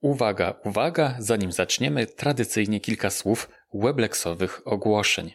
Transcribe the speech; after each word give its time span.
Uwaga, 0.00 0.60
uwaga, 0.64 1.16
zanim 1.18 1.52
zaczniemy, 1.52 2.06
tradycyjnie 2.06 2.80
kilka 2.80 3.10
słów 3.10 3.48
webleksowych 3.74 4.60
ogłoszeń. 4.64 5.34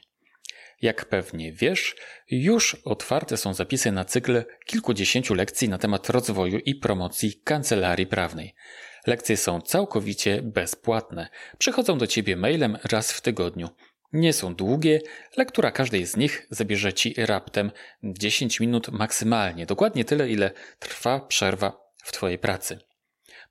Jak 0.81 1.05
pewnie 1.05 1.53
wiesz, 1.53 1.95
już 2.31 2.75
otwarte 2.75 3.37
są 3.37 3.53
zapisy 3.53 3.91
na 3.91 4.05
cykl 4.05 4.43
kilkudziesięciu 4.65 5.33
lekcji 5.33 5.69
na 5.69 5.77
temat 5.77 6.09
rozwoju 6.09 6.57
i 6.57 6.75
promocji 6.75 7.41
kancelarii 7.43 8.07
prawnej. 8.07 8.55
Lekcje 9.07 9.37
są 9.37 9.61
całkowicie 9.61 10.41
bezpłatne. 10.41 11.29
Przychodzą 11.57 11.97
do 11.97 12.07
ciebie 12.07 12.35
mailem 12.35 12.77
raz 12.91 13.11
w 13.11 13.21
tygodniu. 13.21 13.69
Nie 14.13 14.33
są 14.33 14.55
długie, 14.55 15.01
lektura 15.37 15.71
każdej 15.71 16.05
z 16.05 16.17
nich 16.17 16.47
zabierze 16.49 16.93
ci 16.93 17.13
raptem 17.17 17.71
10 18.03 18.59
minut 18.59 18.89
maksymalnie, 18.89 19.65
dokładnie 19.65 20.05
tyle, 20.05 20.29
ile 20.29 20.51
trwa 20.79 21.19
przerwa 21.19 21.91
w 22.03 22.11
twojej 22.11 22.39
pracy. 22.39 22.79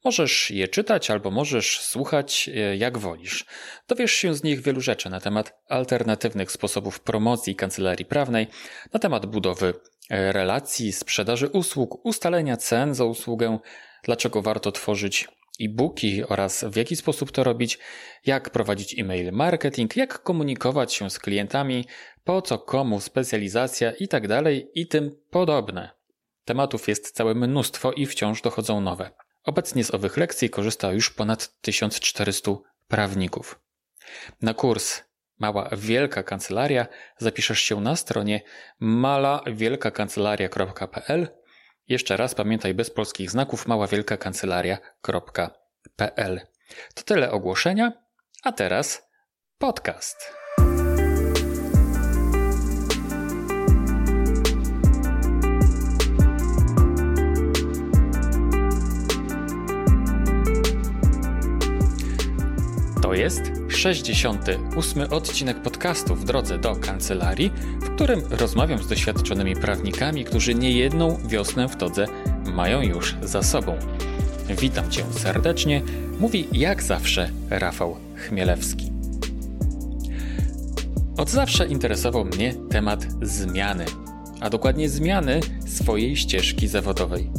Możesz 0.05 0.51
je 0.51 0.69
czytać 0.69 1.11
albo 1.11 1.31
możesz 1.31 1.81
słuchać 1.81 2.51
e, 2.55 2.77
jak 2.77 2.99
wolisz. 2.99 3.45
Dowiesz 3.89 4.13
się 4.13 4.35
z 4.35 4.43
nich 4.43 4.61
wielu 4.61 4.81
rzeczy 4.81 5.11
na 5.11 5.21
temat 5.21 5.59
alternatywnych 5.69 6.53
sposobów 6.53 7.01
promocji 7.01 7.57
kancelarii 7.57 8.07
prawnej, 8.07 8.47
na 8.93 9.01
temat 9.01 9.27
budowy 9.27 9.75
e, 10.11 10.33
relacji, 10.33 10.93
sprzedaży 10.93 11.49
usług, 11.49 12.07
ustalenia 12.07 12.57
cen 12.57 12.95
za 12.95 13.05
usługę, 13.05 13.59
dlaczego 14.05 14.43
warto 14.43 14.73
tworzyć 14.73 15.29
e-booki 15.61 16.25
oraz 16.25 16.65
w 16.65 16.77
jaki 16.77 16.97
sposób 16.97 17.33
to 17.33 17.45
robić, 17.45 17.79
jak 18.27 18.51
prowadzić 18.51 18.99
e-mail 18.99 19.33
marketing, 19.33 19.97
jak 19.97 20.23
komunikować 20.23 20.95
się 20.95 21.11
z 21.11 21.19
klientami, 21.19 21.85
po 22.25 22.43
co 22.43 22.59
komu 22.59 23.01
specjalizacja 23.01 23.93
itd. 23.93 24.29
Tak 24.29 24.53
i 24.75 24.87
tym 24.87 25.11
podobne. 25.31 25.91
Tematów 26.45 26.89
jest 26.89 27.11
całe 27.11 27.35
mnóstwo 27.35 27.93
i 27.93 28.07
wciąż 28.07 28.43
dochodzą 28.43 28.81
nowe. 28.81 29.11
Obecnie 29.49 29.85
z 29.85 29.95
owych 29.95 30.17
lekcji 30.17 30.51
korzysta 30.51 30.93
już 30.93 31.11
ponad 31.11 31.61
1400 31.61 32.51
prawników. 32.89 33.61
Na 34.43 34.55
kurs 34.55 35.03
Mała 35.39 35.69
Wielka 35.77 36.23
Kancelaria 36.23 36.87
zapiszesz 37.19 37.61
się 37.61 37.81
na 37.81 37.97
stronie 37.97 38.41
malawielkakancelaria.pl. 38.81 41.29
Jeszcze 41.89 42.17
raz 42.17 42.35
pamiętaj 42.35 42.75
bez 42.75 42.91
polskich 42.91 43.31
znaków 43.31 43.67
maławielkakancelaria.pl. 43.67 46.41
To 46.95 47.03
tyle 47.03 47.31
ogłoszenia, 47.31 47.93
a 48.43 48.53
teraz 48.53 49.09
podcast. 49.59 50.38
To 63.09 63.15
jest 63.15 63.43
68. 63.69 65.13
odcinek 65.13 65.63
podcastu 65.63 66.15
w 66.15 66.25
drodze 66.25 66.59
do 66.59 66.77
kancelarii, 66.77 67.51
w 67.81 67.95
którym 67.95 68.23
rozmawiam 68.31 68.83
z 68.83 68.89
doświadczonymi 68.89 69.57
prawnikami, 69.57 70.25
którzy 70.25 70.55
niejedną 70.55 71.19
wiosnę 71.29 71.69
w 71.69 71.77
todze 71.77 72.07
mają 72.55 72.83
już 72.83 73.17
za 73.23 73.43
sobą. 73.43 73.79
Witam 74.61 74.91
Cię 74.91 75.05
serdecznie, 75.11 75.83
mówi 76.21 76.49
jak 76.53 76.83
zawsze 76.83 77.31
Rafał 77.51 77.97
Chmielewski. 78.15 78.93
Od 81.17 81.31
zawsze 81.31 81.67
interesował 81.67 82.25
mnie 82.25 82.55
temat 82.71 83.07
zmiany, 83.23 83.85
a 84.41 84.51
dokładnie 84.51 84.89
zmiany 84.89 85.41
swojej 85.67 86.17
ścieżki 86.17 86.69
zawodowej. 86.69 87.31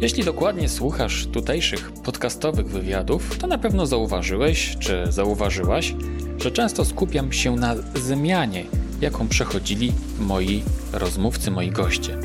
Jeśli 0.00 0.24
dokładnie 0.24 0.68
słuchasz 0.68 1.26
tutejszych 1.26 1.92
podcastowych 1.92 2.66
wywiadów, 2.66 3.38
to 3.38 3.46
na 3.46 3.58
pewno 3.58 3.86
zauważyłeś 3.86 4.76
czy 4.80 5.04
zauważyłaś, 5.08 5.94
że 6.38 6.50
często 6.50 6.84
skupiam 6.84 7.32
się 7.32 7.56
na 7.56 7.74
zmianie, 7.94 8.64
jaką 9.00 9.28
przechodzili 9.28 9.92
moi 10.20 10.62
rozmówcy, 10.92 11.50
moi 11.50 11.70
goście. 11.70 12.18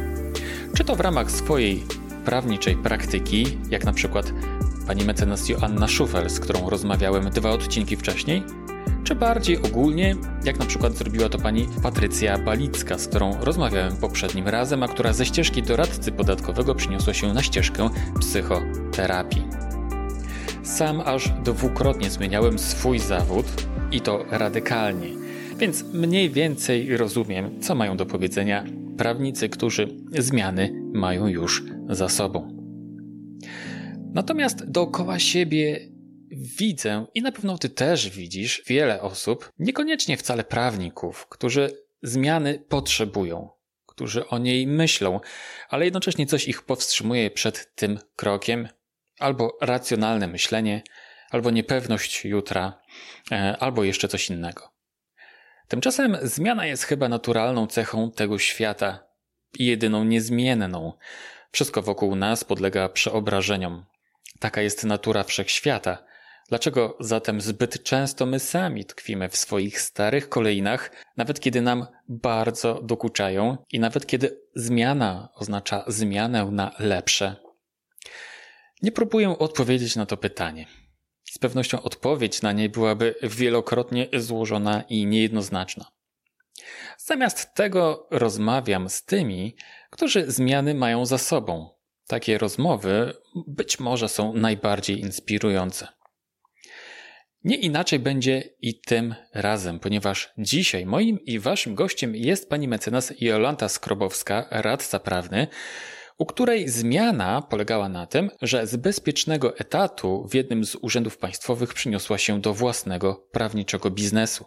Czy 0.77 0.83
to 0.83 0.95
w 0.95 0.99
ramach 0.99 1.31
swojej 1.31 1.83
prawniczej 2.25 2.75
praktyki, 2.75 3.57
jak 3.69 3.85
na 3.85 3.93
przykład 3.93 4.33
pani 4.87 5.05
mecenas 5.05 5.49
Joanna 5.49 5.87
Szufel, 5.87 6.29
z 6.29 6.39
którą 6.39 6.69
rozmawiałem 6.69 7.29
dwa 7.29 7.51
odcinki 7.51 7.97
wcześniej, 7.97 8.43
czy 9.13 9.19
bardziej 9.19 9.57
ogólnie, 9.57 10.15
jak 10.45 10.59
na 10.59 10.65
przykład 10.65 10.93
zrobiła 10.97 11.29
to 11.29 11.37
pani 11.37 11.67
Patrycja 11.83 12.37
Balicka, 12.37 12.97
z 12.97 13.07
którą 13.07 13.37
rozmawiałem 13.41 13.97
poprzednim 13.97 14.47
razem, 14.47 14.83
a 14.83 14.87
która 14.87 15.13
ze 15.13 15.25
ścieżki 15.25 15.63
doradcy 15.63 16.11
podatkowego 16.11 16.75
przyniosła 16.75 17.13
się 17.13 17.33
na 17.33 17.41
ścieżkę 17.41 17.89
psychoterapii. 18.19 19.43
Sam 20.63 21.01
aż 21.05 21.29
dwukrotnie 21.29 22.09
zmieniałem 22.09 22.59
swój 22.59 22.99
zawód 22.99 23.45
i 23.91 24.01
to 24.01 24.25
radykalnie, 24.31 25.09
więc 25.57 25.83
mniej 25.93 26.29
więcej 26.29 26.97
rozumiem, 26.97 27.61
co 27.61 27.75
mają 27.75 27.97
do 27.97 28.05
powiedzenia 28.05 28.65
prawnicy, 28.97 29.49
którzy 29.49 29.87
zmiany 30.11 30.83
mają 30.93 31.27
już 31.27 31.63
za 31.89 32.09
sobą. 32.09 32.57
Natomiast 34.13 34.71
dookoła 34.71 35.19
siebie 35.19 35.92
widzę 36.35 37.05
i 37.13 37.21
na 37.21 37.31
pewno 37.31 37.57
ty 37.57 37.69
też 37.69 38.09
widzisz 38.09 38.63
wiele 38.67 39.01
osób, 39.01 39.51
niekoniecznie 39.59 40.17
wcale 40.17 40.43
prawników, 40.43 41.27
którzy 41.27 41.83
zmiany 42.01 42.63
potrzebują, 42.69 43.49
którzy 43.85 44.27
o 44.27 44.37
niej 44.37 44.67
myślą, 44.67 45.19
ale 45.69 45.85
jednocześnie 45.85 46.25
coś 46.25 46.47
ich 46.47 46.61
powstrzymuje 46.61 47.31
przed 47.31 47.75
tym 47.75 47.99
krokiem, 48.15 48.67
albo 49.19 49.57
racjonalne 49.61 50.27
myślenie, 50.27 50.83
albo 51.29 51.51
niepewność 51.51 52.25
jutra, 52.25 52.81
e, 53.31 53.57
albo 53.59 53.83
jeszcze 53.83 54.07
coś 54.07 54.29
innego. 54.29 54.73
Tymczasem 55.67 56.17
zmiana 56.21 56.65
jest 56.65 56.83
chyba 56.83 57.09
naturalną 57.09 57.67
cechą 57.67 58.11
tego 58.11 58.39
świata 58.39 59.07
i 59.59 59.65
jedyną 59.65 60.03
niezmienną. 60.03 60.93
Wszystko 61.51 61.81
wokół 61.81 62.15
nas 62.15 62.43
podlega 62.43 62.89
przeobrażeniom. 62.89 63.85
Taka 64.39 64.61
jest 64.61 64.83
natura 64.83 65.23
wszechświata. 65.23 66.12
Dlaczego 66.49 66.97
zatem 66.99 67.41
zbyt 67.41 67.83
często 67.83 68.25
my 68.25 68.39
sami 68.39 68.85
tkwimy 68.85 69.29
w 69.29 69.37
swoich 69.37 69.81
starych 69.81 70.29
kolejnach, 70.29 70.91
nawet 71.17 71.39
kiedy 71.39 71.61
nam 71.61 71.87
bardzo 72.07 72.81
dokuczają 72.81 73.57
i 73.71 73.79
nawet 73.79 74.05
kiedy 74.05 74.41
zmiana 74.55 75.29
oznacza 75.35 75.83
zmianę 75.87 76.45
na 76.45 76.71
lepsze? 76.79 77.35
Nie 78.81 78.91
próbuję 78.91 79.37
odpowiedzieć 79.39 79.95
na 79.95 80.05
to 80.05 80.17
pytanie. 80.17 80.67
Z 81.23 81.37
pewnością 81.37 81.81
odpowiedź 81.81 82.41
na 82.41 82.51
nie 82.51 82.69
byłaby 82.69 83.15
wielokrotnie 83.23 84.07
złożona 84.13 84.83
i 84.89 85.05
niejednoznaczna. 85.05 85.85
Zamiast 86.97 87.53
tego 87.53 88.07
rozmawiam 88.11 88.89
z 88.89 89.03
tymi, 89.03 89.55
którzy 89.89 90.31
zmiany 90.31 90.73
mają 90.73 91.05
za 91.05 91.17
sobą. 91.17 91.69
Takie 92.07 92.37
rozmowy 92.37 93.13
być 93.47 93.79
może 93.79 94.09
są 94.09 94.33
najbardziej 94.33 94.99
inspirujące. 94.99 95.87
Nie 97.43 97.55
inaczej 97.55 97.99
będzie 97.99 98.43
i 98.61 98.79
tym 98.79 99.15
razem, 99.33 99.79
ponieważ 99.79 100.33
dzisiaj 100.37 100.85
moim 100.85 101.19
i 101.19 101.39
waszym 101.39 101.75
gościem 101.75 102.15
jest 102.15 102.49
pani 102.49 102.67
mecenas 102.67 103.13
Jolanta 103.21 103.69
Skrobowska, 103.69 104.47
radca 104.51 104.99
prawny, 104.99 105.47
u 106.17 106.25
której 106.25 106.69
zmiana 106.69 107.41
polegała 107.41 107.89
na 107.89 108.07
tym, 108.07 108.29
że 108.41 108.67
z 108.67 108.75
bezpiecznego 108.75 109.57
etatu 109.57 110.27
w 110.27 110.35
jednym 110.35 110.65
z 110.65 110.75
urzędów 110.75 111.17
państwowych 111.17 111.73
przyniosła 111.73 112.17
się 112.17 112.41
do 112.41 112.53
własnego 112.53 113.27
prawniczego 113.31 113.89
biznesu. 113.89 114.45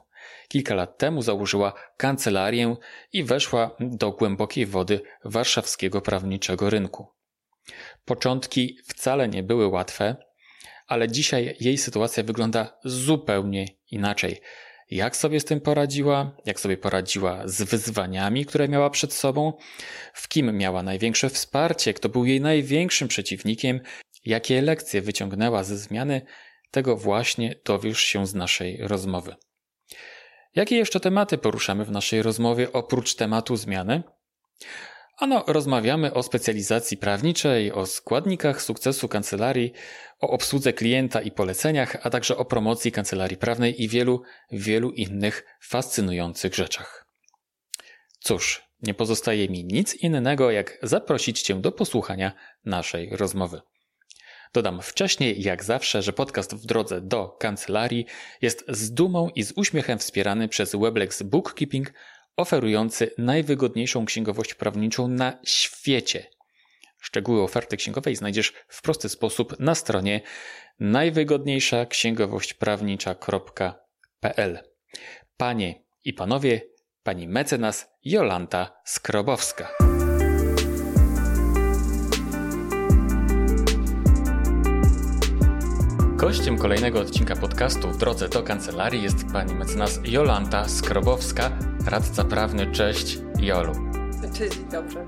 Kilka 0.48 0.74
lat 0.74 0.98
temu 0.98 1.22
założyła 1.22 1.72
kancelarię 1.96 2.76
i 3.12 3.24
weszła 3.24 3.76
do 3.80 4.12
głębokiej 4.12 4.66
wody 4.66 5.00
warszawskiego 5.24 6.00
prawniczego 6.00 6.70
rynku. 6.70 7.06
Początki 8.04 8.78
wcale 8.84 9.28
nie 9.28 9.42
były 9.42 9.66
łatwe, 9.68 10.16
ale 10.86 11.08
dzisiaj 11.08 11.56
jej 11.60 11.78
sytuacja 11.78 12.22
wygląda 12.22 12.78
zupełnie 12.84 13.66
inaczej. 13.90 14.40
Jak 14.90 15.16
sobie 15.16 15.40
z 15.40 15.44
tym 15.44 15.60
poradziła, 15.60 16.36
jak 16.44 16.60
sobie 16.60 16.76
poradziła 16.76 17.42
z 17.48 17.62
wyzwaniami, 17.62 18.46
które 18.46 18.68
miała 18.68 18.90
przed 18.90 19.12
sobą, 19.12 19.52
w 20.14 20.28
kim 20.28 20.56
miała 20.56 20.82
największe 20.82 21.30
wsparcie, 21.30 21.94
kto 21.94 22.08
był 22.08 22.24
jej 22.24 22.40
największym 22.40 23.08
przeciwnikiem, 23.08 23.80
jakie 24.24 24.62
lekcje 24.62 25.02
wyciągnęła 25.02 25.64
ze 25.64 25.78
zmiany, 25.78 26.22
tego 26.70 26.96
właśnie 26.96 27.54
dowiesz 27.64 28.00
się 28.00 28.26
z 28.26 28.34
naszej 28.34 28.78
rozmowy. 28.80 29.34
Jakie 30.54 30.76
jeszcze 30.76 31.00
tematy 31.00 31.38
poruszamy 31.38 31.84
w 31.84 31.90
naszej 31.90 32.22
rozmowie 32.22 32.72
oprócz 32.72 33.14
tematu 33.14 33.56
zmiany? 33.56 34.02
Ano, 35.18 35.44
rozmawiamy 35.46 36.14
o 36.14 36.22
specjalizacji 36.22 36.96
prawniczej, 36.96 37.72
o 37.72 37.86
składnikach 37.86 38.62
sukcesu 38.62 39.08
kancelarii, 39.08 39.72
o 40.20 40.30
obsłudze 40.30 40.72
klienta 40.72 41.20
i 41.20 41.30
poleceniach, 41.30 41.96
a 42.02 42.10
także 42.10 42.36
o 42.36 42.44
promocji 42.44 42.92
kancelarii 42.92 43.36
prawnej 43.36 43.82
i 43.82 43.88
wielu, 43.88 44.22
wielu 44.52 44.90
innych 44.90 45.44
fascynujących 45.60 46.54
rzeczach. 46.54 47.06
Cóż, 48.20 48.62
nie 48.82 48.94
pozostaje 48.94 49.48
mi 49.48 49.64
nic 49.64 49.94
innego, 49.94 50.50
jak 50.50 50.78
zaprosić 50.82 51.42
Cię 51.42 51.54
do 51.54 51.72
posłuchania 51.72 52.32
naszej 52.64 53.16
rozmowy. 53.16 53.60
Dodam 54.52 54.82
wcześniej, 54.82 55.42
jak 55.42 55.64
zawsze, 55.64 56.02
że 56.02 56.12
podcast 56.12 56.54
w 56.54 56.66
drodze 56.66 57.00
do 57.00 57.28
kancelarii 57.28 58.06
jest 58.42 58.64
z 58.68 58.92
dumą 58.92 59.28
i 59.28 59.42
z 59.42 59.52
uśmiechem 59.52 59.98
wspierany 59.98 60.48
przez 60.48 60.74
Weblex 60.74 61.22
Bookkeeping, 61.22 61.92
oferujący 62.36 63.10
najwygodniejszą 63.18 64.04
księgowość 64.04 64.54
prawniczą 64.54 65.08
na 65.08 65.38
świecie. 65.44 66.26
Szczegóły 67.00 67.42
oferty 67.42 67.76
księgowej 67.76 68.16
znajdziesz 68.16 68.52
w 68.68 68.82
prosty 68.82 69.08
sposób 69.08 69.60
na 69.60 69.74
stronie 69.74 70.20
najwygodniejsza 70.80 71.86
księgowość 71.86 72.54
prawnicza.pl. 72.54 74.58
Panie 75.36 75.84
i 76.04 76.12
panowie, 76.12 76.60
pani 77.02 77.28
mecenas 77.28 77.88
Jolanta 78.04 78.80
Skrobowska. 78.84 79.85
Gościem 86.16 86.58
kolejnego 86.58 87.00
odcinka 87.00 87.36
podcastu 87.36 87.90
w 87.90 87.98
drodze 87.98 88.28
do 88.28 88.42
kancelarii 88.42 89.02
jest 89.02 89.16
pani 89.32 89.54
mecenas 89.54 90.00
Jolanta 90.04 90.68
Skrobowska, 90.68 91.58
radca 91.86 92.24
prawny. 92.24 92.72
Cześć, 92.72 93.18
Jolu. 93.38 93.72
Cześć, 94.38 94.58
dobrze. 94.72 95.06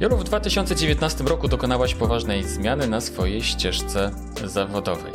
Jolu, 0.00 0.16
w 0.16 0.24
2019 0.24 1.24
roku 1.24 1.48
dokonałaś 1.48 1.94
poważnej 1.94 2.44
zmiany 2.44 2.88
na 2.88 3.00
swojej 3.00 3.42
ścieżce 3.42 4.10
zawodowej. 4.44 5.12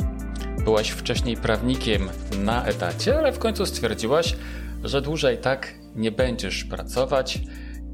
Byłaś 0.64 0.90
wcześniej 0.90 1.36
prawnikiem 1.36 2.08
na 2.38 2.64
etacie, 2.64 3.18
ale 3.18 3.32
w 3.32 3.38
końcu 3.38 3.66
stwierdziłaś, 3.66 4.36
że 4.84 5.02
dłużej 5.02 5.38
tak 5.38 5.74
nie 5.94 6.12
będziesz 6.12 6.64
pracować 6.64 7.38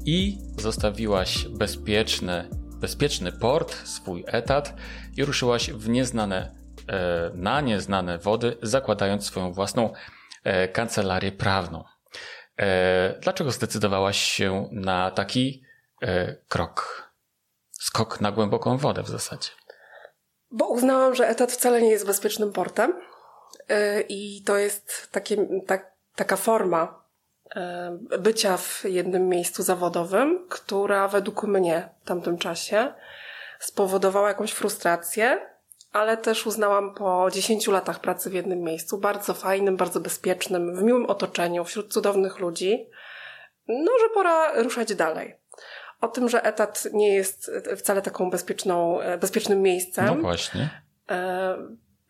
i 0.05 0.37
zostawiłaś 0.61 1.47
bezpieczny, 1.47 2.49
bezpieczny 2.81 3.31
port, 3.31 3.87
swój 3.87 4.23
etat 4.27 4.75
i 5.17 5.25
ruszyłaś 5.25 5.71
w 5.71 5.89
nieznane 5.89 6.64
na 7.33 7.61
nieznane 7.61 8.17
wody, 8.17 8.57
zakładając 8.61 9.25
swoją 9.25 9.53
własną 9.53 9.93
e, 10.43 10.67
kancelarię 10.67 11.31
prawną. 11.31 11.83
E, 12.57 13.19
dlaczego 13.21 13.51
zdecydowałaś 13.51 14.17
się 14.17 14.69
na 14.71 15.11
taki 15.11 15.63
krok? 16.47 17.05
Skok 17.71 18.21
na 18.21 18.31
głęboką 18.31 18.77
wodę 18.77 19.03
w 19.03 19.07
zasadzie. 19.07 19.49
Bo 20.51 20.67
uznałam, 20.67 21.15
że 21.15 21.27
etat 21.27 21.51
wcale 21.51 21.81
nie 21.81 21.89
jest 21.89 22.05
bezpiecznym 22.05 22.51
portem 22.51 22.93
i 24.09 24.43
to 24.45 24.57
jest 24.57 25.11
takie, 25.11 25.37
tak, 25.67 25.91
taka 26.15 26.35
forma 26.35 27.01
bycia 28.19 28.57
w 28.57 28.83
jednym 28.83 29.29
miejscu 29.29 29.63
zawodowym, 29.63 30.47
która 30.49 31.07
według 31.07 31.43
mnie 31.43 31.89
w 32.03 32.07
tamtym 32.07 32.37
czasie 32.37 32.93
spowodowała 33.59 34.27
jakąś 34.27 34.51
frustrację 34.51 35.54
ale 35.95 36.17
też 36.17 36.45
uznałam 36.45 36.93
po 36.93 37.27
10 37.31 37.67
latach 37.67 37.99
pracy 37.99 38.29
w 38.29 38.33
jednym 38.33 38.59
miejscu, 38.59 38.97
bardzo 38.97 39.33
fajnym, 39.33 39.77
bardzo 39.77 39.99
bezpiecznym, 39.99 40.75
w 40.75 40.83
miłym 40.83 41.05
otoczeniu, 41.05 41.63
wśród 41.63 41.93
cudownych 41.93 42.39
ludzi, 42.39 42.89
no, 43.67 43.91
że 44.01 44.09
pora 44.13 44.61
ruszać 44.61 44.95
dalej. 44.95 45.35
O 46.01 46.07
tym, 46.07 46.29
że 46.29 46.43
etat 46.43 46.87
nie 46.93 47.13
jest 47.13 47.51
wcale 47.77 48.01
taką 48.01 48.29
bezpieczną, 48.29 48.99
bezpiecznym 49.21 49.61
miejscem. 49.61 50.05
No 50.05 50.15
właśnie. 50.15 50.69
E, 51.09 51.57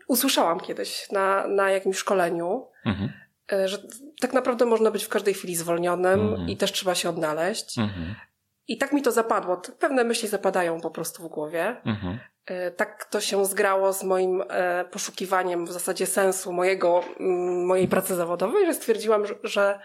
usłyszałam 0.08 0.60
kiedyś 0.60 1.12
na, 1.12 1.48
na 1.48 1.72
jakimś 1.72 1.98
szkoleniu, 1.98 2.68
mhm. 2.86 3.12
e, 3.52 3.68
że 3.68 3.78
tak 4.22 4.34
naprawdę 4.34 4.66
można 4.66 4.92
być 4.92 5.04
w 5.04 5.10
każdej 5.10 5.34
chwili 5.34 5.56
zwolnionym 5.56 6.20
mhm. 6.20 6.50
i 6.50 6.58
też 6.58 6.72
trzeba 6.72 6.96
się 6.96 7.10
odnaleźć. 7.10 7.80
Mhm. 7.80 8.16
I 8.68 8.78
tak 8.78 8.94
mi 8.94 9.02
to 9.02 9.12
zapadło. 9.12 9.62
Pewne 9.80 10.04
myśli 10.04 10.30
zapadają 10.30 10.82
po 10.82 10.92
prostu 10.92 11.24
w 11.24 11.28
głowie. 11.28 11.76
Mhm. 11.86 12.20
E, 12.46 12.72
tak 12.72 13.06
to 13.06 13.22
się 13.22 13.46
zgrało 13.46 13.94
z 13.94 14.04
moim 14.04 14.44
e, 14.50 14.86
poszukiwaniem 14.86 15.66
w 15.66 15.72
zasadzie 15.72 16.06
sensu 16.06 16.54
mojego, 16.54 17.04
mojej 17.66 17.88
pracy 17.88 18.16
zawodowej, 18.16 18.66
że 18.66 18.74
stwierdziłam, 18.74 19.24
że 19.44 19.80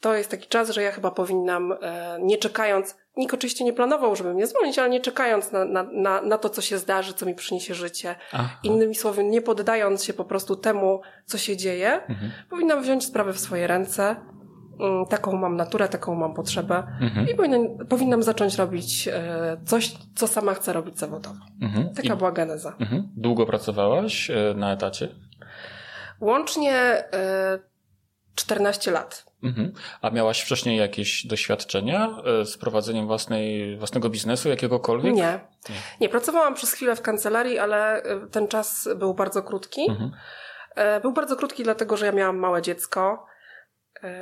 to 0.00 0.14
jest 0.14 0.30
taki 0.30 0.48
czas, 0.48 0.70
że 0.70 0.82
ja 0.82 0.92
chyba 0.92 1.10
powinnam, 1.10 1.72
e, 1.72 2.18
nie 2.20 2.38
czekając, 2.38 2.96
nikt 3.16 3.34
oczywiście 3.34 3.64
nie 3.64 3.72
planował, 3.72 4.16
żeby 4.16 4.34
mnie 4.34 4.46
zwolnić, 4.46 4.78
ale 4.78 4.90
nie 4.90 5.00
czekając 5.00 5.52
na, 5.52 5.64
na, 5.64 5.82
na, 5.82 6.22
na 6.22 6.38
to, 6.38 6.50
co 6.50 6.62
się 6.62 6.78
zdarzy, 6.78 7.14
co 7.14 7.26
mi 7.26 7.34
przyniesie 7.34 7.74
życie. 7.74 8.14
Aha. 8.32 8.58
Innymi 8.62 8.94
słowy, 8.94 9.24
nie 9.24 9.42
poddając 9.42 10.04
się 10.04 10.12
po 10.12 10.24
prostu 10.24 10.56
temu, 10.56 11.00
co 11.26 11.38
się 11.38 11.56
dzieje, 11.56 11.92
mhm. 11.92 12.32
powinnam 12.50 12.82
wziąć 12.82 13.04
sprawę 13.04 13.32
w 13.32 13.40
swoje 13.40 13.66
ręce, 13.66 14.16
Mm, 14.16 14.39
taką 15.08 15.36
mam 15.36 15.56
naturę, 15.56 15.88
taką 15.88 16.14
mam 16.14 16.34
potrzebę 16.34 16.82
mhm. 17.00 17.28
i 17.28 17.34
powinnam, 17.34 17.86
powinnam 17.88 18.22
zacząć 18.22 18.56
robić 18.56 19.08
e, 19.08 19.56
coś, 19.66 19.92
co 20.14 20.26
sama 20.26 20.54
chcę 20.54 20.72
robić 20.72 20.98
zawodowo. 20.98 21.40
Mhm. 21.62 21.94
Taka 21.94 22.14
I, 22.14 22.16
była 22.16 22.32
geneza. 22.32 22.76
Mhm. 22.80 23.08
Długo 23.16 23.46
pracowałaś 23.46 24.30
e, 24.30 24.54
na 24.56 24.72
etacie? 24.72 25.08
Łącznie 26.20 27.04
14 28.34 28.90
e, 28.90 28.94
lat. 28.94 29.30
Mhm. 29.42 29.72
A 30.02 30.10
miałaś 30.10 30.40
wcześniej 30.40 30.78
jakieś 30.78 31.26
doświadczenia 31.26 32.10
z 32.44 32.56
prowadzeniem 32.58 33.06
własnej, 33.06 33.76
własnego 33.78 34.10
biznesu, 34.10 34.48
jakiegokolwiek? 34.48 35.14
Nie. 35.14 35.40
Nie. 35.68 35.76
Nie. 36.00 36.08
Pracowałam 36.08 36.54
przez 36.54 36.72
chwilę 36.72 36.96
w 36.96 37.02
kancelarii, 37.02 37.58
ale 37.58 38.02
ten 38.30 38.48
czas 38.48 38.88
był 38.96 39.14
bardzo 39.14 39.42
krótki. 39.42 39.80
Mhm. 39.90 40.10
Był 41.02 41.12
bardzo 41.12 41.36
krótki, 41.36 41.62
dlatego 41.62 41.96
że 41.96 42.06
ja 42.06 42.12
miałam 42.12 42.38
małe 42.38 42.62
dziecko 42.62 43.29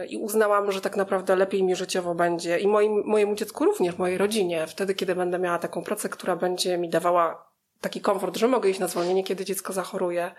i 0.08 0.16
uznałam, 0.16 0.72
że 0.72 0.80
tak 0.80 0.96
naprawdę 0.96 1.36
lepiej 1.36 1.62
mi 1.62 1.76
życiowo 1.76 2.14
będzie 2.14 2.58
i 2.58 2.68
moim, 2.68 3.02
mojemu 3.06 3.34
dziecku 3.34 3.64
również, 3.64 3.98
mojej 3.98 4.18
rodzinie, 4.18 4.66
wtedy, 4.66 4.94
kiedy 4.94 5.14
będę 5.14 5.38
miała 5.38 5.58
taką 5.58 5.84
pracę, 5.84 6.08
która 6.08 6.36
będzie 6.36 6.78
mi 6.78 6.88
dawała 6.88 7.48
taki 7.80 8.00
komfort, 8.00 8.36
że 8.36 8.48
mogę 8.48 8.70
iść 8.70 8.80
na 8.80 8.88
zwolnienie, 8.88 9.24
kiedy 9.24 9.44
dziecko 9.44 9.72
zachoruje, 9.72 10.30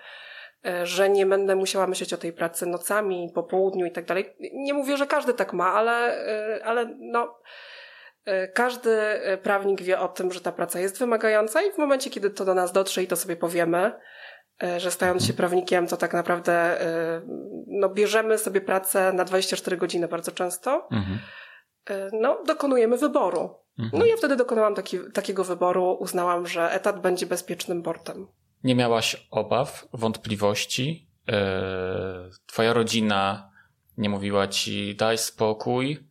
e, 0.65 0.85
że 0.85 1.09
nie 1.09 1.25
będę 1.25 1.55
musiała 1.55 1.87
myśleć 1.87 2.13
o 2.13 2.17
tej 2.17 2.33
pracy 2.33 2.65
nocami, 2.65 3.31
po 3.35 3.43
południu 3.43 3.85
i 3.85 3.91
tak 3.91 4.05
dalej. 4.05 4.35
Nie 4.53 4.73
mówię, 4.73 4.97
że 4.97 5.07
każdy 5.07 5.33
tak 5.33 5.53
ma, 5.53 5.73
ale, 5.73 6.25
e, 6.57 6.65
ale 6.65 6.95
no, 6.99 7.39
e, 8.25 8.47
każdy 8.47 8.97
prawnik 9.43 9.81
wie 9.81 9.99
o 9.99 10.07
tym, 10.07 10.31
że 10.31 10.41
ta 10.41 10.51
praca 10.51 10.79
jest 10.79 10.99
wymagająca 10.99 11.61
i 11.61 11.71
w 11.71 11.77
momencie, 11.77 12.09
kiedy 12.09 12.29
to 12.29 12.45
do 12.45 12.53
nas 12.53 12.71
dotrze 12.71 13.03
i 13.03 13.07
to 13.07 13.15
sobie 13.15 13.35
powiemy, 13.35 13.91
że 14.77 14.91
stając 14.91 15.25
się 15.25 15.33
prawnikiem, 15.33 15.87
to 15.87 15.97
tak 15.97 16.13
naprawdę 16.13 16.53
e, 16.81 17.21
no, 17.67 17.89
bierzemy 17.89 18.37
sobie 18.37 18.61
pracę 18.61 19.13
na 19.13 19.25
24 19.25 19.77
godziny 19.77 20.07
bardzo 20.07 20.31
często. 20.31 20.87
Mhm. 20.91 21.19
E, 21.85 22.09
no, 22.13 22.43
dokonujemy 22.47 22.97
wyboru. 22.97 23.55
Mhm. 23.79 23.99
No 23.99 24.05
i 24.05 24.09
ja 24.09 24.17
wtedy 24.17 24.35
dokonałam 24.35 24.75
taki, 24.75 24.97
takiego 25.13 25.43
wyboru, 25.43 25.97
uznałam, 25.99 26.47
że 26.47 26.71
etat 26.71 27.01
będzie 27.01 27.25
bezpiecznym 27.25 27.83
portem. 27.83 28.27
Nie 28.63 28.75
miałaś 28.75 29.27
obaw, 29.31 29.87
wątpliwości? 29.93 31.09
Twoja 32.45 32.73
rodzina 32.73 33.51
nie 33.97 34.09
mówiła 34.09 34.47
ci 34.47 34.95
daj 34.95 35.17
spokój, 35.17 36.07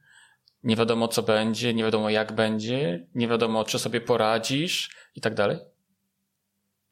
nie 0.63 0.77
wiadomo 0.77 1.09
co 1.09 1.23
będzie, 1.23 1.75
nie 1.75 1.85
wiadomo 1.85 2.11
jak 2.11 2.33
będzie, 2.33 3.07
nie 3.15 3.29
wiadomo 3.29 3.65
czy 3.65 3.79
sobie 3.79 4.01
poradzisz 4.01 4.91
i 5.15 5.21
tak 5.21 5.35
dalej? 5.35 5.59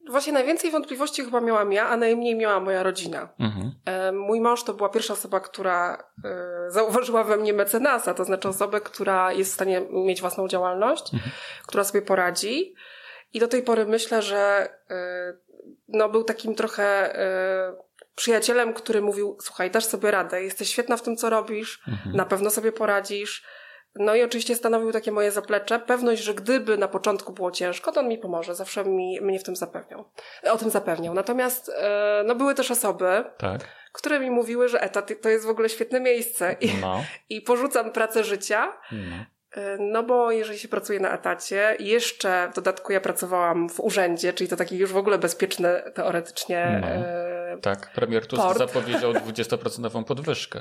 Właśnie 0.08 0.32
najwięcej 0.32 0.70
wątpliwości 0.70 1.25
chyba 1.25 1.40
miałam 1.40 1.72
ja, 1.72 1.88
a 1.88 1.96
najmniej 1.96 2.34
miała 2.34 2.60
moja 2.60 2.82
rodzina. 2.82 3.28
Mhm. 3.38 3.75
E, 3.84 4.12
mój 4.12 4.40
mąż 4.40 4.62
to 4.62 4.75
była 4.75 4.88
pierwsza 4.88 5.12
osoba, 5.12 5.40
która 5.40 6.04
e, 6.25 6.70
zauważyła 6.70 7.25
we 7.25 7.36
mnie 7.36 7.52
mecenasa, 7.52 8.14
to 8.14 8.25
znaczy 8.25 8.48
osobę, 8.48 8.80
która 8.80 9.32
jest 9.32 9.50
w 9.50 9.54
stanie 9.54 9.80
mieć 9.90 10.20
własną 10.20 10.48
działalność, 10.48 11.14
mhm. 11.14 11.32
która 11.66 11.84
sobie 11.84 12.02
poradzi. 12.02 12.75
I 13.32 13.40
do 13.40 13.48
tej 13.48 13.62
pory 13.62 13.86
myślę, 13.86 14.22
że 14.22 14.68
e, 14.90 15.36
no, 15.88 16.08
był 16.08 16.25
takim 16.25 16.54
trochę 16.54 17.16
przyjacielem, 18.14 18.75
który 18.75 19.02
mówił: 19.02 19.36
Słuchaj, 19.40 19.70
dasz 19.70 19.84
sobie 19.84 20.10
radę, 20.10 20.42
jesteś 20.42 20.68
świetna 20.68 20.96
w 20.96 21.02
tym, 21.02 21.16
co 21.16 21.30
robisz, 21.30 21.82
mhm. 21.88 22.16
na 22.16 22.25
pewno 22.25 22.50
sobie 22.50 22.72
poradzisz 22.72 23.44
no 23.98 24.14
i 24.14 24.22
oczywiście 24.22 24.54
stanowił 24.54 24.92
takie 24.92 25.12
moje 25.12 25.32
zaplecze, 25.32 25.78
pewność, 25.78 26.22
że 26.22 26.34
gdyby 26.34 26.78
na 26.78 26.88
początku 26.88 27.32
było 27.32 27.50
ciężko, 27.50 27.92
to 27.92 28.00
on 28.00 28.08
mi 28.08 28.18
pomoże, 28.18 28.54
zawsze 28.54 28.84
mi, 28.84 29.20
mnie 29.20 29.38
w 29.38 29.44
tym 29.44 29.56
zapewniał, 29.56 30.04
o 30.42 30.58
tym 30.58 30.70
zapewniał. 30.70 31.14
Natomiast 31.14 31.72
e, 31.76 32.22
no 32.26 32.34
były 32.34 32.54
też 32.54 32.70
osoby, 32.70 33.24
tak. 33.38 33.60
które 33.92 34.20
mi 34.20 34.30
mówiły, 34.30 34.68
że 34.68 34.80
etat 34.80 35.12
to 35.22 35.28
jest 35.28 35.46
w 35.46 35.50
ogóle 35.50 35.68
świetne 35.68 36.00
miejsce 36.00 36.56
i, 36.60 36.70
no. 36.80 37.04
i 37.30 37.40
porzucam 37.40 37.92
pracę 37.92 38.24
życia, 38.24 38.72
no. 38.92 39.16
E, 39.56 39.76
no 39.80 40.02
bo 40.02 40.30
jeżeli 40.30 40.58
się 40.58 40.68
pracuje 40.68 41.00
na 41.00 41.12
etacie, 41.12 41.76
jeszcze 41.78 42.48
w 42.52 42.54
dodatku 42.54 42.92
ja 42.92 43.00
pracowałam 43.00 43.68
w 43.68 43.80
urzędzie, 43.80 44.32
czyli 44.32 44.50
to 44.50 44.56
taki 44.56 44.78
już 44.78 44.92
w 44.92 44.96
ogóle 44.96 45.18
bezpieczny 45.18 45.82
teoretycznie 45.94 46.80
no. 46.80 46.88
Tak, 47.62 47.92
premier 47.92 48.26
Tusk 48.26 48.42
port. 48.42 48.58
zapowiedział 48.58 49.12
20% 49.12 50.04
podwyżkę. 50.04 50.60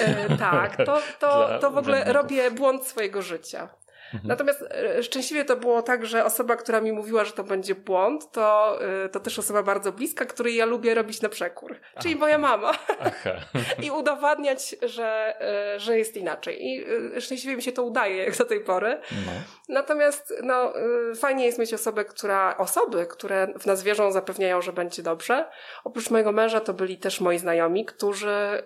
E, 0.00 0.36
tak, 0.36 0.76
to, 0.76 0.98
to, 1.20 1.48
to 1.60 1.70
w 1.70 1.78
ogóle 1.78 2.12
robię 2.12 2.50
błąd 2.50 2.86
swojego 2.86 3.22
życia. 3.22 3.68
Mhm. 4.14 4.28
Natomiast 4.28 4.64
e, 4.70 5.02
szczęśliwie 5.02 5.44
to 5.44 5.56
było 5.56 5.82
tak, 5.82 6.06
że 6.06 6.24
osoba, 6.24 6.56
która 6.56 6.80
mi 6.80 6.92
mówiła, 6.92 7.24
że 7.24 7.32
to 7.32 7.44
będzie 7.44 7.74
błąd, 7.74 8.30
to, 8.32 8.78
e, 9.04 9.08
to 9.08 9.20
też 9.20 9.38
osoba 9.38 9.62
bardzo 9.62 9.92
bliska, 9.92 10.24
której 10.24 10.56
ja 10.56 10.66
lubię 10.66 10.94
robić 10.94 11.22
na 11.22 11.28
przekór. 11.28 11.80
Czyli 12.02 12.16
moja 12.16 12.38
mama. 12.38 12.72
Aha. 13.00 13.30
I 13.86 13.90
udowadniać, 13.90 14.76
że, 14.82 15.40
e, 15.40 15.80
że 15.80 15.98
jest 15.98 16.16
inaczej. 16.16 16.66
I 16.66 16.84
szczęśliwie 17.20 17.56
mi 17.56 17.62
się 17.62 17.72
to 17.72 17.82
udaje, 17.82 18.16
jak 18.16 18.36
do 18.36 18.44
tej 18.44 18.60
pory. 18.60 19.00
No. 19.26 19.32
Natomiast 19.68 20.34
no, 20.42 20.72
fajnie 21.16 21.46
jest 21.46 21.58
mieć 21.58 21.74
osobę, 21.74 22.04
która, 22.04 22.56
osoby, 22.56 23.06
które 23.06 23.48
w 23.58 23.66
nas 23.66 23.82
wierzą, 23.82 24.12
zapewniają, 24.12 24.62
że 24.62 24.72
będzie 24.72 25.02
dobrze. 25.02 25.48
Oprócz 25.84 26.10
mojego 26.10 26.32
męża 26.32 26.60
to 26.60 26.74
byli 26.74 26.98
też 26.98 27.20
moi 27.20 27.38
znajomi, 27.38 27.84
którzy 27.84 28.62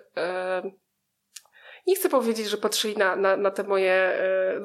nie 1.89 1.95
chcę 1.95 2.09
powiedzieć, 2.09 2.49
że 2.49 2.57
patrzyli 2.57 2.97
na, 2.97 3.15
na, 3.15 3.37
na 3.37 3.51
te 3.51 3.63
moje. 3.63 3.91
E, 3.91 4.61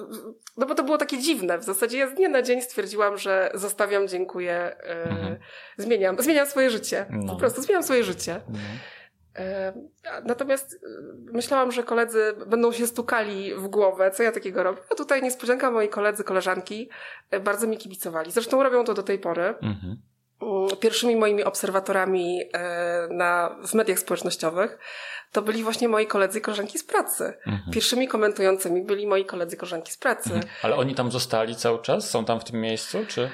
no 0.57 0.67
bo 0.67 0.75
to 0.75 0.85
było 0.85 0.99
takie 0.99 1.19
dziwne. 1.19 1.59
W 1.59 1.65
zasadzie 1.65 1.99
ja 1.99 2.09
z 2.09 2.15
dnia 2.15 2.29
na 2.29 2.43
dzień 2.43 2.63
stwierdziłam, 2.63 3.19
że 3.19 3.51
zostawiam, 3.55 4.09
dziękuję, 4.09 4.55
e, 4.55 5.03
mhm. 5.03 5.37
zmieniam, 5.77 6.17
zmieniam 6.19 6.47
swoje 6.47 6.71
życie. 6.71 7.07
No. 7.11 7.33
Po 7.33 7.39
prostu 7.39 7.63
zmieniam 7.63 7.83
swoje 7.83 8.05
życie. 8.05 8.41
No. 8.49 8.59
E, 9.37 9.73
natomiast 10.25 10.81
myślałam, 11.33 11.73
że 11.73 11.83
koledzy 11.83 12.33
będą 12.47 12.73
się 12.73 12.87
stukali 12.87 13.55
w 13.55 13.69
głowę, 13.69 14.11
co 14.11 14.23
ja 14.23 14.33
takiego 14.33 14.63
robię. 14.63 14.81
A 14.93 14.95
tutaj 14.95 15.23
niespodzianka, 15.23 15.71
moi 15.71 15.89
koledzy, 15.89 16.25
koleżanki 16.25 16.91
bardzo 17.45 17.67
mi 17.67 17.79
kibicowali. 17.79 18.31
Zresztą 18.31 18.63
robią 18.63 18.85
to 18.85 18.95
do 18.95 19.03
tej 19.03 19.19
pory. 19.19 19.43
Mhm. 19.43 19.97
Pierwszymi 20.81 21.17
moimi 21.17 21.45
obserwatorami 21.45 22.41
na, 23.11 23.57
w 23.67 23.75
mediach 23.75 23.99
społecznościowych 23.99 24.79
to 25.35 25.43
byli 25.43 25.63
właśnie 25.63 25.89
moi 25.89 26.07
koledzy 26.07 26.39
i 26.39 26.43
koleżanki 26.43 26.79
z 26.79 26.85
pracy. 26.85 27.35
Mhm. 27.47 27.73
Pierwszymi 27.73 28.09
komentującymi 28.09 28.83
byli 28.83 29.07
moi 29.07 29.25
koledzy 29.25 29.57
i 29.57 29.59
koleżanki 29.59 29.93
z 29.93 29.97
pracy. 29.97 30.31
Mhm. 30.35 30.53
Ale 30.63 30.77
oni 30.77 30.95
tam 30.95 31.11
zostali 31.11 31.57
cały 31.57 31.83
czas? 31.83 32.11
Są 32.11 32.25
tam 32.25 32.41
w 32.41 32.45
tym 32.45 32.61
miejscu? 32.61 33.07
Czy, 33.09 33.31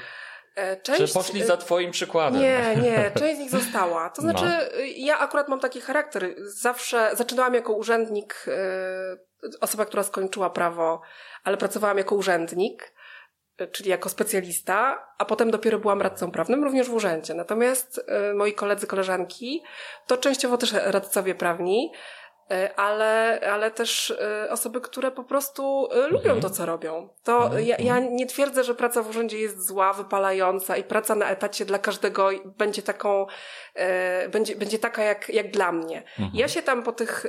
e, 0.56 0.76
Część, 0.76 0.98
czy 0.98 1.14
poszli 1.14 1.44
za 1.44 1.56
twoim 1.56 1.90
przykładem? 1.90 2.40
Nie, 2.40 2.76
nie, 2.82 3.10
część 3.18 3.36
z 3.36 3.38
nich 3.38 3.50
została. 3.50 4.10
To 4.10 4.22
znaczy, 4.22 4.44
no. 4.44 4.82
ja 4.96 5.18
akurat 5.18 5.48
mam 5.48 5.60
taki 5.60 5.80
charakter. 5.80 6.34
Zawsze 6.38 7.10
zaczynałam 7.16 7.54
jako 7.54 7.72
urzędnik, 7.72 8.46
e, 8.48 9.50
osoba, 9.60 9.84
która 9.84 10.02
skończyła 10.02 10.50
prawo, 10.50 11.00
ale 11.44 11.56
pracowałam 11.56 11.98
jako 11.98 12.14
urzędnik 12.14 12.92
czyli 13.66 13.90
jako 13.90 14.08
specjalista, 14.08 15.06
a 15.18 15.24
potem 15.24 15.50
dopiero 15.50 15.78
byłam 15.78 16.02
radcą 16.02 16.30
prawnym, 16.30 16.64
również 16.64 16.88
w 16.88 16.94
urzędzie. 16.94 17.34
Natomiast 17.34 17.98
y, 18.30 18.34
moi 18.34 18.52
koledzy, 18.52 18.86
koleżanki 18.86 19.62
to 20.06 20.16
częściowo 20.16 20.56
też 20.56 20.72
radcowie 20.72 21.34
prawni, 21.34 21.92
y, 22.52 22.74
ale, 22.76 23.40
ale 23.52 23.70
też 23.70 24.10
y, 24.10 24.50
osoby, 24.50 24.80
które 24.80 25.10
po 25.10 25.24
prostu 25.24 25.88
lubią 26.10 26.32
mhm. 26.32 26.40
to, 26.40 26.50
co 26.50 26.66
robią. 26.66 27.08
To 27.24 27.44
mhm. 27.44 27.64
ja, 27.64 27.76
ja 27.76 27.98
nie 27.98 28.26
twierdzę, 28.26 28.64
że 28.64 28.74
praca 28.74 29.02
w 29.02 29.10
urzędzie 29.10 29.38
jest 29.38 29.66
zła, 29.66 29.92
wypalająca 29.92 30.76
i 30.76 30.84
praca 30.84 31.14
na 31.14 31.30
etacie 31.30 31.64
dla 31.64 31.78
każdego 31.78 32.28
będzie 32.44 32.82
taką, 32.82 33.26
będzie, 34.32 34.56
będzie 34.56 34.78
taka 34.78 35.02
jak, 35.02 35.28
jak 35.28 35.50
dla 35.50 35.72
mnie. 35.72 36.02
Mhm. 36.18 36.30
Ja 36.34 36.48
się 36.48 36.62
tam 36.62 36.82
po 36.82 36.92
tych 36.92 37.26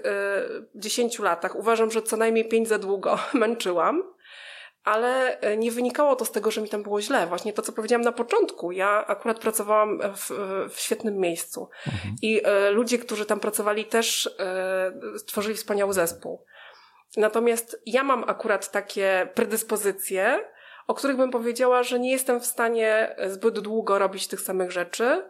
dziesięciu 0.75 1.23
latach 1.23 1.55
uważam, 1.55 1.91
że 1.91 2.01
co 2.01 2.17
najmniej 2.17 2.47
pięć 2.47 2.67
za 2.67 2.77
długo 2.77 3.19
męczyłam 3.33 4.03
ale 4.83 5.39
e, 5.39 5.57
nie 5.57 5.71
wynikało 5.71 6.15
to 6.15 6.25
z 6.25 6.31
tego, 6.31 6.51
że 6.51 6.61
mi 6.61 6.69
tam 6.69 6.83
było 6.83 7.01
źle. 7.01 7.27
Właśnie 7.27 7.53
to, 7.53 7.61
co 7.61 7.71
powiedziałam 7.71 8.01
na 8.01 8.11
początku. 8.11 8.71
Ja 8.71 9.05
akurat 9.07 9.39
pracowałam 9.39 9.99
w, 10.15 10.31
w 10.69 10.79
świetnym 10.79 11.17
miejscu 11.17 11.69
mhm. 11.87 12.15
i 12.21 12.41
e, 12.43 12.71
ludzie, 12.71 12.97
którzy 12.97 13.25
tam 13.25 13.39
pracowali 13.39 13.85
też 13.85 14.35
e, 14.39 15.17
stworzyli 15.17 15.55
wspaniały 15.55 15.93
zespół. 15.93 16.45
Natomiast 17.17 17.81
ja 17.85 18.03
mam 18.03 18.23
akurat 18.29 18.71
takie 18.71 19.29
predyspozycje, 19.33 20.39
o 20.87 20.93
których 20.93 21.17
bym 21.17 21.31
powiedziała, 21.31 21.83
że 21.83 21.99
nie 21.99 22.11
jestem 22.11 22.39
w 22.39 22.45
stanie 22.45 23.15
zbyt 23.27 23.59
długo 23.59 23.99
robić 23.99 24.27
tych 24.27 24.41
samych 24.41 24.71
rzeczy, 24.71 25.23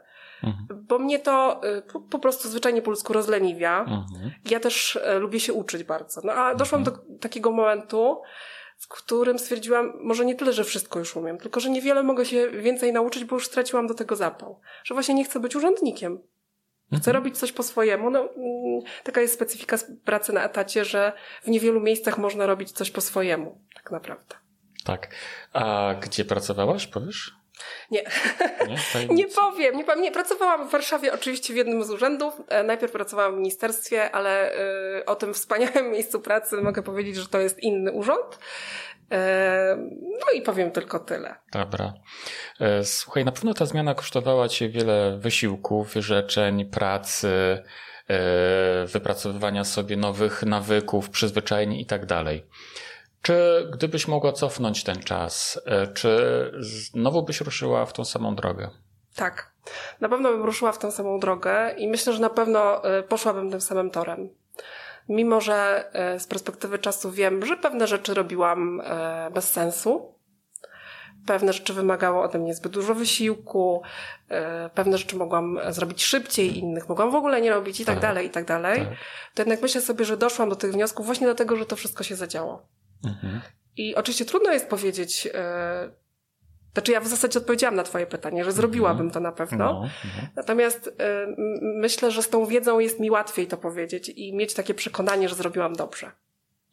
mhm. 0.44 0.86
bo 0.88 1.00
mnie 1.00 1.20
to 1.20 1.62
e, 1.64 1.82
po, 1.82 2.00
po, 2.00 2.20
prostu 2.20 2.50
zwyczajnie 2.50 2.82
po 2.82 2.92
ludzku 2.92 3.14
rozleniwia. 3.14 3.80
Mhm. 3.80 4.32
Ja 4.50 4.60
też 4.60 4.96
e, 4.96 5.20
lubię 5.20 5.40
się 5.40 5.54
uczyć 5.54 5.84
bardzo. 5.84 6.22
No 6.24 6.34
a 6.34 6.56
doszłam 6.56 6.84
do 6.84 6.92
takiego 7.22 7.52
momentu, 7.52 8.22
w 8.82 8.88
którym 8.88 9.40
stwierdziłam, 9.40 9.94
może 10.04 10.26
nie 10.26 10.36
tyle, 10.36 10.54
że 10.54 10.64
wszystko 10.64 11.00
już 11.00 11.16
umiem, 11.16 11.38
tylko 11.38 11.60
że 11.60 11.70
niewiele 11.70 12.04
mogę 12.04 12.26
się 12.26 12.50
więcej 12.50 12.94
nauczyć, 12.94 13.26
bo 13.26 13.36
już 13.36 13.46
straciłam 13.46 13.88
do 13.88 13.94
tego 13.94 14.16
zapał. 14.16 14.60
Że 14.84 14.94
właśnie 14.94 15.16
nie 15.16 15.24
chcę 15.24 15.40
być 15.40 15.56
urzędnikiem. 15.56 16.20
Chcę 16.88 16.98
mhm. 16.98 17.16
robić 17.16 17.38
coś 17.38 17.52
po 17.52 17.64
swojemu. 17.64 18.10
No, 18.10 18.20
mm, 18.20 18.82
taka 19.04 19.22
jest 19.22 19.34
specyfika 19.34 19.78
pracy 20.06 20.34
na 20.34 20.44
etacie, 20.44 20.86
że 20.86 21.14
w 21.44 21.48
niewielu 21.48 21.82
miejscach 21.82 22.18
można 22.18 22.46
robić 22.46 22.72
coś 22.72 22.92
po 22.92 23.02
swojemu, 23.02 23.62
tak 23.76 23.92
naprawdę. 23.92 24.36
Tak. 24.84 25.16
A 25.54 25.94
gdzie 26.02 26.26
pracowałaś, 26.26 26.88
powiesz? 26.88 27.41
Nie. 27.92 28.04
Nie, 28.68 29.08
nie 29.16 29.28
powiem, 29.28 29.76
nie. 29.76 29.86
Nie, 30.02 30.12
pracowałam 30.12 30.68
w 30.68 30.72
Warszawie 30.72 31.14
oczywiście 31.14 31.54
w 31.54 31.58
jednym 31.58 31.84
z 31.84 31.92
urzędów. 31.92 32.34
E, 32.48 32.64
najpierw 32.64 32.92
pracowałam 32.92 33.36
w 33.36 33.38
ministerstwie, 33.38 34.12
ale 34.12 34.56
y, 35.00 35.06
o 35.06 35.16
tym 35.16 35.34
wspaniałym 35.34 35.92
miejscu 35.96 36.20
pracy 36.20 36.62
mogę 36.62 36.84
powiedzieć, 36.84 37.16
że 37.16 37.28
to 37.28 37.40
jest 37.40 37.60
inny 37.60 37.92
urząd. 37.92 38.40
E, 39.12 39.78
no 40.02 40.32
i 40.34 40.42
powiem 40.42 40.72
tylko 40.72 41.00
tyle. 41.00 41.36
Dobra. 41.52 41.94
Słuchaj, 42.84 43.26
na 43.26 43.32
pewno 43.32 43.54
ta 43.54 43.66
zmiana 43.66 43.96
kosztowała 43.96 44.48
Cię 44.48 44.70
wiele 44.70 45.18
wysiłków, 45.18 45.94
wyrzeczeń, 45.94 46.66
pracy, 46.66 47.64
wypracowywania 48.86 49.64
sobie 49.64 49.98
nowych 49.98 50.44
nawyków, 50.44 51.10
przyzwyczajeń 51.10 51.74
i 51.74 51.86
tak 51.86 52.06
dalej. 52.06 52.46
Czy 53.22 53.68
gdybyś 53.74 54.08
mogła 54.08 54.32
cofnąć 54.32 54.84
ten 54.84 55.00
czas, 55.00 55.62
e, 55.66 55.88
czy 55.88 56.52
znowu 56.60 57.24
byś 57.24 57.42
ruszyła 57.42 57.86
w 57.86 57.94
tą 57.94 58.06
samą 58.06 58.36
drogę? 58.36 58.70
Tak. 59.16 59.52
Na 60.02 60.10
pewno 60.10 60.32
bym 60.32 60.44
ruszyła 60.44 60.72
w 60.72 60.78
tą 60.78 60.92
samą 60.92 61.20
drogę 61.20 61.74
i 61.78 61.88
myślę, 61.88 62.14
że 62.14 62.20
na 62.20 62.30
pewno 62.30 62.84
e, 62.84 63.04
poszłabym 63.04 63.52
tym 63.52 63.62
samym 63.62 63.90
torem. 63.90 64.30
Mimo, 65.10 65.42
że 65.42 65.90
e, 65.94 66.20
z 66.20 66.28
perspektywy 66.28 66.80
czasu 66.80 67.12
wiem, 67.12 67.46
że 67.46 67.58
pewne 67.58 67.88
rzeczy 67.88 68.14
robiłam 68.14 68.82
bez 69.34 69.52
sensu, 69.52 70.16
pewne 71.28 71.54
rzeczy 71.54 71.74
wymagało 71.74 72.24
ode 72.24 72.40
mnie 72.40 72.54
zbyt 72.54 72.72
dużo 72.72 72.96
wysiłku, 72.96 73.82
pewne 74.74 74.98
rzeczy 74.98 75.16
mogłam 75.16 75.60
zrobić 75.70 76.04
szybciej, 76.04 76.58
innych 76.58 76.90
mogłam 76.90 77.12
w 77.12 77.16
ogóle 77.16 77.42
nie 77.42 77.50
robić 77.50 77.80
i 77.80 77.86
tak, 77.86 77.96
tak 77.96 78.02
dalej, 78.02 78.28
i 78.28 78.30
tak 78.30 78.46
dalej. 78.46 78.80
Tak. 78.80 78.98
To 79.34 79.42
jednak 79.42 79.62
myślę 79.62 79.82
sobie, 79.82 80.06
że 80.06 80.18
doszłam 80.18 80.50
do 80.50 80.56
tych 80.56 80.72
wniosków 80.72 81.06
właśnie 81.06 81.28
dlatego, 81.28 81.56
że 81.56 81.66
to 81.66 81.76
wszystko 81.76 82.04
się 82.04 82.16
zadziało. 82.16 82.66
Mhm. 83.06 83.42
I 83.78 83.96
oczywiście 83.96 84.26
trudno 84.26 84.52
jest 84.52 84.70
powiedzieć, 84.70 85.30
e, 85.34 86.02
znaczy 86.74 86.92
ja 86.92 87.02
w 87.02 87.08
zasadzie 87.08 87.40
odpowiedziałam 87.40 87.76
na 87.76 87.84
twoje 87.84 88.08
pytanie, 88.08 88.44
że 88.46 88.52
zrobiłabym 88.52 89.06
mhm. 89.06 89.12
to 89.12 89.20
na 89.20 89.32
pewno. 89.32 89.74
No, 89.74 89.82
no. 89.82 90.28
Natomiast 90.36 90.88
y, 90.88 90.92
myślę, 91.62 92.12
że 92.12 92.24
z 92.24 92.30
tą 92.30 92.46
wiedzą 92.46 92.80
jest 92.80 93.00
mi 93.00 93.12
łatwiej 93.12 93.48
to 93.48 93.58
powiedzieć 93.58 94.10
i 94.10 94.36
mieć 94.36 94.54
takie 94.54 94.74
przekonanie, 94.74 95.30
że 95.30 95.36
zrobiłam 95.36 95.74
dobrze. 95.74 96.12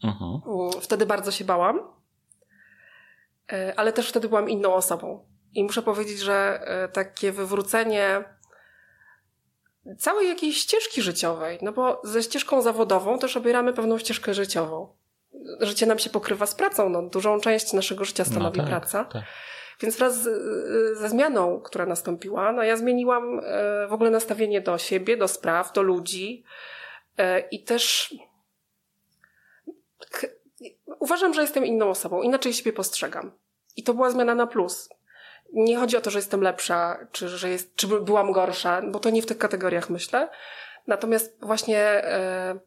Mhm. 0.04 0.40
Wtedy 0.80 1.06
bardzo 1.06 1.30
się 1.30 1.44
bałam, 1.44 1.78
y, 3.52 3.76
ale 3.76 3.92
też 3.92 4.08
wtedy 4.08 4.28
byłam 4.28 4.50
inną 4.50 4.74
osobą. 4.74 5.26
I 5.54 5.64
muszę 5.64 5.82
powiedzieć, 5.82 6.18
że 6.18 6.60
y, 6.84 6.92
takie 6.92 7.32
wywrócenie 7.32 8.24
całej 9.98 10.28
jakiejś 10.28 10.58
ścieżki 10.58 11.02
życiowej, 11.02 11.58
no 11.62 11.72
bo 11.72 12.00
ze 12.04 12.22
ścieżką 12.22 12.62
zawodową 12.62 13.18
też 13.18 13.36
obieramy 13.36 13.72
pewną 13.72 13.98
ścieżkę 13.98 14.34
życiową 14.34 14.97
życie 15.60 15.86
nam 15.86 15.98
się 15.98 16.10
pokrywa 16.10 16.46
z 16.46 16.54
pracą. 16.54 16.88
No, 16.88 17.02
dużą 17.02 17.40
część 17.40 17.72
naszego 17.72 18.04
życia 18.04 18.24
no 18.26 18.32
stanowi 18.32 18.58
no 18.58 18.64
tak, 18.64 18.70
praca. 18.70 19.04
Tak. 19.04 19.22
Więc 19.80 19.96
wraz 19.96 20.22
z, 20.22 20.28
ze 20.98 21.08
zmianą, 21.08 21.60
która 21.60 21.86
nastąpiła, 21.86 22.52
no 22.52 22.62
ja 22.62 22.76
zmieniłam 22.76 23.40
e, 23.44 23.86
w 23.88 23.92
ogóle 23.92 24.10
nastawienie 24.10 24.60
do 24.60 24.78
siebie, 24.78 25.16
do 25.16 25.28
spraw, 25.28 25.72
do 25.72 25.82
ludzi 25.82 26.44
e, 27.18 27.40
i 27.40 27.64
też 27.64 28.14
uważam, 30.98 31.34
że 31.34 31.40
jestem 31.40 31.66
inną 31.66 31.90
osobą, 31.90 32.22
inaczej 32.22 32.52
siebie 32.52 32.72
postrzegam. 32.72 33.32
I 33.76 33.82
to 33.82 33.94
była 33.94 34.10
zmiana 34.10 34.34
na 34.34 34.46
plus. 34.46 34.88
Nie 35.52 35.76
chodzi 35.76 35.96
o 35.96 36.00
to, 36.00 36.10
że 36.10 36.18
jestem 36.18 36.42
lepsza, 36.42 37.06
czy 37.12 37.28
że 37.28 37.50
jest, 37.50 37.76
czy 37.76 37.86
byłam 37.86 38.32
gorsza, 38.32 38.82
bo 38.82 38.98
to 38.98 39.10
nie 39.10 39.22
w 39.22 39.26
tych 39.26 39.38
kategoriach 39.38 39.90
myślę. 39.90 40.28
Natomiast 40.86 41.38
właśnie 41.40 41.78
e, 41.80 42.58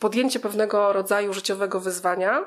podjęcie 0.00 0.40
pewnego 0.40 0.92
rodzaju 0.92 1.32
życiowego 1.32 1.80
wyzwania 1.80 2.44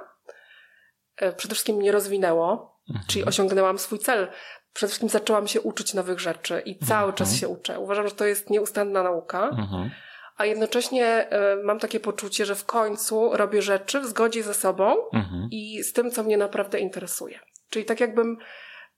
e, 1.17 1.33
przede 1.33 1.53
wszystkim 1.53 1.75
mnie 1.75 1.91
rozwinęło, 1.91 2.79
mhm. 2.89 3.07
czyli 3.07 3.25
osiągnęłam 3.25 3.79
swój 3.79 3.99
cel. 3.99 4.27
Przede 4.73 4.87
wszystkim 4.87 5.09
zaczęłam 5.09 5.47
się 5.47 5.61
uczyć 5.61 5.93
nowych 5.93 6.19
rzeczy 6.19 6.61
i 6.65 6.79
cały 6.79 7.09
mhm. 7.09 7.13
czas 7.13 7.35
się 7.35 7.47
uczę. 7.47 7.79
Uważam, 7.79 8.07
że 8.07 8.15
to 8.15 8.25
jest 8.25 8.49
nieustanna 8.49 9.03
nauka. 9.03 9.49
Mhm. 9.49 9.91
A 10.37 10.45
jednocześnie 10.45 11.05
e, 11.05 11.55
mam 11.63 11.79
takie 11.79 11.99
poczucie, 11.99 12.45
że 12.45 12.55
w 12.55 12.65
końcu 12.65 13.29
robię 13.33 13.61
rzeczy 13.61 13.99
w 13.99 14.05
zgodzie 14.05 14.43
ze 14.43 14.53
sobą 14.53 14.95
mhm. 15.13 15.47
i 15.51 15.83
z 15.83 15.93
tym, 15.93 16.11
co 16.11 16.23
mnie 16.23 16.37
naprawdę 16.37 16.79
interesuje. 16.79 17.39
Czyli 17.69 17.85
tak 17.85 17.99
jakbym 17.99 18.37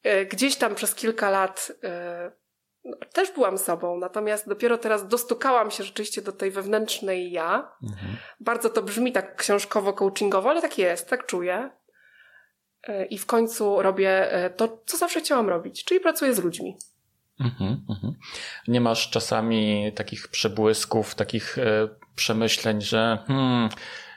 e, 0.04 0.26
gdzieś 0.26 0.56
tam 0.56 0.76
przez 0.76 0.96
kilka 0.96 1.30
lat 1.30 1.72
też 3.14 3.32
byłam 3.32 3.58
sobą, 3.58 3.98
natomiast 3.98 4.50
dopiero 4.50 4.78
teraz 4.78 5.08
dostukałam 5.08 5.72
się 5.72 5.84
rzeczywiście 5.84 6.22
do 6.22 6.32
tej 6.32 6.52
wewnętrznej 6.52 7.32
ja. 7.32 7.72
Mhm. 7.84 8.18
Bardzo 8.40 8.70
to 8.70 8.82
brzmi 8.82 9.12
tak 9.12 9.36
książkowo, 9.36 9.94
coachingowo, 9.94 10.50
ale 10.50 10.62
tak 10.62 10.78
jest, 10.78 11.10
tak 11.10 11.26
czuję. 11.26 11.70
i 13.10 13.18
w 13.18 13.26
końcu 13.26 13.82
robię 13.82 14.30
to, 14.58 14.84
co 14.86 14.98
zawsze 14.98 15.20
chciałam 15.20 15.50
robić, 15.50 15.86
czyli 15.86 16.00
pracuję 16.00 16.34
z 16.34 16.44
ludźmi. 16.44 16.78
Mhm, 17.40 17.86
mhm. 17.90 18.14
Nie 18.68 18.82
masz 18.82 19.10
czasami 19.10 19.92
takich 19.96 20.28
przebłysków, 20.28 21.16
takich 21.16 21.58
przemyśleń, 22.16 22.82
że 22.82 23.18
hmm, 23.28 23.70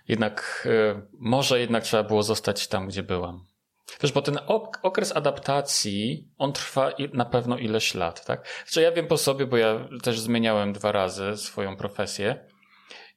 jednak 0.09 0.69
może 1.12 1.61
jednak 1.61 1.83
trzeba 1.83 2.02
było 2.02 2.23
zostać 2.23 2.69
tam, 2.69 2.88
gdzie 2.88 3.02
byłam. 3.02 3.51
Wiesz, 4.02 4.12
bo 4.12 4.22
ten 4.22 4.38
okres 4.82 5.16
adaptacji, 5.16 6.28
on 6.38 6.52
trwa 6.52 6.92
na 7.12 7.24
pewno 7.24 7.58
ileś 7.58 7.94
lat, 7.94 8.24
tak? 8.24 8.48
Znaczy 8.64 8.82
ja 8.82 8.92
wiem 8.92 9.06
po 9.06 9.18
sobie, 9.18 9.46
bo 9.46 9.56
ja 9.56 9.88
też 10.02 10.20
zmieniałem 10.20 10.72
dwa 10.72 10.92
razy 10.92 11.36
swoją 11.36 11.76
profesję 11.76 12.52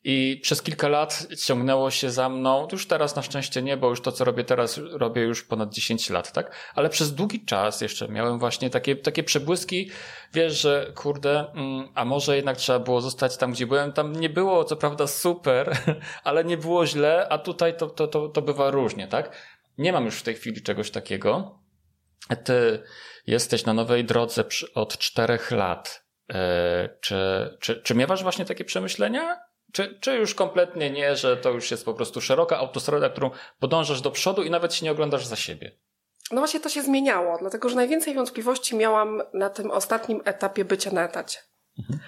i 0.07 0.39
przez 0.43 0.61
kilka 0.61 0.87
lat 0.87 1.27
ciągnęło 1.45 1.91
się 1.91 2.09
za 2.09 2.29
mną, 2.29 2.67
już 2.71 2.87
teraz 2.87 3.15
na 3.15 3.21
szczęście 3.21 3.61
nie, 3.61 3.77
bo 3.77 3.89
już 3.89 4.01
to, 4.01 4.11
co 4.11 4.25
robię 4.25 4.43
teraz, 4.43 4.79
robię 4.91 5.21
już 5.21 5.43
ponad 5.43 5.73
10 5.73 6.09
lat, 6.09 6.31
tak? 6.31 6.51
Ale 6.75 6.89
przez 6.89 7.13
długi 7.13 7.45
czas 7.45 7.81
jeszcze 7.81 8.07
miałem 8.07 8.39
właśnie 8.39 8.69
takie, 8.69 8.95
takie 8.95 9.23
przebłyski, 9.23 9.89
wiesz, 10.33 10.61
że 10.61 10.91
kurde, 10.95 11.51
mm, 11.53 11.87
a 11.95 12.05
może 12.05 12.35
jednak 12.35 12.57
trzeba 12.57 12.79
było 12.79 13.01
zostać 13.01 13.37
tam, 13.37 13.51
gdzie 13.51 13.67
byłem. 13.67 13.93
Tam 13.93 14.15
nie 14.15 14.29
było, 14.29 14.63
co 14.63 14.75
prawda, 14.75 15.07
super, 15.07 15.77
ale 16.23 16.43
nie 16.43 16.57
było 16.57 16.85
źle, 16.85 17.27
a 17.29 17.37
tutaj 17.37 17.77
to, 17.77 17.87
to, 17.87 18.07
to, 18.07 18.29
to 18.29 18.41
bywa 18.41 18.71
różnie, 18.71 19.07
tak? 19.07 19.31
Nie 19.77 19.93
mam 19.93 20.05
już 20.05 20.15
w 20.15 20.23
tej 20.23 20.35
chwili 20.35 20.61
czegoś 20.61 20.91
takiego. 20.91 21.59
Ty 22.43 22.83
jesteś 23.27 23.65
na 23.65 23.73
nowej 23.73 24.05
drodze 24.05 24.43
od 24.75 24.97
czterech 24.97 25.51
lat. 25.51 26.05
E, 26.33 26.89
czy, 27.01 27.17
czy, 27.59 27.81
czy 27.81 27.95
miewasz 27.95 28.23
właśnie 28.23 28.45
takie 28.45 28.65
przemyślenia? 28.65 29.39
Czy, 29.71 29.99
czy 29.99 30.15
już 30.15 30.35
kompletnie 30.35 30.91
nie, 30.91 31.15
że 31.15 31.37
to 31.37 31.51
już 31.51 31.71
jest 31.71 31.85
po 31.85 31.93
prostu 31.93 32.21
szeroka 32.21 32.57
autostrada, 32.57 33.09
którą 33.09 33.31
podążasz 33.59 34.01
do 34.01 34.11
przodu 34.11 34.43
i 34.43 34.49
nawet 34.49 34.73
się 34.73 34.85
nie 34.85 34.91
oglądasz 34.91 35.25
za 35.25 35.35
siebie? 35.35 35.71
No 36.31 36.37
właśnie 36.41 36.59
to 36.59 36.69
się 36.69 36.81
zmieniało, 36.81 37.37
dlatego 37.37 37.69
że 37.69 37.75
najwięcej 37.75 38.13
wątpliwości 38.13 38.75
miałam 38.75 39.21
na 39.33 39.49
tym 39.49 39.71
ostatnim 39.71 40.21
etapie 40.25 40.65
bycia 40.65 40.91
na 40.91 41.05
etacie. 41.05 41.39
Mhm. 41.79 41.99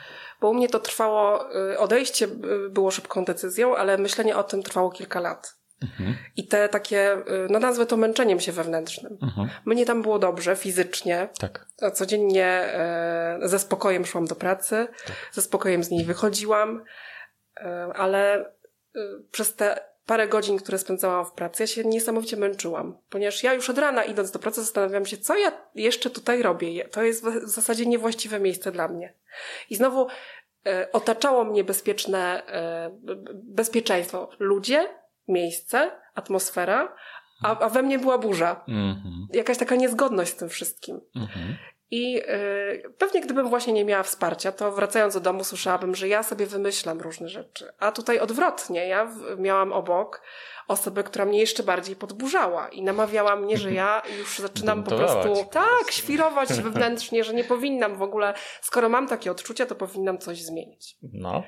Bo 0.42 0.50
u 0.50 0.54
mnie 0.54 0.70
to 0.70 0.80
trwało, 0.80 1.56
y, 1.72 1.80
odejście 1.80 2.26
y, 2.26 2.70
było 2.70 2.92
szybką 2.92 3.26
decyzją, 3.26 3.76
ale 3.76 3.98
myślenie 3.98 4.38
o 4.38 4.44
tym 4.44 4.64
trwało 4.64 4.92
kilka 4.92 5.20
lat. 5.20 5.58
Mhm. 5.82 6.16
I 6.38 6.48
te 6.48 6.70
takie, 6.70 7.14
y, 7.14 7.48
no 7.50 7.60
nazwę 7.60 7.86
to 7.86 7.98
męczeniem 7.98 8.40
się 8.40 8.52
wewnętrznym. 8.52 9.18
Mhm. 9.22 9.50
Mnie 9.66 9.86
tam 9.86 10.02
było 10.02 10.20
dobrze 10.20 10.56
fizycznie. 10.56 11.30
Tak. 11.40 11.68
Codziennie 11.94 12.46
e, 12.46 13.40
ze 13.42 13.60
spokojem 13.60 14.06
szłam 14.06 14.26
do 14.26 14.36
pracy, 14.36 14.88
tak. 15.08 15.16
ze 15.32 15.42
spokojem 15.42 15.84
z 15.84 15.90
niej 15.90 16.06
wychodziłam, 16.06 16.84
e, 17.58 17.90
ale 17.96 18.36
e, 18.40 18.46
przez 19.32 19.56
te 19.56 19.80
parę 20.06 20.28
godzin, 20.28 20.58
które 20.58 20.78
spędzałam 20.78 21.26
w 21.26 21.32
pracy, 21.32 21.64
ja 21.64 21.68
się 21.68 21.84
niesamowicie 21.84 22.38
męczyłam, 22.38 22.98
ponieważ 23.10 23.44
ja 23.44 23.54
już 23.54 23.70
od 23.70 23.78
rana 23.78 24.04
idąc 24.04 24.32
do 24.32 24.40
pracy 24.40 24.62
zastanawiam 24.62 25.06
się, 25.06 25.18
co 25.18 25.38
ja 25.38 25.52
jeszcze 25.76 26.10
tutaj 26.10 26.42
robię. 26.42 26.88
To 26.88 27.04
jest 27.04 27.26
w 27.26 27.48
zasadzie 27.50 27.86
niewłaściwe 27.86 28.40
miejsce 28.40 28.72
dla 28.72 28.88
mnie. 28.88 29.14
I 29.70 29.76
znowu 29.76 30.08
otaczało 30.92 31.44
mnie 31.44 31.64
bezpieczne 31.64 32.44
bezpieczeństwo. 33.34 34.30
Ludzie, 34.40 34.88
miejsce, 35.28 35.92
atmosfera, 36.16 36.96
a, 37.44 37.60
a 37.60 37.70
we 37.70 37.84
mnie 37.84 38.00
była 38.00 38.18
burza. 38.18 38.64
Mm-hmm. 38.68 39.26
Jakaś 39.34 39.58
taka 39.58 39.76
niezgodność 39.76 40.32
z 40.32 40.36
tym 40.36 40.50
wszystkim. 40.50 41.02
Mm-hmm. 41.16 41.54
I 41.92 42.18
y, 42.18 42.94
pewnie 42.98 43.22
gdybym 43.22 43.50
właśnie 43.50 43.74
nie 43.74 43.86
miała 43.86 44.04
wsparcia, 44.04 44.52
to 44.52 44.72
wracając 44.72 45.14
do 45.14 45.20
domu 45.20 45.44
słyszałabym, 45.44 45.96
że 45.96 46.08
ja 46.08 46.24
sobie 46.24 46.46
wymyślam 46.46 47.02
różne 47.02 47.30
rzeczy. 47.30 47.74
A 47.80 47.92
tutaj 47.92 48.20
odwrotnie, 48.20 48.88
ja 48.88 49.06
w, 49.06 49.40
miałam 49.40 49.74
obok 49.74 50.22
osobę, 50.68 51.04
która 51.04 51.26
mnie 51.26 51.40
jeszcze 51.40 51.64
bardziej 51.64 51.96
podburzała 51.96 52.70
i 52.70 52.84
namawiała 52.84 53.36
mnie, 53.36 53.58
że 53.58 53.74
ja 53.74 54.02
już 54.20 54.40
zaczynam 54.40 54.84
po 54.84 54.96
prostu 54.96 55.46
tak, 55.52 55.92
świrować 55.92 56.54
wewnętrznie, 56.64 57.24
że 57.24 57.34
nie 57.34 57.44
powinnam 57.44 57.98
w 57.98 58.02
ogóle, 58.02 58.34
skoro 58.62 58.90
mam 58.90 59.08
takie 59.08 59.32
odczucia, 59.32 59.66
to 59.66 59.76
powinnam 59.76 60.18
coś 60.18 60.44
zmienić. 60.44 60.96
No. 61.14 61.44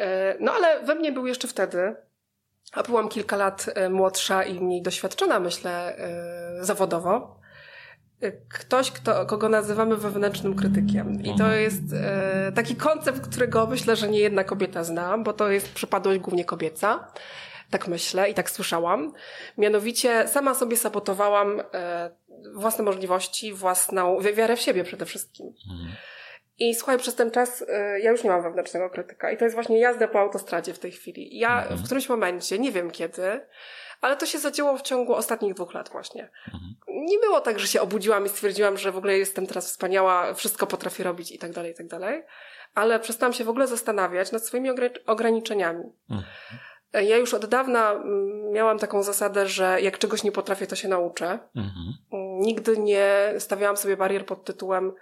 Y, 0.00 0.02
no 0.40 0.52
ale 0.52 0.82
we 0.82 0.94
mnie 0.94 1.12
był 1.12 1.26
jeszcze 1.26 1.48
wtedy 1.48 1.96
a 2.74 2.82
byłam 2.82 3.08
kilka 3.08 3.36
lat 3.36 3.66
e, 3.74 3.88
młodsza 3.88 4.44
i 4.44 4.60
mniej 4.60 4.82
doświadczona, 4.82 5.40
myślę, 5.40 5.96
e, 5.98 6.64
zawodowo. 6.64 7.40
E, 8.20 8.32
ktoś, 8.32 8.90
kto, 8.90 9.26
kogo 9.26 9.48
nazywamy 9.48 9.96
wewnętrznym 9.96 10.54
krytykiem. 10.54 11.20
I 11.20 11.24
to 11.24 11.44
mhm. 11.44 11.60
jest 11.60 11.82
taki 12.54 12.76
koncept, 12.76 13.20
którego 13.20 13.66
myślę, 13.66 13.96
że 13.96 14.08
nie 14.08 14.18
jedna 14.18 14.44
kobieta 14.44 14.84
zna, 14.84 15.18
bo 15.18 15.32
to 15.32 15.48
jest 15.48 15.72
przypadłość 15.72 16.20
głównie 16.20 16.44
kobieca. 16.44 17.12
Tak 17.70 17.88
myślę 17.88 18.30
i 18.30 18.34
tak 18.34 18.50
słyszałam. 18.50 19.12
Mianowicie 19.58 20.28
sama 20.28 20.54
sobie 20.54 20.76
sabotowałam 20.76 21.62
własne 22.54 22.84
możliwości, 22.84 23.52
własną 23.52 24.20
wiarę 24.20 24.56
w 24.56 24.60
siebie 24.60 24.84
przede 24.84 25.06
wszystkim. 25.06 25.46
Mhm. 25.46 25.92
I 26.58 26.74
słuchaj, 26.74 26.98
przez 26.98 27.14
ten 27.14 27.30
czas 27.30 27.62
y, 27.62 27.66
ja 28.00 28.10
już 28.10 28.24
nie 28.24 28.30
mam 28.30 28.42
wewnętrznego 28.42 28.90
krytyka. 28.90 29.30
I 29.30 29.36
to 29.36 29.44
jest 29.44 29.54
właśnie 29.54 29.80
jazda 29.80 30.08
po 30.08 30.20
autostradzie 30.20 30.74
w 30.74 30.78
tej 30.78 30.92
chwili. 30.92 31.38
Ja 31.38 31.62
mhm. 31.62 31.80
w 31.80 31.84
którymś 31.84 32.08
momencie, 32.08 32.58
nie 32.58 32.72
wiem 32.72 32.90
kiedy, 32.90 33.40
ale 34.00 34.16
to 34.16 34.26
się 34.26 34.38
zadziało 34.38 34.76
w 34.76 34.82
ciągu 34.82 35.14
ostatnich 35.14 35.54
dwóch 35.54 35.74
lat 35.74 35.88
właśnie. 35.88 36.30
Mhm. 36.46 36.74
Nie 36.88 37.18
było 37.18 37.40
tak, 37.40 37.58
że 37.58 37.66
się 37.66 37.80
obudziłam 37.80 38.26
i 38.26 38.28
stwierdziłam, 38.28 38.78
że 38.78 38.92
w 38.92 38.96
ogóle 38.96 39.18
jestem 39.18 39.46
teraz 39.46 39.66
wspaniała, 39.66 40.34
wszystko 40.34 40.66
potrafię 40.66 41.04
robić 41.04 41.32
i 41.32 41.38
tak 41.38 41.52
dalej, 41.52 41.72
i 41.72 41.74
tak 41.74 41.86
dalej. 41.86 42.22
Ale 42.74 43.00
przestałam 43.00 43.32
się 43.32 43.44
w 43.44 43.48
ogóle 43.48 43.66
zastanawiać 43.66 44.32
nad 44.32 44.46
swoimi 44.46 44.70
ograniczeniami. 45.06 45.84
Mhm. 46.10 46.24
Ja 47.02 47.16
już 47.16 47.34
od 47.34 47.46
dawna 47.46 47.92
mm, 47.92 48.52
miałam 48.52 48.78
taką 48.78 49.02
zasadę, 49.02 49.46
że 49.46 49.80
jak 49.80 49.98
czegoś 49.98 50.22
nie 50.22 50.32
potrafię, 50.32 50.66
to 50.66 50.76
się 50.76 50.88
nauczę. 50.88 51.38
Mhm. 51.56 51.94
Nigdy 52.40 52.78
nie 52.78 53.34
stawiałam 53.38 53.76
sobie 53.76 53.96
barier 53.96 54.26
pod 54.26 54.44
tytułem 54.44 54.92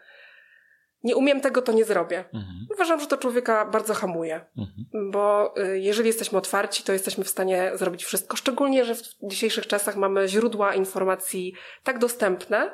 nie 1.05 1.17
umiem 1.17 1.41
tego, 1.41 1.62
to 1.62 1.73
nie 1.73 1.85
zrobię. 1.85 2.19
Mhm. 2.19 2.67
Uważam, 2.75 3.01
że 3.01 3.07
to 3.07 3.17
człowieka 3.17 3.65
bardzo 3.65 3.95
hamuje, 3.95 4.47
mhm. 4.59 5.11
bo 5.11 5.55
y, 5.59 5.81
jeżeli 5.81 6.07
jesteśmy 6.07 6.38
otwarci, 6.38 6.83
to 6.83 6.93
jesteśmy 6.93 7.25
w 7.25 7.29
stanie 7.29 7.73
zrobić 7.75 8.05
wszystko. 8.05 8.37
Szczególnie, 8.37 8.85
że 8.85 8.95
w 8.95 9.03
dzisiejszych 9.23 9.67
czasach 9.67 9.97
mamy 9.97 10.29
źródła 10.29 10.75
informacji 10.75 11.55
tak 11.85 11.99
dostępne, 11.99 12.71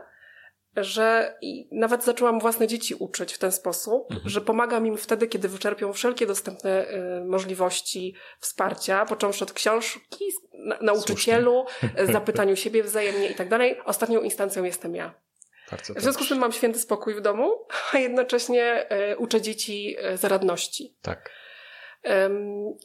że 0.77 1.39
nawet 1.73 2.05
zaczęłam 2.05 2.41
własne 2.41 2.67
dzieci 2.67 2.95
uczyć 2.95 3.33
w 3.33 3.39
ten 3.39 3.53
sposób, 3.53 4.11
mhm. 4.11 4.31
że 4.31 4.41
pomagam 4.41 4.87
im 4.87 4.97
wtedy, 4.97 5.27
kiedy 5.27 5.49
wyczerpią 5.49 5.93
wszelkie 5.93 6.27
dostępne 6.27 6.87
y, 6.91 7.25
możliwości 7.25 8.15
wsparcia, 8.41 9.07
począwszy 9.07 9.45
od 9.45 9.53
książki, 9.53 10.25
na, 10.59 10.79
nauczycielu, 10.81 11.65
zapytaniu 12.13 12.57
siebie 12.57 12.83
wzajemnie 12.83 13.31
i 13.31 13.35
tak 13.35 13.49
dalej. 13.49 13.81
Ostatnią 13.85 14.21
instancją 14.21 14.65
jestem 14.65 14.95
ja. 14.95 15.28
W 15.77 16.03
związku 16.03 16.25
z 16.25 16.29
tym 16.29 16.39
mam 16.39 16.53
święty 16.53 16.79
spokój 16.79 17.15
w 17.15 17.21
domu, 17.21 17.67
a 17.93 17.99
jednocześnie 17.99 18.87
y, 19.13 19.17
uczę 19.17 19.41
dzieci 19.41 19.97
e, 19.99 20.17
zaradności. 20.17 20.97
Tak. 21.03 21.31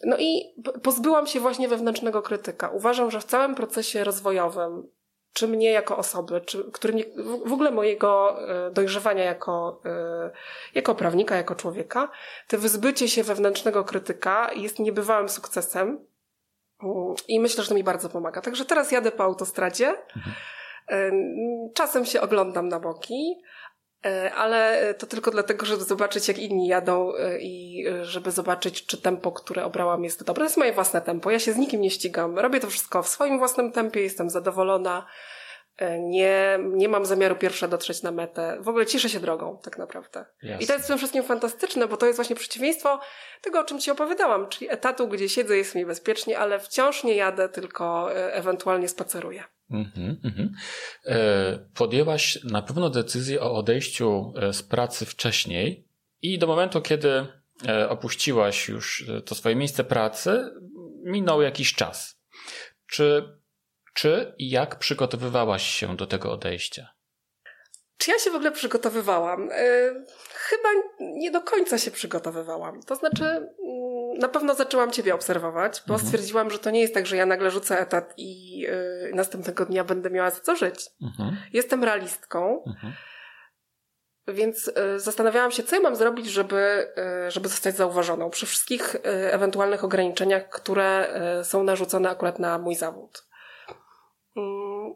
No 0.03 0.17
i 0.19 0.55
pozbyłam 0.83 1.27
się 1.27 1.39
właśnie 1.39 1.67
wewnętrznego 1.67 2.21
krytyka. 2.21 2.69
Uważam, 2.69 3.11
że 3.11 3.19
w 3.19 3.23
całym 3.23 3.55
procesie 3.55 4.03
rozwojowym, 4.03 4.87
czy 5.33 5.47
mnie 5.47 5.71
jako 5.71 5.97
osoby, 5.97 6.41
czy 6.41 6.71
który 6.71 6.93
mnie, 6.93 7.03
w 7.45 7.53
ogóle 7.53 7.71
mojego 7.71 8.37
e, 8.67 8.71
dojrzewania 8.71 9.23
jako, 9.23 9.81
jako 10.75 10.95
prawnika, 10.95 11.35
jako 11.35 11.55
człowieka, 11.55 12.09
to 12.47 12.57
wyzbycie 12.57 13.09
się 13.09 13.23
wewnętrznego 13.23 13.83
krytyka 13.83 14.53
jest 14.53 14.79
niebywałym 14.79 15.29
sukcesem. 15.29 16.05
I 17.27 17.39
myślę, 17.39 17.63
że 17.63 17.69
to 17.69 17.75
mi 17.75 17.83
bardzo 17.83 18.09
pomaga. 18.09 18.41
Także 18.41 18.65
teraz 18.65 18.91
jadę 18.91 19.11
po 19.11 19.23
autostradzie. 19.23 19.87
Mhm 19.87 20.35
Czasem 21.73 22.05
się 22.05 22.21
oglądam 22.21 22.69
na 22.69 22.79
boki, 22.79 23.41
e, 24.05 24.33
ale 24.33 24.93
to 24.93 25.05
tylko 25.05 25.31
dlatego, 25.31 25.65
żeby 25.65 25.83
zobaczyć, 25.83 26.27
jak 26.27 26.37
inni 26.39 26.67
jadą 26.67 27.15
e, 27.15 27.39
i 27.39 27.85
żeby 28.01 28.31
zobaczyć, 28.31 28.85
czy 28.85 29.01
tempo, 29.01 29.31
które 29.31 29.65
obrałam 29.65 30.03
jest 30.03 30.23
dobre. 30.23 30.41
To 30.41 30.43
jest 30.43 30.57
moje 30.57 30.73
własne 30.73 31.01
tempo. 31.01 31.31
Ja 31.31 31.39
się 31.39 31.53
z 31.53 31.57
nikim 31.57 31.81
nie 31.81 31.91
ścigam. 31.91 32.39
Robię 32.39 32.59
to 32.59 32.67
wszystko 32.67 33.03
w 33.03 33.07
swoim 33.07 33.39
własnym 33.39 33.71
tempie, 33.71 34.01
jestem 34.01 34.29
zadowolona. 34.29 35.05
Nie, 35.99 36.59
nie 36.61 36.89
mam 36.89 37.05
zamiaru 37.05 37.35
pierwsza 37.35 37.67
dotrzeć 37.67 38.03
na 38.03 38.11
metę. 38.11 38.57
W 38.61 38.67
ogóle 38.67 38.85
cieszę 38.85 39.09
się 39.09 39.19
drogą, 39.19 39.59
tak 39.63 39.77
naprawdę. 39.77 40.25
Jasne. 40.43 40.63
I 40.63 40.67
to 40.67 40.73
jest 40.73 40.85
przede 40.85 40.97
wszystkim 40.97 41.23
fantastyczne, 41.23 41.87
bo 41.87 41.97
to 41.97 42.05
jest 42.05 42.17
właśnie 42.17 42.35
przeciwieństwo 42.35 42.99
tego, 43.41 43.59
o 43.59 43.63
czym 43.63 43.79
Ci 43.79 43.91
opowiadałam, 43.91 44.49
czyli 44.49 44.71
etatu, 44.71 45.07
gdzie 45.07 45.29
siedzę, 45.29 45.57
jest 45.57 45.75
mi 45.75 45.85
bezpiecznie, 45.85 46.39
ale 46.39 46.59
wciąż 46.59 47.03
nie 47.03 47.15
jadę, 47.15 47.49
tylko 47.49 48.13
ewentualnie 48.13 48.89
spaceruję. 48.89 49.43
Mm-hmm, 49.71 50.15
mm-hmm. 50.25 50.49
Podjęłaś 51.75 52.43
na 52.43 52.61
pewno 52.61 52.89
decyzję 52.89 53.41
o 53.41 53.53
odejściu 53.55 54.33
e, 54.35 54.53
z 54.53 54.63
pracy 54.63 55.05
wcześniej 55.05 55.87
i 56.21 56.39
do 56.39 56.47
momentu, 56.47 56.81
kiedy 56.81 57.27
e, 57.67 57.89
opuściłaś 57.89 58.69
już 58.69 59.05
to 59.25 59.35
swoje 59.35 59.55
miejsce 59.55 59.83
pracy, 59.83 60.49
minął 61.03 61.41
jakiś 61.41 61.73
czas. 61.73 62.19
Czy, 62.87 63.37
czy 63.93 64.33
i 64.37 64.49
jak 64.49 64.79
przygotowywałaś 64.79 65.63
się 65.63 65.95
do 65.95 66.07
tego 66.07 66.31
odejścia? 66.31 66.93
Czy 67.97 68.11
ja 68.11 68.19
się 68.19 68.31
w 68.31 68.35
ogóle 68.35 68.51
przygotowywałam? 68.51 69.49
Chyba 70.33 70.69
chyba 70.69 70.69
nie 70.99 71.31
do 71.31 71.41
końca 71.41 71.77
się 71.77 71.91
przygotowywałam. 71.91 72.83
To 72.83 72.95
znaczy, 72.95 73.25
mm, 73.25 73.49
na 74.19 74.27
pewno 74.27 74.53
zaczęłam 74.53 74.91
Ciebie 74.91 75.15
obserwować, 75.15 75.83
bo 75.87 75.93
mhm. 75.93 76.07
stwierdziłam, 76.07 76.51
że 76.51 76.59
to 76.59 76.69
nie 76.69 76.81
jest 76.81 76.93
tak, 76.93 77.05
że 77.05 77.17
ja 77.17 77.25
nagle 77.25 77.51
rzucę 77.51 77.79
etat 77.79 78.13
i 78.17 78.59
yy, 78.59 79.11
następnego 79.13 79.65
dnia 79.65 79.83
będę 79.83 80.09
miała 80.09 80.29
za 80.29 80.39
co 80.39 80.55
żyć. 80.55 80.89
Mhm. 81.01 81.37
Jestem 81.53 81.83
realistką. 81.83 82.63
Mhm. 82.67 82.93
Więc 84.27 84.67
y, 84.67 84.99
zastanawiałam 84.99 85.51
się, 85.51 85.63
co 85.63 85.75
ja 85.75 85.81
mam 85.81 85.95
zrobić, 85.95 86.25
żeby, 86.25 86.87
y, 87.27 87.31
żeby 87.31 87.49
zostać 87.49 87.75
zauważoną 87.75 88.29
przy 88.29 88.45
wszystkich 88.45 88.95
y, 88.95 88.99
ewentualnych 89.33 89.83
ograniczeniach, 89.83 90.49
które 90.49 91.07
są 91.43 91.63
narzucone 91.63 92.09
akurat 92.09 92.39
na 92.39 92.57
mój 92.57 92.75
zawód. 92.75 93.25
Mm, 94.35 94.93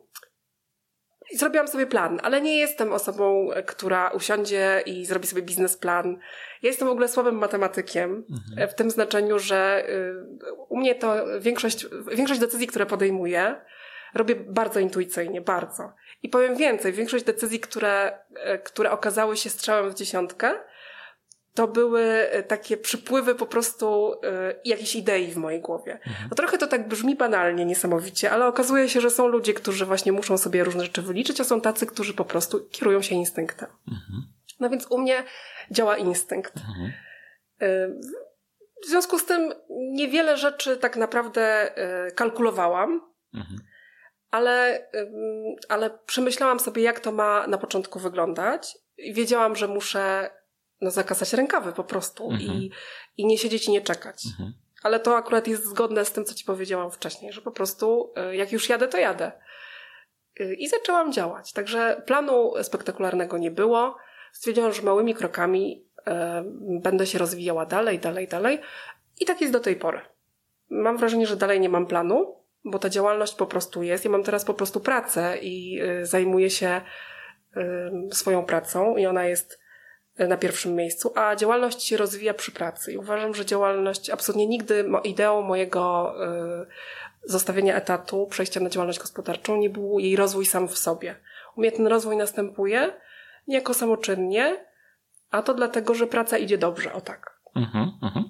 i 1.32 1.38
zrobiłam 1.38 1.68
sobie 1.68 1.88
plan, 1.88 2.20
ale 2.24 2.42
nie 2.42 2.58
jestem 2.58 2.94
osobą, 2.94 3.50
która 3.66 4.10
usiądzie 4.10 4.84
i 4.86 5.06
zrobi 5.06 5.28
sobie 5.28 5.42
biznesplan. 5.42 6.18
Ja 6.62 6.70
jestem 6.70 6.88
w 6.88 6.92
ogóle 6.92 7.08
słabym 7.08 7.36
matematykiem, 7.36 8.26
mhm. 8.30 8.70
w 8.70 8.74
tym 8.74 8.92
znaczeniu, 8.92 9.40
że 9.40 9.88
u 10.70 10.78
mnie 10.78 10.96
to 10.96 11.40
większość, 11.40 11.88
większość 12.12 12.40
decyzji, 12.40 12.68
które 12.68 12.86
podejmuję, 12.86 13.56
robię 14.14 14.36
bardzo 14.36 14.80
intuicyjnie, 14.80 15.42
bardzo. 15.42 15.94
I 16.24 16.30
powiem 16.30 16.56
więcej, 16.56 16.94
większość 16.94 17.26
decyzji, 17.26 17.60
które, 17.60 18.20
e, 18.36 18.58
które 18.58 18.92
okazały 18.92 19.38
się 19.38 19.50
strzałem 19.50 19.92
w 19.92 19.96
dziesiątkę, 19.96 20.54
to 21.58 21.68
były 21.68 22.02
e, 22.04 22.44
takie 22.44 22.78
przypływy 22.78 23.36
po 23.36 23.46
prostu 23.46 24.14
y, 24.14 24.18
jakiejś 24.66 24.96
idei 24.96 25.32
w 25.32 25.38
mojej 25.38 25.62
głowie. 25.62 25.94
Mhm. 25.94 26.28
No 26.30 26.36
trochę 26.36 26.58
to 26.58 26.68
tak 26.68 26.88
brzmi 26.88 27.16
banalnie, 27.16 27.66
niesamowicie, 27.66 28.32
ale 28.32 28.46
okazuje 28.48 28.90
się, 28.90 29.02
że 29.02 29.10
są 29.10 29.28
ludzie, 29.28 29.54
którzy 29.54 29.86
właśnie 29.86 30.12
muszą 30.12 30.38
sobie 30.38 30.64
różne 30.64 30.84
rzeczy 30.84 31.02
wyliczyć, 31.02 31.42
a 31.42 31.44
są 31.44 31.62
tacy, 31.62 31.86
którzy 31.86 32.14
po 32.14 32.26
prostu 32.26 32.68
kierują 32.72 33.02
się 33.02 33.16
instynktem. 33.16 33.70
Mhm. 33.88 34.24
No 34.60 34.70
więc 34.70 34.88
u 34.88 34.98
mnie 34.98 35.24
działa 35.72 35.98
instynkt. 35.98 36.54
Mhm. 36.58 36.92
Y, 37.62 38.00
w 38.84 38.90
związku 38.90 39.20
z 39.20 39.26
tym 39.26 39.54
niewiele 39.70 40.38
rzeczy 40.38 40.78
tak 40.78 40.98
naprawdę 40.98 41.72
kalkulowałam. 42.16 43.02
Mhm 43.34 43.60
ale, 44.32 44.88
ale 45.70 45.90
przemyślałam 46.06 46.60
sobie, 46.60 46.82
jak 46.82 47.00
to 47.00 47.12
ma 47.12 47.48
na 47.48 47.58
początku 47.58 48.00
wyglądać 48.00 48.78
wiedziałam, 48.98 49.56
że 49.56 49.68
muszę 49.68 50.30
no, 50.82 50.92
zakasać 50.92 51.34
rękawy 51.34 51.74
po 51.74 51.84
prostu 51.84 52.32
mhm. 52.32 52.42
i, 52.42 52.72
i 53.18 53.26
nie 53.26 53.38
siedzieć 53.38 53.68
i 53.68 53.72
nie 53.72 53.82
czekać. 53.82 54.26
Mhm. 54.26 54.54
Ale 54.84 55.00
to 55.00 55.18
akurat 55.18 55.48
jest 55.48 55.66
zgodne 55.66 56.06
z 56.06 56.12
tym, 56.12 56.26
co 56.26 56.34
ci 56.34 56.46
powiedziałam 56.46 56.92
wcześniej, 56.92 57.34
że 57.34 57.42
po 57.42 57.52
prostu 57.52 58.14
y, 58.32 58.36
jak 58.36 58.52
już 58.52 58.70
jadę, 58.70 58.88
to 58.88 58.98
jadę. 58.98 59.32
Y, 60.40 60.56
I 60.56 60.68
zaczęłam 60.68 61.14
działać. 61.14 61.54
Także 61.54 62.04
planu 62.06 62.54
spektakularnego 62.64 63.38
nie 63.38 63.52
było. 63.52 63.98
Stwierdziłam, 64.32 64.74
że 64.74 64.82
małymi 64.82 65.16
krokami 65.16 65.86
y, 66.00 66.12
będę 66.82 67.08
się 67.08 67.18
rozwijała 67.18 67.66
dalej, 67.66 68.00
dalej, 68.00 68.28
dalej. 68.28 68.60
I 69.20 69.26
tak 69.26 69.42
jest 69.42 69.54
do 69.54 69.60
tej 69.60 69.76
pory. 69.76 70.02
Mam 70.70 70.98
wrażenie, 70.98 71.28
że 71.28 71.36
dalej 71.36 71.60
nie 71.60 71.70
mam 71.70 71.88
planu, 71.88 72.36
bo 72.66 72.80
ta 72.80 72.90
działalność 72.90 73.36
po 73.36 73.46
prostu 73.46 73.84
jest. 73.84 74.06
Ja 74.06 74.12
mam 74.12 74.24
teraz 74.24 74.46
po 74.46 74.54
prostu 74.54 74.80
pracę 74.80 75.38
i 75.42 75.82
zajmuję 76.02 76.50
się 76.50 76.82
swoją 78.12 78.46
pracą 78.46 78.98
i 78.98 79.06
ona 79.06 79.26
jest 79.26 79.60
na 80.18 80.38
pierwszym 80.38 80.76
miejscu, 80.76 81.12
a 81.16 81.36
działalność 81.36 81.84
się 81.84 81.98
rozwija 81.98 82.34
przy 82.34 82.52
pracy. 82.52 82.94
I 82.94 82.98
uważam, 82.98 83.34
że 83.34 83.46
działalność 83.46 84.10
absolutnie 84.10 84.48
nigdy 84.48 84.86
ideą 85.04 85.42
mojego 85.42 86.14
zostawienia 87.24 87.76
etatu, 87.76 88.28
przejścia 88.28 88.60
na 88.60 88.70
działalność 88.70 89.00
gospodarczą 89.00 89.58
nie 89.58 89.70
był 89.70 90.00
jej 90.00 90.16
rozwój 90.16 90.46
sam 90.46 90.68
w 90.68 90.78
sobie. 90.78 91.16
U 91.56 91.62
mnie 91.62 91.72
ten 91.72 91.88
rozwój 91.88 92.18
następuje 92.18 92.94
niejako 93.48 93.74
samoczynnie, 93.74 94.66
a 95.32 95.42
to 95.42 95.54
dlatego, 95.54 95.94
że 95.94 96.08
praca 96.08 96.38
idzie 96.38 96.58
dobrze, 96.58 96.94
o 96.94 97.02
tak. 97.02 97.40
Mhm, 97.56 97.92
mhm. 98.04 98.26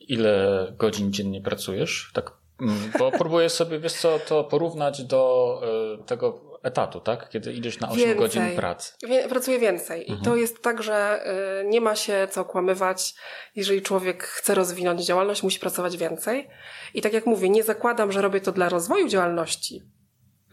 Ile 0.00 0.66
godzin 0.76 1.12
dziennie 1.12 1.40
pracujesz? 1.40 2.10
Tak 2.14 2.38
Mm, 2.60 2.92
bo 2.98 3.10
próbuję 3.18 3.48
sobie, 3.48 3.78
wiesz 3.78 3.92
co, 3.92 4.18
to 4.18 4.44
porównać 4.44 5.04
do 5.04 5.60
y, 6.00 6.04
tego 6.04 6.40
etatu, 6.62 7.00
tak? 7.00 7.28
Kiedy 7.28 7.52
idziesz 7.52 7.80
na 7.80 7.88
8 7.88 7.98
więcej. 7.98 8.16
godzin 8.16 8.56
pracy. 8.56 8.92
Wie, 9.08 9.28
pracuję 9.28 9.58
więcej. 9.58 10.00
Mhm. 10.00 10.18
I 10.18 10.24
to 10.24 10.36
jest 10.36 10.62
tak, 10.62 10.82
że 10.82 11.26
y, 11.62 11.68
nie 11.68 11.80
ma 11.80 11.96
się 11.96 12.28
co 12.30 12.44
kłamywać. 12.44 13.14
Jeżeli 13.56 13.82
człowiek 13.82 14.22
chce 14.22 14.54
rozwinąć 14.54 15.04
działalność, 15.04 15.42
musi 15.42 15.60
pracować 15.60 15.96
więcej. 15.96 16.48
I 16.94 17.02
tak 17.02 17.12
jak 17.12 17.26
mówię, 17.26 17.48
nie 17.48 17.62
zakładam, 17.62 18.12
że 18.12 18.22
robię 18.22 18.40
to 18.40 18.52
dla 18.52 18.68
rozwoju 18.68 19.08
działalności, 19.08 19.82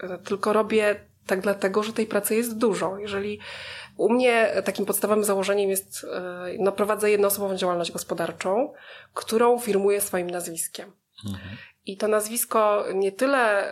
y, 0.04 0.24
tylko 0.26 0.54
robię 0.54 0.96
tak 1.28 1.41
dlatego, 1.41 1.84
że 1.84 1.94
tej 1.94 2.06
pracy 2.06 2.36
jest 2.36 2.58
dużo. 2.58 2.98
Jeżeli 2.98 3.39
u 3.98 4.13
mnie 4.13 4.62
takim 4.65 4.86
podstawowym 4.86 5.24
założeniem 5.24 5.70
jest, 5.70 6.06
no 6.60 6.72
prowadzę 6.72 7.12
jednoosobową 7.12 7.56
działalność 7.56 7.91
gospodarczą, 7.91 8.74
którą 9.13 9.60
firmuję 9.60 10.02
swoim 10.02 10.30
nazwiskiem. 10.30 10.91
Mhm. 11.28 11.58
I 11.86 11.98
to 11.98 12.08
nazwisko 12.08 12.86
nie 12.93 13.12
tyle 13.12 13.71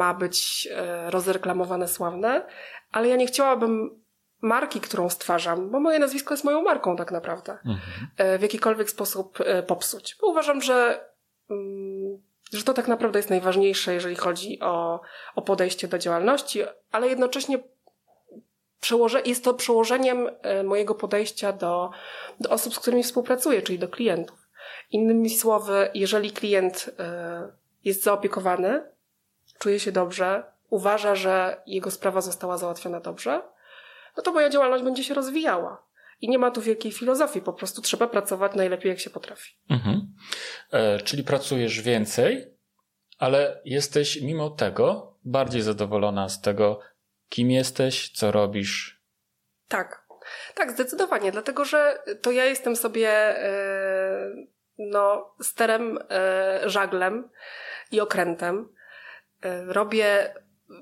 ma 0.00 0.14
być 0.14 0.68
e, 0.70 1.10
rozreklamowane, 1.10 1.88
sławne, 1.88 2.46
ale 2.92 3.08
ja 3.08 3.16
nie 3.16 3.26
chciałabym 3.26 4.00
marki, 4.40 4.80
którą 4.80 5.08
stwarzam, 5.08 5.70
bo 5.70 5.80
moje 5.80 5.98
nazwisko 5.98 6.34
jest 6.34 6.44
moją 6.44 6.62
marką 6.62 6.96
tak 6.96 7.12
naprawdę, 7.12 7.52
mhm. 7.52 7.80
E, 8.16 8.38
w 8.38 8.42
jakikolwiek 8.42 8.90
sposób 8.90 9.38
e, 9.40 9.62
popsuć. 9.62 10.16
Bo 10.20 10.26
uważam, 10.26 10.62
że, 10.62 11.04
mm, 11.50 12.22
że 12.52 12.64
to 12.64 12.74
tak 12.74 12.88
naprawdę 12.88 13.18
jest 13.18 13.30
najważniejsze, 13.30 13.94
jeżeli 13.94 14.16
chodzi 14.16 14.60
o, 14.60 15.00
o 15.34 15.42
podejście 15.42 15.88
do 15.88 15.98
działalności, 15.98 16.62
ale 16.92 17.08
jednocześnie 17.08 17.58
przełoże, 18.80 19.22
jest 19.24 19.44
to 19.44 19.54
przełożeniem 19.54 20.28
mojego 20.64 20.94
podejścia 20.94 21.52
do, 21.52 21.90
do 22.40 22.50
osób, 22.50 22.74
z 22.74 22.78
którymi 22.78 23.02
współpracuję, 23.02 23.62
czyli 23.62 23.78
do 23.78 23.88
klientów. 23.88 24.39
Innymi 24.90 25.30
słowy, 25.30 25.90
jeżeli 25.94 26.32
klient 26.32 26.90
e, 26.98 27.48
jest 27.84 28.02
zaopiekowany, 28.02 28.82
czuje 29.58 29.80
się 29.80 29.92
dobrze, 29.92 30.44
uważa, 30.70 31.14
że 31.14 31.62
jego 31.66 31.90
sprawa 31.90 32.20
została 32.20 32.58
załatwiona 32.58 33.00
dobrze, 33.00 33.42
no 34.16 34.22
to 34.22 34.32
moja 34.32 34.50
działalność 34.50 34.84
będzie 34.84 35.04
się 35.04 35.14
rozwijała. 35.14 35.82
I 36.20 36.28
nie 36.28 36.38
ma 36.38 36.50
tu 36.50 36.60
wielkiej 36.60 36.92
filozofii, 36.92 37.40
po 37.40 37.52
prostu 37.52 37.82
trzeba 37.82 38.06
pracować 38.06 38.54
najlepiej, 38.54 38.90
jak 38.90 39.00
się 39.00 39.10
potrafi. 39.10 39.52
Mhm. 39.70 40.14
E, 40.72 40.98
czyli 40.98 41.24
pracujesz 41.24 41.80
więcej, 41.80 42.54
ale 43.18 43.60
jesteś 43.64 44.20
mimo 44.22 44.50
tego 44.50 45.14
bardziej 45.24 45.62
zadowolona 45.62 46.28
z 46.28 46.40
tego, 46.40 46.80
kim 47.28 47.50
jesteś, 47.50 48.10
co 48.10 48.32
robisz. 48.32 49.00
Tak, 49.68 50.06
tak, 50.54 50.72
zdecydowanie, 50.72 51.32
dlatego 51.32 51.64
że 51.64 52.02
to 52.22 52.30
ja 52.30 52.44
jestem 52.44 52.76
sobie. 52.76 53.08
E, 53.10 54.59
no, 54.80 55.34
sterem, 55.42 55.98
e, 56.10 56.60
żaglem 56.64 57.28
i 57.92 58.00
okrętem. 58.00 58.68
E, 59.42 59.64
robię 59.64 60.34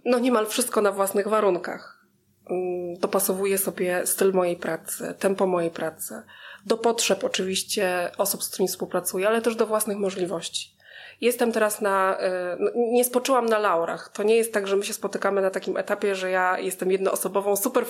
no 0.04 0.18
niemal 0.18 0.46
wszystko 0.46 0.82
na 0.82 0.92
własnych 0.92 1.28
warunkach. 1.28 2.04
Mm, 2.50 2.98
dopasowuję 2.98 3.58
sobie 3.58 4.06
styl 4.06 4.32
mojej 4.32 4.56
pracy, 4.56 5.14
tempo 5.18 5.46
mojej 5.46 5.70
pracy, 5.70 6.22
do 6.66 6.76
potrzeb 6.76 7.24
oczywiście 7.24 8.10
osób, 8.18 8.44
z 8.44 8.48
którymi 8.48 8.68
współpracuję, 8.68 9.28
ale 9.28 9.42
też 9.42 9.56
do 9.56 9.66
własnych 9.66 9.98
możliwości. 9.98 10.78
Jestem 11.20 11.52
teraz 11.52 11.80
na, 11.80 12.18
e, 12.18 12.56
no, 12.60 12.70
nie 12.74 13.04
spoczyłam 13.04 13.46
na 13.46 13.58
laurach. 13.58 14.08
To 14.08 14.22
nie 14.22 14.36
jest 14.36 14.52
tak, 14.52 14.66
że 14.66 14.76
my 14.76 14.84
się 14.84 14.92
spotykamy 14.92 15.40
na 15.40 15.50
takim 15.50 15.76
etapie, 15.76 16.14
że 16.14 16.30
ja 16.30 16.58
jestem 16.58 16.90
jednoosobową, 16.90 17.56
super 17.56 17.84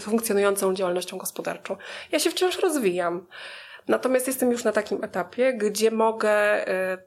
funkcjonującą 0.00 0.74
działalnością 0.74 1.18
gospodarczą. 1.18 1.76
Ja 2.12 2.18
się 2.18 2.30
wciąż 2.30 2.58
rozwijam. 2.58 3.26
Natomiast 3.88 4.26
jestem 4.26 4.50
już 4.50 4.64
na 4.64 4.72
takim 4.72 5.04
etapie, 5.04 5.54
gdzie 5.54 5.90
mogę, 5.90 6.30
e, 6.68 6.98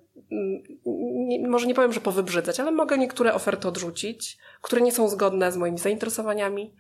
może 1.48 1.68
nie 1.68 1.74
powiem, 1.74 1.94
że 1.94 2.02
powybrzydzać, 2.02 2.60
ale 2.60 2.72
mogę 2.72 2.98
niektóre 2.98 3.34
oferty 3.34 3.68
odrzucić, 3.68 4.38
które 4.62 4.82
nie 4.82 4.92
są 4.92 5.10
zgodne 5.10 5.52
z 5.52 5.58
moimi 5.58 5.78
zainteresowaniami, 5.78 6.76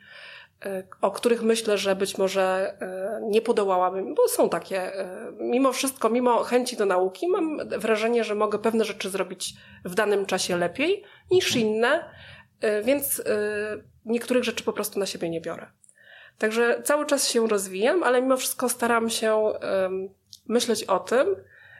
e, 0.66 0.84
o 1.02 1.12
których 1.12 1.44
myślę, 1.44 1.78
że 1.78 1.96
być 1.96 2.18
może 2.18 2.76
e, 2.82 3.22
nie 3.30 3.42
podołałabym, 3.42 4.16
bo 4.16 4.28
są 4.28 4.50
takie. 4.50 4.92
Mimo 5.40 5.74
wszystko, 5.74 6.10
mimo 6.10 6.44
chęci 6.44 6.78
do 6.78 6.86
nauki, 6.86 7.28
mam 7.28 7.58
wrażenie, 7.70 8.24
że 8.24 8.36
mogę 8.36 8.60
pewne 8.60 8.86
rzeczy 8.86 9.10
zrobić 9.10 9.54
w 9.86 9.96
danym 9.96 10.26
czasie 10.26 10.58
lepiej 10.58 11.04
niż 11.32 11.56
inne, 11.56 12.06
więc 12.84 13.24
niektórych 14.06 14.44
rzeczy 14.44 14.64
po 14.64 14.74
prostu 14.74 15.00
na 15.00 15.06
siebie 15.06 15.30
nie 15.30 15.42
biorę. 15.42 15.68
Także 16.42 16.82
cały 16.84 17.06
czas 17.06 17.30
się 17.30 17.48
rozwijam, 17.48 18.04
ale 18.04 18.22
mimo 18.22 18.38
wszystko 18.38 18.70
staram 18.70 19.10
się 19.10 19.36
um, 19.36 20.10
myśleć 20.48 20.84
o 20.84 21.00
tym, 21.00 21.36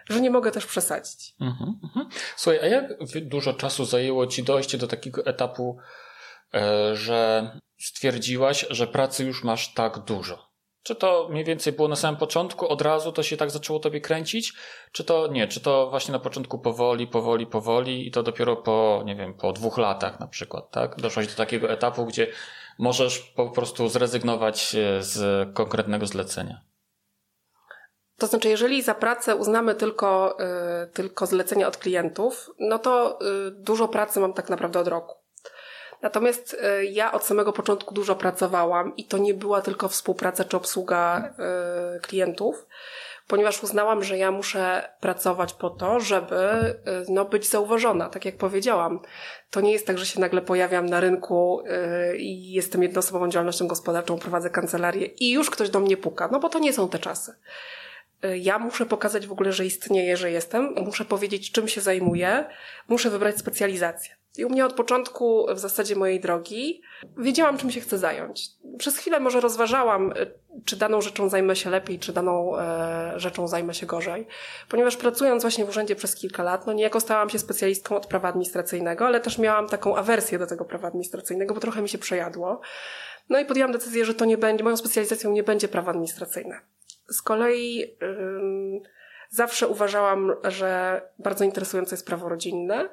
że 0.10 0.22
nie 0.22 0.30
mogę 0.30 0.52
też 0.52 0.66
przesadzić. 0.66 1.36
Mhm, 1.40 1.80
mhm. 1.84 2.10
Słuchaj, 2.36 2.60
a 2.60 2.66
jak 2.66 2.86
dużo 3.22 3.54
czasu 3.54 3.86
zajęło 3.86 4.28
ci 4.28 4.44
dojście 4.44 4.78
do 4.78 4.88
takiego 4.88 5.26
etapu, 5.26 5.78
e, 6.54 6.96
że 6.96 7.52
stwierdziłaś, 7.80 8.66
że 8.70 8.88
pracy 8.88 9.26
już 9.26 9.44
masz 9.44 9.74
tak 9.74 10.00
dużo? 10.00 10.52
Czy 10.84 10.96
to 10.96 11.28
mniej 11.32 11.46
więcej 11.46 11.74
było 11.74 11.88
na 11.88 11.96
samym 11.96 12.20
początku, 12.20 12.68
od 12.68 12.82
razu 12.82 13.12
to 13.12 13.24
się 13.24 13.38
tak 13.38 13.52
zaczęło 13.52 13.80
tobie 13.80 14.02
kręcić? 14.02 14.54
Czy 14.92 15.04
to 15.04 15.28
nie? 15.28 15.48
Czy 15.48 15.60
to 15.62 15.90
właśnie 15.90 16.12
na 16.12 16.20
początku 16.20 16.60
powoli, 16.60 17.08
powoli, 17.08 17.48
powoli 17.48 18.08
i 18.08 18.12
to 18.12 18.24
dopiero 18.24 18.56
po, 18.56 19.04
nie 19.06 19.16
wiem, 19.16 19.34
po 19.34 19.54
dwóch 19.54 19.78
latach 19.78 20.20
na 20.20 20.28
przykład, 20.28 20.72
tak? 20.72 21.02
Doszłaś 21.02 21.28
do 21.28 21.36
takiego 21.36 21.72
etapu, 21.72 22.06
gdzie 22.06 22.28
możesz 22.82 23.20
po 23.20 23.50
prostu 23.50 23.90
zrezygnować 23.90 24.76
e, 24.76 25.04
z 25.04 25.48
konkretnego 25.54 26.06
zlecenia? 26.06 26.62
To 28.18 28.28
znaczy, 28.28 28.50
jeżeli 28.50 28.82
za 28.82 28.96
pracę 28.96 29.36
uznamy 29.36 29.76
tylko, 29.76 30.38
y, 30.84 30.88
tylko 30.88 31.26
zlecenia 31.26 31.68
od 31.68 31.78
klientów, 31.78 32.50
no 32.60 32.80
to 32.80 33.20
y, 33.48 33.52
dużo 33.52 33.88
pracy 33.88 34.20
mam 34.20 34.34
tak 34.34 34.50
naprawdę 34.50 34.80
od 34.80 34.88
roku. 34.88 35.16
Natomiast 36.02 36.58
ja 36.92 37.12
od 37.12 37.24
samego 37.24 37.54
początku 37.54 37.94
dużo 37.94 38.16
pracowałam 38.16 38.96
i 38.96 39.06
to 39.06 39.18
nie 39.18 39.34
była 39.34 39.62
tylko 39.62 39.88
współpraca 39.88 40.44
czy 40.44 40.58
obsługa 40.58 41.34
klientów, 42.02 42.68
ponieważ 43.32 43.64
uznałam, 43.64 44.04
że 44.04 44.18
ja 44.18 44.32
muszę 44.32 44.90
pracować 45.00 45.54
po 45.54 45.70
to, 45.70 46.00
żeby 46.00 46.36
no, 47.10 47.26
być 47.26 47.50
zauważona. 47.50 48.10
Tak 48.10 48.26
jak 48.26 48.38
powiedziałam, 48.38 49.00
to 49.52 49.62
nie 49.62 49.72
jest 49.72 49.88
tak, 49.88 49.98
że 49.98 50.06
się 50.06 50.20
nagle 50.20 50.42
pojawiam 50.42 50.86
na 50.86 51.00
rynku 51.00 51.64
i 52.18 52.52
jestem 52.52 52.84
jednoosobową 52.84 53.30
działalnością 53.30 53.68
gospodarczą, 53.68 54.20
prowadzę 54.20 54.50
kancelarię 54.50 55.06
i 55.06 55.32
już 55.32 55.50
ktoś 55.50 55.70
do 55.70 55.80
mnie 55.80 55.98
puka, 55.98 56.30
no 56.32 56.40
bo 56.40 56.50
to 56.50 56.60
nie 56.60 56.74
są 56.74 56.90
te 56.90 57.00
czasy. 57.00 57.34
Y, 58.26 58.38
ja 58.38 58.60
muszę 58.60 58.86
pokazać 58.86 59.28
w 59.28 59.32
ogóle, 59.32 59.52
że 59.54 59.66
istnieję, 59.66 60.18
że 60.18 60.32
jestem, 60.32 60.74
muszę 60.86 61.06
powiedzieć, 61.06 61.52
czym 61.52 61.68
się 61.68 61.82
zajmuję, 61.82 62.46
muszę 62.88 63.10
wybrać 63.10 63.38
specjalizację. 63.38 64.21
I 64.38 64.46
u 64.46 64.50
mnie 64.50 64.66
od 64.66 64.74
początku 64.74 65.46
w 65.56 65.60
zasadzie 65.60 65.96
mojej 65.96 66.20
drogi 66.20 66.82
wiedziałam, 67.18 67.58
czym 67.58 67.72
się 67.72 67.82
chcę 67.82 67.98
zająć. 67.98 68.50
Przez 68.78 68.98
chwilę 68.98 69.20
może 69.20 69.40
rozważałam, 69.40 70.12
y, 70.12 70.32
czy 70.66 70.76
daną 70.76 71.02
rzeczą 71.02 71.30
zajmę 71.30 71.56
się 71.56 71.70
lepiej, 71.70 72.00
czy 72.00 72.14
daną 72.14 72.58
e, 72.58 73.14
rzeczą 73.16 73.48
zajmę 73.48 73.74
się 73.74 73.86
gorzej. 73.86 74.28
Ponieważ 74.70 74.98
pracując 74.98 75.42
właśnie 75.44 75.66
w 75.66 75.70
urzędzie 75.70 75.96
przez 75.96 76.16
kilka 76.16 76.44
lat, 76.44 76.68
no 76.68 76.74
niejako 76.74 77.00
stałam 77.00 77.30
się 77.30 77.40
specjalistką 77.40 77.96
od 77.96 78.08
prawa 78.08 78.30
administracyjnego, 78.30 79.06
ale 79.06 79.20
też 79.20 79.38
miałam 79.38 79.68
taką 79.68 79.96
awersję 79.96 80.40
do 80.40 80.48
tego 80.48 80.66
prawa 80.66 80.88
administracyjnego, 80.88 81.54
bo 81.54 81.60
trochę 81.60 81.82
mi 81.82 81.90
się 81.90 81.98
przejadło. 81.98 82.62
No 83.30 83.40
i 83.40 83.46
podjęłam 83.46 83.72
decyzję, 83.72 84.06
że 84.06 84.14
to 84.14 84.26
nie 84.26 84.38
będzie, 84.38 84.64
moją 84.64 84.78
specjalizacją 84.78 85.32
nie 85.32 85.44
będzie 85.44 85.68
prawo 85.68 85.90
administracyjne. 85.90 86.60
Z 87.10 87.22
kolei 87.22 87.98
zawsze 89.30 89.68
uważałam, 89.68 90.36
że 90.44 91.02
bardzo 91.20 91.46
interesujące 91.46 91.96
jest 91.96 92.06
prawo 92.06 92.30
rodzinne, 92.30 92.90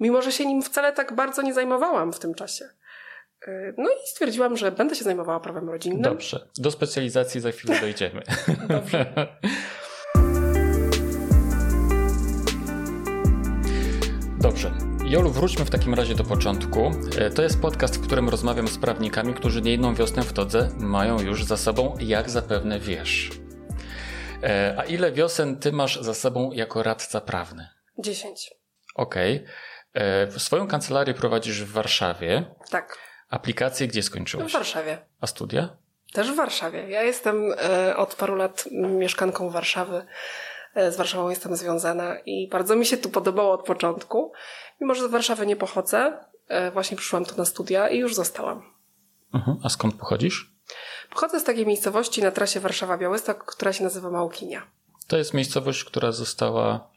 mimo 0.00 0.22
że 0.22 0.32
się 0.32 0.46
nim 0.46 0.62
wcale 0.62 0.92
tak 0.92 1.14
bardzo 1.14 1.42
nie 1.42 1.54
zajmowałam 1.54 2.12
w 2.12 2.18
tym 2.18 2.34
czasie. 2.34 2.68
Y, 3.48 3.74
no 3.78 3.90
i 3.90 4.08
stwierdziłam, 4.08 4.56
że 4.56 4.72
będę 4.72 4.94
się 4.94 5.04
zajmowała 5.04 5.40
prawem 5.40 5.70
rodzinnym. 5.70 6.02
Dobrze. 6.02 6.48
Do 6.58 6.70
specjalizacji 6.70 7.40
za 7.40 7.52
chwilę 7.52 7.80
dojdziemy. 7.80 8.22
Dobrze. 8.68 9.06
Dobrze. 14.40 14.72
Jolu, 15.04 15.30
wróćmy 15.30 15.64
w 15.64 15.70
takim 15.70 15.94
razie 15.94 16.14
do 16.14 16.24
początku. 16.24 16.90
E, 17.18 17.30
to 17.30 17.42
jest 17.42 17.60
podcast, 17.60 17.96
w 17.96 18.06
którym 18.06 18.28
rozmawiam 18.28 18.68
z 18.68 18.78
prawnikami, 18.78 19.34
którzy 19.34 19.62
nie 19.62 19.70
jedną 19.70 19.94
wiosnę 19.94 20.22
w 20.22 20.32
todze 20.32 20.70
mają 20.78 21.20
już 21.20 21.44
za 21.44 21.56
sobą, 21.56 21.96
jak 22.00 22.30
zapewne 22.30 22.80
wiesz. 22.80 23.30
E, 24.42 24.74
a 24.78 24.84
ile 24.84 25.12
wiosen 25.12 25.56
ty 25.56 25.72
masz 25.72 26.00
za 26.00 26.14
sobą 26.14 26.52
jako 26.52 26.82
radca 26.82 27.20
prawny? 27.20 27.68
Dziesięć. 27.98 28.54
Okej. 28.94 29.36
Okay. 29.36 29.48
E, 29.94 30.30
swoją 30.40 30.68
kancelarię 30.68 31.14
prowadzisz 31.14 31.64
w 31.64 31.72
Warszawie. 31.72 32.54
Tak. 32.70 32.98
Aplikację 33.30 33.88
gdzie 33.88 34.02
skończyłaś? 34.02 34.50
W 34.50 34.54
Warszawie. 34.54 34.98
A 35.20 35.26
studia? 35.26 35.76
Też 36.12 36.32
w 36.32 36.36
Warszawie. 36.36 36.90
Ja 36.90 37.02
jestem 37.02 37.52
e, 37.52 37.96
od 37.96 38.14
paru 38.14 38.34
lat 38.34 38.64
mieszkanką 38.72 39.50
Warszawy. 39.50 40.06
Z 40.90 40.96
Warszawą 40.96 41.28
jestem 41.28 41.56
związana 41.56 42.16
i 42.26 42.48
bardzo 42.48 42.76
mi 42.76 42.86
się 42.86 42.96
tu 42.96 43.10
podobało 43.10 43.52
od 43.52 43.64
początku. 43.64 44.32
Mimo, 44.80 44.94
że 44.94 45.08
z 45.08 45.10
Warszawy 45.10 45.46
nie 45.46 45.56
pochodzę, 45.56 46.18
właśnie 46.72 46.96
przyszłam 46.96 47.24
tu 47.24 47.36
na 47.36 47.44
studia 47.44 47.88
i 47.88 47.98
już 47.98 48.14
zostałam. 48.14 48.62
Uh-huh. 49.34 49.56
A 49.62 49.68
skąd 49.68 49.94
pochodzisz? 49.94 50.54
Pochodzę 51.10 51.40
z 51.40 51.44
takiej 51.44 51.66
miejscowości 51.66 52.22
na 52.22 52.30
trasie 52.30 52.60
Warszawa-Białystok, 52.60 53.34
która 53.34 53.72
się 53.72 53.84
nazywa 53.84 54.10
Małkinia. 54.10 54.62
To 55.06 55.16
jest 55.16 55.34
miejscowość, 55.34 55.84
która 55.84 56.12
została 56.12 56.90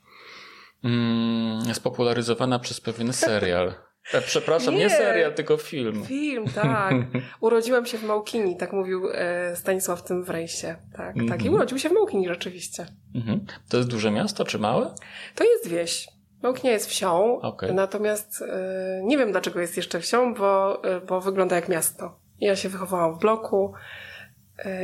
mm, 0.84 1.74
spopularyzowana 1.74 2.60
przez 2.60 2.82
pewien 2.82 3.14
serial. 3.14 3.74
E, 4.14 4.22
przepraszam, 4.22 4.74
nie. 4.74 4.80
nie. 4.80 4.90
serial, 4.90 5.34
tylko 5.34 5.58
film. 5.58 6.06
Film, 6.06 6.46
tak. 6.56 6.94
Urodziłam 7.42 7.86
się 7.86 7.98
w 7.98 8.04
Małkini, 8.04 8.58
tak 8.58 8.74
mówił 8.74 9.10
e, 9.12 9.56
Stanisław 9.56 10.00
w 10.00 10.04
tym 10.04 10.24
wrejsie. 10.24 10.76
Tak, 10.94 11.16
mm 11.16 11.26
-hmm. 11.26 11.30
tak. 11.30 11.40
I 11.40 11.44
mhm. 11.44 11.54
urodził 11.54 11.80
się 11.80 11.90
w 11.90 11.92
Małkini 11.92 12.28
rzeczywiście. 12.28 12.86
Mm 13.16 13.28
-hmm. 13.28 13.40
To 13.70 13.78
jest 13.78 13.90
duże 13.90 14.12
miasto, 14.12 14.46
czy 14.46 14.60
małe? 14.60 14.96
To 15.36 15.44
jest 15.44 15.68
wieś. 15.68 16.08
Małkinia 16.44 16.74
jest 16.74 16.90
wsią, 16.90 17.42
okay. 17.42 17.74
natomiast 17.74 18.42
e, 18.42 19.02
nie 19.04 19.18
wiem 19.18 19.32
dlaczego 19.32 19.60
jest 19.60 19.78
jeszcze 19.78 20.00
wsią, 20.00 20.34
bo, 20.34 20.84
e, 20.84 21.02
bo 21.02 21.22
wygląda 21.22 21.56
jak 21.56 21.70
miasto. 21.70 22.20
Ja 22.40 22.56
się 22.56 22.70
wychowałam 22.70 23.16
w 23.16 23.20
bloku 23.20 23.74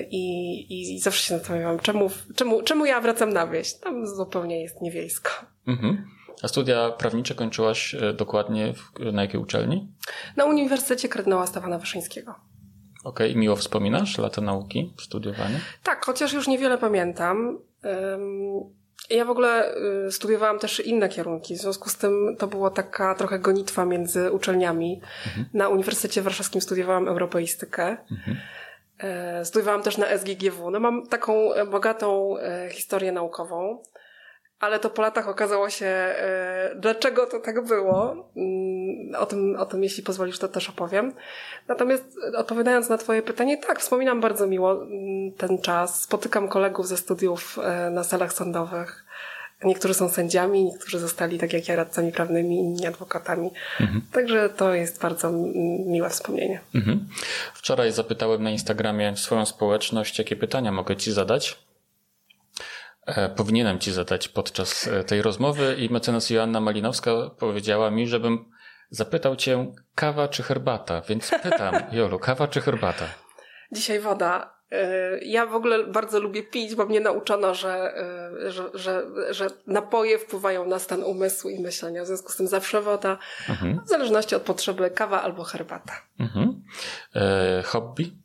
i, 0.10 0.94
i 0.94 1.00
zawsze 1.00 1.24
się 1.24 1.38
zastanawiałam, 1.38 1.80
czemu, 1.80 2.10
czemu, 2.36 2.64
czemu 2.64 2.86
ja 2.86 3.02
wracam 3.02 3.34
na 3.34 3.48
wieś? 3.48 3.74
Tam 3.74 4.08
zupełnie 4.08 4.62
jest 4.62 4.82
niewiejsko. 4.82 5.32
Mhm. 5.68 6.08
A 6.44 6.48
studia 6.48 6.92
prawnicze 6.92 7.36
kończyłaś 7.36 7.96
e, 7.96 8.14
dokładnie 8.14 8.74
w, 8.74 9.14
na 9.14 9.22
jakiej 9.22 9.40
uczelni? 9.40 9.88
Na 10.36 10.46
Uniwersytecie 10.46 11.10
Kardynała 11.10 11.48
Stefana 11.48 11.80
Wyszyńskiego. 11.80 12.36
Okej, 13.04 13.30
okay. 13.30 13.40
miło 13.40 13.56
wspominasz 13.56 14.18
lata 14.18 14.42
nauki, 14.42 14.94
studiowanie? 15.02 15.60
Tak, 15.84 16.06
chociaż 16.06 16.34
już 16.34 16.48
niewiele 16.48 16.78
pamiętam. 16.78 17.60
Ja 19.10 19.26
w 19.26 19.30
ogóle 19.30 19.76
y, 20.08 20.12
studiowałam 20.12 20.60
też 20.60 20.80
inne 20.80 21.10
kierunki, 21.10 21.56
w 21.56 21.58
związku 21.58 21.90
z 21.90 21.98
tym 21.98 22.36
to 22.40 22.48
była 22.48 22.70
taka 22.70 23.16
trochę 23.16 23.40
gonitwa 23.40 23.86
między 23.86 24.32
uczelniami. 24.32 25.02
Mhm. 25.26 25.46
Na 25.54 25.70
Uniwersytecie 25.70 26.22
Warszawskim 26.22 26.62
studiowałam 26.62 27.08
europeistykę. 27.08 27.98
Mhm. 28.12 28.38
E, 29.00 29.46
studiowałam 29.46 29.82
też 29.82 29.98
na 29.98 30.08
SGGW. 30.08 30.72
No 30.72 30.80
mam 30.80 31.08
taką 31.08 31.54
e, 31.54 31.66
bogatą 31.66 32.38
e, 32.38 32.70
historię 32.70 33.12
naukową 33.12 33.84
ale 34.64 34.80
to 34.80 34.90
po 34.90 35.02
latach 35.02 35.28
okazało 35.28 35.70
się, 35.70 35.86
e, 35.86 36.76
dlaczego 36.76 37.26
to 37.26 37.40
tak 37.40 37.66
było. 37.66 38.30
Mm, 38.36 39.16
o 39.16 39.26
tym, 39.26 39.56
o 39.60 39.66
tym, 39.66 39.84
jeśli 39.84 40.04
pozwolisz, 40.04 40.40
to 40.40 40.48
też 40.48 40.70
opowiem. 40.70 41.14
Natomiast 41.68 42.04
odpowiadając 42.38 42.90
na 42.90 42.98
Twoje 42.98 43.22
pytanie, 43.22 43.58
tak, 43.58 43.80
wspominam 43.80 44.22
bardzo 44.22 44.48
miło 44.48 44.72
mm, 44.72 45.32
ten 45.38 45.58
czas. 45.58 46.02
Spotykam 46.02 46.48
kolegów 46.48 46.88
ze 46.88 46.98
studiów 46.98 47.60
e, 47.64 47.90
na 47.90 48.04
salach 48.04 48.34
sądowych. 48.34 49.06
Niektórzy 49.64 49.94
są 49.94 50.10
sędziami, 50.10 50.64
niektórzy 50.64 51.00
zostali, 51.00 51.40
tak 51.40 51.54
jak 51.54 51.68
ja, 51.68 51.76
radcami 51.76 52.12
prawnymi, 52.12 52.56
inni 52.56 52.88
adwokatami. 52.88 53.52
Mhm. 53.82 54.02
Także 54.12 54.50
to 54.50 54.74
jest 54.74 55.02
bardzo 55.02 55.32
miłe 55.86 56.10
wspomnienie. 56.10 56.62
Mhm. 56.76 57.08
Wczoraj 57.54 57.92
zapytałem 57.92 58.44
na 58.44 58.52
Instagramie 58.52 59.18
swoją 59.18 59.46
społeczność, 59.46 60.20
jakie 60.20 60.36
pytania 60.36 60.72
mogę 60.72 60.96
Ci 60.96 61.12
zadać. 61.12 61.60
E, 63.06 63.30
powinienem 63.30 63.80
Ci 63.80 63.92
zadać 63.92 64.28
podczas 64.28 64.88
e, 64.88 65.04
tej 65.04 65.22
rozmowy 65.22 65.76
i 65.80 65.90
mecenas 65.90 66.30
Joanna 66.30 66.62
Malinowska 66.62 67.12
powiedziała 67.40 67.92
mi, 67.92 68.08
żebym 68.08 68.46
zapytał 68.90 69.36
Cię 69.36 69.72
kawa 69.96 70.28
czy 70.28 70.44
herbata, 70.44 71.02
więc 71.02 71.32
pytam, 71.44 71.76
Jolu, 71.92 72.20
kawa 72.20 72.48
czy 72.48 72.62
herbata? 72.62 73.06
Dzisiaj 73.72 74.00
woda. 74.00 74.54
E, 74.74 75.18
ja 75.22 75.46
w 75.46 75.56
ogóle 75.56 75.84
bardzo 75.84 76.20
lubię 76.20 76.44
pić, 76.44 76.76
bo 76.76 76.86
mnie 76.86 77.00
nauczono, 77.00 77.54
że, 77.54 77.94
że, 78.48 78.70
że, 78.74 79.04
że 79.34 79.48
napoje 79.68 80.20
wpływają 80.20 80.66
na 80.66 80.80
stan 80.80 81.04
umysłu 81.04 81.50
i 81.50 81.60
myślenia. 81.60 82.04
W 82.04 82.08
związku 82.08 82.32
z 82.32 82.36
tym 82.36 82.48
zawsze 82.48 82.82
woda, 82.82 83.18
mhm. 83.50 83.80
w 83.86 83.90
zależności 83.90 84.36
od 84.36 84.42
potrzeby 84.42 84.90
kawa 84.90 85.22
albo 85.22 85.44
herbata. 85.44 85.94
Mhm. 86.20 86.64
E, 87.16 87.64
hobby? 87.66 88.23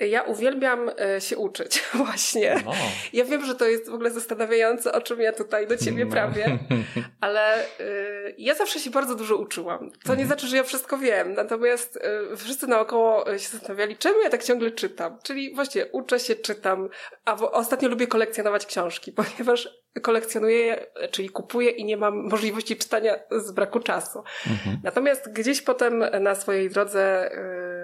Ja 0.00 0.22
uwielbiam 0.22 0.90
e, 1.00 1.20
się 1.20 1.36
uczyć 1.36 1.84
właśnie. 2.04 2.62
No. 2.64 2.72
Ja 3.12 3.24
wiem, 3.24 3.44
że 3.44 3.54
to 3.54 3.64
jest 3.64 3.90
w 3.90 3.94
ogóle 3.94 4.10
zastanawiające, 4.10 4.92
o 4.92 5.00
czym 5.00 5.20
ja 5.20 5.32
tutaj 5.32 5.66
do 5.66 5.76
ciebie 5.76 6.04
no. 6.04 6.10
prawię, 6.10 6.58
ale 7.20 7.64
y, 7.64 8.34
ja 8.38 8.54
zawsze 8.54 8.80
się 8.80 8.90
bardzo 8.90 9.14
dużo 9.14 9.36
uczyłam. 9.36 9.78
To 9.78 10.08
nie 10.08 10.22
mhm. 10.22 10.26
znaczy, 10.26 10.46
że 10.46 10.56
ja 10.56 10.62
wszystko 10.62 10.98
wiem, 10.98 11.34
natomiast 11.34 11.96
y, 12.32 12.36
wszyscy 12.36 12.66
naokoło 12.66 13.24
się 13.38 13.48
zastanawiali, 13.48 13.96
czemu 13.96 14.20
ja 14.20 14.30
tak 14.30 14.44
ciągle 14.44 14.70
czytam. 14.70 15.18
Czyli 15.22 15.54
właśnie 15.54 15.86
uczę 15.86 16.18
się, 16.18 16.36
czytam, 16.36 16.88
a 17.24 17.36
w, 17.36 17.42
ostatnio 17.42 17.88
lubię 17.88 18.06
kolekcjonować 18.06 18.66
książki, 18.66 19.12
ponieważ 19.22 19.68
kolekcjonuję, 20.02 20.86
czyli 21.10 21.28
kupuję 21.28 21.70
i 21.70 21.84
nie 21.84 21.96
mam 21.96 22.28
możliwości 22.28 22.76
czytania 22.76 23.14
z 23.30 23.52
braku 23.52 23.80
czasu. 23.80 24.22
Mhm. 24.50 24.76
Natomiast 24.84 25.32
gdzieś 25.32 25.62
potem 25.62 26.04
na 26.20 26.34
swojej 26.34 26.70
drodze 26.70 27.32
y, 27.32 27.77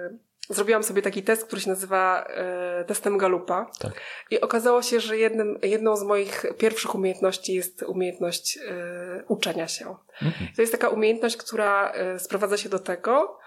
zrobiłam 0.49 0.83
sobie 0.83 1.01
taki 1.01 1.23
test, 1.23 1.45
który 1.45 1.61
się 1.61 1.69
nazywa 1.69 2.23
e, 2.23 2.83
testem 2.87 3.17
Galupa. 3.17 3.71
Tak. 3.79 3.93
I 4.31 4.41
okazało 4.41 4.81
się, 4.81 4.99
że 4.99 5.17
jednym, 5.17 5.59
jedną 5.63 5.97
z 5.97 6.03
moich 6.03 6.45
pierwszych 6.57 6.95
umiejętności 6.95 7.53
jest 7.53 7.83
umiejętność 7.83 8.57
e, 8.57 9.23
uczenia 9.27 9.67
się. 9.67 9.95
Mhm. 10.21 10.51
To 10.55 10.61
jest 10.61 10.71
taka 10.71 10.89
umiejętność, 10.89 11.37
która 11.37 11.91
e, 11.91 12.19
sprowadza 12.19 12.57
się 12.57 12.69
do 12.69 12.79
tego, 12.79 13.39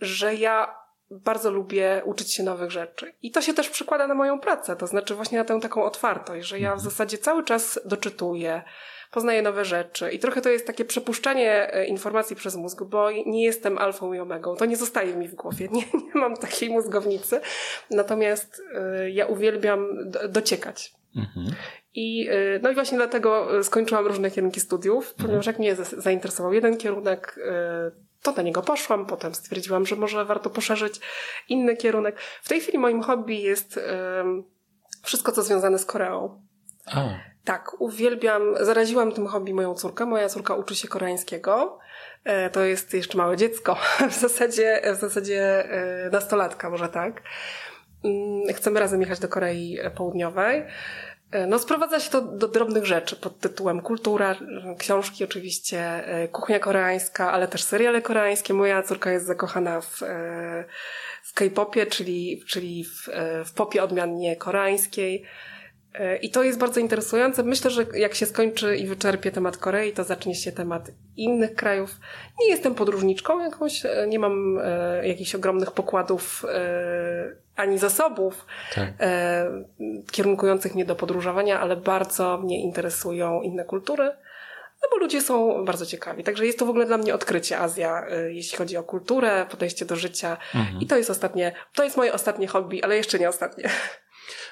że 0.00 0.34
ja 0.34 0.74
bardzo 1.10 1.50
lubię 1.50 2.02
uczyć 2.04 2.34
się 2.34 2.42
nowych 2.42 2.70
rzeczy. 2.70 3.14
I 3.22 3.30
to 3.30 3.42
się 3.42 3.54
też 3.54 3.68
przekłada 3.68 4.06
na 4.06 4.14
moją 4.14 4.40
pracę, 4.40 4.76
to 4.76 4.86
znaczy 4.86 5.14
właśnie 5.14 5.38
na 5.38 5.44
tę 5.44 5.60
taką 5.60 5.84
otwartość, 5.84 6.48
że 6.48 6.60
ja 6.60 6.70
w 6.70 6.72
mhm. 6.72 6.90
zasadzie 6.90 7.18
cały 7.18 7.44
czas 7.44 7.80
doczytuję, 7.84 8.62
poznaję 9.10 9.42
nowe 9.42 9.64
rzeczy 9.64 10.10
i 10.10 10.18
trochę 10.18 10.40
to 10.40 10.48
jest 10.48 10.66
takie 10.66 10.84
przepuszczanie 10.84 11.74
e, 11.74 11.86
informacji 11.86 12.36
przez 12.36 12.56
mózg, 12.56 12.82
bo 12.82 13.10
nie 13.10 13.44
jestem 13.44 13.78
alfą 13.78 14.12
i 14.12 14.18
omegą. 14.18 14.56
To 14.56 14.64
nie 14.64 14.76
zostaje 14.76 15.16
mi 15.16 15.28
w 15.28 15.34
głowie. 15.34 15.68
Nie, 15.72 15.82
nie 16.06 16.20
mam 16.20 16.36
takiej 16.36 16.70
mózgownicy. 16.70 17.40
Natomiast 17.90 18.62
y, 19.04 19.10
ja 19.10 19.26
uwielbiam 19.26 20.10
dociekać. 20.28 20.92
Mhm. 21.16 21.46
I, 21.94 22.28
y, 22.30 22.60
no 22.62 22.70
i 22.70 22.74
właśnie 22.74 22.98
dlatego 22.98 23.48
skończyłam 23.62 24.06
różne 24.06 24.30
kierunki 24.30 24.60
studiów, 24.60 25.04
mhm. 25.10 25.26
ponieważ 25.26 25.46
jak 25.46 25.58
mnie 25.58 25.74
zainteresował 25.74 26.52
jeden 26.52 26.76
kierunek, 26.76 27.38
to 28.22 28.32
na 28.32 28.42
niego 28.42 28.62
poszłam, 28.62 29.06
potem 29.06 29.34
stwierdziłam, 29.34 29.86
że 29.86 29.96
może 29.96 30.24
warto 30.24 30.50
poszerzyć 30.50 31.00
inny 31.48 31.76
kierunek. 31.76 32.20
W 32.20 32.48
tej 32.48 32.60
chwili 32.60 32.78
moim 32.78 33.02
hobby 33.02 33.36
jest 33.36 33.80
wszystko, 35.02 35.32
co 35.32 35.42
związane 35.42 35.78
z 35.78 35.86
Koreą. 35.86 36.47
A. 36.92 37.28
Tak, 37.44 37.80
uwielbiam, 37.80 38.42
zaraziłam 38.60 39.12
tym 39.12 39.26
hobby 39.26 39.54
moją 39.54 39.74
córkę. 39.74 40.06
Moja 40.06 40.28
córka 40.28 40.54
uczy 40.54 40.76
się 40.76 40.88
koreańskiego. 40.88 41.78
E, 42.24 42.50
to 42.50 42.64
jest 42.64 42.94
jeszcze 42.94 43.18
małe 43.18 43.36
dziecko, 43.36 43.76
w 44.10 44.14
zasadzie, 44.14 44.82
w 44.96 45.00
zasadzie 45.00 45.70
e, 45.70 46.10
nastolatka, 46.10 46.70
może 46.70 46.88
tak. 46.88 47.22
Mm, 48.04 48.54
chcemy 48.54 48.80
razem 48.80 49.00
jechać 49.00 49.18
do 49.18 49.28
Korei 49.28 49.78
Południowej. 49.96 50.64
E, 51.30 51.46
no, 51.46 51.58
sprowadza 51.58 52.00
się 52.00 52.10
to 52.10 52.20
do 52.20 52.48
drobnych 52.48 52.86
rzeczy 52.86 53.16
pod 53.16 53.40
tytułem 53.40 53.80
kultura, 53.80 54.36
książki 54.78 55.24
oczywiście, 55.24 56.04
kuchnia 56.32 56.58
koreańska, 56.58 57.32
ale 57.32 57.48
też 57.48 57.62
seriale 57.62 58.02
koreańskie. 58.02 58.54
Moja 58.54 58.82
córka 58.82 59.10
jest 59.12 59.26
zakochana 59.26 59.80
w, 59.80 60.00
w 61.22 61.34
K-popie, 61.34 61.86
czyli, 61.86 62.42
czyli 62.46 62.84
w, 62.84 63.08
w 63.44 63.52
popie 63.52 63.82
odmiannie 63.82 64.36
koreańskiej. 64.36 65.24
E, 65.98 66.16
I 66.16 66.30
to 66.30 66.42
jest 66.42 66.58
bardzo 66.58 66.80
interesujące. 66.80 67.42
Myślę, 67.42 67.70
że 67.70 67.86
jak 67.94 68.14
się 68.14 68.26
skończy 68.26 68.76
i 68.76 68.86
wyczerpie 68.86 69.30
temat 69.30 69.56
Korei, 69.56 69.92
to 69.92 70.04
zacznie 70.04 70.34
się 70.34 70.52
temat 70.52 70.90
innych 71.16 71.54
krajów. 71.54 71.96
Nie 72.40 72.48
jestem 72.48 72.74
podróżniczką 72.74 73.44
jakąś, 73.44 73.86
e, 73.86 74.06
nie 74.08 74.18
mam 74.18 74.58
e, 74.62 75.08
jakichś 75.08 75.34
ogromnych 75.34 75.70
pokładów 75.70 76.44
e, 76.44 77.48
ani 77.56 77.78
zasobów 77.78 78.46
tak. 78.74 78.88
e, 79.00 79.46
kierunkujących 80.10 80.74
mnie 80.74 80.84
do 80.84 80.96
podróżowania, 80.96 81.60
ale 81.60 81.76
bardzo 81.76 82.38
mnie 82.38 82.62
interesują 82.62 83.42
inne 83.42 83.64
kultury. 83.64 84.12
No 84.82 84.88
bo 84.90 84.96
ludzie 84.96 85.20
są 85.20 85.64
bardzo 85.64 85.86
ciekawi. 85.86 86.24
Także 86.24 86.46
jest 86.46 86.58
to 86.58 86.66
w 86.66 86.70
ogóle 86.70 86.86
dla 86.86 86.98
mnie 86.98 87.14
odkrycie 87.14 87.58
Azja, 87.58 88.06
e, 88.08 88.32
jeśli 88.32 88.58
chodzi 88.58 88.76
o 88.76 88.82
kulturę, 88.82 89.46
podejście 89.50 89.84
do 89.84 89.96
życia. 89.96 90.36
Mhm. 90.54 90.80
I 90.80 90.86
to 90.86 90.96
jest 90.96 91.10
ostatnie, 91.10 91.52
to 91.74 91.84
jest 91.84 91.96
moje 91.96 92.12
ostatnie 92.12 92.46
hobby, 92.46 92.82
ale 92.82 92.96
jeszcze 92.96 93.18
nie 93.18 93.28
ostatnie. 93.28 93.70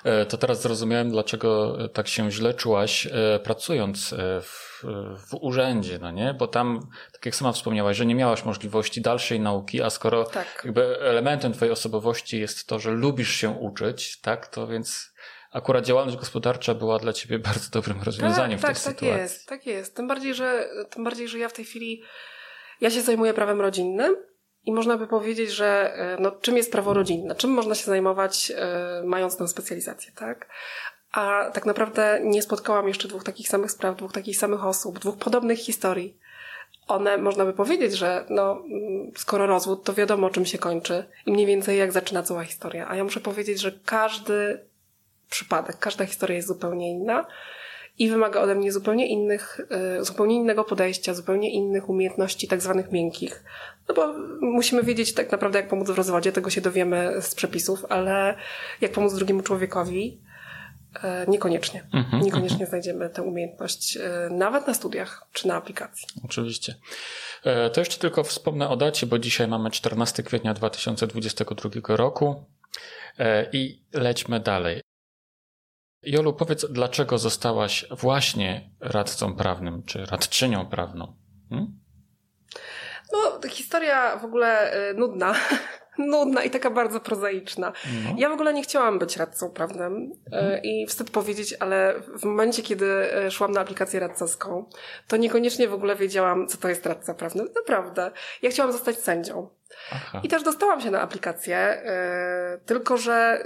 E, 0.04 0.26
to 0.26 0.36
teraz 0.36 0.62
zrozumiałem, 0.62 1.10
dlaczego 1.10 1.78
tak 1.88 2.08
się 2.08 2.30
źle 2.30 2.54
czułaś 2.54 3.06
e, 3.06 3.40
pracując 3.44 4.12
e, 4.12 4.40
w, 4.42 4.84
w 5.30 5.34
urzędzie, 5.40 5.98
no 5.98 6.10
nie? 6.10 6.34
Bo 6.34 6.46
tam, 6.48 6.88
tak 7.12 7.26
jak 7.26 7.34
sama 7.34 7.52
wspomniałaś, 7.52 7.96
że 7.96 8.06
nie 8.06 8.14
miałaś 8.14 8.44
możliwości 8.44 9.00
dalszej 9.00 9.40
nauki, 9.40 9.82
a 9.82 9.90
skoro 9.90 10.24
tak. 10.24 10.62
jakby 10.64 11.00
elementem 11.00 11.52
twojej 11.52 11.72
osobowości 11.72 12.40
jest 12.40 12.66
to, 12.66 12.78
że 12.78 12.90
lubisz 12.90 13.30
się 13.30 13.50
uczyć, 13.50 14.20
tak? 14.20 14.46
To 14.46 14.66
więc 14.66 15.12
akurat 15.52 15.84
działalność 15.84 16.16
gospodarcza 16.16 16.74
była 16.74 16.98
dla 16.98 17.12
ciebie 17.12 17.38
bardzo 17.48 17.70
dobrym 17.70 18.02
rozwiązaniem 18.02 18.58
tak, 18.58 18.76
w 18.76 18.84
tej 18.84 18.94
tak, 18.94 18.94
sytuacji. 18.94 19.08
Tak 19.08 19.20
jest, 19.20 19.48
tak 19.48 19.66
jest. 19.66 19.96
Tym 19.96 20.08
bardziej, 20.08 20.34
że, 20.34 20.68
tym 20.90 21.04
bardziej, 21.04 21.28
że 21.28 21.38
ja 21.38 21.48
w 21.48 21.52
tej 21.52 21.64
chwili, 21.64 22.02
ja 22.80 22.90
się 22.90 23.02
zajmuję 23.02 23.34
prawem 23.34 23.60
rodzinnym, 23.60 24.16
i 24.66 24.72
można 24.72 24.96
by 24.96 25.06
powiedzieć, 25.06 25.50
że 25.50 25.94
e, 25.94 26.16
no, 26.20 26.30
czym 26.30 26.56
jest 26.56 26.72
prawo 26.72 26.94
rodzinne? 26.94 27.34
Czym 27.34 27.50
można 27.50 27.74
się 27.74 27.84
zajmować, 27.84 28.52
e, 28.56 29.02
mając 29.04 29.36
tę 29.36 29.48
specjalizację, 29.48 30.12
tak? 30.12 30.48
A 31.12 31.50
tak 31.52 31.66
naprawdę 31.66 32.20
nie 32.24 32.42
spotkałam 32.42 32.88
jeszcze 32.88 33.08
dwóch 33.08 33.24
takich 33.24 33.48
samych 33.48 33.70
spraw, 33.70 33.96
dwóch 33.96 34.12
takich 34.12 34.36
samych 34.36 34.64
osób, 34.64 34.98
dwóch 34.98 35.16
podobnych 35.16 35.58
historii. 35.58 36.18
One, 36.88 37.18
można 37.18 37.44
by 37.44 37.52
powiedzieć, 37.52 37.92
że 37.96 38.24
no, 38.30 38.52
mm, 38.52 39.12
skoro 39.16 39.46
rozwód, 39.46 39.84
to 39.84 39.94
wiadomo, 39.94 40.30
czym 40.30 40.46
się 40.46 40.58
kończy 40.58 41.04
i 41.26 41.32
mniej 41.32 41.46
więcej 41.46 41.78
jak 41.78 41.92
zaczyna 41.92 42.22
cała 42.22 42.44
historia. 42.44 42.88
A 42.88 42.96
ja 42.96 43.04
muszę 43.04 43.20
powiedzieć, 43.20 43.60
że 43.60 43.72
każdy 43.84 44.60
przypadek, 45.30 45.78
każda 45.78 46.06
historia 46.06 46.36
jest 46.36 46.48
zupełnie 46.48 46.90
inna 46.90 47.26
i 47.98 48.10
wymaga 48.10 48.40
ode 48.40 48.54
mnie 48.54 48.72
zupełnie 48.72 49.06
innych, 49.06 49.60
e, 49.70 50.04
zupełnie 50.04 50.34
innego 50.34 50.64
podejścia, 50.64 51.14
zupełnie 51.14 51.50
innych 51.50 51.88
umiejętności 51.88 52.48
tak 52.48 52.62
zwanych 52.62 52.92
miękkich. 52.92 53.44
No 53.88 53.94
bo 53.94 54.14
musimy 54.40 54.82
wiedzieć 54.82 55.14
tak 55.14 55.32
naprawdę, 55.32 55.58
jak 55.58 55.68
pomóc 55.68 55.90
w 55.90 55.96
rozwodzie, 55.96 56.32
tego 56.32 56.50
się 56.50 56.60
dowiemy 56.60 57.14
z 57.20 57.34
przepisów, 57.34 57.84
ale 57.88 58.34
jak 58.80 58.92
pomóc 58.92 59.14
drugiemu 59.14 59.42
człowiekowi, 59.42 60.20
e, 61.02 61.26
niekoniecznie. 61.28 61.82
Mhm, 61.82 62.04
mhm. 62.04 62.22
Niekoniecznie 62.22 62.66
znajdziemy 62.66 63.10
tę 63.10 63.22
umiejętność 63.22 63.96
e, 63.96 64.28
nawet 64.30 64.66
na 64.66 64.74
studiach 64.74 65.26
czy 65.32 65.48
na 65.48 65.54
aplikacji. 65.54 66.08
Oczywiście. 66.24 66.74
To 67.72 67.80
jeszcze 67.80 67.98
tylko 67.98 68.24
wspomnę 68.24 68.68
o 68.68 68.76
dacie, 68.76 69.06
bo 69.06 69.18
dzisiaj 69.18 69.48
mamy 69.48 69.70
14 69.70 70.22
kwietnia 70.22 70.54
2022 70.54 71.96
roku 71.96 72.44
i 73.52 73.82
lećmy 73.92 74.40
dalej. 74.40 74.82
Jolu, 76.06 76.32
powiedz, 76.32 76.66
dlaczego 76.70 77.18
zostałaś 77.18 77.84
właśnie 77.90 78.70
radcą 78.80 79.36
prawnym, 79.36 79.82
czy 79.82 80.06
radczynią 80.06 80.66
prawną? 80.66 81.16
Hmm? 81.50 81.78
No, 83.12 83.48
historia 83.48 84.16
w 84.16 84.24
ogóle 84.24 84.76
y, 84.90 84.94
nudna. 84.94 85.34
nudna 85.98 86.44
i 86.44 86.50
taka 86.50 86.70
bardzo 86.70 87.00
prozaiczna. 87.00 87.72
No. 88.04 88.14
Ja 88.18 88.28
w 88.28 88.32
ogóle 88.32 88.54
nie 88.54 88.62
chciałam 88.62 88.98
być 88.98 89.16
radcą 89.16 89.50
prawnym 89.50 90.12
mhm. 90.32 90.62
i 90.62 90.86
wstyd 90.86 91.10
powiedzieć, 91.10 91.54
ale 91.60 91.94
w 92.18 92.24
momencie, 92.24 92.62
kiedy 92.62 92.86
y, 93.26 93.30
szłam 93.30 93.52
na 93.52 93.60
aplikację 93.60 94.00
radcowską, 94.00 94.68
to 95.08 95.16
niekoniecznie 95.16 95.68
w 95.68 95.74
ogóle 95.74 95.96
wiedziałam, 95.96 96.48
co 96.48 96.58
to 96.58 96.68
jest 96.68 96.86
radca 96.86 97.14
prawny. 97.14 97.44
Naprawdę. 97.54 98.10
Ja 98.42 98.50
chciałam 98.50 98.72
zostać 98.72 98.96
sędzią. 98.98 99.48
Aha. 99.92 100.20
I 100.22 100.28
też 100.28 100.42
dostałam 100.42 100.80
się 100.80 100.90
na 100.90 101.00
aplikację, 101.00 101.82
yy, 102.52 102.60
tylko 102.66 102.96
że 102.96 103.44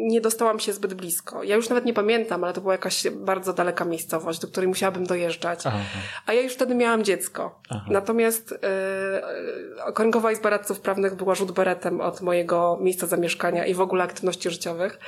nie 0.00 0.20
dostałam 0.20 0.60
się 0.60 0.72
zbyt 0.72 0.94
blisko. 0.94 1.42
Ja 1.42 1.56
już 1.56 1.68
nawet 1.68 1.84
nie 1.84 1.94
pamiętam, 1.94 2.44
ale 2.44 2.52
to 2.52 2.60
była 2.60 2.74
jakaś 2.74 3.08
bardzo 3.08 3.52
daleka 3.52 3.84
miejscowość, 3.84 4.40
do 4.40 4.48
której 4.48 4.68
musiałabym 4.68 5.06
dojeżdżać. 5.06 5.66
Aha. 5.66 5.78
A 6.26 6.32
ja 6.32 6.40
już 6.40 6.52
wtedy 6.52 6.74
miałam 6.74 7.04
dziecko. 7.04 7.60
Aha. 7.70 7.86
Natomiast 7.90 8.50
yy, 8.50 9.84
Okręgowa 9.84 10.32
Izba 10.32 10.50
Radców 10.50 10.80
Prawnych 10.80 11.14
była 11.14 11.34
rzut 11.34 11.52
beretem 11.52 12.00
od 12.00 12.20
mojego 12.20 12.78
miejsca 12.80 13.06
zamieszkania 13.06 13.66
i 13.66 13.74
w 13.74 13.80
ogóle 13.80 14.04
aktywności 14.04 14.50
życiowych, 14.50 14.98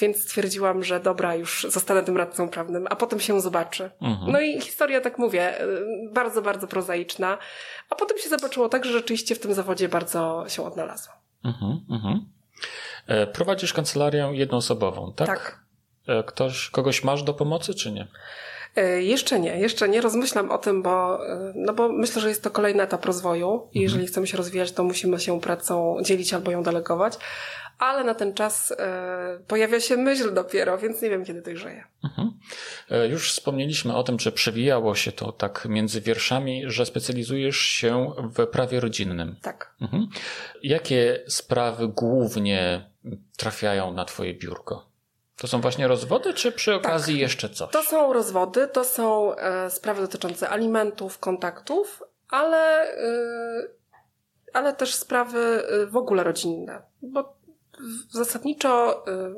więc 0.00 0.22
stwierdziłam, 0.22 0.84
że 0.84 1.00
dobra, 1.00 1.34
już 1.34 1.66
zostanę 1.70 2.02
tym 2.02 2.16
radcą 2.16 2.48
prawnym, 2.48 2.86
a 2.90 2.96
potem 2.96 3.20
się 3.20 3.40
zobaczy. 3.40 3.90
Mhm. 4.02 4.32
No 4.32 4.40
i 4.40 4.60
historia, 4.60 5.00
tak 5.00 5.18
mówię, 5.18 5.54
bardzo, 6.12 6.42
bardzo 6.42 6.66
prozaiczna. 6.66 7.38
A 7.90 7.94
potem 7.94 8.18
się 8.18 8.28
zobaczyło 8.28 8.68
tak, 8.68 8.84
że 8.84 8.92
rzeczywiście 8.92 9.34
w 9.34 9.40
tym 9.40 9.54
zawodzie 9.54 9.88
bardzo 9.88 10.44
się 10.48 10.66
odnalazłam. 10.66 11.16
Mhm, 11.44 11.80
mhm. 11.90 12.32
E, 13.06 13.26
prowadzisz 13.26 13.72
kancelarię 13.72 14.30
jednoosobową, 14.32 15.12
tak? 15.12 15.26
Tak. 15.26 15.60
E, 16.06 16.22
ktoś, 16.22 16.70
kogoś 16.70 17.04
masz 17.04 17.22
do 17.22 17.34
pomocy, 17.34 17.74
czy 17.74 17.92
nie? 17.92 18.06
E, 18.78 19.02
jeszcze 19.02 19.40
nie, 19.40 19.58
jeszcze 19.58 19.88
nie 19.88 20.00
rozmyślam 20.00 20.50
o 20.50 20.58
tym, 20.58 20.82
bo, 20.82 21.20
no 21.54 21.72
bo 21.72 21.88
myślę, 21.88 22.22
że 22.22 22.28
jest 22.28 22.42
to 22.42 22.50
kolejny 22.50 22.82
etap 22.82 23.04
rozwoju 23.04 23.48
i 23.48 23.56
mhm. 23.56 23.82
jeżeli 23.82 24.06
chcemy 24.06 24.26
się 24.26 24.36
rozwijać, 24.36 24.72
to 24.72 24.84
musimy 24.84 25.20
się 25.20 25.40
pracą 25.40 25.96
dzielić 26.02 26.34
albo 26.34 26.50
ją 26.50 26.62
delegować 26.62 27.18
ale 27.78 28.04
na 28.04 28.14
ten 28.14 28.34
czas 28.34 28.74
e, 28.78 29.38
pojawia 29.46 29.80
się 29.80 29.96
myśl 29.96 30.34
dopiero, 30.34 30.78
więc 30.78 31.02
nie 31.02 31.10
wiem, 31.10 31.24
kiedy 31.24 31.42
dojrzeje. 31.42 31.84
Mhm. 32.04 32.32
E, 32.90 33.08
już 33.08 33.32
wspomnieliśmy 33.32 33.96
o 33.96 34.02
tym, 34.02 34.18
że 34.18 34.32
przewijało 34.32 34.94
się 34.94 35.12
to 35.12 35.32
tak 35.32 35.66
między 35.70 36.00
wierszami, 36.00 36.62
że 36.66 36.86
specjalizujesz 36.86 37.56
się 37.56 38.12
w 38.18 38.46
prawie 38.46 38.80
rodzinnym. 38.80 39.36
Tak. 39.42 39.74
Mhm. 39.80 40.08
Jakie 40.62 41.24
sprawy 41.26 41.88
głównie 41.88 42.90
trafiają 43.36 43.92
na 43.92 44.04
Twoje 44.04 44.34
biurko? 44.34 44.87
To 45.38 45.46
są 45.46 45.60
właśnie 45.60 45.88
rozwody, 45.88 46.34
czy 46.34 46.52
przy 46.52 46.74
okazji 46.74 47.14
tak. 47.14 47.20
jeszcze 47.20 47.48
coś? 47.48 47.70
To 47.70 47.82
są 47.82 48.12
rozwody, 48.12 48.68
to 48.68 48.84
są 48.84 49.36
e, 49.36 49.70
sprawy 49.70 50.00
dotyczące 50.00 50.48
alimentów, 50.48 51.18
kontaktów, 51.18 52.02
ale, 52.28 52.92
e, 52.94 53.12
ale 54.52 54.72
też 54.72 54.94
sprawy 54.94 55.38
e, 55.38 55.86
w 55.86 55.96
ogóle 55.96 56.24
rodzinne. 56.24 56.82
Bo 57.02 57.38
zasadniczo 58.10 59.04
y, 59.08 59.34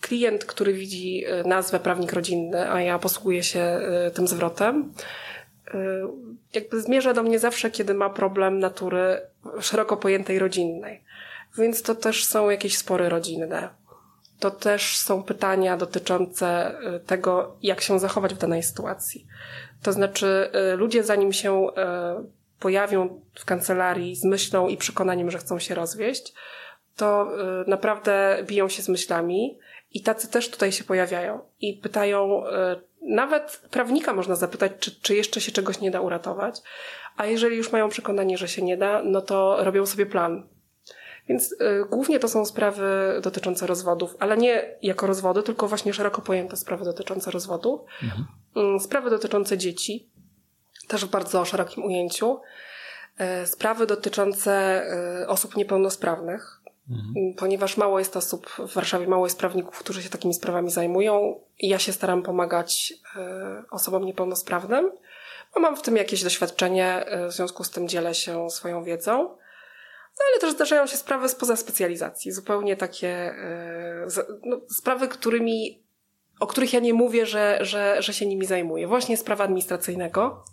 klient, 0.00 0.44
który 0.44 0.72
widzi 0.72 1.24
y, 1.26 1.48
nazwę 1.48 1.80
prawnik 1.80 2.12
rodzinny, 2.12 2.70
a 2.70 2.82
ja 2.82 2.98
posługuję 2.98 3.42
się 3.42 3.80
y, 4.08 4.10
tym 4.10 4.28
zwrotem, 4.28 4.92
jakby 6.54 6.80
zmierza 6.80 7.14
do 7.14 7.22
mnie 7.22 7.38
zawsze, 7.38 7.70
kiedy 7.70 7.94
ma 7.94 8.10
problem 8.10 8.58
natury 8.58 9.20
szeroko 9.60 9.96
pojętej 9.96 10.38
rodzinnej. 10.38 11.04
Więc 11.58 11.82
to 11.82 11.94
też 11.94 12.24
są 12.24 12.50
jakieś 12.50 12.78
spory 12.78 13.08
rodzinne. 13.08 13.68
To 14.40 14.50
też 14.50 14.96
są 14.96 15.22
pytania 15.22 15.76
dotyczące 15.76 16.76
tego, 17.06 17.56
jak 17.62 17.80
się 17.80 17.98
zachować 17.98 18.34
w 18.34 18.38
danej 18.38 18.62
sytuacji. 18.62 19.26
To 19.82 19.92
znaczy, 19.92 20.50
ludzie 20.76 21.04
zanim 21.04 21.32
się 21.32 21.66
pojawią 22.60 23.20
w 23.34 23.44
kancelarii 23.44 24.16
z 24.16 24.24
myślą 24.24 24.68
i 24.68 24.76
przekonaniem, 24.76 25.30
że 25.30 25.38
chcą 25.38 25.58
się 25.58 25.74
rozwieść, 25.74 26.34
to 26.96 27.28
y, 27.62 27.70
naprawdę 27.70 28.38
biją 28.46 28.68
się 28.68 28.82
z 28.82 28.88
myślami 28.88 29.58
i 29.92 30.02
tacy 30.02 30.30
też 30.30 30.50
tutaj 30.50 30.72
się 30.72 30.84
pojawiają 30.84 31.40
i 31.60 31.74
pytają, 31.74 32.46
y, 32.46 32.50
nawet 33.02 33.62
prawnika 33.70 34.12
można 34.12 34.34
zapytać, 34.34 34.72
czy, 34.80 35.00
czy 35.00 35.14
jeszcze 35.14 35.40
się 35.40 35.52
czegoś 35.52 35.80
nie 35.80 35.90
da 35.90 36.00
uratować, 36.00 36.60
a 37.16 37.26
jeżeli 37.26 37.56
już 37.56 37.72
mają 37.72 37.88
przekonanie, 37.88 38.38
że 38.38 38.48
się 38.48 38.62
nie 38.62 38.76
da, 38.76 39.02
no 39.04 39.20
to 39.20 39.64
robią 39.64 39.86
sobie 39.86 40.06
plan. 40.06 40.48
Więc 41.28 41.52
y, 41.52 41.56
głównie 41.90 42.18
to 42.18 42.28
są 42.28 42.46
sprawy 42.46 43.20
dotyczące 43.22 43.66
rozwodów, 43.66 44.16
ale 44.18 44.36
nie 44.36 44.76
jako 44.82 45.06
rozwody, 45.06 45.42
tylko 45.42 45.68
właśnie 45.68 45.94
szeroko 45.94 46.22
pojęte 46.22 46.56
sprawy 46.56 46.84
dotyczące 46.84 47.30
rozwodu. 47.30 47.84
Mhm. 48.02 48.26
Y, 48.76 48.80
sprawy 48.80 49.10
dotyczące 49.10 49.58
dzieci, 49.58 50.08
też 50.88 51.04
w 51.04 51.10
bardzo 51.10 51.44
szerokim 51.44 51.84
ujęciu. 51.84 52.40
Y, 53.42 53.46
sprawy 53.46 53.86
dotyczące 53.86 54.82
y, 55.22 55.28
osób 55.28 55.56
niepełnosprawnych, 55.56 56.60
mhm. 56.90 57.14
Y, 57.16 57.34
ponieważ 57.36 57.76
mało 57.76 57.98
jest 57.98 58.16
osób 58.16 58.50
w 58.58 58.74
Warszawie, 58.74 59.06
mało 59.06 59.26
jest 59.26 59.38
prawników, 59.38 59.78
którzy 59.78 60.02
się 60.02 60.08
takimi 60.08 60.34
sprawami 60.34 60.70
zajmują 60.70 61.40
i 61.58 61.68
ja 61.68 61.78
się 61.78 61.92
staram 61.92 62.22
pomagać 62.22 62.92
y, 63.16 63.70
osobom 63.70 64.04
niepełnosprawnym 64.04 64.90
bo 65.54 65.60
mam 65.60 65.76
w 65.76 65.82
tym 65.82 65.96
jakieś 65.96 66.22
doświadczenie, 66.22 67.06
e, 67.06 67.28
w 67.28 67.32
związku 67.32 67.64
z 67.64 67.70
tym 67.70 67.88
dzielę 67.88 68.14
się 68.14 68.50
swoją 68.50 68.84
wiedzą. 68.84 69.36
No 70.18 70.24
ale 70.30 70.40
też 70.40 70.52
zdarzają 70.52 70.86
się 70.86 70.96
sprawy 70.96 71.28
spoza 71.28 71.56
specjalizacji, 71.56 72.32
zupełnie 72.32 72.76
takie 72.76 73.08
e, 73.08 74.06
no, 74.44 74.60
sprawy, 74.68 75.08
którymi, 75.08 75.82
o 76.40 76.46
których 76.46 76.72
ja 76.72 76.80
nie 76.80 76.94
mówię, 76.94 77.26
że, 77.26 77.58
że, 77.60 78.02
że 78.02 78.14
się 78.14 78.26
nimi 78.26 78.46
zajmuję. 78.46 78.86
Właśnie 78.86 79.16
sprawa 79.16 79.44
administracyjnego. 79.44 80.44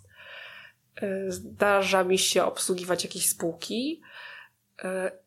E, 0.96 1.30
zdarza 1.30 2.04
mi 2.04 2.18
się 2.18 2.44
obsługiwać 2.44 3.04
jakieś 3.04 3.28
spółki, 3.28 4.02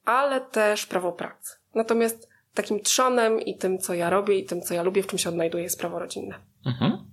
ale 0.05 0.41
też 0.41 0.86
prawo 0.86 1.11
pracy. 1.11 1.55
Natomiast 1.75 2.29
takim 2.53 2.79
trzonem 2.79 3.41
i 3.41 3.57
tym, 3.57 3.77
co 3.77 3.93
ja 3.93 4.09
robię 4.09 4.38
i 4.38 4.45
tym, 4.45 4.61
co 4.61 4.73
ja 4.73 4.84
lubię, 4.84 5.03
w 5.03 5.07
czym 5.07 5.19
się 5.19 5.29
odnajduję, 5.29 5.63
jest 5.63 5.79
prawo 5.79 5.99
rodzinne. 5.99 6.39
Mhm. 6.65 7.11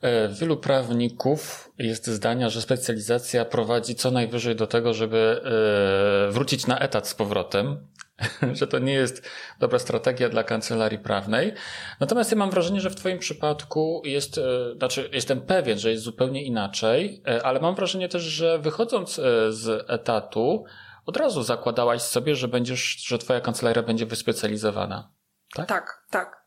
E, 0.00 0.28
wielu 0.28 0.56
prawników 0.56 1.70
jest 1.78 2.06
zdania, 2.06 2.48
że 2.48 2.62
specjalizacja 2.62 3.44
prowadzi 3.44 3.94
co 3.94 4.10
najwyżej 4.10 4.56
do 4.56 4.66
tego, 4.66 4.94
żeby 4.94 5.40
e, 6.28 6.32
wrócić 6.32 6.66
na 6.66 6.78
etat 6.78 7.08
z 7.08 7.14
powrotem, 7.14 7.86
że 8.52 8.66
to 8.66 8.78
nie 8.78 8.92
jest 8.92 9.28
dobra 9.60 9.78
strategia 9.78 10.28
dla 10.28 10.44
kancelarii 10.44 10.98
prawnej. 10.98 11.52
Natomiast 12.00 12.30
ja 12.30 12.36
mam 12.36 12.50
wrażenie, 12.50 12.80
że 12.80 12.90
w 12.90 12.94
Twoim 12.94 13.18
przypadku 13.18 14.02
jest, 14.04 14.38
e, 14.38 14.42
znaczy 14.78 15.10
jestem 15.12 15.40
pewien, 15.40 15.78
że 15.78 15.90
jest 15.90 16.02
zupełnie 16.02 16.44
inaczej, 16.44 17.22
ale 17.42 17.60
mam 17.60 17.74
wrażenie 17.74 18.08
też, 18.08 18.22
że 18.22 18.58
wychodząc 18.58 19.14
z 19.48 19.90
etatu, 19.90 20.64
od 21.06 21.16
razu 21.16 21.42
zakładałaś 21.42 22.02
sobie, 22.02 22.36
że 22.36 22.48
będziesz, 22.48 22.96
że 23.06 23.18
Twoja 23.18 23.40
kancelaria 23.40 23.82
będzie 23.82 24.06
wyspecjalizowana. 24.06 25.10
Tak, 25.54 25.68
tak. 25.68 26.04
tak. 26.10 26.46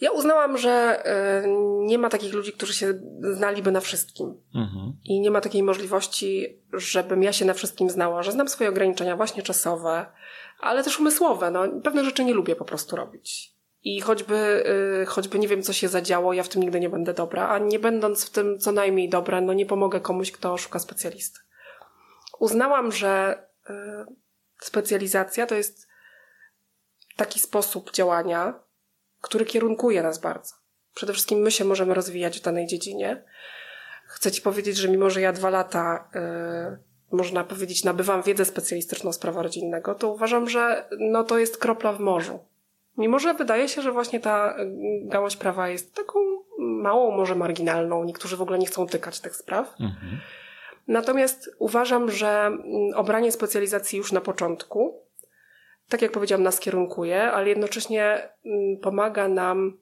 Ja 0.00 0.10
uznałam, 0.10 0.58
że 0.58 1.02
y, 1.44 1.48
nie 1.80 1.98
ma 1.98 2.08
takich 2.08 2.34
ludzi, 2.34 2.52
którzy 2.52 2.74
się 2.74 3.00
znaliby 3.20 3.72
na 3.72 3.80
wszystkim. 3.80 4.34
Mhm. 4.54 4.92
I 5.04 5.20
nie 5.20 5.30
ma 5.30 5.40
takiej 5.40 5.62
możliwości, 5.62 6.58
żebym 6.72 7.22
ja 7.22 7.32
się 7.32 7.44
na 7.44 7.54
wszystkim 7.54 7.90
znała, 7.90 8.22
że 8.22 8.32
znam 8.32 8.48
swoje 8.48 8.70
ograniczenia 8.70 9.16
właśnie 9.16 9.42
czasowe, 9.42 10.06
ale 10.60 10.84
też 10.84 11.00
umysłowe. 11.00 11.50
No, 11.50 11.68
pewne 11.84 12.04
rzeczy 12.04 12.24
nie 12.24 12.34
lubię 12.34 12.56
po 12.56 12.64
prostu 12.64 12.96
robić. 12.96 13.58
I 13.82 14.00
choćby, 14.00 14.64
y, 15.02 15.06
choćby 15.06 15.38
nie 15.38 15.48
wiem, 15.48 15.62
co 15.62 15.72
się 15.72 15.88
zadziało, 15.88 16.32
ja 16.32 16.42
w 16.42 16.48
tym 16.48 16.62
nigdy 16.62 16.80
nie 16.80 16.90
będę 16.90 17.14
dobra, 17.14 17.48
a 17.48 17.58
nie 17.58 17.78
będąc 17.78 18.26
w 18.26 18.30
tym 18.30 18.58
co 18.58 18.72
najmniej 18.72 19.08
dobra, 19.08 19.40
no 19.40 19.52
nie 19.52 19.66
pomogę 19.66 20.00
komuś, 20.00 20.32
kto 20.32 20.56
szuka 20.56 20.78
specjalisty. 20.78 21.40
Uznałam, 22.38 22.92
że 22.92 23.42
y, 23.70 23.74
specjalizacja 24.60 25.46
to 25.46 25.54
jest 25.54 25.88
taki 27.16 27.40
sposób 27.40 27.92
działania, 27.92 28.60
który 29.20 29.44
kierunkuje 29.44 30.02
nas 30.02 30.18
bardzo. 30.18 30.54
Przede 30.94 31.12
wszystkim 31.12 31.38
my 31.38 31.50
się 31.50 31.64
możemy 31.64 31.94
rozwijać 31.94 32.38
w 32.38 32.42
danej 32.42 32.66
dziedzinie. 32.66 33.24
Chcę 34.06 34.32
Ci 34.32 34.42
powiedzieć, 34.42 34.76
że 34.76 34.88
mimo, 34.88 35.10
że 35.10 35.20
ja 35.20 35.32
dwa 35.32 35.50
lata, 35.50 36.08
yy, 36.14 36.78
można 37.12 37.44
powiedzieć, 37.44 37.84
nabywam 37.84 38.22
wiedzę 38.22 38.44
specjalistyczną 38.44 39.12
z 39.12 39.18
prawa 39.18 39.42
rodzinnego, 39.42 39.94
to 39.94 40.12
uważam, 40.12 40.48
że 40.48 40.88
no, 40.98 41.24
to 41.24 41.38
jest 41.38 41.58
kropla 41.58 41.92
w 41.92 42.00
morzu. 42.00 42.38
Mimo, 42.96 43.18
że 43.18 43.34
wydaje 43.34 43.68
się, 43.68 43.82
że 43.82 43.92
właśnie 43.92 44.20
ta 44.20 44.56
y, 44.58 44.66
gałąź 45.04 45.36
prawa 45.36 45.68
jest 45.68 45.94
taką 45.94 46.18
małą, 46.58 47.16
może 47.16 47.34
marginalną, 47.34 48.04
niektórzy 48.04 48.36
w 48.36 48.42
ogóle 48.42 48.58
nie 48.58 48.66
chcą 48.66 48.86
tykać 48.86 49.20
tych 49.20 49.36
spraw. 49.36 49.74
Mhm. 49.80 50.20
Natomiast 50.88 51.50
uważam, 51.58 52.10
że 52.10 52.28
mm, 52.28 52.62
obranie 52.94 53.32
specjalizacji 53.32 53.98
już 53.98 54.12
na 54.12 54.20
początku 54.20 55.07
tak 55.88 56.02
jak 56.02 56.12
powiedziałam, 56.12 56.42
nas 56.42 56.60
kierunkuje, 56.60 57.22
ale 57.22 57.48
jednocześnie 57.48 58.28
mm, 58.44 58.76
pomaga 58.76 59.28
nam 59.28 59.78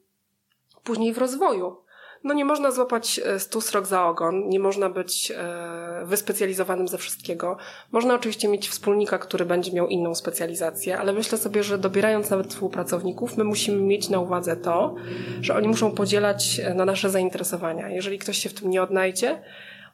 później 0.83 1.13
w 1.13 1.17
rozwoju. 1.17 1.87
No 2.23 2.33
nie 2.33 2.45
można 2.45 2.71
złapać 2.71 3.19
e, 3.25 3.39
stu 3.39 3.61
srok 3.61 3.85
za 3.85 4.05
ogon, 4.05 4.49
nie 4.49 4.59
można 4.59 4.89
być 4.89 5.31
e, 5.31 6.05
wyspecjalizowanym 6.05 6.87
ze 6.87 6.97
wszystkiego. 6.97 7.57
Można 7.91 8.15
oczywiście 8.15 8.47
mieć 8.47 8.69
wspólnika, 8.69 9.17
który 9.17 9.45
będzie 9.45 9.71
miał 9.71 9.87
inną 9.87 10.15
specjalizację, 10.15 10.97
ale 10.97 11.13
myślę 11.13 11.37
sobie, 11.37 11.63
że 11.63 11.77
dobierając 11.77 12.29
nawet 12.29 12.47
współpracowników, 12.47 13.37
my 13.37 13.43
musimy 13.43 13.81
mieć 13.81 14.09
na 14.09 14.19
uwadze 14.19 14.57
to, 14.57 14.95
że 15.41 15.55
oni 15.55 15.67
muszą 15.67 15.91
podzielać 15.91 16.59
e, 16.59 16.73
na 16.73 16.85
nasze 16.85 17.09
zainteresowania. 17.09 17.89
Jeżeli 17.89 18.19
ktoś 18.19 18.37
się 18.37 18.49
w 18.49 18.53
tym 18.53 18.69
nie 18.69 18.81
odnajdzie, 18.81 19.41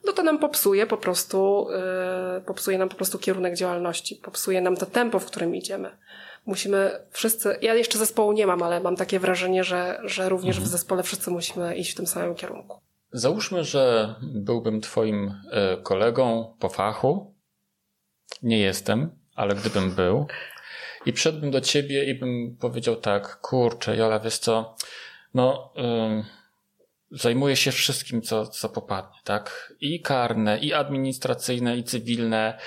no 0.06 0.14
to 0.14 0.24
nam 0.24 0.40
popsuje 0.40 0.88
po 0.88 0.98
prostu, 0.98 1.68
yy, 2.36 2.42
popsuje 2.42 2.78
nam 2.78 2.90
po 2.90 2.96
prostu 2.96 3.20
kierunek 3.20 3.56
działalności, 3.56 4.16
popsuje 4.16 4.62
nam 4.62 4.78
to 4.78 4.86
tempo, 4.86 5.20
w 5.20 5.26
którym 5.26 5.56
idziemy. 5.56 5.98
Musimy 6.46 6.92
wszyscy, 7.12 7.58
ja 7.62 7.74
jeszcze 7.74 7.98
zespołu 7.98 8.32
nie 8.32 8.48
mam, 8.48 8.64
ale 8.64 8.80
mam 8.80 8.96
takie 8.96 9.20
wrażenie, 9.20 9.64
że, 9.64 10.00
że 10.04 10.30
również 10.30 10.56
mhm. 10.56 10.70
w 10.70 10.72
zespole 10.72 11.04
wszyscy 11.04 11.32
musimy 11.32 11.76
iść 11.76 11.92
w 11.92 11.96
tym 11.96 12.08
samym 12.08 12.36
kierunku. 12.36 12.80
Załóżmy, 13.12 13.64
że 13.64 14.16
byłbym 14.22 14.82
Twoim 14.82 15.28
y, 15.28 15.82
kolegą 15.84 16.56
po 16.60 16.70
fachu. 16.70 17.34
Nie 18.44 18.60
jestem, 18.60 19.20
ale 19.36 19.56
gdybym 19.56 19.92
był. 19.92 20.28
I 21.06 21.14
przyszedłbym 21.14 21.52
do 21.52 21.62
Ciebie 21.62 22.06
i 22.06 22.20
bym 22.20 22.58
powiedział 22.62 22.96
tak, 22.96 23.42
kurczę, 23.42 23.98
Jola, 23.98 24.20
wiesz 24.20 24.38
co, 24.38 24.76
no... 25.34 25.74
Yy 25.76 26.43
zajmuje 27.14 27.56
się 27.56 27.72
wszystkim, 27.72 28.22
co, 28.22 28.48
co 28.48 28.70
popadnie, 28.70 29.20
tak? 29.24 29.74
I 29.80 30.02
karne, 30.02 30.60
i 30.60 30.74
administracyjne, 30.74 31.78
i 31.78 31.84
cywilne, 31.84 32.60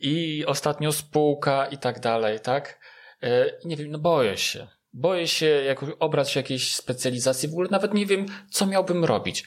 i 0.00 0.44
ostatnio 0.46 0.92
spółka, 0.92 1.66
i 1.66 1.78
tak 1.78 2.00
dalej, 2.00 2.40
tak? 2.40 2.78
E, 3.22 3.58
nie 3.64 3.76
wiem, 3.76 3.90
no 3.90 3.98
boję 3.98 4.36
się. 4.36 4.68
Boję 4.92 5.28
się 5.28 5.46
jak 5.46 5.78
obrać 5.98 6.36
jakiejś 6.36 6.74
specjalizacji, 6.74 7.48
w 7.48 7.52
ogóle 7.52 7.68
nawet 7.70 7.94
nie 7.94 8.06
wiem, 8.06 8.26
co 8.50 8.66
miałbym 8.66 9.04
robić. 9.04 9.44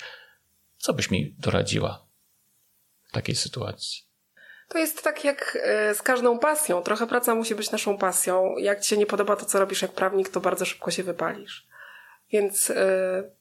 Co 0.77 0.93
byś 0.93 1.11
mi 1.11 1.35
doradziła 1.39 2.05
w 3.09 3.11
takiej 3.11 3.35
sytuacji? 3.35 4.01
To 4.69 4.77
jest 4.77 5.03
tak 5.03 5.23
jak 5.25 5.57
e, 5.63 5.95
z 5.95 6.01
każdą 6.01 6.39
pasją. 6.39 6.81
Trochę 6.81 7.07
praca 7.07 7.35
musi 7.35 7.55
być 7.55 7.71
naszą 7.71 7.97
pasją. 7.97 8.57
Jak 8.57 8.81
ci 8.81 8.89
się 8.89 8.97
nie 8.97 9.05
podoba 9.05 9.35
to, 9.35 9.45
co 9.45 9.59
robisz 9.59 9.81
jak 9.81 9.91
prawnik, 9.91 10.29
to 10.29 10.39
bardzo 10.39 10.65
szybko 10.65 10.91
się 10.91 11.03
wypalisz. 11.03 11.67
Więc 12.31 12.69
yy 12.69 13.40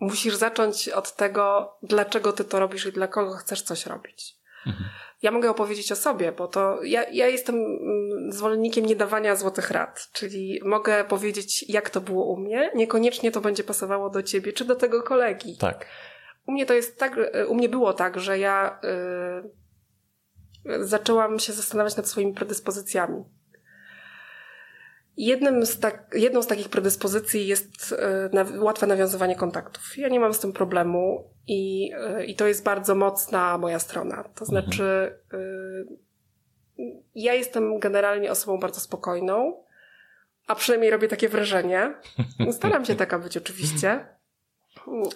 musisz 0.00 0.34
zacząć 0.34 0.88
od 0.88 1.16
tego, 1.16 1.76
dlaczego 1.82 2.32
ty 2.32 2.44
to 2.44 2.58
robisz 2.58 2.86
i 2.86 2.92
dla 2.92 3.08
kogo 3.08 3.36
chcesz 3.36 3.62
coś 3.62 3.86
robić. 3.86 4.36
Mhm. 4.66 4.90
Ja 5.22 5.30
mogę 5.30 5.50
opowiedzieć 5.50 5.92
o 5.92 5.96
sobie, 5.96 6.32
bo 6.32 6.48
to 6.48 6.82
ja, 6.82 7.04
ja 7.10 7.28
jestem 7.28 7.54
mm, 7.54 8.32
zwolennikiem 8.32 8.86
niedawania 8.86 9.36
złotych 9.36 9.70
rad, 9.70 10.08
czyli 10.12 10.60
mogę 10.64 11.04
powiedzieć, 11.04 11.64
jak 11.68 11.90
to 11.90 12.00
było 12.00 12.24
u 12.24 12.36
mnie, 12.36 12.70
niekoniecznie 12.74 13.32
to 13.32 13.40
będzie 13.40 13.64
pasowało 13.64 14.10
do 14.10 14.22
ciebie 14.22 14.52
czy 14.52 14.64
do 14.64 14.76
tego 14.76 15.02
kolegi. 15.02 15.56
Tak. 15.56 15.86
U 16.46 16.52
mnie 16.52 16.66
to 16.66 16.74
jest 16.74 16.98
tak, 16.98 17.16
u 17.48 17.54
mnie 17.54 17.68
było 17.68 17.92
tak, 17.92 18.20
że 18.20 18.38
ja 18.38 18.80
y, 20.64 20.86
zaczęłam 20.86 21.38
się 21.38 21.52
zastanawiać 21.52 21.96
nad 21.96 22.08
swoimi 22.08 22.34
predyspozycjami. 22.34 23.24
Jednym 25.16 25.66
z 25.66 25.80
tak, 25.80 26.10
jedną 26.14 26.42
z 26.42 26.46
takich 26.46 26.68
predyspozycji 26.68 27.46
jest 27.46 27.94
e, 27.98 28.30
na, 28.32 28.46
łatwe 28.62 28.86
nawiązywanie 28.86 29.36
kontaktów. 29.36 29.98
Ja 29.98 30.08
nie 30.08 30.20
mam 30.20 30.34
z 30.34 30.38
tym 30.38 30.52
problemu 30.52 31.30
i, 31.46 31.92
e, 31.96 32.24
i 32.24 32.34
to 32.34 32.46
jest 32.46 32.64
bardzo 32.64 32.94
mocna 32.94 33.58
moja 33.58 33.78
strona. 33.78 34.16
To 34.16 34.44
mhm. 34.44 34.46
znaczy, 34.46 35.18
y, 35.34 35.86
ja 37.14 37.34
jestem 37.34 37.78
generalnie 37.78 38.30
osobą 38.30 38.58
bardzo 38.58 38.80
spokojną, 38.80 39.64
a 40.46 40.54
przynajmniej 40.54 40.90
robię 40.90 41.08
takie 41.08 41.28
wrażenie. 41.28 41.94
Staram 42.52 42.84
się 42.84 42.94
taka 42.94 43.18
być 43.18 43.36
oczywiście, 43.36 44.06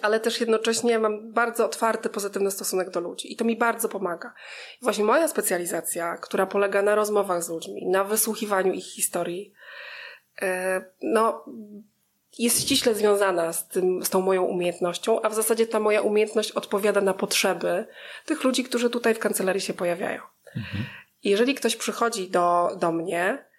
ale 0.01 0.19
też 0.19 0.39
jednocześnie 0.39 0.99
mam 0.99 1.33
bardzo 1.33 1.65
otwarty, 1.65 2.09
pozytywny 2.09 2.51
stosunek 2.51 2.89
do 2.89 2.99
ludzi 2.99 3.33
i 3.33 3.35
to 3.35 3.45
mi 3.45 3.55
bardzo 3.55 3.89
pomaga. 3.89 4.33
I 4.81 4.83
właśnie 4.83 5.03
moja 5.03 5.27
specjalizacja, 5.27 6.17
która 6.17 6.45
polega 6.45 6.81
na 6.81 6.95
rozmowach 6.95 7.43
z 7.43 7.49
ludźmi, 7.49 7.87
na 7.87 8.03
wysłuchiwaniu 8.03 8.73
ich 8.73 8.85
historii, 8.85 9.53
no, 11.01 11.45
jest 12.39 12.61
ściśle 12.61 12.95
związana 12.95 13.53
z, 13.53 13.67
tym, 13.67 14.05
z 14.05 14.09
tą 14.09 14.21
moją 14.21 14.43
umiejętnością, 14.43 15.21
a 15.21 15.29
w 15.29 15.33
zasadzie 15.33 15.67
ta 15.67 15.79
moja 15.79 16.01
umiejętność 16.01 16.51
odpowiada 16.51 17.01
na 17.01 17.13
potrzeby 17.13 17.87
tych 18.25 18.43
ludzi, 18.43 18.63
którzy 18.63 18.89
tutaj 18.89 19.13
w 19.13 19.19
kancelarii 19.19 19.61
się 19.61 19.73
pojawiają. 19.73 20.21
Mhm. 20.55 20.85
Jeżeli 21.23 21.55
ktoś 21.55 21.75
przychodzi 21.75 22.29
do, 22.29 22.69
do 22.79 22.91
mnie, 22.91 23.49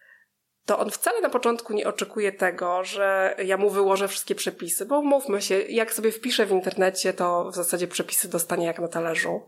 to 0.66 0.78
on 0.78 0.90
wcale 0.90 1.20
na 1.20 1.30
początku 1.30 1.72
nie 1.72 1.88
oczekuje 1.88 2.32
tego, 2.32 2.84
że 2.84 3.36
ja 3.44 3.56
mu 3.56 3.70
wyłożę 3.70 4.08
wszystkie 4.08 4.34
przepisy, 4.34 4.86
bo 4.86 5.02
mówmy 5.02 5.42
się, 5.42 5.60
jak 5.60 5.92
sobie 5.92 6.12
wpiszę 6.12 6.46
w 6.46 6.50
internecie, 6.50 7.12
to 7.12 7.50
w 7.50 7.54
zasadzie 7.54 7.88
przepisy 7.88 8.28
dostanie 8.28 8.66
jak 8.66 8.78
na 8.78 8.88
talerzu. 8.88 9.46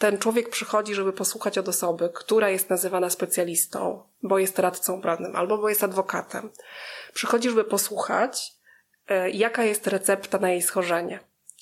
Ten 0.00 0.18
człowiek 0.18 0.50
przychodzi, 0.50 0.94
żeby 0.94 1.12
posłuchać 1.12 1.58
od 1.58 1.68
osoby, 1.68 2.10
która 2.14 2.50
jest 2.50 2.70
nazywana 2.70 3.10
specjalistą, 3.10 4.02
bo 4.22 4.38
jest 4.38 4.58
radcą 4.58 5.00
prawnym 5.00 5.36
albo 5.36 5.58
bo 5.58 5.68
jest 5.68 5.84
adwokatem. 5.84 6.50
Przychodzi, 7.14 7.48
żeby 7.48 7.64
posłuchać, 7.64 8.52
e, 9.08 9.30
jaka 9.30 9.64
jest 9.64 9.86
recepta 9.86 10.38
na 10.38 10.50
jej 10.50 10.62
schorzenie 10.62 11.20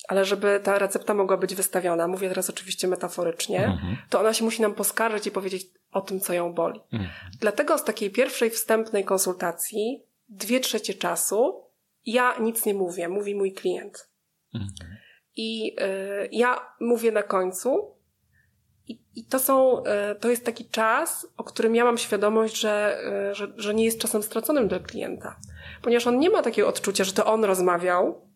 ale 0.09 0.25
żeby 0.25 0.59
ta 0.63 0.79
recepta 0.79 1.13
mogła 1.13 1.37
być 1.37 1.55
wystawiona, 1.55 2.07
mówię 2.07 2.29
teraz 2.29 2.49
oczywiście 2.49 2.87
metaforycznie, 2.87 3.65
mhm. 3.65 3.97
to 4.09 4.19
ona 4.19 4.33
się 4.33 4.43
musi 4.43 4.61
nam 4.61 4.73
poskarżyć 4.73 5.27
i 5.27 5.31
powiedzieć 5.31 5.67
o 5.91 6.01
tym, 6.01 6.19
co 6.19 6.33
ją 6.33 6.53
boli. 6.53 6.79
Mhm. 6.93 7.11
Dlatego 7.39 7.77
z 7.77 7.83
takiej 7.83 8.11
pierwszej 8.11 8.49
wstępnej 8.49 9.03
konsultacji, 9.03 10.03
dwie 10.29 10.59
trzecie 10.59 10.93
czasu, 10.93 11.63
ja 12.05 12.37
nic 12.39 12.65
nie 12.65 12.73
mówię, 12.73 13.09
mówi 13.09 13.35
mój 13.35 13.53
klient. 13.53 14.09
Mhm. 14.53 14.97
I 15.35 15.75
y, 15.81 16.29
ja 16.31 16.65
mówię 16.79 17.11
na 17.11 17.23
końcu, 17.23 17.95
i, 18.89 18.99
i 19.15 19.23
to 19.23 19.39
są, 19.39 19.83
y, 19.83 19.83
to 20.19 20.29
jest 20.29 20.45
taki 20.45 20.65
czas, 20.65 21.27
o 21.37 21.43
którym 21.43 21.75
ja 21.75 21.85
mam 21.85 21.97
świadomość, 21.97 22.59
że, 22.59 23.01
y, 23.31 23.35
że, 23.35 23.47
że 23.57 23.73
nie 23.73 23.85
jest 23.85 23.99
czasem 23.99 24.23
straconym 24.23 24.67
dla 24.67 24.79
klienta. 24.79 25.35
Ponieważ 25.81 26.07
on 26.07 26.19
nie 26.19 26.29
ma 26.29 26.41
takiego 26.41 26.67
odczucia, 26.67 27.03
że 27.03 27.13
to 27.13 27.25
on 27.25 27.43
rozmawiał, 27.43 28.29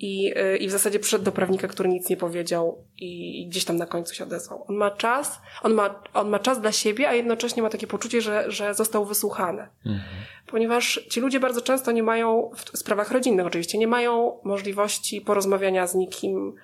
i, 0.00 0.38
y, 0.38 0.56
I 0.56 0.68
w 0.68 0.70
zasadzie 0.70 0.98
przyszedł 0.98 1.24
do 1.24 1.32
prawnika, 1.32 1.68
który 1.68 1.88
nic 1.88 2.08
nie 2.08 2.16
powiedział 2.16 2.84
i 2.96 3.46
gdzieś 3.50 3.64
tam 3.64 3.76
na 3.76 3.86
końcu 3.86 4.14
się 4.14 4.24
odezwał. 4.24 4.64
On 4.68 4.76
ma 4.76 4.90
czas, 4.90 5.40
on 5.62 5.74
ma, 5.74 6.02
on 6.14 6.28
ma 6.28 6.38
czas 6.38 6.60
dla 6.60 6.72
siebie, 6.72 7.08
a 7.08 7.14
jednocześnie 7.14 7.62
ma 7.62 7.70
takie 7.70 7.86
poczucie, 7.86 8.20
że, 8.20 8.50
że 8.50 8.74
został 8.74 9.04
wysłuchany. 9.04 9.68
Mhm. 9.86 10.24
Ponieważ 10.46 11.00
ci 11.10 11.20
ludzie 11.20 11.40
bardzo 11.40 11.60
często 11.60 11.92
nie 11.92 12.02
mają, 12.02 12.50
w 12.56 12.78
sprawach 12.78 13.10
rodzinnych 13.10 13.46
oczywiście, 13.46 13.78
nie 13.78 13.88
mają 13.88 14.38
możliwości 14.44 15.20
porozmawiania 15.20 15.86
z 15.86 15.94
nikim 15.94 16.54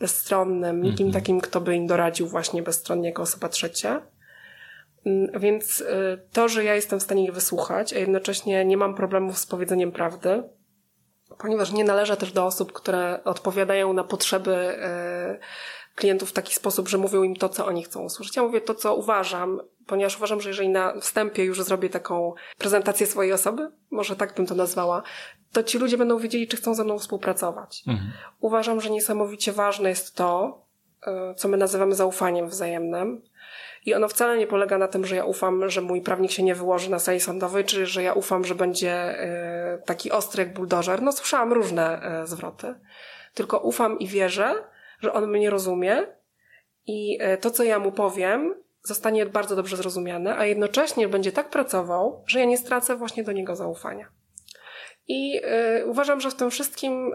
bezstronnym, 0.00 0.82
nikim 0.82 1.06
mhm. 1.06 1.22
takim, 1.22 1.40
kto 1.40 1.60
by 1.60 1.74
im 1.74 1.86
doradził 1.86 2.26
właśnie 2.26 2.62
bezstronnie 2.62 3.08
jako 3.08 3.22
osoba 3.22 3.48
trzecia. 3.48 4.02
Mm, 5.06 5.40
więc 5.40 5.80
y, 5.80 5.84
to, 6.32 6.48
że 6.48 6.64
ja 6.64 6.74
jestem 6.74 7.00
w 7.00 7.02
stanie 7.02 7.24
ich 7.24 7.32
wysłuchać, 7.32 7.92
a 7.92 7.98
jednocześnie 7.98 8.64
nie 8.64 8.76
mam 8.76 8.94
problemów 8.94 9.38
z 9.38 9.46
powiedzeniem 9.46 9.92
prawdy, 9.92 10.42
ponieważ 11.38 11.72
nie 11.72 11.84
należę 11.84 12.16
też 12.16 12.32
do 12.32 12.46
osób, 12.46 12.72
które 12.72 13.24
odpowiadają 13.24 13.92
na 13.92 14.04
potrzeby 14.04 14.54
e, 14.54 15.38
klientów 15.94 16.30
w 16.30 16.32
taki 16.32 16.54
sposób, 16.54 16.88
że 16.88 16.98
mówią 16.98 17.22
im 17.22 17.36
to, 17.36 17.48
co 17.48 17.66
oni 17.66 17.84
chcą 17.84 18.02
usłyszeć. 18.02 18.36
Ja 18.36 18.42
mówię 18.42 18.60
to, 18.60 18.74
co 18.74 18.94
uważam, 18.94 19.60
ponieważ 19.86 20.16
uważam, 20.16 20.40
że 20.40 20.50
jeżeli 20.50 20.68
na 20.68 21.00
wstępie 21.00 21.44
już 21.44 21.62
zrobię 21.62 21.90
taką 21.90 22.34
prezentację 22.58 23.06
swojej 23.06 23.32
osoby, 23.32 23.70
może 23.90 24.16
tak 24.16 24.34
bym 24.34 24.46
to 24.46 24.54
nazwała, 24.54 25.02
to 25.52 25.62
ci 25.62 25.78
ludzie 25.78 25.98
będą 25.98 26.18
wiedzieli, 26.18 26.48
czy 26.48 26.56
chcą 26.56 26.74
ze 26.74 26.84
mną 26.84 26.98
współpracować. 26.98 27.82
Mhm. 27.88 28.12
Uważam, 28.40 28.80
że 28.80 28.90
niesamowicie 28.90 29.52
ważne 29.52 29.88
jest 29.88 30.14
to, 30.14 30.62
e, 31.06 31.34
co 31.34 31.48
my 31.48 31.56
nazywamy 31.56 31.94
zaufaniem 31.94 32.48
wzajemnym, 32.48 33.22
i 33.86 33.94
ono 33.94 34.08
wcale 34.08 34.38
nie 34.38 34.46
polega 34.46 34.78
na 34.78 34.88
tym, 34.88 35.06
że 35.06 35.16
ja 35.16 35.24
ufam, 35.24 35.70
że 35.70 35.80
mój 35.80 36.00
prawnik 36.02 36.30
się 36.30 36.42
nie 36.42 36.54
wyłoży 36.54 36.90
na 36.90 36.98
sali 36.98 37.20
sądowej, 37.20 37.64
czy 37.64 37.86
że 37.86 38.02
ja 38.02 38.12
ufam, 38.12 38.44
że 38.44 38.54
będzie 38.54 38.92
e, 38.92 39.78
taki 39.86 40.10
ostry 40.10 40.42
jak 40.44 40.54
buldożer. 40.54 41.02
No 41.02 41.12
słyszałam 41.12 41.52
różne 41.52 42.02
e, 42.02 42.26
zwroty. 42.26 42.74
Tylko 43.34 43.58
ufam 43.58 43.98
i 43.98 44.06
wierzę, 44.06 44.54
że 45.04 45.12
on 45.12 45.30
mnie 45.30 45.50
rozumie 45.50 46.06
i 46.86 47.18
e, 47.20 47.36
to, 47.36 47.50
co 47.50 47.62
ja 47.62 47.78
mu 47.78 47.92
powiem, 47.92 48.54
zostanie 48.82 49.26
bardzo 49.26 49.56
dobrze 49.56 49.76
zrozumiane, 49.76 50.36
a 50.36 50.46
jednocześnie 50.46 51.08
będzie 51.08 51.32
tak 51.32 51.50
pracował, 51.50 52.24
że 52.26 52.40
ja 52.40 52.44
nie 52.44 52.58
stracę 52.58 52.96
właśnie 52.96 53.24
do 53.24 53.32
niego 53.32 53.56
zaufania. 53.56 54.08
I 55.08 55.40
uważam, 55.86 56.20
że 56.20 56.30
w 56.30 56.34
tym 56.34 56.50
wszystkim 56.50 57.14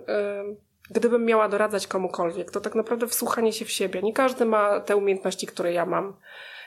gdybym 0.90 1.26
miała 1.26 1.50
doradzać 1.50 1.88
komukolwiek, 1.88 2.52
to 2.52 2.62
tak 2.62 2.76
naprawdę 2.76 3.08
wsłuchanie 3.08 3.54
się 3.54 3.66
w 3.66 3.72
siebie. 3.72 4.02
Nie 4.02 4.14
każdy 4.14 4.46
ma 4.46 4.80
te 4.80 4.96
umiejętności, 4.96 5.48
które 5.48 5.74
ja 5.74 5.86
mam. 5.86 6.14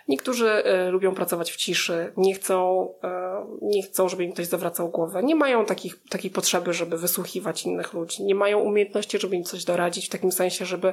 Niektórzy 0.09 0.49
e, 0.49 0.91
lubią 0.91 1.15
pracować 1.15 1.53
w 1.53 1.57
ciszy, 1.57 2.13
nie 2.17 2.35
chcą, 2.35 2.89
e, 3.05 3.47
nie 3.63 3.83
chcą, 3.83 4.09
żeby 4.09 4.25
im 4.25 4.33
ktoś 4.33 4.47
zawracał 4.47 4.89
głowę. 4.89 5.23
Nie 5.23 5.35
mają 5.35 5.65
takich, 5.65 6.03
takiej 6.09 6.31
potrzeby, 6.31 6.73
żeby 6.73 6.99
wysłuchiwać 6.99 7.65
innych 7.65 7.93
ludzi. 7.93 8.25
Nie 8.25 8.35
mają 8.35 8.59
umiejętności, 8.59 9.19
żeby 9.19 9.37
im 9.37 9.45
coś 9.45 9.65
doradzić, 9.65 10.07
w 10.07 10.11
takim 10.11 10.33
sensie, 10.33 10.65
żeby 10.65 10.93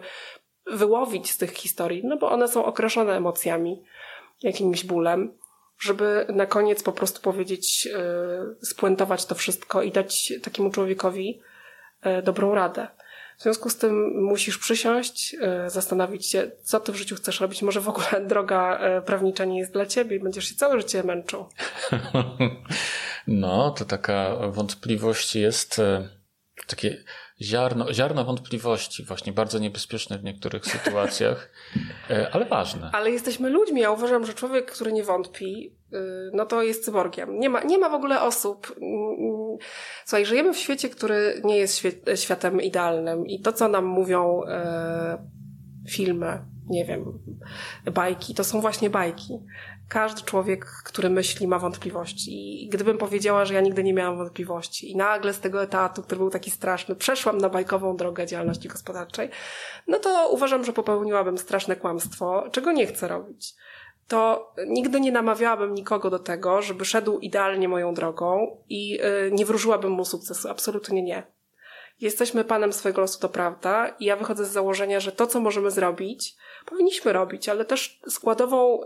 wyłowić 0.66 1.32
z 1.32 1.38
tych 1.38 1.54
historii, 1.54 2.02
no 2.06 2.18
bo 2.18 2.32
one 2.32 2.48
są 2.48 2.66
określone 2.66 3.18
emocjami, 3.18 3.84
jakimś 4.44 4.84
bólem, 4.84 5.38
żeby 5.80 6.26
na 6.30 6.46
koniec 6.46 6.84
po 6.84 6.92
prostu 6.92 7.22
powiedzieć, 7.22 7.88
e, 7.94 8.66
spuentować 8.66 9.26
to 9.26 9.36
wszystko 9.36 9.82
i 9.82 9.92
dać 9.92 10.34
takiemu 10.44 10.72
człowiekowi 10.72 11.42
dobrą 12.24 12.56
radę. 12.56 12.88
W 13.40 13.44
związku 13.44 13.70
z 13.70 13.78
tym 13.78 14.24
musisz 14.24 14.58
przysiąść, 14.58 15.36
e, 15.42 15.70
zastanowić 15.70 16.26
się, 16.26 16.52
co 16.64 16.80
ty 16.80 16.92
w 16.92 16.96
życiu 16.96 17.16
chcesz 17.16 17.40
robić. 17.42 17.62
Może 17.62 17.82
w 17.82 17.90
ogóle 17.90 18.08
droga 18.28 18.78
e, 18.80 19.02
prawnicza 19.02 19.46
nie 19.46 19.60
jest 19.60 19.74
dla 19.74 19.86
ciebie 19.86 20.16
i 20.16 20.20
będziesz 20.20 20.46
się 20.46 20.56
całe 20.56 20.82
życie 20.82 21.04
męczył. 21.04 21.46
No, 23.28 23.72
to 23.72 23.86
taka 23.86 24.36
wątpliwość 24.48 25.36
jest 25.36 25.80
e, 25.80 26.10
takie 26.68 27.04
ziarno, 27.42 27.94
ziarno 27.94 28.26
wątpliwości, 28.26 29.04
właśnie 29.04 29.34
bardzo 29.34 29.60
niebezpieczne 29.60 30.18
w 30.18 30.24
niektórych 30.24 30.66
sytuacjach, 30.66 31.52
ale 32.32 32.46
ważne. 32.46 32.90
Ale 32.94 33.12
jesteśmy 33.12 33.50
ludźmi. 33.50 33.82
Ja 33.82 33.92
uważam, 33.92 34.26
że 34.26 34.34
człowiek, 34.34 34.72
który 34.72 34.94
nie 34.94 35.04
wątpi, 35.04 35.80
Y, 35.94 36.32
no 36.34 36.46
to 36.46 36.64
jest 36.64 36.86
cyborgiem. 36.86 37.40
Nie 37.40 37.50
ma, 37.50 37.64
nie 37.64 37.78
ma 37.78 37.90
w 37.90 37.94
ogóle 37.94 38.22
osób. 38.22 38.76
Słuchaj, 40.06 40.26
żyjemy 40.26 40.54
w 40.54 40.58
świecie, 40.58 40.90
który 40.90 41.42
nie 41.44 41.58
jest 41.58 41.84
światem 42.16 42.62
idealnym 42.62 43.28
i 43.28 43.42
to, 43.42 43.54
co 43.54 43.68
nam 43.68 43.86
mówią 43.86 44.44
e, 44.44 45.18
filmy, 45.90 46.40
nie 46.70 46.86
wiem, 46.86 47.20
bajki, 47.94 48.36
to 48.36 48.44
są 48.44 48.62
właśnie 48.62 48.90
bajki. 48.90 49.40
Każdy 49.90 50.22
człowiek, 50.22 50.66
który 50.66 51.10
myśli, 51.10 51.48
ma 51.48 51.60
wątpliwości. 51.60 52.64
I 52.66 52.70
gdybym 52.70 52.98
powiedziała, 52.98 53.46
że 53.46 53.54
ja 53.54 53.62
nigdy 53.62 53.84
nie 53.84 53.94
miałam 53.94 54.18
wątpliwości 54.18 54.92
i 54.92 54.96
nagle 54.96 55.34
z 55.34 55.40
tego 55.40 55.64
etatu, 55.64 56.04
który 56.04 56.20
był 56.20 56.30
taki 56.30 56.52
straszny, 56.52 56.96
przeszłam 56.96 57.38
na 57.38 57.50
bajkową 57.50 57.98
drogę 57.98 58.28
działalności 58.28 58.68
gospodarczej, 58.68 59.30
no 59.88 60.00
to 60.00 60.30
uważam, 60.32 60.64
że 60.64 60.74
popełniłabym 60.74 61.38
straszne 61.38 61.76
kłamstwo, 61.76 62.44
czego 62.52 62.72
nie 62.72 62.88
chcę 62.88 63.08
robić 63.08 63.56
to 64.10 64.54
nigdy 64.68 65.02
nie 65.02 65.12
namawiałabym 65.12 65.74
nikogo 65.74 66.10
do 66.10 66.20
tego, 66.20 66.62
żeby 66.62 66.86
szedł 66.86 67.20
idealnie 67.20 67.68
moją 67.68 67.94
drogą 67.94 68.58
i 68.70 69.00
y, 69.28 69.32
nie 69.32 69.46
wróżyłabym 69.46 69.92
mu 69.92 70.06
sukcesu. 70.06 70.50
Absolutnie 70.50 71.04
nie. 71.04 71.24
Jesteśmy 72.00 72.44
panem 72.44 72.74
swojego 72.74 73.02
losu, 73.02 73.20
to 73.20 73.30
prawda, 73.30 73.88
i 74.00 74.06
ja 74.06 74.16
wychodzę 74.16 74.46
z 74.46 74.52
założenia, 74.52 75.00
że 75.00 75.12
to, 75.12 75.28
co 75.28 75.40
możemy 75.40 75.72
zrobić, 75.72 76.36
powinniśmy 76.70 77.14
robić, 77.14 77.50
ale 77.50 77.66
też 77.66 78.00
składową, 78.08 78.82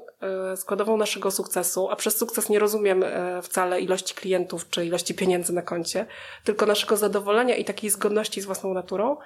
y, 0.53 0.57
składową 0.57 0.97
naszego 0.97 1.31
sukcesu, 1.31 1.89
a 1.89 1.95
przez 1.95 2.17
sukces 2.17 2.49
nie 2.49 2.59
rozumiem 2.59 3.03
y, 3.03 3.41
wcale 3.41 3.81
ilości 3.81 4.15
klientów 4.15 4.69
czy 4.69 4.85
ilości 4.85 5.15
pieniędzy 5.15 5.53
na 5.53 5.61
koncie, 5.61 6.05
tylko 6.43 6.65
naszego 6.65 6.97
zadowolenia 6.97 7.55
i 7.55 7.65
takiej 7.65 7.89
zgodności 7.89 8.41
z 8.41 8.45
własną 8.45 8.73
naturą, 8.73 9.17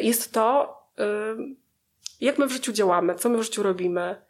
jest 0.00 0.32
to, 0.32 0.76
jak 2.20 2.38
my 2.38 2.46
w 2.46 2.52
życiu 2.52 2.72
działamy, 2.72 3.14
co 3.14 3.28
my 3.28 3.38
w 3.38 3.42
życiu 3.42 3.62
robimy, 3.62 4.22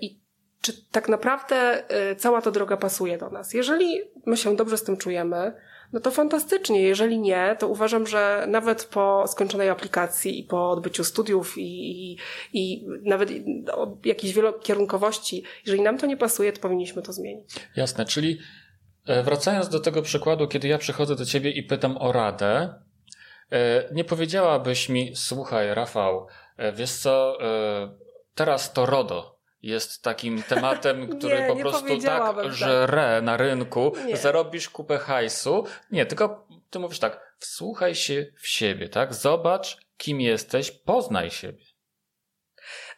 i 0.00 0.20
czy 0.60 0.90
tak 0.90 1.08
naprawdę 1.08 1.84
cała 2.18 2.42
ta 2.42 2.50
droga 2.50 2.76
pasuje 2.76 3.18
do 3.18 3.30
nas. 3.30 3.54
Jeżeli 3.54 4.00
my 4.26 4.36
się 4.36 4.56
dobrze 4.56 4.76
z 4.76 4.82
tym 4.82 4.96
czujemy, 4.96 5.60
no 5.92 6.00
to 6.00 6.10
fantastycznie. 6.10 6.82
Jeżeli 6.82 7.18
nie, 7.18 7.56
to 7.58 7.68
uważam, 7.68 8.06
że 8.06 8.44
nawet 8.48 8.84
po 8.84 9.24
skończonej 9.26 9.68
aplikacji 9.68 10.40
i 10.40 10.44
po 10.44 10.70
odbyciu 10.70 11.04
studiów 11.04 11.58
i, 11.58 12.12
i, 12.12 12.18
i 12.52 12.86
nawet 13.02 13.30
jakiejś 14.04 14.34
wielokierunkowości, 14.34 15.44
jeżeli 15.66 15.82
nam 15.82 15.98
to 15.98 16.06
nie 16.06 16.16
pasuje, 16.16 16.52
to 16.52 16.60
powinniśmy 16.60 17.02
to 17.02 17.12
zmienić. 17.12 17.50
Jasne, 17.76 18.04
czyli 18.04 18.38
e, 19.06 19.22
wracając 19.22 19.68
do 19.68 19.80
tego 19.80 20.02
przykładu, 20.02 20.48
kiedy 20.48 20.68
ja 20.68 20.78
przychodzę 20.78 21.16
do 21.16 21.24
ciebie 21.24 21.50
i 21.50 21.62
pytam 21.62 21.98
o 21.98 22.12
radę, 22.12 22.74
e, 23.52 23.94
nie 23.94 24.04
powiedziałabyś 24.04 24.88
mi, 24.88 25.12
słuchaj, 25.14 25.74
Rafał, 25.74 26.26
e, 26.56 26.72
wiesz 26.72 26.92
co, 26.92 27.38
teraz 28.34 28.72
to 28.72 28.86
RODO 28.86 29.39
jest 29.62 30.02
takim 30.02 30.42
tematem, 30.42 31.08
który 31.18 31.40
nie, 31.40 31.48
po 31.48 31.54
nie 31.54 31.60
prostu 31.60 32.00
tak, 32.00 32.36
tak 32.36 32.52
żre 32.52 33.20
na 33.22 33.36
rynku, 33.36 33.92
nie. 34.06 34.16
zarobisz 34.16 34.70
kupę 34.70 34.98
hajsu. 34.98 35.64
Nie, 35.90 36.06
tylko 36.06 36.46
ty 36.70 36.78
mówisz 36.78 36.98
tak, 36.98 37.34
wsłuchaj 37.38 37.94
się 37.94 38.26
w 38.36 38.48
siebie, 38.48 38.88
tak? 38.88 39.14
Zobacz, 39.14 39.76
kim 39.96 40.20
jesteś, 40.20 40.70
poznaj 40.70 41.30
siebie. 41.30 41.69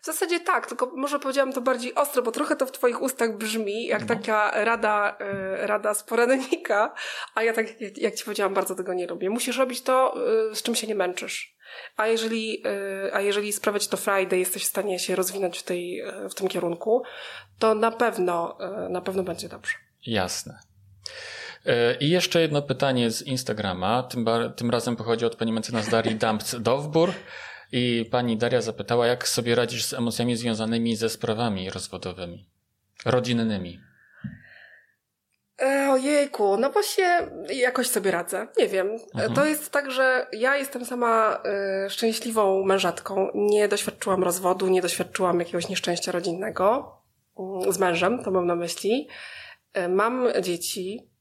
W 0.02 0.06
zasadzie 0.06 0.40
tak, 0.40 0.66
tylko 0.66 0.92
może 0.96 1.18
powiedziałam 1.18 1.52
to 1.52 1.60
bardziej 1.60 1.94
ostro, 1.94 2.22
bo 2.22 2.32
trochę 2.32 2.56
to 2.56 2.66
w 2.66 2.72
twoich 2.72 3.02
ustach 3.02 3.36
brzmi 3.36 3.86
jak 3.86 4.00
no. 4.00 4.06
taka 4.06 4.64
rada, 4.64 5.16
y, 5.62 5.66
rada 5.66 5.94
z 5.94 6.02
poradnika, 6.02 6.94
a 7.34 7.42
ja 7.42 7.52
tak, 7.52 7.66
jak 7.96 8.14
ci 8.14 8.24
powiedziałam, 8.24 8.54
bardzo 8.54 8.74
tego 8.74 8.94
nie 8.94 9.06
lubię. 9.06 9.30
Musisz 9.30 9.56
robić 9.56 9.82
to, 9.82 10.14
y, 10.50 10.54
z 10.54 10.62
czym 10.62 10.74
się 10.74 10.86
nie 10.86 10.94
męczysz. 10.94 11.56
A 11.96 12.06
jeżeli, 12.06 12.66
y, 13.06 13.14
a 13.14 13.20
jeżeli 13.20 13.52
sprawiać 13.52 13.88
to 13.88 13.96
Friday, 13.96 14.38
jesteś 14.38 14.64
w 14.64 14.68
stanie 14.68 14.98
się 14.98 15.16
rozwinąć 15.16 15.58
w, 15.58 15.62
tej, 15.62 16.02
w 16.30 16.34
tym 16.34 16.48
kierunku, 16.48 17.02
to 17.58 17.74
na 17.74 17.90
pewno, 17.90 18.58
na 18.90 19.00
pewno 19.00 19.22
będzie 19.22 19.48
dobrze. 19.48 19.74
Jasne. 20.06 20.58
I 22.00 22.10
jeszcze 22.10 22.40
jedno 22.40 22.62
pytanie 22.62 23.10
z 23.10 23.22
Instagrama. 23.22 24.02
Tym, 24.02 24.26
tym 24.56 24.70
razem 24.70 24.96
pochodzi 24.96 25.24
od 25.24 25.36
pani 25.36 25.52
mecenas 25.52 25.88
Darii 25.88 26.16
Dampt-Dowbur. 26.16 27.12
I 27.72 28.08
pani 28.10 28.36
Daria 28.36 28.60
zapytała, 28.60 29.06
jak 29.06 29.28
sobie 29.28 29.54
radzisz 29.54 29.84
z 29.84 29.92
emocjami 29.92 30.36
związanymi 30.36 30.96
ze 30.96 31.08
sprawami 31.08 31.70
rozwodowymi, 31.70 32.46
rodzinnymi. 33.04 33.80
E, 35.62 35.90
ojejku, 35.90 36.56
no 36.56 36.70
właśnie 36.70 37.28
jakoś 37.54 37.86
sobie 37.86 38.10
radzę. 38.10 38.46
Nie 38.58 38.68
wiem. 38.68 38.90
Mhm. 39.14 39.34
To 39.34 39.44
jest 39.44 39.70
tak, 39.70 39.90
że 39.90 40.26
ja 40.32 40.56
jestem 40.56 40.84
sama 40.84 41.42
y, 41.86 41.90
szczęśliwą 41.90 42.64
mężatką. 42.64 43.28
Nie 43.34 43.68
doświadczyłam 43.68 44.22
rozwodu, 44.24 44.68
nie 44.68 44.82
doświadczyłam 44.82 45.38
jakiegoś 45.38 45.68
nieszczęścia 45.68 46.12
rodzinnego 46.12 46.96
y, 47.68 47.72
z 47.72 47.78
mężem, 47.78 48.24
to 48.24 48.30
mam 48.30 48.46
na 48.46 48.56
myśli. 48.56 49.08
Mam 49.88 50.28
dzieci, 50.42 50.98
Mm, 50.98 51.11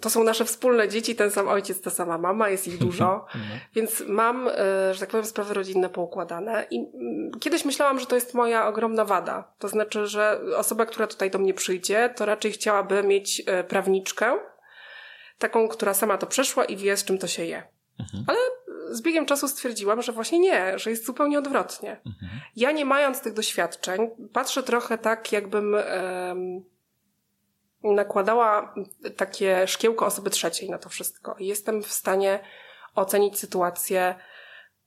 to 0.00 0.10
są 0.10 0.24
nasze 0.24 0.44
wspólne 0.44 0.88
dzieci, 0.88 1.14
ten 1.16 1.30
sam 1.30 1.48
ojciec, 1.48 1.80
ta 1.80 1.90
sama 1.90 2.18
mama, 2.18 2.48
jest 2.48 2.68
ich 2.68 2.78
dużo, 2.86 3.26
mhm. 3.34 3.60
więc 3.74 4.02
mam, 4.08 4.48
e, 4.48 4.94
że 4.94 5.00
tak 5.00 5.08
powiem, 5.08 5.26
sprawy 5.26 5.54
rodzinne 5.54 5.88
poukładane 5.88 6.66
i 6.70 6.78
mm, 6.78 7.30
kiedyś 7.40 7.64
myślałam, 7.64 8.00
że 8.00 8.06
to 8.06 8.14
jest 8.14 8.34
moja 8.34 8.66
ogromna 8.66 9.04
wada. 9.04 9.52
To 9.58 9.68
znaczy, 9.68 10.06
że 10.06 10.40
osoba, 10.56 10.86
która 10.86 11.06
tutaj 11.06 11.30
do 11.30 11.38
mnie 11.38 11.54
przyjdzie, 11.54 12.14
to 12.16 12.26
raczej 12.26 12.52
chciałaby 12.52 13.02
mieć 13.02 13.42
e, 13.46 13.64
prawniczkę, 13.64 14.38
taką, 15.38 15.68
która 15.68 15.94
sama 15.94 16.18
to 16.18 16.26
przeszła 16.26 16.64
i 16.64 16.76
wie, 16.76 16.96
z 16.96 17.04
czym 17.04 17.18
to 17.18 17.26
się 17.26 17.44
je. 17.44 17.62
Mhm. 18.00 18.24
Ale 18.26 18.38
z 18.90 19.02
biegiem 19.02 19.26
czasu 19.26 19.48
stwierdziłam, 19.48 20.02
że 20.02 20.12
właśnie 20.12 20.38
nie, 20.38 20.78
że 20.78 20.90
jest 20.90 21.06
zupełnie 21.06 21.38
odwrotnie. 21.38 21.90
Mhm. 21.90 22.40
Ja 22.56 22.72
nie 22.72 22.84
mając 22.84 23.20
tych 23.20 23.32
doświadczeń, 23.32 24.10
patrzę 24.32 24.62
trochę 24.62 24.98
tak, 24.98 25.32
jakbym 25.32 25.76
nakładała 27.92 28.74
takie 29.16 29.66
szkiełko 29.66 30.06
osoby 30.06 30.30
trzeciej 30.30 30.70
na 30.70 30.78
to 30.78 30.88
wszystko. 30.88 31.36
I 31.38 31.46
jestem 31.46 31.82
w 31.82 31.92
stanie 31.92 32.38
ocenić 32.94 33.38
sytuację 33.38 34.14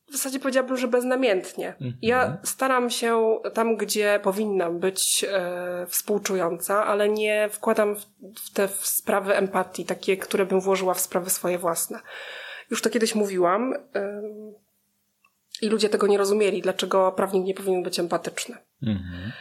w 0.07 0.11
zasadzie 0.11 0.39
powiedziałabym, 0.39 0.77
że 0.77 0.87
beznamiętnie. 0.87 1.67
Mhm. 1.67 1.97
Ja 2.01 2.37
staram 2.43 2.89
się 2.89 3.39
tam, 3.53 3.77
gdzie 3.77 4.19
powinnam 4.23 4.79
być 4.79 5.25
e, 5.29 5.85
współczująca, 5.89 6.85
ale 6.85 7.09
nie 7.09 7.49
wkładam 7.51 7.95
w, 7.95 8.05
w 8.35 8.53
te 8.53 8.67
sprawy 8.67 9.35
empatii, 9.35 9.85
takie, 9.85 10.17
które 10.17 10.45
bym 10.45 10.61
włożyła 10.61 10.93
w 10.93 10.99
sprawy 10.99 11.29
swoje 11.29 11.57
własne. 11.57 11.99
Już 12.69 12.81
to 12.81 12.89
kiedyś 12.89 13.15
mówiłam 13.15 13.73
e, 13.95 14.21
i 15.61 15.69
ludzie 15.69 15.89
tego 15.89 16.07
nie 16.07 16.17
rozumieli, 16.17 16.61
dlaczego 16.61 17.11
prawnik 17.11 17.45
nie 17.45 17.53
powinien 17.53 17.83
być 17.83 17.99
empatyczny. 17.99 18.57
Mhm. 18.83 19.31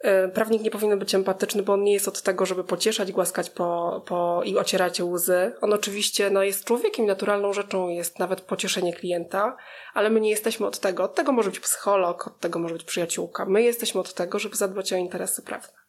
E, 0.00 0.28
prawnik 0.28 0.62
nie 0.62 0.70
powinien 0.70 0.98
być 0.98 1.14
empatyczny, 1.14 1.62
bo 1.62 1.72
on 1.72 1.82
nie 1.82 1.92
jest 1.92 2.08
od 2.08 2.22
tego, 2.22 2.46
żeby 2.46 2.64
pocieszać, 2.64 3.12
głaskać 3.12 3.50
po, 3.50 4.02
po 4.06 4.42
i 4.44 4.58
ocierać 4.58 5.00
łzy. 5.00 5.52
On 5.60 5.72
oczywiście 5.72 6.30
no, 6.30 6.42
jest 6.42 6.64
człowiekiem, 6.64 7.06
naturalną 7.06 7.52
rzeczą 7.52 7.88
jest 7.88 8.18
nawet 8.18 8.40
pocieszenie 8.40 8.92
klienta, 8.92 9.56
ale 9.94 10.10
my 10.10 10.20
nie 10.20 10.30
jesteśmy 10.30 10.66
od 10.66 10.78
tego. 10.78 11.04
Od 11.04 11.14
tego 11.14 11.32
może 11.32 11.50
być 11.50 11.60
psycholog, 11.60 12.26
od 12.26 12.38
tego 12.38 12.58
może 12.58 12.74
być 12.74 12.84
przyjaciółka. 12.84 13.44
My 13.44 13.62
jesteśmy 13.62 14.00
od 14.00 14.14
tego, 14.14 14.38
żeby 14.38 14.56
zadbać 14.56 14.92
o 14.92 14.96
interesy 14.96 15.42
prawne. 15.42 15.80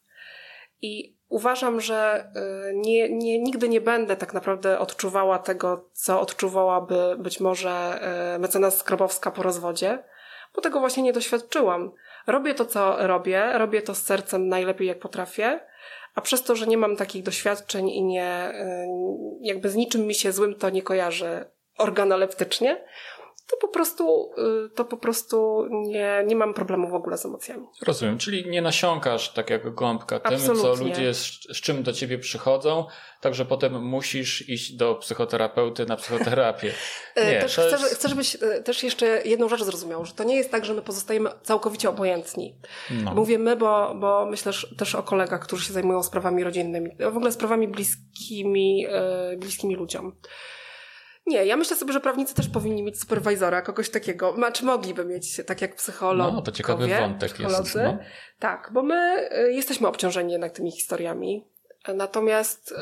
I 0.82 1.18
uważam, 1.30 1.82
że 1.82 2.32
e, 2.36 2.74
nie, 2.74 3.10
nie, 3.10 3.40
nigdy 3.40 3.70
nie 3.70 3.82
będę 3.82 4.16
tak 4.16 4.34
naprawdę 4.34 4.80
odczuwała 4.80 5.40
tego, 5.40 5.90
co 5.94 6.22
odczuwałaby 6.22 7.16
być 7.20 7.40
może 7.40 7.72
e, 7.72 8.40
mecenas 8.40 8.78
Skrobowska 8.78 9.32
po 9.32 9.44
rozwodzie, 9.44 10.04
bo 10.56 10.62
tego 10.62 10.80
właśnie 10.80 11.04
nie 11.04 11.14
doświadczyłam. 11.14 11.92
Robię 12.28 12.54
to, 12.54 12.66
co 12.66 13.08
robię, 13.08 13.52
robię 13.54 13.82
to 13.82 13.96
z 13.96 14.02
sercem 14.02 14.48
najlepiej, 14.48 14.88
jak 14.88 15.00
potrafię, 15.00 15.60
a 16.16 16.22
przez 16.22 16.44
to, 16.44 16.56
że 16.56 16.68
nie 16.68 16.78
mam 16.78 16.96
takich 16.96 17.24
doświadczeń 17.24 17.90
i 17.90 18.04
nie, 18.04 18.50
y, 18.50 18.88
jakby 19.42 19.70
z 19.70 19.76
niczym 19.76 20.02
mi 20.02 20.16
się 20.16 20.32
złym 20.32 20.56
to 20.56 20.70
nie 20.70 20.82
kojarzy 20.82 21.46
organoleptycznie, 21.78 22.84
to 23.52 23.58
po 23.58 23.68
prostu, 23.68 24.32
y, 24.66 24.70
to 24.70 24.86
po 24.86 24.98
prostu 24.98 25.68
nie, 25.72 26.24
nie 26.26 26.36
mam 26.36 26.54
problemu 26.54 26.90
w 26.90 26.94
ogóle 26.94 27.18
z 27.18 27.26
emocjami. 27.26 27.68
Rozumiem, 27.82 28.18
czyli 28.18 28.50
nie 28.50 28.62
nasiąkasz 28.62 29.34
tak 29.34 29.50
jak 29.50 29.76
gąbka 29.76 30.20
tym, 30.20 30.34
Absolutnie. 30.34 30.64
co 30.64 30.84
ludzie 30.84 31.14
z, 31.14 31.28
z 31.54 31.62
czym 31.62 31.84
do 31.84 31.94
ciebie 31.94 32.20
przychodzą, 32.20 32.86
także 33.22 33.46
potem 33.46 33.84
musisz 33.84 34.50
iść 34.50 34.74
do 34.74 34.96
psychoterapeuty 34.96 35.86
na 35.86 35.96
psychoterapię. 35.96 36.72
E, 37.16 37.34
nie, 37.34 37.42
też 37.42 37.54
chcę, 37.54 37.70
jest... 37.70 37.96
chcę, 37.96 38.10
żebyś 38.10 38.36
e, 38.36 38.40
też 38.64 38.84
jeszcze 38.84 39.22
jedną 39.26 39.50
rzecz 39.50 39.64
zrozumiał, 39.64 40.06
że 40.06 40.14
to 40.14 40.24
nie 40.24 40.36
jest 40.36 40.52
tak, 40.52 40.66
że 40.66 40.74
my 40.74 40.82
pozostajemy 40.82 41.30
całkowicie 41.44 41.90
obojętni. 41.90 42.56
No. 43.04 43.16
Mówię 43.16 43.40
my, 43.40 43.56
bo, 43.56 43.96
bo 43.96 44.26
myślę 44.26 44.52
też 44.78 44.96
o 44.96 45.04
kolegach, 45.04 45.42
którzy 45.42 45.66
się 45.66 45.74
zajmują 45.74 46.04
sprawami 46.04 46.44
rodzinnymi, 46.44 46.90
w 47.00 47.18
ogóle 47.18 47.32
sprawami 47.32 47.68
bliskimi, 47.68 48.86
e, 48.90 49.38
bliskimi 49.38 49.76
ludziom. 49.76 50.16
Nie, 51.26 51.46
ja 51.46 51.58
myślę 51.58 51.78
sobie, 51.78 51.94
że 51.94 52.02
prawnicy 52.02 52.36
też 52.36 52.50
powinni 52.50 52.84
mieć 52.84 53.00
superwajzora, 53.00 53.62
kogoś 53.62 53.90
takiego. 53.90 54.34
Znaczy 54.36 54.66
mogliby 54.66 55.06
mieć, 55.06 55.42
tak 55.46 55.62
jak 55.62 55.76
psycholog. 55.76 56.34
No, 56.34 56.42
to 56.42 56.52
ciekawy 56.52 56.88
wątek 56.88 57.40
jest. 57.40 57.76
No. 57.76 57.98
Tak, 58.40 58.70
bo 58.74 58.84
my 58.84 59.30
y, 59.38 59.54
jesteśmy 59.54 59.88
obciążeni 59.88 60.32
jednak 60.32 60.52
tymi 60.52 60.72
historiami. 60.72 61.48
Natomiast 61.88 62.72
y, 62.72 62.76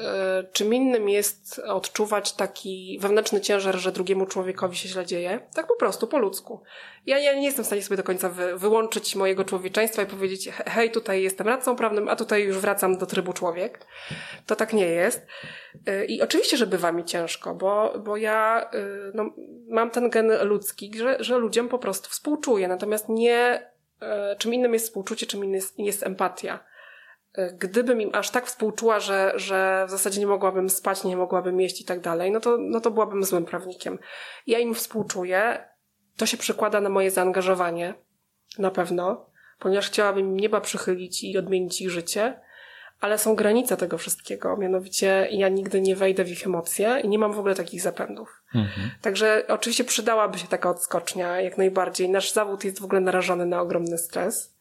czym 0.54 0.74
innym 0.74 1.10
jest 1.10 1.60
odczuwać 1.60 2.34
taki 2.34 2.98
wewnętrzny 3.02 3.42
ciężar, 3.42 3.76
że 3.76 3.92
drugiemu 3.92 4.26
człowiekowi 4.26 4.78
się 4.78 4.90
źle 4.90 5.06
dzieje, 5.06 5.40
tak 5.56 5.68
po 5.68 5.76
prostu, 5.76 6.08
po 6.08 6.18
ludzku. 6.18 6.62
Ja, 7.06 7.20
ja 7.20 7.34
nie 7.34 7.46
jestem 7.46 7.64
w 7.64 7.68
stanie 7.68 7.82
sobie 7.82 7.98
do 7.98 8.04
końca 8.04 8.30
wy, 8.30 8.58
wyłączyć 8.58 9.16
mojego 9.16 9.44
człowieczeństwa 9.44 10.02
i 10.02 10.06
powiedzieć, 10.06 10.50
hej, 10.66 10.92
tutaj 10.92 11.24
jestem 11.24 11.48
radcą 11.48 11.76
prawnym, 11.76 12.10
a 12.10 12.16
tutaj 12.16 12.44
już 12.44 12.58
wracam 12.58 12.98
do 12.98 13.06
trybu 13.06 13.34
człowiek. 13.34 13.86
To 14.46 14.56
tak 14.56 14.74
nie 14.74 14.86
jest. 14.86 15.28
Y, 15.90 16.06
I 16.06 16.22
oczywiście, 16.22 16.58
że 16.58 16.68
bywa 16.68 16.92
mi 16.92 17.06
ciężko, 17.06 17.56
bo, 17.56 17.94
bo 18.06 18.18
ja 18.18 18.70
y, 18.74 19.12
no, 19.14 19.30
mam 19.70 19.92
ten 19.92 20.10
gen 20.10 20.48
ludzki, 20.48 20.92
że, 20.98 21.24
że 21.24 21.38
ludziom 21.38 21.70
po 21.70 21.80
prostu 21.80 22.10
współczuję. 22.10 22.68
Natomiast 22.68 23.10
nie, 23.10 23.70
czym 24.38 24.54
innym 24.54 24.74
jest 24.74 24.86
współczucie, 24.86 25.26
czym 25.26 25.40
innym 25.44 25.56
jest, 25.56 25.80
jest 25.80 26.04
empatia 26.04 26.70
gdybym 27.54 28.02
im 28.02 28.10
aż 28.14 28.30
tak 28.30 28.46
współczuła, 28.46 29.00
że, 29.00 29.34
że 29.36 29.86
w 29.88 29.92
zasadzie 29.92 30.20
nie 30.20 30.28
mogłabym 30.28 30.70
spać, 30.70 31.04
nie 31.04 31.18
mogłabym 31.18 31.62
jeść 31.62 31.82
i 31.82 31.86
tak 31.86 32.00
dalej, 32.00 32.32
no 32.32 32.40
to, 32.40 32.58
no 32.58 32.82
to 32.82 32.92
byłabym 32.92 33.24
złym 33.24 33.46
prawnikiem. 33.46 34.00
Ja 34.48 34.60
im 34.60 34.76
współczuję, 34.76 35.70
to 36.18 36.26
się 36.26 36.38
przekłada 36.38 36.82
na 36.82 36.90
moje 36.90 37.12
zaangażowanie, 37.12 37.94
na 38.58 38.72
pewno, 38.72 39.26
ponieważ 39.60 39.88
chciałabym 39.88 40.26
im 40.26 40.40
nieba 40.40 40.62
przychylić 40.62 41.24
i 41.24 41.38
odmienić 41.38 41.82
ich 41.82 41.90
życie, 41.90 42.40
ale 43.00 43.18
są 43.18 43.36
granice 43.36 43.78
tego 43.78 43.98
wszystkiego, 43.98 44.58
mianowicie 44.58 45.28
ja 45.32 45.50
nigdy 45.50 45.82
nie 45.82 45.96
wejdę 45.96 46.24
w 46.24 46.32
ich 46.32 46.46
emocje 46.46 47.00
i 47.04 47.08
nie 47.08 47.20
mam 47.20 47.34
w 47.34 47.40
ogóle 47.40 47.56
takich 47.56 47.82
zapędów. 47.82 48.44
Mhm. 48.56 48.92
Także 49.02 49.46
oczywiście 49.48 49.84
przydałaby 49.84 50.40
się 50.40 50.48
taka 50.48 50.70
odskocznia, 50.70 51.42
jak 51.42 51.58
najbardziej. 51.58 52.10
Nasz 52.10 52.32
zawód 52.32 52.64
jest 52.64 52.82
w 52.82 52.86
ogóle 52.86 53.02
narażony 53.02 53.46
na 53.46 53.62
ogromny 53.62 53.98
stres 53.98 54.59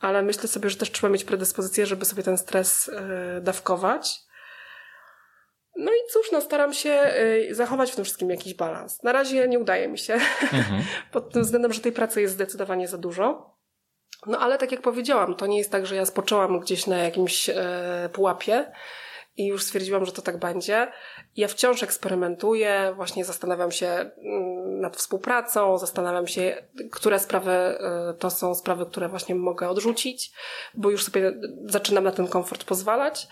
ale 0.00 0.22
myślę 0.22 0.48
sobie, 0.48 0.70
że 0.70 0.76
też 0.76 0.92
trzeba 0.92 1.12
mieć 1.12 1.24
predyspozycję, 1.24 1.86
żeby 1.86 2.04
sobie 2.04 2.22
ten 2.22 2.38
stres 2.38 2.88
y, 2.88 3.40
dawkować. 3.40 4.20
No 5.76 5.92
i 5.92 6.10
cóż, 6.12 6.32
no 6.32 6.40
staram 6.40 6.72
się 6.72 7.14
y, 7.50 7.54
zachować 7.54 7.92
w 7.92 7.94
tym 7.94 8.04
wszystkim 8.04 8.30
jakiś 8.30 8.54
balans. 8.54 9.02
Na 9.02 9.12
razie 9.12 9.48
nie 9.48 9.58
udaje 9.58 9.88
mi 9.88 9.98
się, 9.98 10.14
mhm. 10.42 10.82
pod 11.12 11.32
tym 11.32 11.42
względem, 11.42 11.72
że 11.72 11.80
tej 11.80 11.92
pracy 11.92 12.20
jest 12.20 12.34
zdecydowanie 12.34 12.88
za 12.88 12.98
dużo. 12.98 13.56
No 14.26 14.38
ale 14.38 14.58
tak 14.58 14.72
jak 14.72 14.80
powiedziałam, 14.80 15.34
to 15.34 15.46
nie 15.46 15.58
jest 15.58 15.72
tak, 15.72 15.86
że 15.86 15.96
ja 15.96 16.06
spoczęłam 16.06 16.60
gdzieś 16.60 16.86
na 16.86 16.98
jakimś 16.98 17.48
y, 17.48 17.54
pułapie 18.12 18.72
i 19.40 19.46
już 19.46 19.62
stwierdziłam, 19.62 20.06
że 20.06 20.12
to 20.12 20.22
tak 20.22 20.38
będzie. 20.38 20.88
Ja 21.36 21.48
wciąż 21.48 21.82
eksperymentuję, 21.82 22.92
właśnie 22.96 23.24
zastanawiam 23.24 23.72
się 23.72 23.86
mm, 23.86 24.80
nad 24.80 24.96
współpracą, 24.96 25.78
zastanawiam 25.78 26.26
się, 26.26 26.62
które 26.90 27.18
sprawy 27.18 27.50
y, 28.10 28.14
to 28.18 28.30
są 28.30 28.54
sprawy, 28.54 28.86
które 28.86 29.08
właśnie 29.08 29.34
mogę 29.34 29.68
odrzucić, 29.68 30.32
bo 30.74 30.90
już 30.90 31.04
sobie 31.04 31.32
zaczynam 31.64 32.04
na 32.04 32.12
ten 32.12 32.28
komfort 32.28 32.64
pozwalać, 32.64 33.28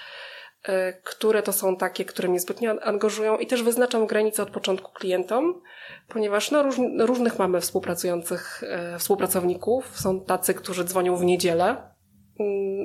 y, 0.68 0.72
które 1.04 1.42
to 1.42 1.52
są 1.52 1.76
takie, 1.76 2.04
które 2.04 2.28
mnie 2.28 2.40
zbytnio 2.40 2.82
angażują 2.82 3.38
i 3.38 3.46
też 3.46 3.62
wyznaczam 3.62 4.06
granice 4.06 4.42
od 4.42 4.50
początku 4.50 4.92
klientom, 4.92 5.62
ponieważ 6.08 6.50
no, 6.50 6.62
róż, 6.62 6.76
różnych 6.98 7.38
mamy 7.38 7.60
współpracujących, 7.60 8.62
y, 8.94 8.98
współpracowników. 8.98 10.00
Są 10.00 10.20
tacy, 10.20 10.54
którzy 10.54 10.84
dzwonią 10.84 11.16
w 11.16 11.24
niedzielę, 11.24 11.97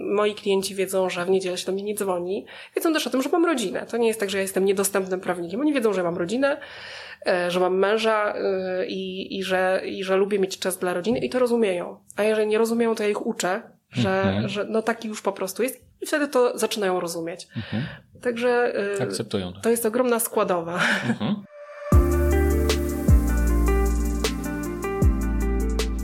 moi 0.04 0.36
klienci 0.36 0.76
wiedzą, 0.76 1.10
że 1.10 1.26
w 1.26 1.30
niedzielę 1.30 1.58
się 1.58 1.66
do 1.66 1.72
mnie 1.72 1.84
nie 1.84 1.96
dzwoni. 1.96 2.46
Wiedzą 2.76 2.94
też 2.94 3.08
o 3.08 3.10
tym, 3.10 3.22
że 3.22 3.30
mam 3.30 3.46
rodzinę. 3.46 3.86
To 3.86 3.98
nie 3.98 4.08
jest 4.08 4.20
tak, 4.20 4.30
że 4.30 4.38
ja 4.38 4.42
jestem 4.42 4.66
niedostępnym 4.66 5.20
prawnikiem. 5.20 5.62
Oni 5.62 5.74
wiedzą, 5.74 5.94
że 5.94 6.04
mam 6.04 6.18
rodzinę, 6.18 6.58
e, 7.28 7.52
że 7.52 7.60
mam 7.60 7.78
męża 7.78 8.34
e, 8.34 8.86
i, 8.88 9.38
i, 9.38 9.44
że, 9.44 9.82
i 9.86 10.04
że 10.04 10.18
lubię 10.18 10.40
mieć 10.40 10.60
czas 10.60 10.78
dla 10.78 10.94
rodziny 10.94 11.20
i 11.20 11.30
to 11.30 11.40
rozumieją. 11.40 11.98
A 12.16 12.24
jeżeli 12.24 12.48
nie 12.48 12.58
rozumieją, 12.58 12.96
to 12.96 13.04
ja 13.04 13.10
ich 13.10 13.26
uczę, 13.26 13.62
że, 13.92 14.22
mhm. 14.22 14.50
że 14.50 14.66
no 14.70 14.82
taki 14.82 15.08
już 15.08 15.22
po 15.22 15.32
prostu 15.32 15.64
jest 15.64 15.86
i 16.02 16.06
wtedy 16.06 16.28
to 16.28 16.58
zaczynają 16.58 17.00
rozumieć. 17.00 17.48
Mhm. 17.56 17.84
Także 18.22 18.74
Akceptują 19.02 19.54
to. 19.54 19.62
to 19.62 19.70
jest 19.70 19.86
ogromna 19.86 20.20
składowa. 20.20 20.80
Mhm. 21.10 21.36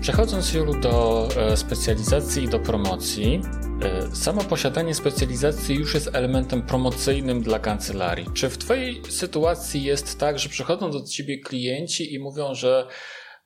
Przechodząc 0.09 0.53
już 0.53 0.79
do 0.79 1.27
e, 1.37 1.57
specjalizacji 1.57 2.43
i 2.43 2.49
do 2.49 2.59
promocji, 2.59 3.41
e, 3.81 4.15
samo 4.15 4.43
posiadanie 4.43 4.95
specjalizacji 4.95 5.75
już 5.75 5.93
jest 5.93 6.15
elementem 6.15 6.61
promocyjnym 6.61 7.41
dla 7.41 7.59
kancelarii. 7.59 8.25
Czy 8.33 8.49
w 8.49 8.57
Twojej 8.57 9.01
sytuacji 9.09 9.83
jest 9.83 10.19
tak, 10.19 10.39
że 10.39 10.49
przychodzą 10.49 10.91
do 10.91 11.03
Ciebie 11.03 11.39
klienci 11.39 12.13
i 12.13 12.19
mówią, 12.19 12.55
że 12.55 12.87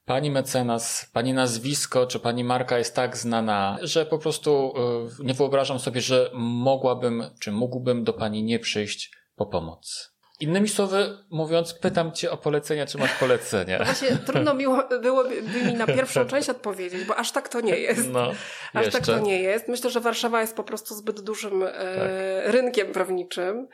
Pani 0.05 0.31
mecenas, 0.31 1.09
pani 1.13 1.33
nazwisko 1.33 2.07
czy 2.07 2.19
pani 2.19 2.43
marka 2.43 2.77
jest 2.77 2.95
tak 2.95 3.17
znana, 3.17 3.77
że 3.81 4.05
po 4.05 4.17
prostu 4.17 4.73
e, 5.21 5.23
nie 5.23 5.33
wyobrażam 5.33 5.79
sobie, 5.79 6.01
że 6.01 6.31
mogłabym 6.33 7.23
czy 7.39 7.51
mógłbym 7.51 8.03
do 8.03 8.13
pani 8.13 8.43
nie 8.43 8.59
przyjść 8.59 9.11
po 9.35 9.45
pomoc. 9.45 10.12
Innymi 10.43 10.69
słowy 10.69 11.17
mówiąc, 11.29 11.73
pytam 11.73 12.11
cię 12.11 12.31
o 12.31 12.37
polecenia, 12.37 12.85
czy 12.85 12.97
masz 12.97 13.13
polecenia. 13.13 13.79
No 13.79 13.85
właśnie 13.85 14.17
trudno 14.25 14.53
miło, 14.53 14.83
byłoby 15.01 15.41
mi 15.41 15.73
na 15.73 15.87
pierwszą 15.97 16.25
część 16.25 16.49
odpowiedzieć, 16.49 17.03
bo 17.05 17.15
aż 17.15 17.31
tak 17.31 17.49
to 17.49 17.61
nie 17.61 17.77
jest. 17.77 18.09
No, 18.09 18.31
aż 18.73 18.89
tak 18.89 19.05
to 19.05 19.19
nie 19.19 19.41
jest. 19.41 19.67
Myślę, 19.67 19.89
że 19.89 19.99
Warszawa 19.99 20.41
jest 20.41 20.55
po 20.55 20.63
prostu 20.63 20.95
zbyt 20.95 21.21
dużym 21.21 21.63
e, 21.63 21.67
tak. 21.67 22.53
rynkiem 22.53 22.91
prawniczym. 22.91 23.67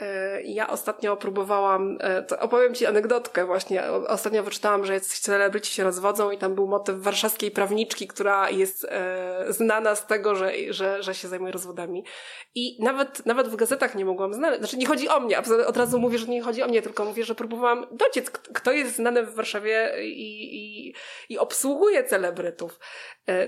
E, 0.00 0.42
ja 0.42 0.68
ostatnio 0.68 1.16
próbowałam, 1.16 1.98
e, 2.02 2.40
opowiem 2.40 2.74
Ci 2.74 2.86
anegdotkę 2.86 3.46
właśnie. 3.46 3.82
Ostatnio 3.90 4.42
wyczytałam, 4.42 4.84
że 4.84 4.94
jacyś 4.94 5.18
celebryci 5.18 5.74
się 5.74 5.84
rozwodzą 5.84 6.30
i 6.30 6.38
tam 6.38 6.54
był 6.54 6.66
motyw 6.66 6.96
warszawskiej 6.96 7.50
prawniczki, 7.50 8.06
która 8.06 8.50
jest 8.50 8.86
e, 8.90 9.44
znana 9.48 9.94
z 9.94 10.06
tego, 10.06 10.34
że, 10.34 10.52
że, 10.70 11.02
że 11.02 11.14
się 11.14 11.28
zajmuje 11.28 11.52
rozwodami. 11.52 12.04
I 12.54 12.84
nawet, 12.84 13.26
nawet 13.26 13.48
w 13.48 13.56
gazetach 13.56 13.94
nie 13.94 14.04
mogłam 14.04 14.34
znaleźć, 14.34 14.60
znaczy 14.60 14.76
nie 14.76 14.86
chodzi 14.86 15.08
o 15.08 15.20
mnie, 15.20 15.38
od 15.66 15.76
razu 15.76 15.98
mówię, 15.98 16.18
że 16.18 16.26
nie 16.26 16.42
chodzi 16.42 16.62
o 16.62 16.68
mnie, 16.68 16.82
tylko 16.82 17.04
mówię, 17.04 17.24
że 17.24 17.34
próbowałam 17.34 17.86
dociec, 17.92 18.30
kto 18.30 18.72
jest 18.72 18.96
znany 18.96 19.26
w 19.26 19.34
Warszawie 19.34 19.92
i, 20.02 20.56
i, 20.88 20.94
i 21.28 21.38
obsługuje 21.38 22.04
celebrytów. 22.04 22.78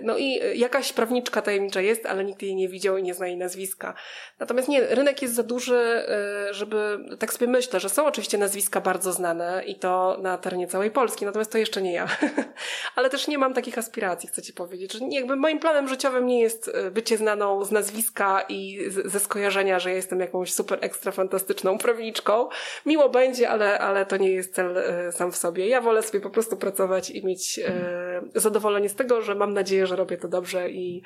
No 0.03 0.18
i 0.18 0.41
jakaś 0.59 0.93
prawniczka 0.93 1.43
tajemnicza 1.43 1.81
jest, 1.81 2.07
ale 2.07 2.25
nikt 2.25 2.43
jej 2.43 2.55
nie 2.55 2.68
widział 2.68 2.97
i 2.97 3.03
nie 3.03 3.14
zna 3.14 3.27
jej 3.27 3.37
nazwiska. 3.37 3.95
Natomiast 4.39 4.68
nie, 4.68 4.81
rynek 4.81 5.23
jest 5.23 5.35
za 5.35 5.43
duży, 5.43 6.03
żeby, 6.51 6.99
tak 7.18 7.33
sobie 7.33 7.47
myślę, 7.47 7.81
że 7.81 7.89
są 7.89 8.07
oczywiście 8.07 8.39
nazwiska 8.39 8.81
bardzo 8.81 9.12
znane 9.12 9.62
i 9.66 9.75
to 9.75 10.18
na 10.23 10.39
terenie 10.39 10.66
całej 10.66 10.91
Polski, 10.91 11.25
natomiast 11.25 11.53
to 11.53 11.59
jeszcze 11.59 11.83
nie 11.83 11.93
ja. 11.93 12.09
Ale 12.97 13.11
też 13.11 13.29
nie 13.29 13.39
mam 13.39 13.55
takich 13.55 13.79
aspiracji, 13.79 14.29
chcę 14.29 14.43
ci 14.43 14.53
powiedzieć, 14.53 14.93
że 14.93 14.99
jakby 15.11 15.37
moim 15.37 15.59
planem 15.59 15.89
życiowym 15.89 16.27
nie 16.27 16.41
jest 16.41 16.70
e, 16.75 16.91
bycie 16.91 17.16
znaną 17.16 17.64
z 17.64 17.70
nazwiska 17.70 18.45
i 18.49 18.79
ze 19.05 19.20
skojarzenia, 19.20 19.79
że 19.79 19.91
ja 19.91 19.97
jestem 19.97 20.20
jakąś 20.20 20.53
super 20.53 20.79
ekstra 20.81 21.12
fantastyczną 21.12 21.79
prawniczką. 21.79 22.49
Miło 22.87 23.09
będzie, 23.09 23.51
ale, 23.51 23.79
ale 23.79 24.07
to 24.07 24.16
nie 24.16 24.31
jest 24.31 24.55
cel 24.55 24.79
e, 24.79 25.12
sam 25.12 25.33
w 25.33 25.37
sobie. 25.37 25.68
Ja 25.68 25.81
wolę 25.81 26.03
sobie 26.03 26.20
po 26.20 26.31
prostu 26.31 26.57
pracować 26.57 27.11
i 27.11 27.27
mieć 27.27 27.59
e, 27.59 28.23
zadowolenie 28.35 28.89
z 28.89 28.95
tego, 28.95 29.23
że 29.23 29.35
mam 29.35 29.55
nadzieję, 29.55 29.72
że 29.87 29.97
robię 29.97 30.16
to 30.16 30.29
dobrze 30.29 30.70
i, 30.70 31.03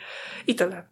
i 0.46 0.54
tyle. 0.54 0.88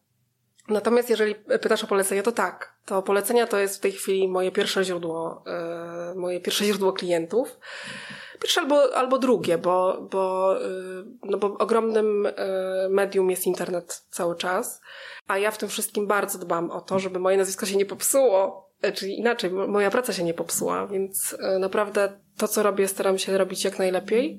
Natomiast 0.69 1.11
jeżeli 1.11 1.35
pytasz 1.35 1.85
o 1.85 1.87
polecenia, 1.87 2.23
to 2.23 2.33
tak. 2.33 2.75
To 2.85 3.03
polecenia 3.03 3.47
to 3.47 3.59
jest 3.59 3.77
w 3.77 3.81
tej 3.81 3.93
chwili 3.93 4.29
moje 4.29 4.53
pierwsze 4.53 4.85
źródło, 4.85 5.45
yy, 6.09 6.21
moje 6.21 6.41
pierwsze 6.41 6.65
źródło 6.65 6.93
klientów. 6.93 7.59
Pierwsze 8.41 8.61
albo, 8.61 8.97
albo 8.97 9.19
drugie, 9.19 9.59
bo, 9.59 10.09
bo, 10.11 10.55
yy, 10.61 11.05
no 11.23 11.39
bo 11.39 11.47
ogromnym 11.59 12.25
yy, 12.25 12.89
medium 12.89 13.31
jest 13.31 13.47
internet 13.47 14.07
cały 14.11 14.37
czas, 14.37 14.81
a 15.27 15.39
ja 15.39 15.51
w 15.51 15.59
tym 15.59 15.69
wszystkim 15.69 16.07
bardzo 16.07 16.39
dbam 16.39 16.71
o 16.71 16.81
to, 16.81 16.99
żeby 16.99 17.19
moje 17.19 17.37
nazwisko 17.37 17.67
się 17.67 17.77
nie 17.77 17.87
popsuło, 17.87 18.71
czyli 18.93 19.19
inaczej, 19.19 19.51
moja 19.51 19.91
praca 19.91 20.13
się 20.13 20.25
nie 20.25 20.35
popsuła, 20.35 20.87
więc 20.87 21.37
naprawdę 21.59 22.21
to, 22.37 22.49
co 22.49 22.63
robię, 22.63 22.89
staram 22.89 23.19
się 23.19 23.39
robić 23.39 23.65
jak 23.65 23.79
najlepiej. 23.79 24.39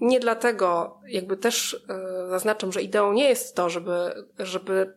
Nie 0.00 0.20
dlatego, 0.20 1.00
jakby 1.08 1.36
też 1.36 1.84
zaznaczam, 2.28 2.72
że 2.72 2.82
ideą 2.82 3.12
nie 3.12 3.28
jest 3.28 3.56
to, 3.56 3.70
żeby, 3.70 4.24
żeby 4.38 4.94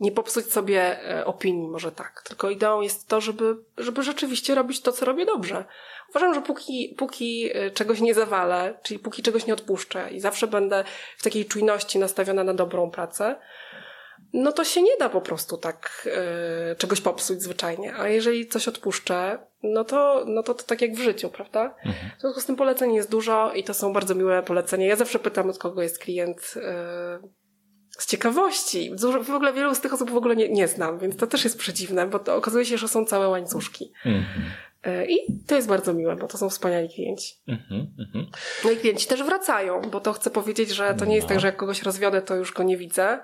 nie 0.00 0.12
popsuć 0.12 0.52
sobie 0.52 1.04
e, 1.10 1.24
opinii, 1.24 1.68
może 1.68 1.92
tak. 1.92 2.22
Tylko 2.28 2.50
ideą 2.50 2.80
jest 2.80 3.08
to, 3.08 3.20
żeby, 3.20 3.56
żeby 3.78 4.02
rzeczywiście 4.02 4.54
robić 4.54 4.80
to, 4.80 4.92
co 4.92 5.04
robię 5.04 5.26
dobrze. 5.26 5.64
Uważam, 6.10 6.34
że 6.34 6.42
póki, 6.42 6.94
póki 6.98 7.50
e, 7.54 7.70
czegoś 7.70 8.00
nie 8.00 8.14
zawalę, 8.14 8.78
czyli 8.82 9.00
póki 9.00 9.22
czegoś 9.22 9.46
nie 9.46 9.54
odpuszczę 9.54 10.10
i 10.10 10.20
zawsze 10.20 10.46
będę 10.46 10.84
w 11.18 11.22
takiej 11.22 11.44
czujności 11.44 11.98
nastawiona 11.98 12.44
na 12.44 12.54
dobrą 12.54 12.90
pracę, 12.90 13.36
no 14.32 14.52
to 14.52 14.64
się 14.64 14.82
nie 14.82 14.96
da 14.98 15.08
po 15.08 15.20
prostu 15.20 15.56
tak 15.56 16.08
y, 16.72 16.76
czegoś 16.76 17.00
popsuć 17.00 17.42
zwyczajnie. 17.42 17.94
A 17.94 18.08
jeżeli 18.08 18.48
coś 18.48 18.68
odpuszczę, 18.68 19.38
no 19.62 19.84
to, 19.84 20.24
no 20.26 20.42
to, 20.42 20.54
to 20.54 20.62
tak 20.62 20.82
jak 20.82 20.94
w 20.94 21.00
życiu, 21.00 21.28
prawda? 21.28 21.74
Mhm. 21.84 22.10
W 22.18 22.20
związku 22.20 22.40
z 22.40 22.46
tym 22.46 22.56
poleceń 22.56 22.94
jest 22.94 23.10
dużo 23.10 23.52
i 23.52 23.64
to 23.64 23.74
są 23.74 23.92
bardzo 23.92 24.14
miłe 24.14 24.42
polecenia. 24.42 24.86
Ja 24.86 24.96
zawsze 24.96 25.18
pytam, 25.18 25.50
od 25.50 25.58
kogo 25.58 25.82
jest 25.82 25.98
klient. 25.98 26.54
Y, 26.56 27.40
z 27.98 28.06
ciekawości. 28.06 28.90
W 29.22 29.30
ogóle 29.30 29.52
wielu 29.52 29.74
z 29.74 29.80
tych 29.80 29.92
osób 29.94 30.10
w 30.10 30.16
ogóle 30.16 30.36
nie, 30.36 30.48
nie 30.48 30.68
znam, 30.68 30.98
więc 30.98 31.16
to 31.16 31.26
też 31.26 31.44
jest 31.44 31.58
przedziwne, 31.58 32.06
bo 32.06 32.18
to 32.18 32.36
okazuje 32.36 32.64
się, 32.64 32.78
że 32.78 32.88
są 32.88 33.04
całe 33.04 33.28
łańcuszki. 33.28 33.92
Mm 34.04 34.20
-hmm. 34.20 34.70
I 35.08 35.16
to 35.46 35.54
jest 35.54 35.68
bardzo 35.68 35.94
miłe, 35.94 36.16
bo 36.16 36.26
to 36.26 36.38
są 36.38 36.50
wspaniali 36.50 36.88
klienci. 36.88 37.34
Mm 37.48 37.60
-hmm. 37.60 38.24
No 38.64 38.70
i 38.70 38.76
klienci 38.76 39.06
też 39.06 39.22
wracają, 39.22 39.80
bo 39.80 40.00
to 40.00 40.12
chcę 40.12 40.30
powiedzieć, 40.30 40.70
że 40.70 40.94
to 40.94 41.04
nie 41.04 41.14
jest 41.14 41.24
no. 41.24 41.28
tak, 41.28 41.40
że 41.40 41.46
jak 41.46 41.56
kogoś 41.56 41.82
rozwiodę, 41.82 42.22
to 42.22 42.34
już 42.34 42.52
go 42.52 42.62
nie 42.62 42.76
widzę. 42.76 43.18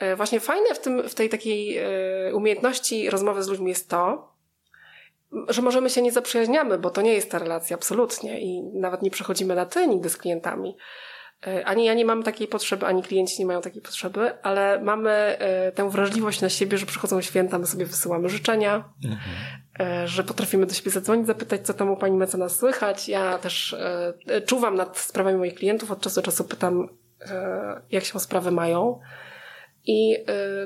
E, 0.00 0.16
właśnie 0.16 0.40
fajne 0.40 0.74
w, 0.74 0.78
tym, 0.78 1.08
w 1.08 1.14
tej 1.14 1.28
takiej 1.28 1.78
e, 1.78 2.34
umiejętności 2.34 3.10
rozmowy 3.10 3.42
z 3.42 3.48
ludźmi 3.48 3.68
jest 3.68 3.88
to, 3.88 4.30
że 5.48 5.62
możemy 5.62 5.90
się 5.90 6.02
nie 6.02 6.12
zaprzyjaźniamy, 6.12 6.78
bo 6.78 6.90
to 6.90 7.02
nie 7.02 7.12
jest 7.12 7.30
ta 7.30 7.38
relacja 7.38 7.76
absolutnie 7.76 8.40
i 8.40 8.62
nawet 8.62 9.02
nie 9.02 9.10
przechodzimy 9.10 9.54
na 9.54 9.66
ty 9.66 9.86
nigdy 9.86 10.10
z 10.10 10.16
klientami. 10.16 10.76
E, 11.46 11.66
ani 11.66 11.84
ja 11.84 11.94
nie 11.94 12.04
mam 12.04 12.22
takiej 12.22 12.48
potrzeby, 12.48 12.86
ani 12.86 13.02
klienci 13.02 13.38
nie 13.38 13.46
mają 13.46 13.60
takiej 13.60 13.82
potrzeby, 13.82 14.42
ale 14.42 14.80
mamy 14.80 15.38
tę 15.74 15.90
wrażliwość 15.90 16.40
na 16.40 16.48
siebie, 16.48 16.78
że 16.78 16.86
przychodzą 16.86 17.20
święta, 17.20 17.58
my 17.58 17.66
sobie 17.66 17.86
wysyłamy 17.86 18.28
życzenia, 18.28 18.84
mhm. 19.04 19.20
Że 20.04 20.24
potrafimy 20.24 20.66
do 20.66 20.74
siebie 20.74 20.90
zadzwonić, 20.90 21.26
zapytać, 21.26 21.66
co 21.66 21.74
tam 21.74 21.90
u 21.90 21.96
pani 21.96 22.16
mecenas 22.16 22.56
słychać. 22.56 23.08
Ja 23.08 23.38
też 23.38 23.76
czuwam 24.46 24.74
nad 24.74 24.98
sprawami 24.98 25.38
moich 25.38 25.54
klientów, 25.54 25.90
od 25.90 26.00
czasu 26.00 26.20
do 26.20 26.22
czasu 26.22 26.44
pytam, 26.44 26.88
jak 27.90 28.04
się 28.04 28.20
sprawy 28.20 28.50
mają. 28.50 29.00
I 29.86 30.16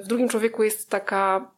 w 0.00 0.06
drugim 0.06 0.28
człowieku 0.28 0.62
jest 0.64 0.90
taka 0.90 1.50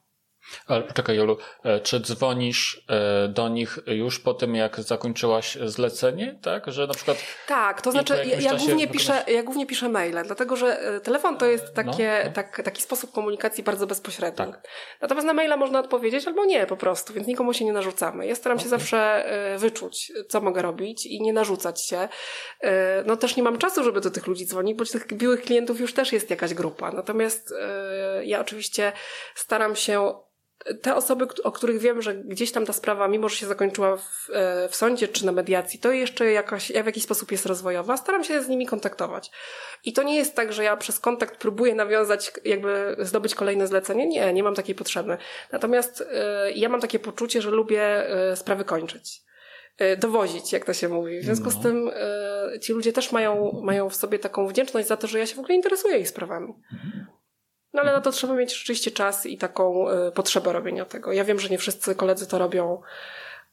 ale 0.66 0.82
poczekaj, 0.82 1.16
Jolu, 1.16 1.36
e, 1.64 1.80
czy 1.80 2.01
dzwonisz 2.01 2.84
e, 2.88 3.28
do 3.28 3.49
nich 3.49 3.78
już 3.86 4.18
po 4.18 4.34
tym, 4.34 4.55
jak 4.55 4.80
zakończyłaś 4.80 5.59
zlecenie, 5.64 6.38
tak? 6.42 6.72
Że 6.72 6.86
na 6.86 6.94
przykład. 6.94 7.18
Tak, 7.47 7.82
to 7.82 7.92
znaczy, 7.92 8.24
ja, 8.26 8.40
ja 8.40 8.55
głównie 8.55 8.88
piszę, 8.88 9.24
ja 9.28 9.42
głównie 9.42 9.66
piszę 9.66 9.88
maile, 9.88 10.22
dlatego 10.24 10.57
że 10.57 10.80
e, 10.80 11.01
telefon 11.01 11.38
to 11.38 11.47
jest 11.47 11.64
no, 11.64 11.72
takie, 11.72 12.18
no, 12.18 12.28
no. 12.28 12.34
Tak, 12.34 12.62
taki 12.64 12.82
sposób 12.82 13.12
komunikacji 13.12 13.64
bardzo 13.64 13.86
bezpośredni. 13.86 14.36
Tak. 14.36 14.68
Natomiast 15.01 15.26
na 15.26 15.32
maila 15.32 15.57
można 15.57 15.80
odpowiedzieć 15.80 16.26
albo 16.26 16.44
nie 16.44 16.66
po 16.66 16.76
prostu, 16.76 17.12
więc 17.12 17.26
nikomu 17.26 17.53
się 17.53 17.64
nie 17.64 17.72
narzucamy. 17.72 18.26
Ja 18.26 18.34
staram 18.34 18.59
się 18.59 18.66
okay. 18.66 18.78
zawsze 18.78 19.26
wyczuć, 19.59 20.12
co 20.28 20.40
mogę 20.40 20.62
robić 20.62 21.07
i 21.07 21.22
nie 21.22 21.32
narzucać 21.32 21.86
się. 21.86 22.09
No 23.07 23.16
też 23.16 23.36
nie 23.36 23.42
mam 23.42 23.59
czasu, 23.59 23.84
żeby 23.84 24.01
do 24.01 24.11
tych 24.11 24.26
ludzi 24.26 24.47
dzwonić, 24.47 24.78
bo 24.78 24.84
tych 24.84 25.07
biłych 25.07 25.42
klientów 25.42 25.80
już 25.80 25.94
też 25.94 26.12
jest 26.12 26.30
jakaś 26.30 26.55
grupa. 26.55 26.90
Natomiast 26.90 27.55
ja 28.24 28.40
oczywiście 28.40 28.92
staram 29.34 29.76
się 29.76 30.26
te 30.83 30.95
osoby, 30.95 31.27
o 31.45 31.53
których 31.53 31.79
wiem, 31.79 32.03
że 32.03 32.14
gdzieś 32.14 32.53
tam 32.53 32.67
ta 32.67 32.73
sprawa, 32.73 33.09
mimo 33.09 33.29
że 33.29 33.37
się 33.37 33.47
zakończyła 33.47 33.97
w, 33.97 34.31
e, 34.33 34.69
w 34.69 34.77
sądzie 34.77 35.09
czy 35.09 35.27
na 35.27 35.33
mediacji, 35.33 35.79
to 35.79 35.93
jeszcze 35.93 36.33
jakaś, 36.33 36.73
w 36.73 36.87
jakiś 36.87 37.03
sposób 37.05 37.33
jest 37.33 37.47
rozwojowa, 37.47 37.97
staram 37.97 38.25
się 38.25 38.43
z 38.43 38.49
nimi 38.49 38.67
kontaktować. 38.67 39.31
I 39.85 39.93
to 39.93 40.03
nie 40.03 40.17
jest 40.17 40.35
tak, 40.35 40.53
że 40.53 40.64
ja 40.64 40.77
przez 40.77 41.01
kontakt 41.01 41.37
próbuję 41.37 41.75
nawiązać, 41.75 42.33
jakby 42.45 42.97
zdobyć 42.99 43.35
kolejne 43.35 43.67
zlecenie. 43.67 44.07
Nie, 44.07 44.33
nie 44.33 44.43
mam 44.43 44.55
takiej 44.55 44.75
potrzeby. 44.75 45.17
Natomiast 45.53 46.01
y, 46.01 46.05
ja 46.55 46.69
mam 46.69 46.81
takie 46.81 46.99
poczucie, 46.99 47.43
że 47.43 47.51
lubię 47.51 48.07
y, 48.33 48.37
sprawy 48.37 48.64
kończyć 48.64 49.27
dowozić, 49.99 50.53
jak 50.53 50.64
to 50.64 50.75
się 50.75 50.89
mówi. 50.89 51.21
W 51.21 51.25
związku 51.25 51.45
no. 51.45 51.51
z 51.51 51.62
tym 51.62 51.89
y, 52.55 52.61
ci 52.61 52.73
ludzie 52.73 52.93
też 52.93 53.12
mają, 53.12 53.61
mają 53.62 53.91
w 53.91 53.97
sobie 53.97 54.19
taką 54.19 54.49
wdzięczność 54.49 54.89
za 54.89 54.97
to, 54.97 55.07
że 55.07 55.19
ja 55.19 55.27
się 55.27 55.37
w 55.37 55.39
ogóle 55.39 55.55
interesuję 55.55 55.99
ich 55.99 56.09
sprawami. 56.09 56.55
Mhm. 56.73 57.06
No 57.77 57.83
ale 57.83 57.93
na 57.93 58.01
to 58.01 58.12
trzeba 58.12 58.35
mieć 58.35 58.59
rzeczywiście 58.59 58.91
czas 58.91 59.27
i 59.27 59.39
taką 59.39 59.91
y, 59.91 60.12
potrzebę 60.12 60.53
robienia 60.53 60.85
tego. 60.85 61.12
Ja 61.12 61.24
wiem, 61.24 61.41
że 61.41 61.49
nie 61.49 61.59
wszyscy 61.59 61.95
koledzy 61.95 62.27
to 62.27 62.39
robią, 62.39 62.83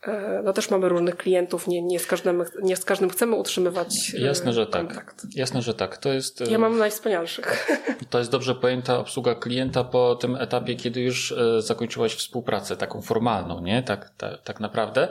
E, 0.07 0.41
no 0.43 0.53
też 0.53 0.69
mamy 0.69 0.89
różnych 0.89 1.17
klientów, 1.17 1.67
nie, 1.67 1.81
nie, 1.81 1.99
z, 1.99 2.07
każdym, 2.07 2.43
nie 2.61 2.75
z 2.75 2.85
każdym 2.85 3.09
chcemy 3.09 3.35
utrzymywać 3.35 4.15
e, 4.15 4.21
Jasne, 4.21 4.53
że 4.53 4.67
tak. 4.67 4.87
kontakt. 4.87 5.21
tak. 5.21 5.35
Jasne, 5.35 5.61
że 5.61 5.73
tak. 5.73 5.97
To 5.97 6.13
jest, 6.13 6.51
ja 6.51 6.57
mam 6.57 6.77
najwspanialszych. 6.77 7.67
To 8.09 8.19
jest 8.19 8.31
dobrze 8.31 8.55
pojęta 8.55 8.99
obsługa 8.99 9.35
klienta 9.35 9.83
po 9.83 10.15
tym 10.15 10.35
etapie, 10.35 10.75
kiedy 10.75 11.01
już 11.01 11.35
zakończyłaś 11.59 12.15
współpracę 12.15 12.77
taką 12.77 13.01
formalną, 13.01 13.61
nie? 13.61 13.83
Tak, 13.83 14.09
tak, 14.09 14.41
tak 14.43 14.59
naprawdę. 14.59 15.07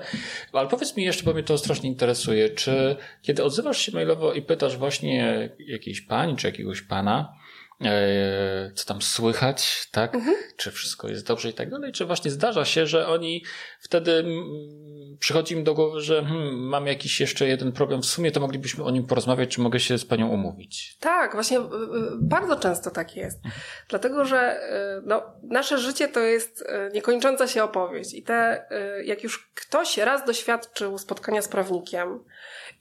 Ale 0.52 0.68
powiedz 0.68 0.96
mi 0.96 1.04
jeszcze, 1.04 1.24
bo 1.24 1.32
mnie 1.32 1.42
to 1.42 1.58
strasznie 1.58 1.88
interesuje, 1.88 2.50
czy 2.50 2.96
kiedy 3.22 3.44
odzywasz 3.44 3.78
się 3.78 3.92
mailowo 3.92 4.32
i 4.32 4.42
pytasz 4.42 4.76
właśnie 4.76 5.50
jakiejś 5.58 6.00
pani 6.00 6.36
czy 6.36 6.46
jakiegoś 6.46 6.82
pana, 6.82 7.34
E, 7.38 7.41
co 8.74 8.84
tam 8.84 9.02
słychać, 9.02 9.88
tak? 9.90 10.14
Mhm. 10.14 10.36
Czy 10.56 10.70
wszystko 10.70 11.08
jest 11.08 11.26
dobrze 11.26 11.48
i 11.48 11.54
tak 11.54 11.70
dalej? 11.70 11.92
Czy 11.92 12.04
właśnie 12.04 12.30
zdarza 12.30 12.64
się, 12.64 12.86
że 12.86 13.08
oni 13.08 13.44
wtedy 13.80 14.24
przychodzi 15.18 15.54
im 15.54 15.64
do 15.64 15.74
głowy, 15.74 16.00
że 16.00 16.24
hmm, 16.24 16.54
mam 16.54 16.86
jakiś 16.86 17.20
jeszcze 17.20 17.46
jeden 17.46 17.72
problem, 17.72 18.02
w 18.02 18.06
sumie 18.06 18.30
to 18.30 18.40
moglibyśmy 18.40 18.84
o 18.84 18.90
nim 18.90 19.06
porozmawiać, 19.06 19.48
czy 19.48 19.60
mogę 19.60 19.80
się 19.80 19.98
z 19.98 20.04
panią 20.04 20.28
umówić? 20.28 20.96
Tak, 21.00 21.32
właśnie 21.32 21.58
y, 21.58 21.62
y, 21.62 21.66
bardzo 22.20 22.56
często 22.56 22.90
tak 22.90 23.16
jest. 23.16 23.36
Mhm. 23.36 23.62
Dlatego, 23.88 24.24
że 24.24 24.60
y, 24.98 25.02
no, 25.06 25.22
nasze 25.42 25.78
życie 25.78 26.08
to 26.08 26.20
jest 26.20 26.64
niekończąca 26.94 27.46
się 27.48 27.64
opowieść 27.64 28.14
i 28.14 28.22
te, 28.22 28.66
jak 29.04 29.22
już 29.22 29.50
ktoś 29.54 29.98
raz 29.98 30.24
doświadczył 30.24 30.98
spotkania 30.98 31.42
z 31.42 31.48
prawnikiem 31.48 32.24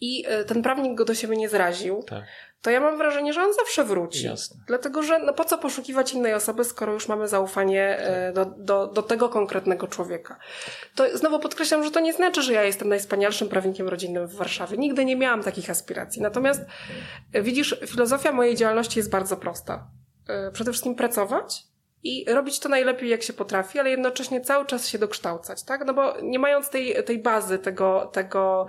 i 0.01 0.25
ten 0.47 0.61
prawnik 0.61 0.97
go 0.97 1.05
do 1.05 1.15
siebie 1.15 1.37
nie 1.37 1.49
zraził, 1.49 2.03
tak 2.03 2.23
to 2.61 2.69
ja 2.69 2.79
mam 2.79 2.97
wrażenie, 2.97 3.33
że 3.33 3.43
on 3.43 3.53
zawsze 3.53 3.83
wróci. 3.83 4.25
Jasne. 4.25 4.57
Dlatego, 4.67 5.03
że 5.03 5.19
no 5.19 5.33
po 5.33 5.45
co 5.45 5.57
poszukiwać 5.57 6.13
innej 6.13 6.33
osoby, 6.33 6.63
skoro 6.63 6.93
już 6.93 7.07
mamy 7.07 7.27
zaufanie 7.27 7.97
e, 7.97 8.33
do, 8.33 8.45
do, 8.45 8.87
do 8.87 9.01
tego 9.03 9.29
konkretnego 9.29 9.87
człowieka. 9.87 10.39
To 10.95 11.17
znowu 11.17 11.39
podkreślam, 11.39 11.83
że 11.83 11.91
to 11.91 11.99
nie 11.99 12.13
znaczy, 12.13 12.41
że 12.41 12.53
ja 12.53 12.63
jestem 12.63 12.89
najwspanialszym 12.89 13.49
prawnikiem 13.49 13.87
rodzinnym 13.87 14.27
w 14.27 14.35
Warszawie. 14.35 14.77
Nigdy 14.77 15.05
nie 15.05 15.15
miałam 15.15 15.43
takich 15.43 15.69
aspiracji. 15.69 16.21
Natomiast 16.21 16.61
e, 17.33 17.41
widzisz, 17.41 17.79
filozofia 17.87 18.31
mojej 18.31 18.55
działalności 18.55 18.99
jest 18.99 19.09
bardzo 19.09 19.37
prosta. 19.37 19.87
E, 20.27 20.51
przede 20.51 20.71
wszystkim 20.71 20.95
pracować, 20.95 21.71
i 22.03 22.25
robić 22.27 22.59
to 22.59 22.69
najlepiej, 22.69 23.09
jak 23.09 23.23
się 23.23 23.33
potrafi, 23.33 23.79
ale 23.79 23.89
jednocześnie 23.89 24.41
cały 24.41 24.65
czas 24.65 24.87
się 24.87 24.99
dokształcać, 24.99 25.63
tak? 25.63 25.85
No 25.85 25.93
bo 25.93 26.21
nie 26.21 26.39
mając 26.39 26.69
tej, 26.69 27.03
tej 27.03 27.19
bazy, 27.19 27.59
tego, 27.59 28.09
tego 28.13 28.67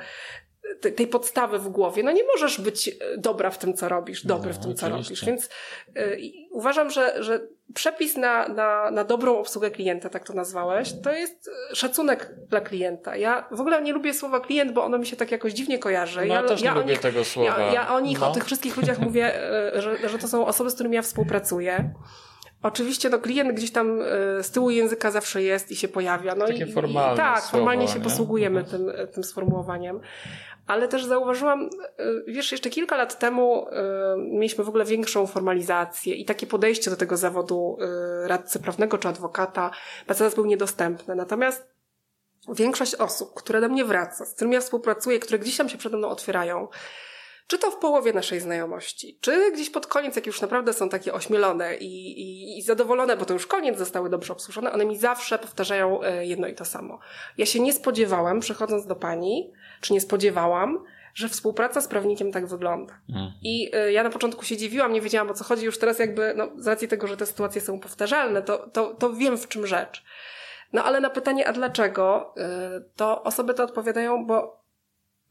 tej 0.81 1.07
podstawy 1.07 1.59
w 1.59 1.69
głowie, 1.69 2.03
no 2.03 2.13
nie 2.13 2.25
możesz 2.25 2.61
być 2.61 2.89
e, 2.89 2.93
dobra 3.19 3.51
w 3.51 3.59
tym, 3.59 3.75
co 3.75 3.89
robisz, 3.89 4.27
dobry 4.27 4.51
no, 4.51 4.57
w 4.61 4.63
tym, 4.63 4.75
co 4.75 4.89
robisz. 4.89 5.25
Więc 5.25 5.49
y, 5.97 6.21
uważam, 6.51 6.91
że, 6.91 7.23
że 7.23 7.41
przepis 7.75 8.17
na, 8.17 8.49
na, 8.49 8.91
na 8.91 9.05
dobrą 9.05 9.39
obsługę 9.39 9.71
klienta, 9.71 10.09
tak 10.09 10.27
to 10.27 10.33
nazwałeś, 10.33 10.93
to 11.03 11.13
jest 11.13 11.51
e, 11.73 11.77
szacunek 11.77 12.35
dla 12.49 12.61
klienta. 12.61 13.17
Ja 13.17 13.49
w 13.51 13.61
ogóle 13.61 13.83
nie 13.83 13.93
lubię 13.93 14.15
słowa 14.15 14.41
klient, 14.41 14.73
bo 14.73 14.85
ono 14.85 14.99
mi 14.99 15.07
się 15.07 15.17
tak 15.17 15.33
jakoś 15.33 15.53
dziwnie 15.53 15.79
kojarzy. 15.79 16.21
No, 16.27 16.35
ja, 16.35 16.43
też 16.43 16.61
nie 16.61 16.67
ja 16.67 16.75
lubię 16.75 16.91
nich, 16.91 17.01
tego 17.01 17.25
słowa. 17.25 17.59
Ja, 17.59 17.73
ja 17.73 17.95
o 17.95 18.01
nich, 18.01 18.21
no. 18.21 18.31
o 18.31 18.35
tych 18.35 18.45
wszystkich 18.45 18.77
ludziach 18.77 18.99
mówię, 18.99 19.33
że, 19.75 20.09
że 20.09 20.19
to 20.19 20.29
są 20.29 20.47
osoby, 20.47 20.71
z 20.71 20.75
którymi 20.75 20.97
ja 20.97 21.03
współpracuję. 21.03 21.95
Oczywiście 22.63 23.11
no, 23.11 23.19
klient 23.19 23.53
gdzieś 23.53 23.73
tam 23.73 24.01
z 24.43 24.51
tyłu 24.51 24.71
języka 24.71 25.11
zawsze 25.11 25.43
jest 25.43 25.71
i 25.71 25.77
się 25.77 25.89
pojawia. 25.89 26.35
No 26.35 26.47
Takie 26.47 26.65
i, 26.65 26.73
formalne 26.73 27.15
i, 27.15 27.17
tak, 27.17 27.41
słowo, 27.41 27.51
formalnie 27.51 27.89
się 27.89 27.99
nie? 27.99 28.05
posługujemy 28.05 28.61
mhm. 28.61 28.87
tym, 28.87 29.07
tym 29.07 29.25
sformułowaniem 29.25 30.01
ale 30.67 30.89
też 30.89 31.05
zauważyłam, 31.05 31.71
y, 32.01 32.25
wiesz, 32.27 32.53
jeszcze 32.53 32.71
kilka 32.71 32.97
lat 32.97 33.19
temu 33.19 33.69
y, 33.69 33.73
mieliśmy 34.19 34.65
w 34.65 34.69
ogóle 34.69 34.85
większą 34.85 35.27
formalizację 35.27 36.15
i 36.15 36.25
takie 36.25 36.47
podejście 36.47 36.91
do 36.91 36.97
tego 36.97 37.17
zawodu 37.17 37.77
y, 38.25 38.29
radcy 38.29 38.61
prawnego 38.61 38.99
czy 38.99 39.09
adwokata 39.09 39.71
Mercedes 40.09 40.35
był 40.35 40.45
niedostępne. 40.45 41.15
Natomiast 41.15 41.73
większość 42.49 42.95
osób, 42.95 43.35
które 43.35 43.61
do 43.61 43.69
mnie 43.69 43.85
wraca, 43.85 44.25
z 44.25 44.35
którymi 44.35 44.55
ja 44.55 44.61
współpracuję, 44.61 45.19
które 45.19 45.39
gdzieś 45.39 45.57
tam 45.57 45.69
się 45.69 45.79
przede 45.79 45.97
mną 45.97 46.09
otwierają, 46.09 46.69
czy 47.53 47.59
to 47.59 47.71
w 47.71 47.77
połowie 47.77 48.13
naszej 48.13 48.41
znajomości, 48.41 49.19
czy 49.21 49.53
gdzieś 49.53 49.71
pod 49.71 49.87
koniec, 49.87 50.17
jak 50.17 50.27
już 50.27 50.41
naprawdę 50.41 50.73
są 50.73 50.89
takie 50.89 51.13
ośmielone 51.13 51.77
i, 51.77 52.21
i, 52.21 52.59
i, 52.59 52.63
zadowolone, 52.63 53.17
bo 53.17 53.25
to 53.25 53.35
już 53.35 53.47
koniec 53.47 53.79
zostały 53.79 54.11
dobrze 54.11 54.33
obsłużone, 54.33 54.73
one 54.73 54.85
mi 54.85 54.99
zawsze 54.99 55.39
powtarzają 55.39 56.01
jedno 56.21 56.47
i 56.47 56.55
to 56.55 56.65
samo. 56.65 56.99
Ja 57.39 57.47
się 57.47 57.61
nie 57.61 57.73
spodziewałem, 57.73 58.41
przychodząc 58.41 58.87
do 58.87 58.97
pani, 58.97 59.53
czy 59.81 59.93
nie 59.93 60.01
spodziewałam, 60.01 60.85
że 61.15 61.29
współpraca 61.29 61.81
z 61.81 61.89
prawnikiem 61.89 62.33
tak 62.33 62.47
wygląda. 62.47 62.95
Mhm. 63.09 63.33
I 63.43 63.71
y, 63.77 63.93
ja 63.93 64.03
na 64.03 64.11
początku 64.11 64.45
się 64.45 64.57
dziwiłam, 64.57 64.93
nie 64.93 65.01
wiedziałam 65.01 65.31
o 65.31 65.35
co 65.35 65.45
chodzi, 65.45 65.65
już 65.65 65.79
teraz 65.79 65.99
jakby, 65.99 66.35
no, 66.37 66.49
z 66.57 66.67
racji 66.67 66.89
tego, 66.89 67.07
że 67.07 67.17
te 67.17 67.27
sytuacje 67.27 67.61
są 67.61 67.81
powtarzalne, 67.81 68.43
to, 68.43 68.71
to, 68.71 68.95
to 68.95 69.13
wiem 69.13 69.39
w 69.39 69.49
czym 69.49 69.67
rzecz. 69.67 70.05
No 70.73 70.85
ale 70.85 71.01
na 71.01 71.11
pytanie, 71.11 71.49
a 71.49 71.53
dlaczego, 71.53 72.35
y, 72.79 72.91
to 72.97 73.23
osoby 73.23 73.55
to 73.55 73.65
odpowiadają, 73.65 74.27
bo 74.27 74.63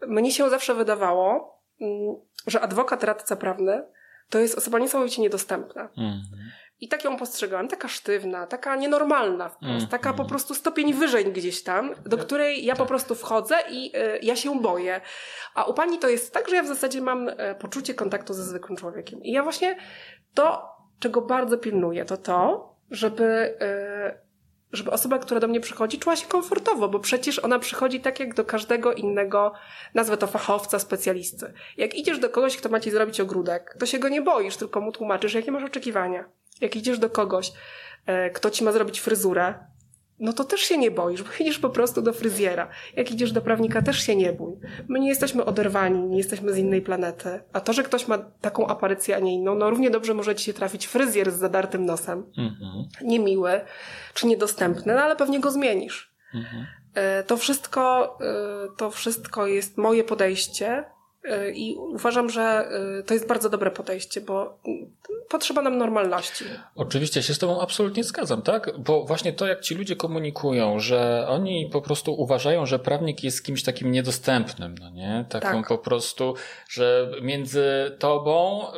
mnie 0.08 0.32
się 0.32 0.50
zawsze 0.50 0.76
wydawało, 0.76 1.61
że 2.48 2.62
adwokat, 2.62 3.04
radca 3.04 3.36
prawny 3.36 3.84
to 4.30 4.40
jest 4.40 4.58
osoba 4.58 4.80
niesamowicie 4.80 5.22
niedostępna. 5.22 5.82
Mhm. 5.82 6.52
I 6.80 6.88
tak 6.88 7.04
ją 7.04 7.18
postrzegałam, 7.18 7.68
taka 7.68 7.88
sztywna, 7.88 8.48
taka 8.48 8.76
nienormalna 8.76 9.50
wprost, 9.50 9.76
mm, 9.76 9.88
taka 9.88 10.14
po 10.14 10.26
prostu 10.26 10.56
stopień 10.56 10.94
wyżej 10.94 11.26
gdzieś 11.26 11.64
tam, 11.64 11.96
do 12.06 12.18
której 12.18 12.66
ja 12.66 12.76
po 12.76 12.86
prostu 12.86 13.16
wchodzę 13.16 13.56
i 13.70 13.98
y, 13.98 14.20
ja 14.22 14.36
się 14.36 14.62
boję. 14.62 15.02
A 15.56 15.64
u 15.64 15.74
pani 15.74 16.00
to 16.00 16.10
jest 16.10 16.34
tak, 16.34 16.50
że 16.50 16.56
ja 16.56 16.64
w 16.64 16.68
zasadzie 16.68 17.02
mam 17.02 17.30
y, 17.30 17.36
poczucie 17.60 17.94
kontaktu 17.94 18.34
ze 18.34 18.44
zwykłym 18.44 18.78
człowiekiem. 18.78 19.24
I 19.24 19.32
ja 19.32 19.44
właśnie 19.44 19.78
to, 20.34 20.70
czego 21.00 21.22
bardzo 21.22 21.58
pilnuję, 21.58 22.06
to 22.06 22.18
to, 22.18 22.72
żeby, 22.92 23.24
y, 23.24 24.31
żeby 24.74 24.92
osoba, 24.92 25.20
która 25.20 25.40
do 25.40 25.48
mnie 25.48 25.60
przychodzi, 25.60 26.00
czuła 26.00 26.16
się 26.16 26.28
komfortowo, 26.28 26.90
bo 26.90 27.00
przecież 27.00 27.40
ona 27.40 27.60
przychodzi 27.60 28.00
tak 28.00 28.20
jak 28.20 28.34
do 28.34 28.46
każdego 28.46 28.94
innego, 28.94 29.54
nazwę 29.94 30.18
to 30.18 30.28
fachowca, 30.28 30.80
specjalisty. 30.80 31.54
Jak 31.78 31.96
idziesz 31.96 32.20
do 32.20 32.30
kogoś, 32.30 32.58
kto 32.58 32.70
ma 32.70 32.80
ci 32.80 32.92
zrobić 32.92 33.20
ogródek, 33.20 33.76
to 33.80 33.86
się 33.86 34.00
go 34.00 34.10
nie 34.10 34.22
boisz, 34.22 34.58
tylko 34.58 34.82
mu 34.82 34.92
tłumaczysz, 34.92 35.34
jakie 35.34 35.52
masz 35.52 35.64
oczekiwania. 35.64 36.26
Jak 36.62 36.76
idziesz 36.76 37.00
do 37.00 37.10
kogoś, 37.10 37.52
e, 38.06 38.30
kto 38.30 38.52
ci 38.52 38.64
ma 38.64 38.72
zrobić 38.72 39.00
fryzurę, 39.00 39.54
no 40.22 40.34
to 40.34 40.44
też 40.44 40.62
się 40.62 40.78
nie 40.78 40.92
boisz, 40.92 41.24
bo 41.24 41.30
idziesz 41.40 41.60
po 41.60 41.70
prostu 41.70 42.02
do 42.02 42.14
fryzjera. 42.14 42.68
Jak 42.96 43.12
idziesz 43.12 43.32
do 43.32 43.42
prawnika, 43.42 43.82
też 43.82 44.04
się 44.04 44.16
nie 44.16 44.34
bój. 44.34 44.54
My 44.88 45.00
nie 45.00 45.10
jesteśmy 45.10 45.46
oderwani, 45.46 46.04
nie 46.04 46.18
jesteśmy 46.18 46.54
z 46.54 46.58
innej 46.58 46.82
planety. 46.82 47.40
A 47.54 47.62
to, 47.62 47.74
że 47.74 47.84
ktoś 47.84 48.08
ma 48.08 48.18
taką 48.18 48.68
aparycję, 48.68 49.16
a 49.16 49.20
nie 49.20 49.34
inną, 49.34 49.56
no 49.56 49.70
równie 49.70 49.90
dobrze 49.90 50.14
może 50.14 50.36
ci 50.36 50.46
się 50.46 50.54
trafić 50.54 50.88
fryzjer 50.88 51.32
z 51.32 51.36
zadartym 51.36 51.86
nosem. 51.86 52.26
Mhm. 52.38 52.86
Niemiły, 53.02 53.62
czy 54.14 54.28
niedostępny, 54.28 54.94
no 54.94 55.02
ale 55.02 55.16
pewnie 55.16 55.40
go 55.40 55.52
zmienisz. 55.52 56.14
Mhm. 56.34 56.66
E, 56.94 57.24
to 57.24 57.38
wszystko, 57.38 58.18
e, 58.22 58.78
to 58.78 58.92
wszystko 58.92 59.48
jest 59.48 59.78
moje 59.78 60.04
podejście 60.04 60.84
I 61.54 61.76
uważam, 61.78 62.30
że 62.30 62.42
e, 62.42 63.04
to 63.04 63.14
jest 63.14 63.28
bardzo 63.28 63.50
dobre 63.50 63.72
podejście, 63.72 64.22
bo 64.22 64.58
potrzeba 65.30 65.62
nam 65.62 65.78
normalności. 65.78 66.46
Oczywiście 66.76 67.24
się 67.24 67.34
z 67.34 67.40
Tobą 67.40 67.62
absolutnie 67.62 68.04
zgadzam, 68.04 68.42
tak? 68.42 68.80
Bo 68.80 69.04
właśnie 69.04 69.34
to, 69.34 69.48
jak 69.48 69.62
ci 69.62 69.76
ludzie 69.76 69.96
komunikują, 69.96 70.80
że 70.80 71.26
oni 71.30 71.70
po 71.72 71.82
prostu 71.82 72.14
uważają, 72.14 72.66
że 72.66 72.80
prawnik 72.80 73.24
jest 73.24 73.46
kimś 73.46 73.64
takim 73.64 73.92
niedostępnym, 73.92 74.76
no 74.80 74.90
nie? 74.90 75.26
Taką 75.30 75.60
tak. 75.60 75.68
po 75.68 75.78
prostu, 75.78 76.36
że 76.70 77.12
między 77.22 77.96
Tobą 78.00 78.68
e, 78.68 78.74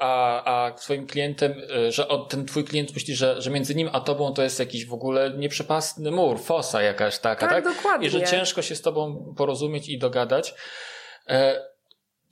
a, 0.00 0.44
a 0.44 0.72
Twoim 0.72 1.06
klientem, 1.06 1.54
że 1.88 2.06
ten 2.28 2.46
Twój 2.46 2.64
klient 2.64 2.94
myśli, 2.94 3.14
że, 3.14 3.42
że 3.42 3.50
między 3.50 3.74
nim 3.74 3.88
a 3.92 4.00
Tobą 4.00 4.32
to 4.32 4.42
jest 4.42 4.58
jakiś 4.58 4.86
w 4.86 4.94
ogóle 4.94 5.30
nieprzepastny 5.30 6.10
mur, 6.10 6.40
fosa 6.40 6.82
jakaś 6.82 7.18
taka, 7.18 7.46
tak? 7.48 7.64
tak? 7.64 7.76
Dokładnie. 7.76 8.06
I 8.06 8.10
że 8.10 8.22
ciężko 8.22 8.62
się 8.62 8.74
z 8.74 8.82
Tobą 8.82 9.34
porozumieć 9.36 9.88
i 9.88 9.98
dogadać 9.98 10.54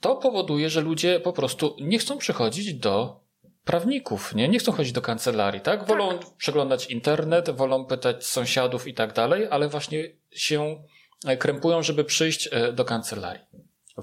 to 0.01 0.15
powoduje, 0.15 0.69
że 0.69 0.81
ludzie 0.81 1.19
po 1.19 1.33
prostu 1.33 1.75
nie 1.79 1.99
chcą 1.99 2.17
przychodzić 2.17 2.73
do 2.73 3.19
prawników, 3.65 4.35
nie? 4.35 4.47
Nie 4.47 4.59
chcą 4.59 4.71
chodzić 4.71 4.93
do 4.93 5.01
kancelarii, 5.01 5.61
tak? 5.61 5.87
Wolą 5.87 6.19
tak. 6.19 6.27
przeglądać 6.37 6.85
internet, 6.85 7.49
wolą 7.49 7.85
pytać 7.85 8.25
sąsiadów 8.25 8.87
i 8.87 8.93
tak 8.93 9.13
dalej, 9.13 9.47
ale 9.51 9.69
właśnie 9.69 10.03
się 10.31 10.83
e, 11.25 11.37
krępują, 11.37 11.83
żeby 11.83 12.03
przyjść 12.03 12.49
e, 12.51 12.73
do 12.73 12.85
kancelarii. 12.85 13.43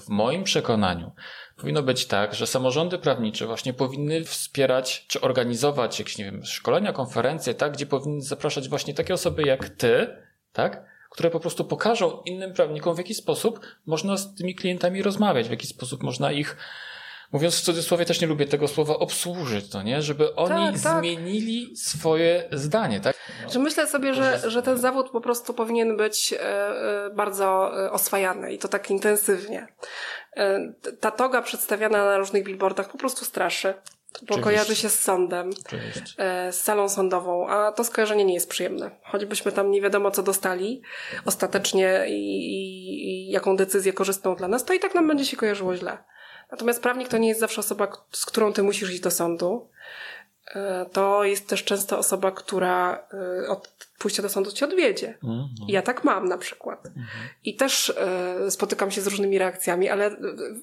W 0.01 0.09
moim 0.09 0.45
przekonaniu 0.45 1.13
powinno 1.57 1.83
być 1.83 2.07
tak, 2.07 2.35
że 2.35 2.47
samorządy 2.47 2.99
prawnicze 2.99 3.47
właśnie 3.47 3.73
powinny 3.73 4.25
wspierać 4.25 5.07
czy 5.09 5.21
organizować 5.21 5.99
jakieś, 5.99 6.19
nie 6.19 6.25
wiem, 6.25 6.45
szkolenia, 6.45 6.93
konferencje, 6.93 7.55
tak? 7.55 7.73
Gdzie 7.73 7.87
powinny 7.87 8.23
zapraszać 8.23 8.69
właśnie 8.69 8.95
takie 8.95 9.15
osoby 9.15 9.43
jak 9.43 9.69
ty, 9.69 10.17
tak? 10.53 10.92
Które 11.13 11.31
po 11.31 11.41
prostu 11.41 11.65
pokażą 11.65 12.23
innym 12.25 12.53
prawnikom, 12.53 12.95
w 12.95 12.99
jaki 12.99 13.15
sposób 13.15 13.61
można 13.87 14.17
z 14.17 14.35
tymi 14.35 14.55
klientami 14.55 15.03
rozmawiać, 15.03 15.49
w 15.49 15.51
jaki 15.51 15.67
sposób 15.67 16.03
można 16.03 16.33
ich 16.33 16.57
mówiąc 17.33 17.57
w 17.57 17.61
cudzysłowie, 17.61 18.05
też 18.05 18.21
nie 18.21 18.27
lubię 18.27 18.47
tego 18.47 18.69
słowa, 18.69 18.95
obsłużyć, 18.95 19.69
to 19.69 19.83
nie? 19.83 20.03
Żeby 20.03 20.35
oni 20.35 20.73
tak, 20.73 20.83
tak. 20.83 21.01
zmienili 21.01 21.77
swoje 21.77 22.49
zdanie, 22.53 23.01
tak? 23.01 23.17
Że 23.53 23.59
myślę 23.59 23.87
sobie, 23.87 24.15
że, 24.15 24.51
że 24.51 24.63
ten 24.63 24.79
zawód 24.79 25.11
po 25.11 25.21
prostu 25.21 25.55
powinien 25.55 25.97
być 25.97 26.33
e, 26.33 26.41
e, 26.41 27.11
bardzo 27.11 27.73
e, 27.85 27.91
oswajany 27.91 28.53
i 28.53 28.59
to 28.59 28.69
tak 28.69 28.91
intensywnie. 28.91 29.67
Ta 31.01 31.11
toga 31.11 31.43
przedstawiana 31.43 32.05
na 32.05 32.19
różnych 32.19 32.45
billboardach 32.45 32.91
po 32.91 32.99
prostu 32.99 33.25
straszy. 33.25 33.75
Bo 34.23 34.39
kojarzy 34.39 34.77
się 34.77 34.89
z 34.89 34.99
sądem, 34.99 35.51
e, 36.19 36.53
z 36.53 36.61
salą 36.61 36.89
sądową, 36.89 37.49
a 37.49 37.73
to 37.73 37.85
skojarzenie 37.85 38.25
nie 38.25 38.35
jest 38.35 38.49
przyjemne. 38.49 38.91
Choćbyśmy 39.05 39.53
tam 39.53 39.71
nie 39.71 39.81
wiadomo 39.81 40.11
co 40.11 40.23
dostali 40.23 40.83
ostatecznie 41.25 42.05
i, 42.09 42.21
i, 42.55 43.31
jaką 43.31 43.57
decyzję 43.57 43.93
korzystną 43.93 44.37
dla 44.37 44.49
nas, 44.49 44.65
to 44.65 44.73
i 44.73 44.81
tak 44.81 44.95
nam 44.95 45.09
będzie 45.09 45.25
się 45.25 45.37
kojarzyło 45.37 45.77
źle. 45.77 45.99
Natomiast 46.51 46.83
prawnik 46.83 47.09
to 47.09 47.19
nie 47.19 47.29
jest 47.29 47.41
zawsze 47.41 47.61
osoba, 47.61 47.89
z 48.11 48.27
którą 48.27 48.53
ty 48.53 48.63
musisz 48.63 48.91
iść 48.91 49.01
do 49.01 49.11
sądu. 49.11 49.69
E, 50.55 50.87
to 50.93 51.25
jest 51.25 51.49
też 51.49 51.65
często 51.65 51.99
osoba, 51.99 52.31
która 52.31 53.07
e, 53.45 53.49
od 53.49 53.87
pójścia 53.99 54.23
do 54.23 54.29
sądu 54.29 54.53
cię 54.53 54.67
odwiedzie. 54.67 55.19
Mm 55.25 55.49
Ja 55.69 55.83
tak 55.83 56.05
mam 56.05 56.29
na 56.29 56.39
przykład. 56.39 56.87
Mm 56.87 57.07
I 57.45 57.57
też 57.57 57.95
spotykam 58.49 58.91
się 58.91 59.01
z 59.01 59.07
różnymi 59.07 59.39
reakcjami, 59.39 59.89
ale 59.89 60.17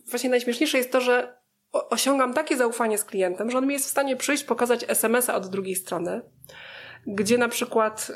właśnie 0.10 0.30
najśmieszniejsze 0.30 0.78
jest 0.78 0.92
to, 0.92 1.02
że 1.02 1.39
osiągam 1.74 2.34
takie 2.34 2.58
zaufanie 2.58 2.98
z 2.98 3.04
klientem, 3.04 3.52
że 3.52 3.58
on 3.58 3.68
mi 3.68 3.74
jest 3.74 3.86
w 3.86 3.90
stanie 3.90 4.16
przyjść, 4.16 4.44
pokazać 4.44 4.86
SMS-a 4.88 5.36
od 5.36 5.48
drugiej 5.48 5.76
strony, 5.76 6.22
gdzie 7.08 7.38
na 7.38 7.50
przykład, 7.50 8.12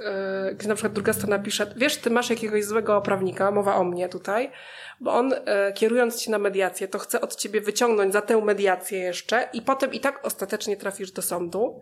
yy, 0.45 0.55
gdzie 0.55 0.67
na 0.67 0.75
przykład 0.75 0.93
druga 0.93 1.13
strona 1.13 1.39
pisze, 1.39 1.73
wiesz, 1.77 1.97
ty 1.97 2.09
masz 2.09 2.29
jakiegoś 2.29 2.65
złego 2.65 3.01
prawnika, 3.01 3.51
mowa 3.51 3.75
o 3.75 3.83
mnie 3.83 4.09
tutaj, 4.09 4.51
bo 4.99 5.13
on 5.13 5.29
yy, 5.29 5.73
kierując 5.73 6.21
cię 6.21 6.31
na 6.31 6.37
mediację, 6.37 6.87
to 6.87 6.99
chce 6.99 7.21
od 7.21 7.35
ciebie 7.35 7.61
wyciągnąć 7.61 8.13
za 8.13 8.21
tę 8.21 8.41
mediację 8.41 8.99
jeszcze 8.99 9.49
i 9.53 9.61
potem 9.61 9.93
i 9.93 9.99
tak 9.99 10.25
ostatecznie 10.25 10.77
trafisz 10.77 11.11
do 11.11 11.21
sądu, 11.21 11.81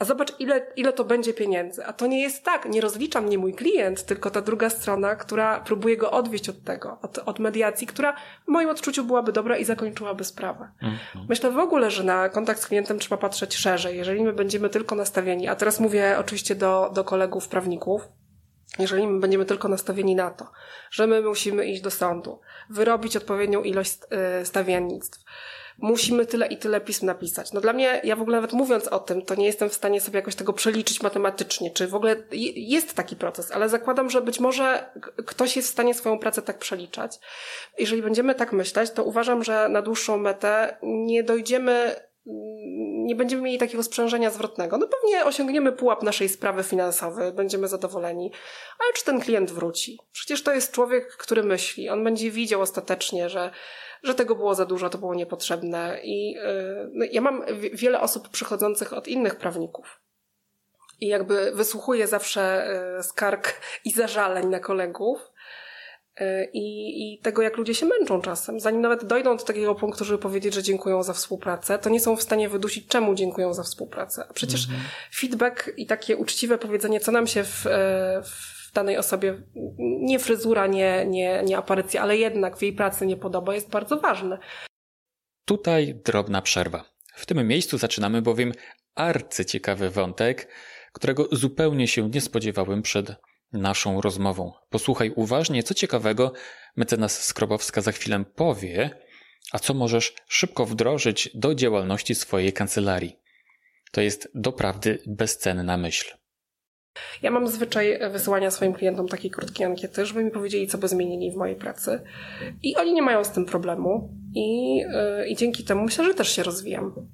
a 0.00 0.04
zobacz, 0.04 0.32
ile, 0.38 0.66
ile 0.76 0.92
to 0.92 1.04
będzie 1.04 1.34
pieniędzy. 1.34 1.86
A 1.86 1.92
to 1.92 2.06
nie 2.06 2.22
jest 2.22 2.44
tak. 2.44 2.68
Nie 2.68 2.80
rozlicza 2.80 3.20
mnie 3.20 3.38
mój 3.38 3.54
klient, 3.54 4.04
tylko 4.04 4.30
ta 4.30 4.40
druga 4.40 4.70
strona, 4.70 5.16
która 5.16 5.60
próbuje 5.60 5.96
go 5.96 6.10
odwieść 6.10 6.48
od 6.48 6.64
tego, 6.64 6.98
od, 7.02 7.18
od 7.18 7.38
mediacji, 7.38 7.86
która 7.86 8.16
w 8.44 8.48
moim 8.48 8.68
odczuciu 8.68 9.04
byłaby 9.04 9.32
dobra 9.32 9.56
i 9.56 9.64
zakończyłaby 9.64 10.24
sprawę. 10.24 10.68
Mhm. 10.82 11.26
Myślę 11.28 11.50
w 11.50 11.58
ogóle, 11.58 11.90
że 11.90 12.04
na 12.04 12.28
kontakt 12.28 12.60
z 12.60 12.66
klientem 12.66 12.98
trzeba 12.98 13.16
patrzeć 13.16 13.56
szerzej. 13.56 13.96
Jeżeli 13.96 14.22
my 14.22 14.32
będziemy 14.32 14.70
tylko 14.70 14.94
nastawieni, 14.94 15.48
a 15.48 15.56
teraz 15.56 15.80
mówię 15.80 16.16
oczywiście 16.18 16.54
do, 16.54 16.90
do 16.94 17.04
kolegów 17.04 17.48
prawników, 17.48 18.02
jeżeli 18.78 19.06
my 19.06 19.20
będziemy 19.20 19.44
tylko 19.44 19.68
nastawieni 19.68 20.14
na 20.14 20.30
to, 20.30 20.46
że 20.90 21.06
my 21.06 21.22
musimy 21.22 21.66
iść 21.66 21.82
do 21.82 21.90
sądu, 21.90 22.40
wyrobić 22.70 23.16
odpowiednią 23.16 23.62
ilość 23.62 23.98
y, 24.42 24.46
stawiennictw, 24.46 25.24
musimy 25.80 26.26
tyle 26.26 26.46
i 26.46 26.56
tyle 26.56 26.80
pism 26.80 27.06
napisać. 27.06 27.52
No 27.52 27.60
dla 27.60 27.72
mnie, 27.72 28.00
ja 28.04 28.16
w 28.16 28.22
ogóle 28.22 28.36
nawet 28.36 28.52
mówiąc 28.52 28.88
o 28.88 28.98
tym, 28.98 29.22
to 29.22 29.34
nie 29.34 29.46
jestem 29.46 29.68
w 29.68 29.74
stanie 29.74 30.00
sobie 30.00 30.18
jakoś 30.18 30.34
tego 30.34 30.52
przeliczyć 30.52 31.02
matematycznie, 31.02 31.70
czy 31.70 31.88
w 31.88 31.94
ogóle 31.94 32.16
jest 32.54 32.94
taki 32.94 33.16
proces, 33.16 33.52
ale 33.52 33.68
zakładam, 33.68 34.10
że 34.10 34.22
być 34.22 34.40
może 34.40 34.90
ktoś 35.26 35.56
jest 35.56 35.68
w 35.68 35.72
stanie 35.72 35.94
swoją 35.94 36.18
pracę 36.18 36.42
tak 36.42 36.58
przeliczać. 36.58 37.18
Jeżeli 37.78 38.02
będziemy 38.02 38.34
tak 38.34 38.52
myśleć, 38.52 38.90
to 38.90 39.04
uważam, 39.04 39.44
że 39.44 39.68
na 39.68 39.82
dłuższą 39.82 40.18
metę 40.18 40.76
nie 40.82 41.22
dojdziemy 41.22 41.94
nie 43.04 43.16
będziemy 43.16 43.42
mieli 43.42 43.58
takiego 43.58 43.82
sprzężenia 43.82 44.30
zwrotnego. 44.30 44.78
No 44.78 44.86
pewnie 44.86 45.24
osiągniemy 45.24 45.72
pułap 45.72 46.02
naszej 46.02 46.28
sprawy 46.28 46.62
finansowej, 46.62 47.32
będziemy 47.32 47.68
zadowoleni. 47.68 48.32
Ale 48.78 48.92
czy 48.92 49.04
ten 49.04 49.20
klient 49.20 49.50
wróci? 49.50 49.98
Przecież 50.12 50.42
to 50.42 50.52
jest 50.52 50.72
człowiek, 50.72 51.16
który 51.16 51.42
myśli. 51.42 51.88
On 51.88 52.04
będzie 52.04 52.30
widział 52.30 52.60
ostatecznie, 52.60 53.28
że 53.28 53.50
że 54.02 54.14
tego 54.14 54.34
było 54.34 54.54
za 54.54 54.66
dużo, 54.66 54.90
to 54.90 54.98
było 54.98 55.14
niepotrzebne. 55.14 56.00
I 56.04 56.38
y, 56.38 56.90
no, 56.92 57.04
ja 57.12 57.20
mam 57.20 57.42
wiele 57.72 58.00
osób 58.00 58.28
przychodzących 58.28 58.92
od 58.92 59.08
innych 59.08 59.36
prawników. 59.36 60.00
I 61.00 61.06
jakby 61.06 61.52
wysłuchuję 61.54 62.06
zawsze 62.06 62.70
y, 62.98 63.02
skarg 63.02 63.60
i 63.84 63.90
zażaleń 63.90 64.46
na 64.46 64.60
kolegów. 64.60 65.32
Y, 66.20 66.50
I, 66.52 66.64
I 67.14 67.18
tego, 67.18 67.42
jak 67.42 67.56
ludzie 67.56 67.74
się 67.74 67.86
męczą 67.86 68.20
czasem. 68.20 68.60
Zanim 68.60 68.80
nawet 68.80 69.04
dojdą 69.04 69.36
do 69.36 69.44
takiego 69.44 69.74
punktu, 69.74 70.04
żeby 70.04 70.18
powiedzieć, 70.18 70.54
że 70.54 70.62
dziękują 70.62 71.02
za 71.02 71.12
współpracę, 71.12 71.78
to 71.78 71.90
nie 71.90 72.00
są 72.00 72.16
w 72.16 72.22
stanie 72.22 72.48
wydusić, 72.48 72.86
czemu 72.86 73.14
dziękują 73.14 73.54
za 73.54 73.62
współpracę. 73.62 74.24
A 74.30 74.32
przecież 74.32 74.64
mhm. 74.64 74.82
feedback 75.14 75.70
i 75.76 75.86
takie 75.86 76.16
uczciwe 76.16 76.58
powiedzenie, 76.58 77.00
co 77.00 77.12
nam 77.12 77.26
się 77.26 77.44
w, 77.44 77.66
w 78.24 78.59
danej 78.72 78.96
osobie 78.96 79.42
nie 79.78 80.18
fryzura, 80.18 80.66
nie, 80.66 81.06
nie, 81.06 81.42
nie 81.42 81.58
aparycja, 81.58 82.02
ale 82.02 82.16
jednak 82.16 82.56
w 82.56 82.62
jej 82.62 82.72
pracy 82.72 83.06
nie 83.06 83.16
podoba, 83.16 83.54
jest 83.54 83.70
bardzo 83.70 84.00
ważne. 84.00 84.38
Tutaj 85.44 85.94
drobna 86.04 86.42
przerwa. 86.42 86.84
W 87.14 87.26
tym 87.26 87.48
miejscu 87.48 87.78
zaczynamy 87.78 88.22
bowiem 88.22 88.52
arcyciekawy 88.94 89.90
wątek, 89.90 90.48
którego 90.92 91.28
zupełnie 91.32 91.88
się 91.88 92.08
nie 92.08 92.20
spodziewałem 92.20 92.82
przed 92.82 93.12
naszą 93.52 94.00
rozmową. 94.00 94.52
Posłuchaj 94.70 95.12
uważnie, 95.16 95.62
co 95.62 95.74
ciekawego 95.74 96.32
mecenas 96.76 97.24
Skrobowska 97.24 97.80
za 97.80 97.92
chwilę 97.92 98.24
powie, 98.34 98.90
a 99.52 99.58
co 99.58 99.74
możesz 99.74 100.14
szybko 100.28 100.66
wdrożyć 100.66 101.30
do 101.34 101.54
działalności 101.54 102.14
swojej 102.14 102.52
kancelarii. 102.52 103.16
To 103.92 104.00
jest 104.00 104.28
doprawdy 104.34 104.98
bezcenna 105.06 105.76
myśl. 105.76 106.19
Ja 107.22 107.30
mam 107.30 107.48
zwyczaj 107.48 107.98
wysyłania 108.12 108.50
swoim 108.50 108.72
klientom 108.72 109.08
takiej 109.08 109.30
krótkiej 109.30 109.66
ankiety, 109.66 110.06
żeby 110.06 110.24
mi 110.24 110.30
powiedzieli, 110.30 110.66
co 110.66 110.78
by 110.78 110.88
zmienili 110.88 111.32
w 111.32 111.36
mojej 111.36 111.56
pracy. 111.56 112.00
I 112.62 112.76
oni 112.76 112.92
nie 112.92 113.02
mają 113.02 113.24
z 113.24 113.30
tym 113.30 113.46
problemu. 113.46 114.14
I, 114.34 114.76
yy, 114.76 115.28
i 115.28 115.36
dzięki 115.36 115.64
temu 115.64 115.84
myślę, 115.84 116.04
że 116.04 116.14
też 116.14 116.28
się 116.36 116.42
rozwijam. 116.42 117.08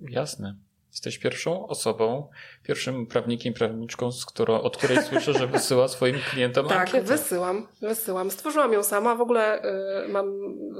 Jasne. 0.00 0.56
Jesteś 0.90 1.18
pierwszą 1.18 1.66
osobą, 1.66 2.28
pierwszym 2.62 3.06
prawnikiem, 3.06 3.54
prawniczką, 3.54 4.12
z 4.12 4.26
którą, 4.26 4.60
od 4.60 4.76
której 4.76 5.02
słyszę, 5.02 5.32
że 5.32 5.46
wysyła 5.46 5.88
swoim 5.88 6.16
klientom 6.30 6.68
Tak, 6.68 6.78
ankietę. 6.78 7.02
wysyłam, 7.02 7.66
wysyłam. 7.80 8.30
Stworzyłam 8.30 8.72
ją 8.72 8.82
sama. 8.82 9.14
W 9.14 9.20
ogóle 9.20 9.62
y, 10.04 10.08
mam 10.08 10.26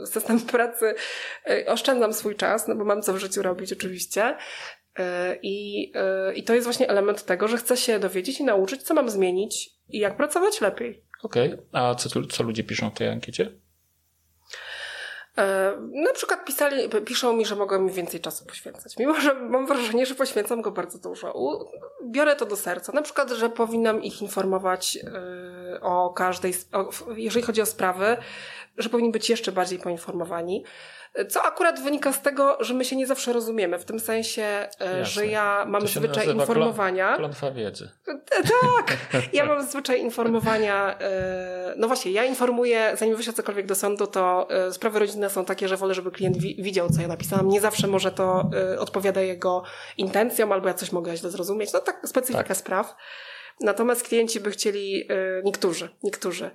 system 0.07 0.41
pracy, 0.41 0.95
y, 1.51 1.67
oszczędzam 1.67 2.13
swój 2.13 2.37
czas, 2.37 2.69
no 2.69 2.75
bo 2.75 2.85
mam 2.85 3.03
co 3.03 3.13
w 3.13 3.19
życiu 3.19 3.43
robić 3.43 3.73
oczywiście. 3.73 4.37
E, 5.01 5.37
I, 5.43 5.93
e, 5.95 6.35
I 6.35 6.43
to 6.43 6.55
jest 6.55 6.67
właśnie 6.67 6.89
element 6.89 7.25
tego, 7.25 7.49
że 7.49 7.57
chcę 7.57 7.77
się 7.77 7.99
dowiedzieć 7.99 8.41
i 8.41 8.45
nauczyć, 8.45 8.83
co 8.83 8.95
mam 8.95 9.11
zmienić 9.11 9.71
i 9.89 9.99
jak 9.99 10.17
pracować 10.17 10.61
lepiej. 10.61 11.05
Okej, 11.23 11.55
okay. 11.55 11.67
a 11.73 11.95
co, 11.95 12.23
co 12.27 12.43
ludzie 12.43 12.65
piszą 12.65 12.91
w 12.91 12.95
tej 12.95 13.09
ankiecie? 13.09 13.53
E, 15.39 15.73
na 15.93 16.13
przykład 16.13 16.45
pisali, 16.45 16.89
piszą 17.07 17.33
mi, 17.33 17.47
że 17.47 17.57
mogę 17.57 17.79
mi 17.79 17.91
więcej 17.91 18.21
czasu 18.21 18.47
poświęcać, 18.47 18.99
mimo 18.99 19.21
że 19.21 19.35
mam 19.35 19.67
wrażenie, 19.67 20.07
że 20.07 20.15
poświęcam 20.15 20.63
go 20.63 20.71
bardzo 20.71 20.99
dużo. 20.99 21.35
biorę 22.11 22.37
to 22.37 22.47
do 22.47 22.57
serca. 22.57 22.93
Na 22.93 23.03
przykład, 23.03 23.31
że 23.31 23.51
powinnam 23.51 24.03
ich 24.03 24.23
informować 24.23 24.99
o 25.81 26.11
każdej, 26.11 26.55
jeżeli 27.17 27.47
chodzi 27.47 27.63
o 27.63 27.67
sprawy, 27.67 28.17
że 28.79 28.89
powinni 28.89 29.13
być 29.13 29.31
jeszcze 29.31 29.53
bardziej 29.53 29.79
poinformowani. 29.79 30.65
Co 31.29 31.43
akurat 31.43 31.81
wynika 31.81 32.13
z 32.13 32.23
tego, 32.23 32.57
że 32.61 32.75
my 32.75 32.85
się 32.85 32.97
nie 32.97 33.07
zawsze 33.07 33.33
rozumiemy, 33.33 33.79
w 33.79 33.85
tym 33.85 34.01
sensie, 34.01 34.43
e, 34.43 34.69
Jasne. 34.81 35.05
że 35.05 35.27
ja 35.27 35.65
mam 35.69 35.87
zwyczaj 35.87 36.29
informowania. 36.29 37.17
Klątwa 37.17 37.51
wiedzy. 37.51 37.91
E, 38.09 38.43
tak, 38.43 38.97
ja 39.33 39.45
mam 39.45 39.67
zwyczaj 39.67 40.01
informowania. 40.01 40.99
E, 40.99 41.75
no 41.77 41.87
właśnie, 41.87 42.13
ja 42.13 42.25
informuję, 42.25 42.93
zanim 42.99 43.17
wyślę 43.17 43.33
cokolwiek 43.33 43.67
do 43.67 43.75
sądu, 43.75 44.07
to 44.07 44.49
sprawy 44.71 44.99
rodzinne 44.99 45.31
są 45.31 45.45
takie, 45.45 45.69
że 45.69 45.77
wolę, 45.77 45.95
żeby 45.95 46.11
klient 46.11 46.39
widział, 46.39 46.91
co 46.91 47.03
ja 47.03 47.09
napisałam. 47.09 47.49
Nie 47.49 47.61
zawsze 47.61 47.87
może 47.87 48.13
to 48.13 48.51
odpowiada 48.79 49.21
jego 49.21 49.63
intencjom, 49.97 50.53
albo 50.53 50.69
ja 50.69 50.75
coś 50.75 50.93
mogę 50.93 51.17
źle 51.17 51.31
zrozumieć. 51.31 51.73
No 51.73 51.81
tak, 51.81 52.01
specyfika 52.09 52.45
tak. 52.45 52.57
spraw. 52.57 52.97
Natomiast 53.61 54.09
klienci 54.09 54.41
by 54.41 54.51
chcieli, 54.51 55.09
niektórzy, 55.45 55.89
niektórzy, 56.03 56.51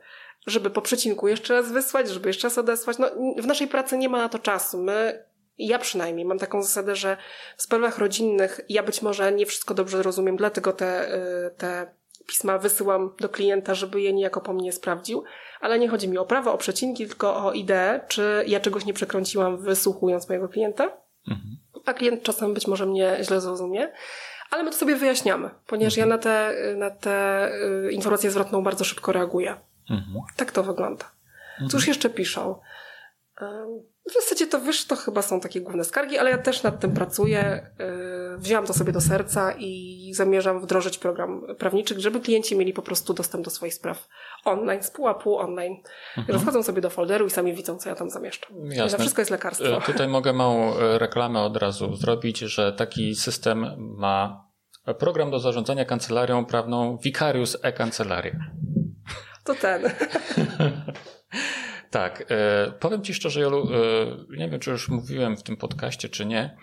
żeby 0.45 0.69
po 0.69 0.81
przecinku 0.81 1.27
jeszcze 1.27 1.53
raz 1.53 1.71
wysłać, 1.71 2.09
żeby 2.09 2.29
jeszcze 2.29 2.47
raz 2.47 2.57
odesłać. 2.57 2.97
No, 2.97 3.07
w 3.37 3.47
naszej 3.47 3.67
pracy 3.67 3.97
nie 3.97 4.09
ma 4.09 4.17
na 4.17 4.29
to 4.29 4.39
czasu. 4.39 4.83
My, 4.83 5.25
ja 5.57 5.79
przynajmniej 5.79 6.25
mam 6.25 6.39
taką 6.39 6.61
zasadę, 6.61 6.95
że 6.95 7.17
w 7.57 7.61
sprawach 7.61 7.97
rodzinnych 7.97 8.61
ja 8.69 8.83
być 8.83 9.01
może 9.01 9.31
nie 9.31 9.45
wszystko 9.45 9.73
dobrze 9.73 10.03
rozumiem, 10.03 10.37
dlatego 10.37 10.73
te, 10.73 11.15
y, 11.15 11.51
te 11.57 11.95
pisma 12.27 12.57
wysyłam 12.57 13.15
do 13.19 13.29
klienta, 13.29 13.75
żeby 13.75 14.01
je 14.01 14.13
niejako 14.13 14.41
po 14.41 14.53
mnie 14.53 14.71
sprawdził, 14.71 15.23
ale 15.61 15.79
nie 15.79 15.89
chodzi 15.89 16.09
mi 16.09 16.17
o 16.17 16.25
prawo, 16.25 16.53
o 16.53 16.57
przecinki, 16.57 17.07
tylko 17.07 17.45
o 17.45 17.53
ideę, 17.53 18.01
czy 18.07 18.43
ja 18.47 18.59
czegoś 18.59 18.85
nie 18.85 18.93
przekręciłam 18.93 19.57
wysłuchując 19.57 20.29
mojego 20.29 20.49
klienta, 20.49 20.83
mhm. 21.27 21.57
a 21.85 21.93
klient 21.93 22.23
czasem 22.23 22.53
być 22.53 22.67
może 22.67 22.85
mnie 22.85 23.17
źle 23.21 23.41
zrozumie. 23.41 23.91
Ale 24.51 24.63
my 24.63 24.71
to 24.71 24.77
sobie 24.77 24.95
wyjaśniamy, 24.95 25.49
ponieważ 25.67 25.97
mhm. 25.97 26.09
ja 26.09 26.15
na 26.15 26.21
te, 26.21 26.53
na 26.75 26.89
te 26.89 27.49
y, 27.87 27.91
informacje 27.91 28.31
zwrotną 28.31 28.63
bardzo 28.63 28.83
szybko 28.83 29.11
reaguję. 29.11 29.55
Mhm. 29.89 30.15
Tak 30.35 30.51
to 30.51 30.63
wygląda. 30.63 31.05
Mhm. 31.53 31.69
Cóż 31.69 31.87
jeszcze 31.87 32.09
piszą? 32.09 32.59
W 34.09 34.13
zasadzie 34.13 34.47
to 34.47 34.61
wiesz, 34.61 34.85
to 34.85 34.95
chyba 34.95 35.21
są 35.21 35.39
takie 35.39 35.61
główne 35.61 35.83
skargi, 35.83 36.17
ale 36.17 36.29
ja 36.29 36.37
też 36.37 36.63
nad 36.63 36.79
tym 36.79 36.93
pracuję. 36.93 37.69
Yy, 37.79 38.37
wzięłam 38.37 38.65
to 38.65 38.73
sobie 38.73 38.91
do 38.91 39.01
serca 39.01 39.53
i 39.57 40.11
zamierzam 40.13 40.61
wdrożyć 40.61 40.97
program 40.97 41.41
prawniczy, 41.59 41.99
żeby 42.01 42.19
klienci 42.19 42.57
mieli 42.57 42.73
po 42.73 42.81
prostu 42.81 43.13
dostęp 43.13 43.45
do 43.45 43.51
swoich 43.51 43.73
spraw 43.73 44.07
online, 44.45 44.83
z 44.83 44.91
pułapu 44.91 45.37
online. 45.37 45.75
Mhm. 46.17 46.39
Wchodzą 46.39 46.63
sobie 46.63 46.81
do 46.81 46.89
folderu 46.89 47.25
i 47.25 47.29
sami 47.29 47.53
widzą, 47.53 47.77
co 47.77 47.89
ja 47.89 47.95
tam 47.95 48.09
zamieszczam. 48.09 48.65
Jasne. 48.65 48.89
Za 48.89 48.97
wszystko 48.97 49.21
jest 49.21 49.31
lekarstwo. 49.31 49.77
E, 49.77 49.81
tutaj 49.81 50.07
mogę 50.07 50.33
małą 50.33 50.77
e, 50.77 50.99
reklamę 50.99 51.41
od 51.41 51.57
razu 51.57 51.95
zrobić, 51.95 52.39
że 52.39 52.73
taki 52.73 53.15
system 53.15 53.65
ma 53.77 54.45
program 54.99 55.31
do 55.31 55.39
zarządzania 55.39 55.85
kancelarią 55.85 56.45
prawną 56.45 56.97
Vicarius 56.97 57.57
e-Kancelaria 57.61 58.35
to 59.45 59.55
ten. 59.55 59.83
tak. 61.91 62.25
E, 62.29 62.71
powiem 62.79 63.03
Ci 63.03 63.13
szczerze, 63.13 63.41
Jolu, 63.41 63.69
e, 63.73 64.37
nie 64.37 64.49
wiem, 64.49 64.59
czy 64.59 64.71
już 64.71 64.89
mówiłem 64.89 65.37
w 65.37 65.43
tym 65.43 65.57
podcaście, 65.57 66.09
czy 66.09 66.25
nie, 66.25 66.57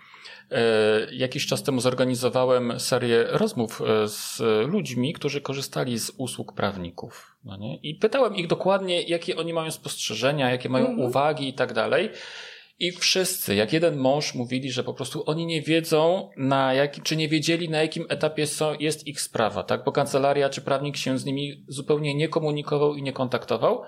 Jakiś 1.12 1.46
czas 1.46 1.62
temu 1.62 1.80
zorganizowałem 1.80 2.80
serię 2.80 3.24
rozmów 3.28 3.82
z 4.06 4.40
ludźmi, 4.68 5.12
którzy 5.12 5.40
korzystali 5.40 5.98
z 5.98 6.12
usług 6.16 6.52
prawników. 6.54 7.36
No 7.44 7.56
nie? 7.56 7.76
I 7.76 7.94
pytałem 7.94 8.36
ich 8.36 8.46
dokładnie, 8.46 9.02
jakie 9.02 9.36
oni 9.36 9.52
mają 9.52 9.70
spostrzeżenia, 9.70 10.50
jakie 10.50 10.68
mają 10.68 10.86
mm 10.86 10.98
-hmm. 10.98 11.08
uwagi 11.08 11.48
i 11.48 11.54
tak 11.54 11.72
dalej. 11.72 12.10
I 12.82 12.92
wszyscy, 12.92 13.54
jak 13.54 13.72
jeden 13.72 13.96
mąż, 13.96 14.34
mówili, 14.34 14.72
że 14.72 14.84
po 14.84 14.94
prostu 14.94 15.22
oni 15.26 15.46
nie 15.46 15.62
wiedzą, 15.62 16.30
na 16.36 16.74
jaki, 16.74 17.02
czy 17.02 17.16
nie 17.16 17.28
wiedzieli, 17.28 17.68
na 17.68 17.82
jakim 17.82 18.06
etapie 18.08 18.46
są, 18.46 18.74
jest 18.80 19.06
ich 19.06 19.20
sprawa, 19.20 19.62
tak? 19.62 19.84
Bo 19.84 19.92
kancelaria 19.92 20.48
czy 20.48 20.60
prawnik 20.60 20.96
się 20.96 21.18
z 21.18 21.24
nimi 21.24 21.64
zupełnie 21.68 22.14
nie 22.14 22.28
komunikował 22.28 22.94
i 22.94 23.02
nie 23.02 23.12
kontaktował. 23.12 23.82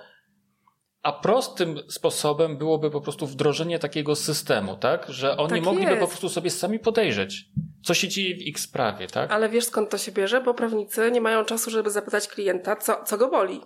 A 1.02 1.12
prostym 1.12 1.78
sposobem 1.88 2.56
byłoby 2.56 2.90
po 2.90 3.00
prostu 3.00 3.26
wdrożenie 3.26 3.78
takiego 3.78 4.16
systemu, 4.16 4.76
tak? 4.76 5.06
Że 5.08 5.36
oni 5.36 5.50
tak 5.50 5.62
mogliby 5.62 5.90
jest. 5.90 6.00
po 6.00 6.08
prostu 6.08 6.28
sobie 6.28 6.50
sami 6.50 6.78
podejrzeć, 6.78 7.44
co 7.82 7.94
się 7.94 8.08
dzieje 8.08 8.36
w 8.36 8.42
ich 8.42 8.60
sprawie, 8.60 9.06
tak? 9.06 9.30
Ale 9.30 9.48
wiesz 9.48 9.64
skąd 9.64 9.90
to 9.90 9.98
się 9.98 10.12
bierze? 10.12 10.40
Bo 10.40 10.54
prawnicy 10.54 11.10
nie 11.10 11.20
mają 11.20 11.44
czasu, 11.44 11.70
żeby 11.70 11.90
zapytać 11.90 12.28
klienta, 12.28 12.76
co, 12.76 13.04
co 13.04 13.18
go 13.18 13.28
boli. 13.28 13.60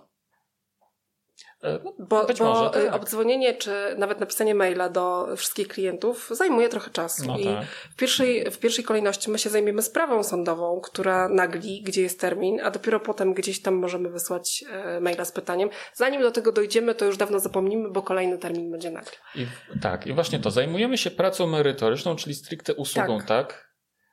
Bo, 1.99 2.25
być 2.25 2.39
bo 2.39 2.45
może, 2.45 2.69
tak. 2.69 2.95
obdzwonienie 2.95 3.53
czy 3.53 3.71
nawet 3.97 4.19
napisanie 4.19 4.55
maila 4.55 4.89
do 4.89 5.27
wszystkich 5.35 5.67
klientów 5.67 6.29
zajmuje 6.31 6.69
trochę 6.69 6.91
czasu. 6.91 7.23
No 7.27 7.37
I 7.37 7.45
tak. 7.45 7.65
w, 7.65 7.95
pierwszej, 7.95 8.51
w 8.51 8.59
pierwszej 8.59 8.83
kolejności 8.83 9.31
my 9.31 9.39
się 9.39 9.49
zajmiemy 9.49 9.81
sprawą 9.81 10.23
sądową, 10.23 10.81
która 10.81 11.29
nagli, 11.29 11.81
gdzie 11.81 12.01
jest 12.01 12.19
termin, 12.19 12.61
a 12.63 12.71
dopiero 12.71 12.99
potem 12.99 13.33
gdzieś 13.33 13.61
tam 13.61 13.75
możemy 13.75 14.09
wysłać 14.09 14.63
e, 14.71 14.99
maila 14.99 15.25
z 15.25 15.31
pytaniem. 15.31 15.69
Zanim 15.93 16.21
do 16.21 16.31
tego 16.31 16.51
dojdziemy, 16.51 16.95
to 16.95 17.05
już 17.05 17.17
dawno 17.17 17.39
zapomnimy, 17.39 17.89
bo 17.89 18.01
kolejny 18.01 18.37
termin 18.37 18.71
będzie 18.71 18.91
nagli. 18.91 19.11
I, 19.35 19.47
tak, 19.81 20.07
i 20.07 20.13
właśnie 20.13 20.39
to. 20.39 20.51
Zajmujemy 20.51 20.97
się 20.97 21.11
pracą 21.11 21.47
merytoryczną, 21.47 22.15
czyli 22.15 22.35
stricte 22.35 22.73
usługą, 22.73 23.17
tak? 23.17 23.27
tak? 23.27 23.68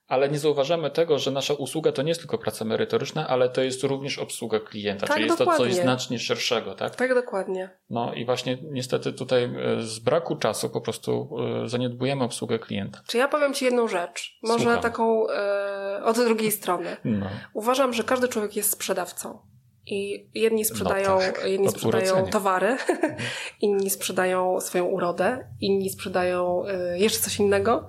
Ale 0.08 0.28
nie 0.28 0.38
zauważamy 0.38 0.90
tego, 0.90 1.18
że 1.18 1.30
nasza 1.30 1.54
usługa 1.54 1.92
to 1.92 2.02
nie 2.02 2.08
jest 2.08 2.20
tylko 2.20 2.38
praca 2.38 2.64
merytoryczna, 2.64 3.28
ale 3.28 3.48
to 3.48 3.62
jest 3.62 3.82
również 3.82 4.18
obsługa 4.18 4.60
klienta, 4.60 5.06
tak, 5.06 5.16
czyli 5.16 5.26
jest 5.26 5.38
dokładnie. 5.38 5.64
to 5.64 5.70
coś 5.70 5.82
znacznie 5.82 6.18
szerszego, 6.18 6.74
tak? 6.74 6.96
Tak, 6.96 7.14
dokładnie. 7.14 7.70
No 7.90 8.14
i 8.14 8.24
właśnie 8.24 8.58
niestety 8.62 9.12
tutaj 9.12 9.44
e, 9.44 9.82
z 9.82 9.98
braku 9.98 10.36
czasu 10.36 10.70
po 10.70 10.80
prostu 10.80 11.28
e, 11.64 11.68
zaniedbujemy 11.68 12.24
obsługę 12.24 12.58
klienta. 12.58 13.00
Czy 13.06 13.18
ja 13.18 13.28
powiem 13.28 13.54
Ci 13.54 13.64
jedną 13.64 13.88
rzecz, 13.88 14.38
może 14.42 14.64
Słucham. 14.64 14.82
taką 14.82 15.28
e, 15.28 16.04
od 16.04 16.16
drugiej 16.16 16.52
strony. 16.52 16.96
No. 17.04 17.26
Uważam, 17.54 17.92
że 17.92 18.04
każdy 18.04 18.28
człowiek 18.28 18.56
jest 18.56 18.70
sprzedawcą. 18.70 19.38
I 19.88 20.28
jedni 20.34 20.64
sprzedają, 20.64 21.14
no 21.14 21.20
tak, 21.20 21.44
jedni 21.44 21.68
sprzedają 21.68 22.26
towary, 22.26 22.76
inni 23.60 23.90
sprzedają 23.90 24.60
swoją 24.60 24.84
urodę, 24.84 25.50
inni 25.60 25.90
sprzedają 25.90 26.64
y, 26.94 26.98
jeszcze 26.98 27.18
coś 27.18 27.38
innego. 27.38 27.86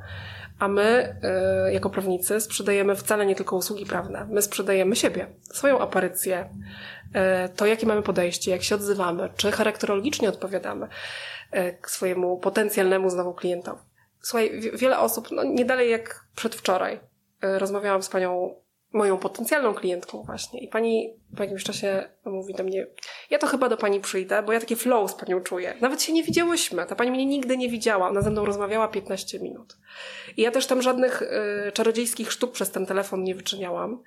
A 0.59 0.67
my, 0.67 1.15
y, 1.69 1.73
jako 1.73 1.89
prawnicy, 1.89 2.41
sprzedajemy 2.41 2.95
wcale 2.95 3.25
nie 3.25 3.35
tylko 3.35 3.55
usługi 3.55 3.85
prawne. 3.85 4.27
My 4.29 4.41
sprzedajemy 4.41 4.95
siebie, 4.95 5.27
swoją 5.43 5.79
aparycję, 5.79 6.49
y, 7.45 7.49
to 7.49 7.65
jakie 7.65 7.87
mamy 7.87 8.01
podejście, 8.01 8.51
jak 8.51 8.63
się 8.63 8.75
odzywamy, 8.75 9.29
czy 9.37 9.51
charakterologicznie 9.51 10.29
odpowiadamy 10.29 10.87
y, 11.55 11.77
swojemu 11.87 12.37
potencjalnemu 12.37 13.09
znowu 13.09 13.33
klientowi. 13.33 13.81
Słuchaj, 14.21 14.61
wiele 14.73 14.99
osób, 14.99 15.27
no 15.31 15.43
nie 15.43 15.65
dalej 15.65 15.91
jak 15.91 16.25
przedwczoraj, 16.35 16.99
rozmawiałam 17.41 18.03
z 18.03 18.09
panią 18.09 18.55
moją 18.93 19.17
potencjalną 19.17 19.73
klientką 19.73 20.23
właśnie. 20.23 20.59
I 20.59 20.67
pani 20.67 21.13
po 21.37 21.43
jakimś 21.43 21.63
czasie 21.63 22.09
mówi 22.25 22.53
do 22.53 22.63
mnie, 22.63 22.87
ja 23.29 23.39
to 23.39 23.47
chyba 23.47 23.69
do 23.69 23.77
pani 23.77 23.99
przyjdę, 23.99 24.43
bo 24.43 24.53
ja 24.53 24.59
takie 24.59 24.75
flow 24.75 25.11
z 25.11 25.13
panią 25.13 25.41
czuję. 25.41 25.73
Nawet 25.81 26.01
się 26.01 26.13
nie 26.13 26.23
widziałyśmy. 26.23 26.85
Ta 26.85 26.95
pani 26.95 27.11
mnie 27.11 27.25
nigdy 27.25 27.57
nie 27.57 27.69
widziała. 27.69 28.09
Ona 28.09 28.21
ze 28.21 28.29
mną 28.29 28.45
rozmawiała 28.45 28.87
15 28.87 29.39
minut. 29.39 29.77
I 30.37 30.41
ja 30.41 30.51
też 30.51 30.67
tam 30.67 30.81
żadnych 30.81 31.21
y, 31.21 31.71
czarodziejskich 31.71 32.31
sztuk 32.31 32.51
przez 32.51 32.71
ten 32.71 32.85
telefon 32.85 33.23
nie 33.23 33.35
wyczyniałam. 33.35 34.03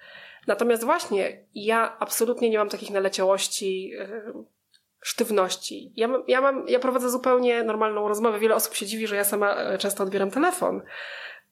Natomiast 0.47 0.85
właśnie 0.85 1.45
ja 1.55 1.97
absolutnie 1.99 2.51
nie 2.51 2.59
mam 2.59 2.69
takich 2.69 2.91
naleciałości, 2.91 3.93
y, 3.95 4.61
sztywności. 5.01 5.93
Ja, 5.97 6.09
ja, 6.29 6.41
mam, 6.41 6.69
ja 6.69 6.79
prowadzę 6.79 7.11
zupełnie 7.11 7.63
normalną 7.63 8.09
rozmowę. 8.09 8.39
Wiele 8.39 8.55
osób 8.55 8.75
się 8.75 8.87
dziwi, 8.87 9.07
że 9.07 9.17
ja 9.17 9.25
sama 9.25 9.73
y, 9.75 9.79
często 9.79 10.05
odbieram 10.05 10.31
telefon. 10.31 10.83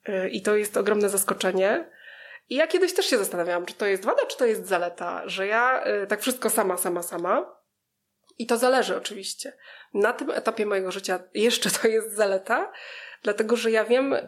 Y, 0.09 0.29
I 0.29 0.41
to 0.41 0.55
jest 0.55 0.77
ogromne 0.77 1.09
zaskoczenie. 1.09 1.89
I 2.49 2.55
ja 2.55 2.67
kiedyś 2.67 2.93
też 2.93 3.05
się 3.05 3.17
zastanawiałam, 3.17 3.65
czy 3.65 3.73
to 3.73 3.85
jest 3.85 4.05
wada, 4.05 4.25
czy 4.25 4.37
to 4.37 4.45
jest 4.45 4.67
zaleta, 4.67 5.21
że 5.25 5.47
ja 5.47 5.87
y, 6.03 6.07
tak 6.07 6.21
wszystko 6.21 6.49
sama, 6.49 6.77
sama, 6.77 7.03
sama. 7.03 7.55
I 8.39 8.45
to 8.45 8.57
zależy 8.57 8.97
oczywiście. 8.97 9.53
Na 9.93 10.13
tym 10.13 10.31
etapie 10.31 10.65
mojego 10.65 10.91
życia 10.91 11.19
jeszcze 11.33 11.69
to 11.69 11.87
jest 11.87 12.15
zaleta, 12.15 12.71
dlatego 13.23 13.55
że 13.55 13.71
ja 13.71 13.85
wiem, 13.85 14.13
y, 14.13 14.19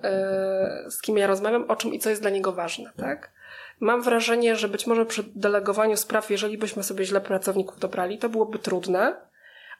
z 0.89 1.01
kim 1.01 1.17
ja 1.17 1.27
rozmawiam, 1.27 1.71
o 1.71 1.75
czym 1.75 1.93
i 1.93 1.99
co 1.99 2.09
jest 2.09 2.21
dla 2.21 2.29
niego 2.29 2.51
ważne, 2.51 2.91
tak? 2.97 3.31
Mam 3.79 4.01
wrażenie, 4.01 4.55
że 4.55 4.67
być 4.67 4.87
może 4.87 5.05
przy 5.05 5.23
delegowaniu 5.35 5.97
spraw, 5.97 6.29
jeżeli 6.29 6.57
byśmy 6.57 6.83
sobie 6.83 7.05
źle 7.05 7.21
pracowników 7.21 7.79
dobrali, 7.79 8.17
to 8.17 8.29
byłoby 8.29 8.59
trudne, 8.59 9.15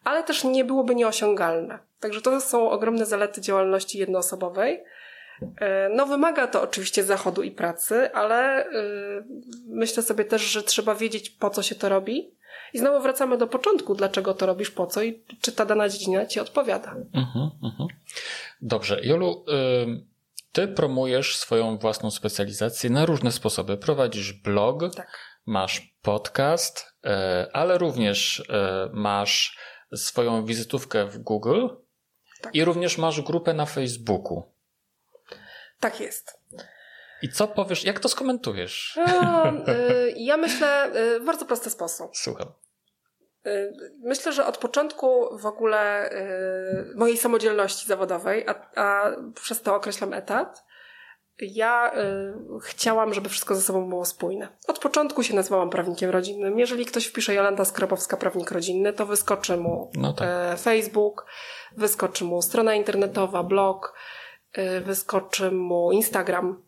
ale 0.04 0.24
też 0.24 0.44
nie 0.44 0.66
byłoby 0.66 0.96
nieosiągalne. 0.96 1.80
Także 2.00 2.22
to 2.22 2.42
są 2.42 2.70
ogromne 2.70 3.06
zalety 3.06 3.42
działalności 3.42 3.98
jednoosobowej. 3.98 4.84
E, 5.62 5.89
no, 5.89 6.06
wymaga 6.06 6.48
to 6.48 6.62
oczywiście 6.62 7.04
zachodu 7.04 7.44
i 7.44 7.52
pracy, 7.52 8.14
ale 8.14 8.66
yy, 8.74 9.26
myślę 9.68 10.04
sobie 10.04 10.26
też, 10.26 10.42
że 10.42 10.64
trzeba 10.64 10.96
wiedzieć, 10.96 11.30
po 11.30 11.50
co 11.50 11.64
się 11.64 11.76
to 11.76 11.89
robi. 11.89 12.36
I 12.74 12.80
znowu 12.80 13.02
wracamy 13.02 13.38
do 13.38 13.48
początku, 13.48 13.96
dlaczego 13.96 14.34
to 14.34 14.46
robisz, 14.46 14.72
po 14.72 14.88
co 14.88 15.04
i 15.04 15.24
czy 15.42 15.52
ta 15.52 15.66
dana 15.66 15.89
dziedzina 15.89 16.26
ci 16.26 16.39
odpowiada. 16.39 16.96
Uh-huh, 16.96 17.50
uh-huh. 17.64 17.88
Dobrze. 18.62 19.00
Jolu, 19.04 19.46
ty 20.52 20.68
promujesz 20.68 21.38
swoją 21.38 21.78
własną 21.78 22.12
specjalizację 22.12 22.89
na 22.89 23.06
różne 23.06 23.32
sposoby. 23.32 23.78
Prowadzisz 23.78 24.34
blog, 24.34 24.96
tak. 24.96 25.18
masz 25.46 25.96
podcast, 26.02 26.86
yy, 27.04 27.12
ale 27.54 27.78
również 27.78 28.44
masz 28.94 29.58
swoją 29.96 30.46
wizytówkę 30.46 31.06
w 31.06 31.18
Google 31.18 31.68
tak. 32.42 32.56
i 32.56 32.66
również 32.66 32.98
masz 32.98 33.22
grupę 33.22 33.54
na 33.54 33.66
Facebooku. 33.66 34.51
Tak 35.82 35.99
jest. 35.99 36.39
I 37.21 37.29
co 37.29 37.47
powiesz, 37.47 37.84
jak 37.84 37.99
to 37.99 38.09
skomentujesz? 38.09 38.99
No, 39.07 39.47
y, 39.47 40.13
ja 40.17 40.38
myślę 40.38 40.91
y, 40.95 41.19
w 41.19 41.25
bardzo 41.25 41.45
prosty 41.45 41.69
sposób. 41.69 42.17
Słucham. 42.17 42.51
Y, 43.47 43.73
myślę, 43.99 44.34
że 44.34 44.45
od 44.45 44.57
początku 44.57 45.38
w 45.38 45.45
ogóle 45.45 46.09
mojej 46.95 47.17
samodzielności 47.17 47.88
zawodowej, 47.88 48.45
a, 48.47 48.82
a 48.82 49.11
przez 49.36 49.61
to 49.61 49.75
określam 49.75 50.13
etat, 50.13 50.63
ja 51.39 51.91
chciałam, 52.63 53.13
żeby 53.13 53.29
wszystko 53.29 53.55
ze 53.55 53.61
sobą 53.61 53.89
było 53.89 54.05
spójne. 54.05 54.47
Od 54.67 54.79
początku 54.79 55.23
się 55.23 55.36
nazywałam 55.36 55.69
prawnikiem 55.69 56.09
rodzinnym. 56.09 56.59
Jeżeli 56.59 56.86
ktoś 56.86 57.05
wpisze 57.05 57.34
Jolanta 57.34 57.65
Skrapowska, 57.65 58.17
prawnik 58.17 58.51
rodzinny, 58.51 58.93
to 58.93 59.05
wyskoczy 59.05 59.57
mu 59.57 59.91
no 59.95 60.13
tak. 60.13 60.59
Facebook, 60.59 61.25
wyskoczy 61.77 62.23
mu 62.23 62.41
strona 62.41 62.75
internetowa, 62.75 63.43
blog, 63.43 63.93
wyskoczy 64.82 65.52
mu 65.52 65.91
Instagram 65.91 66.64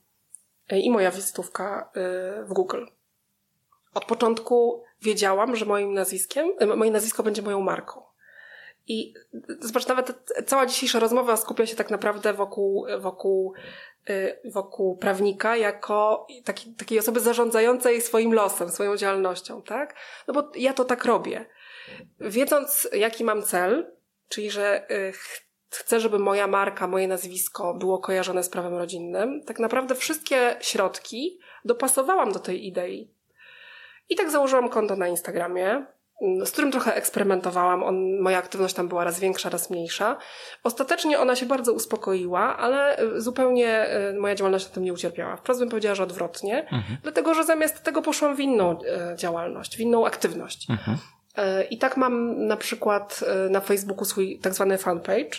y, 0.72 0.80
i 0.80 0.92
moja 0.92 1.12
wizytówka 1.12 1.92
y, 2.42 2.46
w 2.46 2.54
Google. 2.54 2.86
Od 3.94 4.06
początku 4.06 4.84
wiedziałam, 5.02 5.56
że 5.56 5.66
moim 5.66 5.94
nazwiskiem, 5.94 6.48
moje 6.76 6.92
nazwisko 6.92 7.24
będzie 7.24 7.42
moją 7.42 7.62
marką. 7.62 8.04
I 8.88 9.14
zobacz, 9.60 9.88
nawet 9.88 10.34
cała 10.46 10.66
dzisiejsza 10.66 11.00
rozmowa 11.00 11.38
skupia 11.38 11.66
się 11.66 11.76
tak 11.76 11.90
naprawdę 11.90 12.34
wokół, 12.34 12.86
wokół, 13.00 13.54
wokół 14.46 14.98
prawnika 14.98 15.58
jako 15.58 16.28
taki, 16.44 16.74
takiej 16.76 17.00
osoby 17.00 17.20
zarządzającej 17.20 18.02
swoim 18.02 18.34
losem, 18.34 18.70
swoją 18.70 18.98
działalnością, 18.98 19.62
tak? 19.62 19.96
No 20.28 20.34
bo 20.34 20.52
ja 20.56 20.74
to 20.74 20.86
tak 20.86 21.06
robię. 21.06 21.46
Wiedząc, 22.20 22.90
jaki 22.94 23.24
mam 23.24 23.44
cel, 23.44 23.92
czyli 24.30 24.52
że 24.52 24.88
chcę, 25.76 26.00
żeby 26.00 26.20
moja 26.20 26.48
marka, 26.48 26.88
moje 26.88 27.08
nazwisko 27.08 27.74
było 27.74 28.00
kojarzone 28.00 28.44
z 28.44 28.50
prawem 28.50 28.74
rodzinnym, 28.74 29.42
tak 29.46 29.60
naprawdę 29.60 29.96
wszystkie 29.96 30.56
środki 30.60 31.40
dopasowałam 31.66 32.32
do 32.32 32.40
tej 32.40 32.68
idei. 32.68 33.12
I 34.10 34.16
tak 34.16 34.32
założyłam 34.32 34.70
konto 34.70 34.96
na 34.96 35.08
Instagramie, 35.08 35.86
z 36.46 36.52
którym 36.52 36.72
trochę 36.72 36.96
eksperymentowałam. 36.96 37.84
On, 37.84 38.20
moja 38.20 38.38
aktywność 38.38 38.76
tam 38.76 38.88
była 38.88 39.04
raz 39.04 39.20
większa, 39.20 39.50
raz 39.50 39.70
mniejsza. 39.70 40.18
Ostatecznie 40.64 41.20
ona 41.20 41.36
się 41.36 41.46
bardzo 41.46 41.74
uspokoiła, 41.74 42.58
ale 42.58 42.98
zupełnie 43.16 43.70
e, 43.70 44.14
moja 44.14 44.36
działalność 44.36 44.68
na 44.68 44.74
tym 44.74 44.84
nie 44.84 44.94
ucierpiała. 44.94 45.36
Wprost 45.36 45.60
bym 45.60 45.70
powiedziała, 45.70 45.96
że 45.96 46.04
odwrotnie, 46.04 46.62
mhm. 46.62 46.98
dlatego 47.04 47.34
że 47.34 47.44
zamiast 47.44 47.84
tego 47.84 48.02
poszłam 48.02 48.36
w 48.36 48.40
inną 48.40 48.80
e, 48.82 49.16
działalność, 49.16 49.78
w 49.78 49.80
inną 49.80 50.06
aktywność. 50.06 50.70
Mhm. 50.70 50.98
I 51.70 51.78
tak 51.78 51.98
mam 51.98 52.46
na 52.48 52.58
przykład 52.58 53.24
na 53.50 53.60
Facebooku 53.60 54.06
swój 54.06 54.40
tak 54.40 54.54
zwany 54.54 54.78
fanpage, 54.78 55.30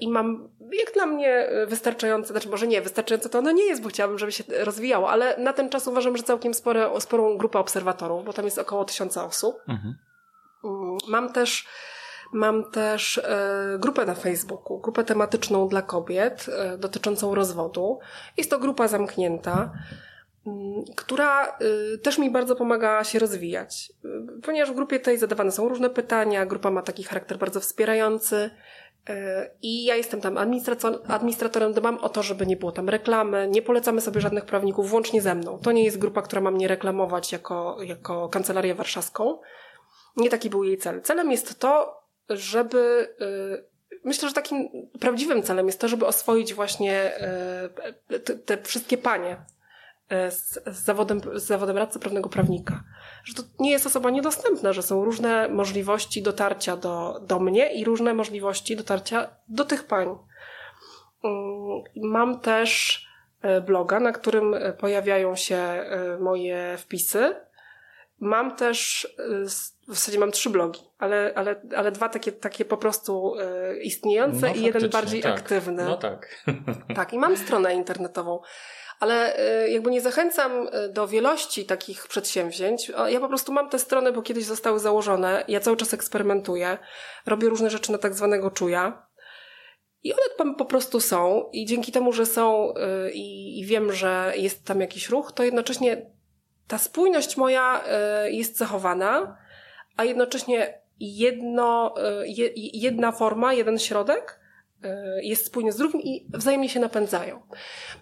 i 0.00 0.08
mam, 0.08 0.48
jak 0.72 0.94
dla 0.94 1.06
mnie, 1.06 1.48
wystarczające, 1.66 2.32
znaczy 2.32 2.48
może 2.48 2.66
nie, 2.66 2.82
wystarczające 2.82 3.28
to 3.28 3.38
ono 3.38 3.52
nie 3.52 3.64
jest, 3.64 3.82
bo 3.82 3.88
chciałabym, 3.88 4.18
żeby 4.18 4.32
się 4.32 4.44
rozwijało, 4.64 5.10
ale 5.10 5.36
na 5.36 5.52
ten 5.52 5.68
czas 5.68 5.86
uważam, 5.86 6.16
że 6.16 6.22
całkiem 6.22 6.54
spore, 6.54 6.90
sporą 7.00 7.36
grupę 7.36 7.58
obserwatorów, 7.58 8.24
bo 8.24 8.32
tam 8.32 8.44
jest 8.44 8.58
około 8.58 8.84
tysiąca 8.84 9.24
osób. 9.24 9.56
Mhm. 9.68 9.94
Mm, 10.64 10.98
mam 11.08 11.32
też 11.32 11.66
Mam 12.32 12.70
też 12.70 13.18
e, 13.18 13.78
grupę 13.78 14.06
na 14.06 14.14
Facebooku, 14.14 14.78
grupę 14.78 15.04
tematyczną 15.04 15.68
dla 15.68 15.82
kobiet 15.82 16.46
e, 16.48 16.78
dotyczącą 16.78 17.34
rozwodu. 17.34 17.98
Jest 18.36 18.50
to 18.50 18.58
grupa 18.58 18.88
zamknięta, 18.88 19.72
mm, 20.46 20.84
która 20.96 21.46
e, 21.46 21.98
też 21.98 22.18
mi 22.18 22.30
bardzo 22.30 22.56
pomaga 22.56 23.04
się 23.04 23.18
rozwijać. 23.18 23.92
Ponieważ 24.42 24.70
w 24.72 24.74
grupie 24.74 25.00
tej 25.00 25.18
zadawane 25.18 25.52
są 25.52 25.68
różne 25.68 25.90
pytania, 25.90 26.46
grupa 26.46 26.70
ma 26.70 26.82
taki 26.82 27.04
charakter 27.04 27.38
bardzo 27.38 27.60
wspierający. 27.60 28.50
I 29.62 29.84
ja 29.84 29.96
jestem 29.96 30.20
tam 30.20 30.38
administratorem, 31.08 31.72
dbam 31.72 31.98
o 31.98 32.08
to, 32.08 32.22
żeby 32.22 32.46
nie 32.46 32.56
było 32.56 32.72
tam 32.72 32.88
reklamy, 32.88 33.48
nie 33.48 33.62
polecamy 33.62 34.00
sobie 34.00 34.20
żadnych 34.20 34.44
prawników, 34.44 34.90
włącznie 34.90 35.22
ze 35.22 35.34
mną. 35.34 35.58
To 35.58 35.72
nie 35.72 35.84
jest 35.84 35.98
grupa, 35.98 36.22
która 36.22 36.40
ma 36.40 36.50
mnie 36.50 36.68
reklamować 36.68 37.32
jako, 37.32 37.76
jako 37.82 38.28
kancelarię 38.28 38.74
warszawską. 38.74 39.38
Nie 40.16 40.30
taki 40.30 40.50
był 40.50 40.64
jej 40.64 40.78
cel. 40.78 41.02
Celem 41.02 41.30
jest 41.30 41.58
to, 41.58 42.02
żeby. 42.28 43.08
Y, 43.20 43.64
myślę, 44.04 44.28
że 44.28 44.34
takim 44.34 44.68
prawdziwym 45.00 45.42
celem 45.42 45.66
jest 45.66 45.80
to, 45.80 45.88
żeby 45.88 46.06
oswoić 46.06 46.54
właśnie 46.54 47.12
y, 48.10 48.20
te, 48.20 48.62
wszystkie 48.62 48.98
panie 48.98 49.36
z, 50.10 50.58
z, 50.66 50.84
zawodem, 50.84 51.20
z 51.34 51.42
zawodem 51.42 51.76
radcy 51.76 51.98
prawnego 51.98 52.28
prawnika. 52.28 52.84
Że 53.24 53.34
to 53.34 53.42
nie 53.58 53.70
jest 53.70 53.86
osoba 53.86 54.10
niedostępna, 54.10 54.72
że 54.72 54.82
są 54.82 55.04
różne 55.04 55.48
możliwości 55.48 56.22
dotarcia 56.22 56.76
do, 56.76 57.20
do 57.22 57.40
mnie 57.40 57.74
i 57.74 57.84
różne 57.84 58.14
możliwości 58.14 58.76
dotarcia 58.76 59.30
do 59.48 59.64
tych 59.64 59.84
pań. 59.84 60.18
Mam 61.96 62.40
też 62.40 63.06
bloga, 63.66 64.00
na 64.00 64.12
którym 64.12 64.54
pojawiają 64.78 65.36
się 65.36 65.84
moje 66.20 66.76
wpisy 66.78 67.34
Mam 68.20 68.56
też, 68.56 69.08
w 69.88 69.94
zasadzie 69.94 70.18
mam 70.18 70.30
trzy 70.30 70.50
blogi, 70.50 70.80
ale, 70.98 71.32
ale, 71.34 71.60
ale 71.76 71.92
dwa 71.92 72.08
takie, 72.08 72.32
takie 72.32 72.64
po 72.64 72.76
prostu 72.76 73.34
istniejące 73.82 74.48
no, 74.48 74.54
i 74.54 74.62
jeden 74.62 74.90
bardziej 74.90 75.22
tak. 75.22 75.38
aktywny. 75.38 75.84
No 75.84 75.96
tak. 75.96 76.44
Tak, 76.96 77.12
i 77.12 77.18
mam 77.18 77.36
stronę 77.36 77.74
internetową. 77.74 78.40
Ale 79.00 79.38
y, 79.64 79.70
jakby 79.70 79.90
nie 79.90 80.00
zachęcam 80.00 80.68
do 80.90 81.08
wielości 81.08 81.64
takich 81.64 82.08
przedsięwzięć. 82.08 82.92
Ja 83.08 83.20
po 83.20 83.28
prostu 83.28 83.52
mam 83.52 83.68
te 83.68 83.78
strony, 83.78 84.12
bo 84.12 84.22
kiedyś 84.22 84.44
zostały 84.44 84.78
założone. 84.78 85.44
Ja 85.48 85.60
cały 85.60 85.76
czas 85.76 85.94
eksperymentuję. 85.94 86.78
Robię 87.26 87.48
różne 87.48 87.70
rzeczy 87.70 87.92
na 87.92 87.98
tak 87.98 88.14
zwanego 88.14 88.50
czuja. 88.50 89.06
I 90.02 90.12
one 90.12 90.22
tam 90.38 90.56
po 90.56 90.64
prostu 90.64 91.00
są. 91.00 91.50
I 91.52 91.66
dzięki 91.66 91.92
temu, 91.92 92.12
że 92.12 92.26
są 92.26 92.74
i, 93.12 93.58
i 93.60 93.64
wiem, 93.64 93.92
że 93.92 94.32
jest 94.36 94.64
tam 94.64 94.80
jakiś 94.80 95.08
ruch, 95.08 95.32
to 95.32 95.42
jednocześnie 95.42 96.10
ta 96.68 96.78
spójność 96.78 97.36
moja 97.36 97.84
jest 98.30 98.56
zachowana, 98.56 99.38
a 99.96 100.04
jednocześnie 100.04 100.80
jedno, 101.00 101.94
jedna 102.72 103.12
forma, 103.12 103.54
jeden 103.54 103.78
środek 103.78 104.39
jest 105.22 105.46
spójny 105.46 105.72
z 105.72 105.76
drugim 105.76 106.00
i 106.00 106.26
wzajemnie 106.28 106.68
się 106.68 106.80
napędzają. 106.80 107.40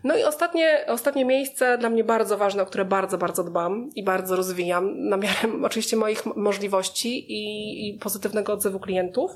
No 0.05 0.17
i 0.17 0.25
ostatnie, 0.25 0.85
ostatnie 0.89 1.25
miejsce 1.25 1.79
dla 1.79 1.91
mnie 1.91 2.05
bardzo 2.05 2.39
ważne, 2.39 2.63
o 2.63 2.67
które 2.67 2.85
bardzo, 2.85 3.19
bardzo 3.19 3.45
dbam 3.45 3.91
i 3.95 4.05
bardzo 4.05 4.37
rozwijam, 4.37 5.09
na 5.09 5.17
miarę 5.17 5.49
oczywiście 5.63 5.97
moich 5.97 6.27
możliwości 6.27 7.33
i, 7.33 7.89
i 7.89 7.99
pozytywnego 7.99 8.53
odzewu 8.53 8.81
klientów, 8.81 9.31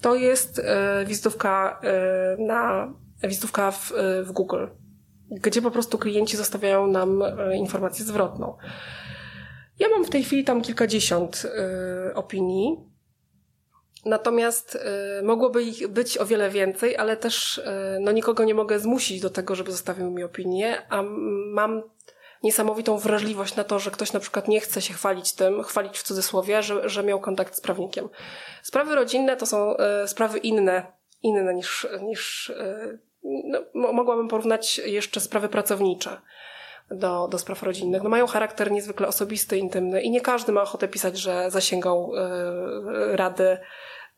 to 0.00 0.14
jest 0.14 0.62
wizytówka 1.06 1.80
na 2.38 2.92
wizytówka 3.22 3.70
w, 3.70 3.92
w 4.22 4.32
Google 4.32 4.66
gdzie 5.30 5.62
po 5.62 5.70
prostu 5.70 5.98
klienci 5.98 6.36
zostawiają 6.36 6.86
nam 6.86 7.22
e, 7.22 7.56
informację 7.56 8.04
zwrotną. 8.04 8.56
Ja 9.78 9.88
mam 9.88 10.04
w 10.04 10.10
tej 10.10 10.24
chwili 10.24 10.44
tam 10.44 10.62
kilkadziesiąt 10.62 11.44
y, 12.10 12.14
opinii. 12.14 12.89
Natomiast 14.04 14.78
y, 15.20 15.22
mogłoby 15.22 15.62
ich 15.62 15.88
być 15.88 16.18
o 16.18 16.26
wiele 16.26 16.50
więcej, 16.50 16.96
ale 16.96 17.16
też 17.16 17.58
y, 17.58 17.64
no, 18.00 18.12
nikogo 18.12 18.44
nie 18.44 18.54
mogę 18.54 18.78
zmusić 18.78 19.20
do 19.20 19.30
tego, 19.30 19.54
żeby 19.54 19.72
zostawił 19.72 20.10
mi 20.10 20.24
opinię, 20.24 20.82
a 20.88 21.02
mam 21.52 21.82
niesamowitą 22.42 22.98
wrażliwość 22.98 23.56
na 23.56 23.64
to, 23.64 23.78
że 23.78 23.90
ktoś 23.90 24.12
na 24.12 24.20
przykład 24.20 24.48
nie 24.48 24.60
chce 24.60 24.82
się 24.82 24.94
chwalić 24.94 25.34
tym, 25.34 25.62
chwalić 25.62 25.98
w 25.98 26.02
cudzysłowie, 26.02 26.62
że, 26.62 26.88
że 26.88 27.02
miał 27.02 27.20
kontakt 27.20 27.56
z 27.56 27.60
prawnikiem. 27.60 28.08
Sprawy 28.62 28.94
rodzinne 28.94 29.36
to 29.36 29.46
są 29.46 29.74
sprawy 30.06 30.38
inne, 30.38 30.92
inne 31.22 31.54
niż, 31.54 31.86
niż 32.02 32.52
no, 33.44 33.92
mogłabym 33.92 34.28
porównać 34.28 34.78
jeszcze 34.78 35.20
sprawy 35.20 35.48
pracownicze 35.48 36.20
do, 36.90 37.28
do 37.28 37.38
spraw 37.38 37.62
rodzinnych. 37.62 38.02
No 38.02 38.10
mają 38.10 38.26
charakter 38.26 38.72
niezwykle 38.72 39.08
osobisty, 39.08 39.58
intymny 39.58 40.02
i 40.02 40.10
nie 40.10 40.20
każdy 40.20 40.52
ma 40.52 40.62
ochotę 40.62 40.88
pisać, 40.88 41.18
że 41.18 41.50
zasięgał 41.50 42.12
y, 42.14 43.16
rady 43.16 43.58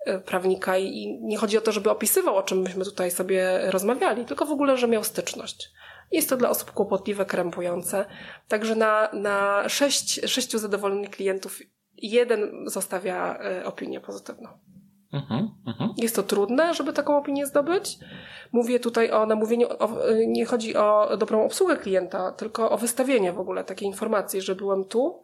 e, 0.06 0.18
prawnika 0.18 0.78
i 0.78 1.18
nie 1.22 1.36
chodzi 1.36 1.58
o 1.58 1.60
to, 1.60 1.72
żeby 1.72 1.90
opisywał, 1.90 2.36
o 2.36 2.42
czym 2.42 2.58
myśmy 2.58 2.84
tutaj 2.84 3.10
sobie 3.10 3.60
rozmawiali, 3.70 4.24
tylko 4.24 4.46
w 4.46 4.52
ogóle, 4.52 4.76
że 4.76 4.88
miał 4.88 5.04
styczność. 5.04 5.70
Jest 6.10 6.28
to 6.28 6.36
dla 6.36 6.50
osób 6.50 6.70
kłopotliwe, 6.70 7.24
krępujące. 7.24 8.04
Także 8.48 8.74
na, 8.74 9.08
na 9.12 9.68
sześć, 9.68 10.20
sześciu 10.30 10.58
zadowolonych 10.58 11.10
klientów 11.10 11.58
jeden 11.96 12.64
zostawia 12.66 13.38
opinię 13.64 14.00
pozytywną. 14.00 14.48
Mhm, 15.12 15.50
mhm. 15.66 15.94
Jest 15.96 16.16
to 16.16 16.22
trudne, 16.22 16.74
żeby 16.74 16.92
taką 16.92 17.16
opinię 17.16 17.46
zdobyć. 17.46 17.98
Mówię 18.52 18.80
tutaj 18.80 19.10
o 19.10 19.26
namówieniu, 19.26 19.68
o, 19.78 19.88
nie 20.26 20.46
chodzi 20.46 20.76
o 20.76 21.16
dobrą 21.16 21.44
obsługę 21.44 21.76
klienta, 21.76 22.32
tylko 22.32 22.70
o 22.70 22.78
wystawienie 22.78 23.32
w 23.32 23.40
ogóle 23.40 23.64
takiej 23.64 23.88
informacji, 23.88 24.40
że 24.40 24.54
byłem 24.54 24.84
tu, 24.84 25.22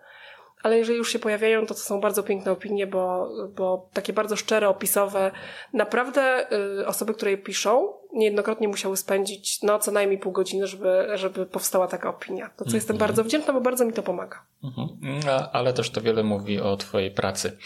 ale 0.62 0.78
jeżeli 0.78 0.98
już 0.98 1.12
się 1.12 1.18
pojawiają, 1.18 1.66
to 1.66 1.74
to 1.74 1.80
są 1.80 2.00
bardzo 2.00 2.22
piękne 2.22 2.52
opinie, 2.52 2.86
bo, 2.86 3.30
bo 3.56 3.88
takie 3.92 4.12
bardzo 4.12 4.36
szczere, 4.36 4.68
opisowe. 4.68 5.30
Naprawdę 5.72 6.52
y, 6.80 6.86
osoby, 6.86 7.14
które 7.14 7.30
je 7.30 7.38
piszą, 7.38 7.92
niejednokrotnie 8.12 8.68
musiały 8.68 8.96
spędzić 8.96 9.62
no 9.62 9.78
co 9.78 9.92
najmniej 9.92 10.18
pół 10.18 10.32
godziny, 10.32 10.66
żeby, 10.66 11.08
żeby 11.14 11.46
powstała 11.46 11.88
taka 11.88 12.08
opinia. 12.08 12.50
To 12.56 12.64
co 12.64 12.76
jestem 12.76 12.94
mhm. 12.94 13.08
bardzo 13.08 13.24
wdzięczna, 13.24 13.52
bo 13.52 13.60
bardzo 13.60 13.84
mi 13.84 13.92
to 13.92 14.02
pomaga. 14.02 14.42
Mhm. 14.64 15.20
ale 15.52 15.72
też 15.72 15.90
to 15.90 16.00
wiele 16.00 16.22
mówi 16.22 16.60
o 16.60 16.76
twojej 16.76 17.10
pracy. 17.10 17.58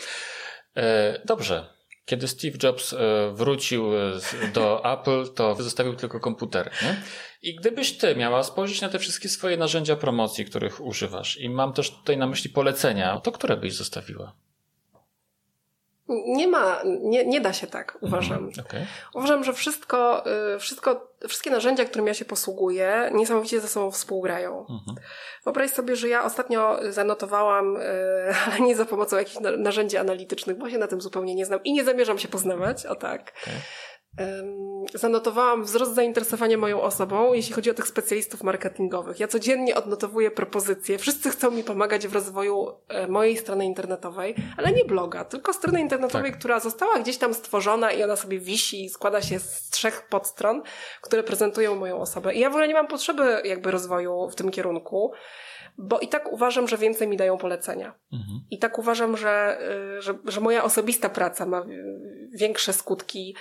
E, 0.76 1.20
dobrze. 1.24 1.81
Kiedy 2.04 2.28
Steve 2.28 2.58
Jobs 2.62 2.92
e, 2.92 2.96
wrócił 3.32 3.96
e, 3.96 4.18
do 4.54 4.84
Apple, 4.94 5.34
to 5.34 5.54
zostawił 5.54 5.94
tylko 5.94 6.20
komputery. 6.20 6.70
Nie? 6.82 7.02
I 7.42 7.54
gdybyś 7.56 7.98
ty 7.98 8.16
miała 8.16 8.42
spojrzeć 8.42 8.80
na 8.80 8.88
te 8.88 8.98
wszystkie 8.98 9.28
swoje 9.28 9.56
narzędzia 9.56 9.96
promocji, 9.96 10.44
których 10.44 10.80
używasz, 10.80 11.40
i 11.40 11.50
mam 11.50 11.72
też 11.72 11.90
tutaj 11.90 12.16
na 12.16 12.26
myśli 12.26 12.50
polecenia, 12.50 13.20
to 13.20 13.32
które 13.32 13.56
byś 13.56 13.74
zostawiła? 13.74 14.32
Nie 16.08 16.48
ma, 16.48 16.82
nie, 16.84 17.26
nie 17.26 17.40
da 17.40 17.52
się 17.52 17.66
tak, 17.66 17.98
uważam. 18.00 18.44
Mhm, 18.44 18.66
okay. 18.66 18.86
Uważam, 19.14 19.44
że 19.44 19.52
wszystko, 19.52 20.24
y, 20.54 20.58
wszystko, 20.58 21.12
wszystkie 21.28 21.50
narzędzia, 21.50 21.84
którymi 21.84 22.08
ja 22.08 22.14
się 22.14 22.24
posługuję, 22.24 23.10
niesamowicie 23.14 23.60
ze 23.60 23.68
sobą 23.68 23.90
współgrają. 23.90 24.60
Mhm. 24.60 24.96
Wyobraź 25.44 25.70
sobie, 25.70 25.96
że 25.96 26.08
ja 26.08 26.24
ostatnio 26.24 26.78
zanotowałam, 26.90 27.76
y, 27.76 27.80
ale 28.46 28.60
nie 28.60 28.76
za 28.76 28.84
pomocą 28.84 29.16
jakichś 29.16 29.38
narzędzi 29.58 29.96
analitycznych, 29.96 30.58
bo 30.58 30.70
się 30.70 30.78
na 30.78 30.86
tym 30.86 31.00
zupełnie 31.00 31.34
nie 31.34 31.46
znam 31.46 31.60
i 31.64 31.72
nie 31.72 31.84
zamierzam 31.84 32.18
się 32.18 32.28
poznawać, 32.28 32.86
o 32.86 32.94
tak. 32.94 33.32
Okay 33.42 33.54
zanotowałam 34.94 35.64
wzrost 35.64 35.94
zainteresowania 35.94 36.58
moją 36.58 36.82
osobą, 36.82 37.32
jeśli 37.32 37.54
chodzi 37.54 37.70
o 37.70 37.74
tych 37.74 37.86
specjalistów 37.86 38.42
marketingowych. 38.42 39.20
Ja 39.20 39.28
codziennie 39.28 39.76
odnotowuję 39.76 40.30
propozycje. 40.30 40.98
Wszyscy 40.98 41.30
chcą 41.30 41.50
mi 41.50 41.64
pomagać 41.64 42.08
w 42.08 42.14
rozwoju 42.14 42.72
e, 42.88 43.08
mojej 43.08 43.36
strony 43.36 43.64
internetowej, 43.64 44.34
ale 44.56 44.72
nie 44.72 44.84
bloga, 44.84 45.24
tylko 45.24 45.52
strony 45.52 45.80
internetowej, 45.80 46.30
tak. 46.30 46.38
która 46.38 46.60
została 46.60 46.98
gdzieś 46.98 47.18
tam 47.18 47.34
stworzona 47.34 47.92
i 47.92 48.02
ona 48.02 48.16
sobie 48.16 48.38
wisi 48.38 48.84
i 48.84 48.90
składa 48.90 49.22
się 49.22 49.38
z 49.38 49.70
trzech 49.70 50.08
podstron, 50.08 50.62
które 51.00 51.22
prezentują 51.22 51.74
moją 51.74 52.00
osobę. 52.00 52.34
I 52.34 52.40
ja 52.40 52.50
w 52.50 52.52
ogóle 52.52 52.68
nie 52.68 52.74
mam 52.74 52.86
potrzeby 52.86 53.42
jakby 53.44 53.70
rozwoju 53.70 54.28
w 54.28 54.34
tym 54.34 54.50
kierunku 54.50 55.12
bo 55.78 55.98
i 55.98 56.08
tak 56.08 56.32
uważam, 56.32 56.68
że 56.68 56.76
więcej 56.76 57.08
mi 57.08 57.16
dają 57.16 57.38
polecenia. 57.38 57.94
Mhm. 58.12 58.40
I 58.50 58.58
tak 58.58 58.78
uważam, 58.78 59.16
że, 59.16 59.58
y, 59.98 60.02
że, 60.02 60.14
że 60.24 60.40
moja 60.40 60.64
osobista 60.64 61.08
praca 61.08 61.46
ma 61.46 61.66
większe 62.34 62.72
skutki, 62.72 63.36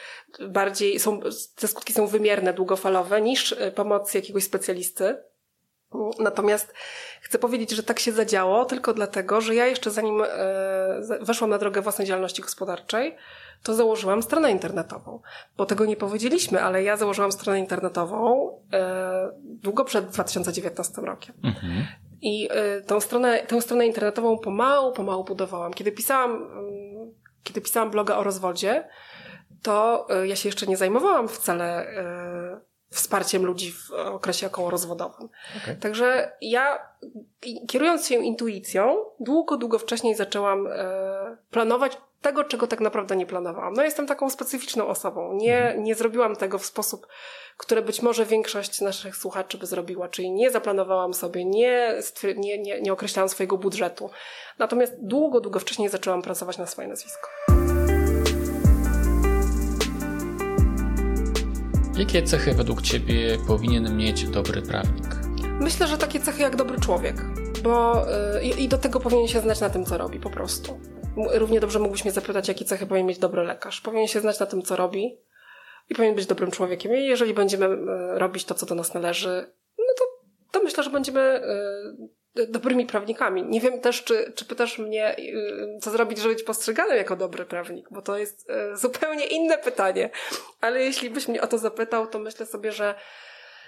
bardziej 0.49 0.99
są, 0.99 1.19
te 1.55 1.67
skutki 1.67 1.93
są 1.93 2.07
wymierne, 2.07 2.53
długofalowe 2.53 3.21
niż 3.21 3.51
y, 3.51 3.71
pomoc 3.75 4.13
jakiegoś 4.13 4.43
specjalisty. 4.43 5.17
Natomiast 6.19 6.73
chcę 7.21 7.39
powiedzieć, 7.39 7.71
że 7.71 7.83
tak 7.83 7.99
się 7.99 8.11
zadziało 8.11 8.65
tylko 8.65 8.93
dlatego, 8.93 9.41
że 9.41 9.55
ja 9.55 9.67
jeszcze 9.67 9.91
zanim 9.91 10.21
y, 10.21 10.27
weszłam 11.21 11.49
na 11.49 11.57
drogę 11.57 11.81
własnej 11.81 12.07
działalności 12.07 12.41
gospodarczej, 12.41 13.15
to 13.63 13.73
założyłam 13.73 14.23
stronę 14.23 14.51
internetową. 14.51 15.21
Bo 15.57 15.65
tego 15.65 15.85
nie 15.85 15.95
powiedzieliśmy, 15.95 16.63
ale 16.63 16.83
ja 16.83 16.97
założyłam 16.97 17.31
stronę 17.31 17.59
internetową 17.59 18.51
długo 19.43 19.85
przed 19.85 20.05
2019 20.05 21.01
rokiem. 21.01 21.35
Mhm. 21.43 21.85
I 22.21 22.49
y, 22.79 22.83
tą 22.83 22.99
stronę, 22.99 23.39
tę 23.47 23.61
stronę 23.61 23.87
internetową 23.87 24.37
pomału, 24.37 24.91
pomału 24.91 25.23
budowałam. 25.23 25.73
Kiedy 25.73 25.91
pisałam, 25.91 26.31
mm, 26.31 27.13
kiedy 27.43 27.61
pisałam 27.61 27.91
bloga 27.91 28.17
o 28.17 28.23
rozwodzie, 28.23 28.87
to 29.63 30.07
y, 30.23 30.27
ja 30.27 30.35
się 30.35 30.49
jeszcze 30.49 30.67
nie 30.67 30.77
zajmowałam 30.77 31.27
wcale 31.27 31.87
y, 31.87 32.61
wsparciem 32.89 33.45
ludzi 33.45 33.71
w 33.71 33.91
okresie 33.91 34.47
okołorozwodowym. 34.47 35.29
Okay. 35.63 35.75
Także 35.75 36.31
ja, 36.41 36.79
kierując 37.67 38.07
się 38.07 38.15
intuicją, 38.15 38.95
długo, 39.19 39.57
długo 39.57 39.79
wcześniej 39.79 40.15
zaczęłam 40.15 40.67
planować 41.51 41.97
tego, 42.21 42.43
czego 42.43 42.67
tak 42.67 42.79
naprawdę 42.79 43.15
nie 43.15 43.25
planowałam. 43.25 43.73
No 43.73 43.83
jestem 43.83 44.07
taką 44.07 44.29
specyficzną 44.29 44.87
osobą. 44.87 45.33
Nie, 45.33 45.75
nie 45.79 45.95
zrobiłam 45.95 46.35
tego 46.35 46.57
w 46.57 46.65
sposób, 46.65 47.07
który 47.57 47.81
być 47.81 48.01
może 48.01 48.25
większość 48.25 48.81
naszych 48.81 49.15
słuchaczy 49.15 49.57
by 49.57 49.65
zrobiła, 49.65 50.07
czyli 50.07 50.31
nie 50.31 50.51
zaplanowałam 50.51 51.13
sobie, 51.13 51.45
nie, 51.45 52.01
nie, 52.37 52.59
nie, 52.59 52.81
nie 52.81 52.93
określałam 52.93 53.29
swojego 53.29 53.57
budżetu. 53.57 54.09
Natomiast 54.59 54.93
długo, 54.99 55.41
długo 55.41 55.59
wcześniej 55.59 55.89
zaczęłam 55.89 56.21
pracować 56.21 56.57
na 56.57 56.65
swoje 56.65 56.87
nazwisko. 56.87 57.27
Jakie 61.97 62.23
cechy 62.23 62.53
według 62.53 62.81
Ciebie 62.81 63.37
powinien 63.47 63.97
mieć 63.97 64.23
dobry 64.23 64.61
prawnik? 64.61 65.05
Myślę, 65.59 65.87
że 65.87 65.97
takie 65.97 66.19
cechy 66.19 66.41
jak 66.41 66.55
dobry 66.55 66.79
człowiek, 66.79 67.15
bo 67.63 68.05
yy, 68.33 68.49
i 68.49 68.67
do 68.67 68.77
tego 68.77 68.99
powinien 68.99 69.27
się 69.27 69.39
znać 69.39 69.59
na 69.59 69.69
tym, 69.69 69.85
co 69.85 69.97
robi 69.97 70.19
po 70.19 70.29
prostu. 70.29 70.79
Równie 71.15 71.59
dobrze 71.59 71.79
mógłbyś 71.79 72.03
mnie 72.03 72.11
zapytać, 72.11 72.47
jakie 72.47 72.65
cechy 72.65 72.85
powinien 72.85 73.07
mieć 73.07 73.19
dobry 73.19 73.43
lekarz. 73.43 73.81
Powinien 73.81 74.07
się 74.07 74.19
znać 74.19 74.39
na 74.39 74.45
tym, 74.45 74.61
co 74.61 74.75
robi 74.75 75.17
i 75.89 75.95
powinien 75.95 76.15
być 76.15 76.25
dobrym 76.25 76.51
człowiekiem. 76.51 76.95
I 76.95 77.05
jeżeli 77.05 77.33
będziemy 77.33 77.67
yy, 77.67 78.19
robić 78.19 78.45
to, 78.45 78.55
co 78.55 78.65
do 78.65 78.75
nas 78.75 78.93
należy, 78.93 79.53
no 79.77 79.85
to, 79.97 80.03
to 80.51 80.63
myślę, 80.63 80.83
że 80.83 80.89
będziemy 80.89 81.41
yy, 82.35 82.47
dobrymi 82.47 82.85
prawnikami. 82.85 83.43
Nie 83.43 83.61
wiem 83.61 83.81
też, 83.81 84.03
czy, 84.03 84.33
czy 84.35 84.45
pytasz 84.45 84.79
mnie, 84.79 85.17
y, 85.19 85.79
co 85.81 85.91
zrobić, 85.91 86.19
żeby 86.19 86.33
być 86.33 86.43
postrzeganym 86.43 86.97
jako 86.97 87.15
dobry 87.15 87.45
prawnik, 87.45 87.87
bo 87.91 88.01
to 88.01 88.17
jest 88.17 88.47
zupełnie 88.73 89.25
inne 89.25 89.57
pytanie. 89.57 90.09
Ale 90.61 90.81
jeśli 90.81 91.09
byś 91.09 91.27
mnie 91.27 91.41
o 91.41 91.47
to 91.47 91.57
zapytał, 91.57 92.07
to 92.07 92.19
myślę 92.19 92.45
sobie, 92.45 92.71
że 92.71 92.95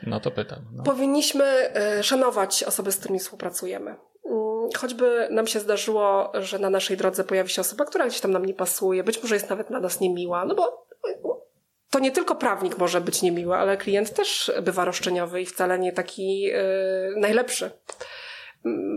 no 0.04 0.20
to 0.20 0.32
pytam. 0.32 0.60
No. 0.72 0.84
Powinniśmy 0.84 1.74
szanować 2.02 2.64
osoby, 2.64 2.92
z 2.92 2.98
którymi 2.98 3.20
współpracujemy. 3.20 3.96
Mm, 4.34 4.70
choćby 4.78 5.28
nam 5.32 5.48
się 5.48 5.60
zdarzyło, 5.60 6.32
że 6.34 6.60
na 6.60 6.70
naszej 6.70 6.98
drodze 6.98 7.24
pojawi 7.24 7.50
się 7.50 7.62
osoba, 7.62 7.86
która 7.86 8.08
gdzieś 8.08 8.22
tam 8.22 8.32
nam 8.32 8.46
nie 8.46 8.54
pasuje, 8.54 9.04
być 9.04 9.22
może 9.24 9.36
jest 9.36 9.50
nawet 9.50 9.68
dla 9.68 9.80
nas 9.80 10.00
niemiła, 10.00 10.46
no 10.46 10.56
bo 10.56 10.88
to 11.90 12.00
nie 12.00 12.12
tylko 12.12 12.36
prawnik 12.36 12.78
może 12.78 13.02
być 13.02 13.22
niemiły, 13.22 13.56
ale 13.56 13.78
klient 13.78 14.14
też 14.14 14.52
bywa 14.62 14.86
roszczeniowy 14.86 15.42
i 15.42 15.46
wcale 15.46 15.80
nie 15.80 15.92
taki 15.92 16.42
yy, 16.42 16.56
najlepszy 17.18 17.72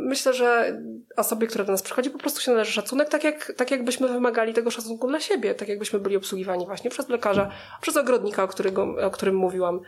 myślę, 0.07 0.33
że 0.33 0.81
osobie, 1.17 1.47
która 1.47 1.65
do 1.65 1.73
nas 1.73 1.83
przychodzi, 1.83 2.11
po 2.11 2.19
prostu 2.19 2.41
się 2.41 2.53
należy 2.53 2.73
szacunek, 2.73 3.09
tak, 3.09 3.25
jak, 3.25 3.53
tak 3.57 3.71
jakbyśmy 3.71 4.09
wymagali 4.09 4.55
tego 4.55 4.71
szacunku 4.71 5.09
dla 5.09 5.21
siebie, 5.21 5.55
tak 5.55 5.69
jakbyśmy 5.69 5.99
byli 5.99 6.17
obsługiwani 6.17 6.67
właśnie 6.67 6.91
przez 6.91 7.09
lekarza, 7.09 7.51
przez 7.81 7.97
ogrodnika, 7.97 8.43
o, 8.43 8.49
którego, 8.49 8.97
o 9.03 9.11
którym 9.11 9.35
mówiłam. 9.35 9.81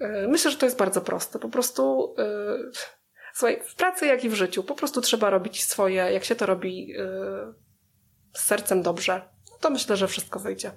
E, 0.00 0.28
myślę, 0.28 0.50
że 0.50 0.56
to 0.56 0.66
jest 0.66 0.78
bardzo 0.78 1.00
proste. 1.00 1.38
Po 1.38 1.48
prostu, 1.48 2.14
yy, 2.18 2.70
słuchaj, 3.38 3.62
w 3.64 3.74
pracy 3.74 4.06
jak 4.06 4.24
i 4.24 4.28
w 4.28 4.34
życiu, 4.34 4.62
po 4.62 4.74
prostu 4.74 5.00
trzeba 5.00 5.30
robić 5.30 5.64
swoje, 5.64 5.94
jak 5.94 6.24
się 6.24 6.34
to 6.34 6.46
robi 6.46 6.88
yy, 6.88 6.98
z 8.32 8.44
sercem 8.44 8.82
dobrze, 8.82 9.22
to 9.60 9.70
myślę, 9.70 9.96
że 9.96 10.08
wszystko 10.08 10.38
wyjdzie. 10.38 10.70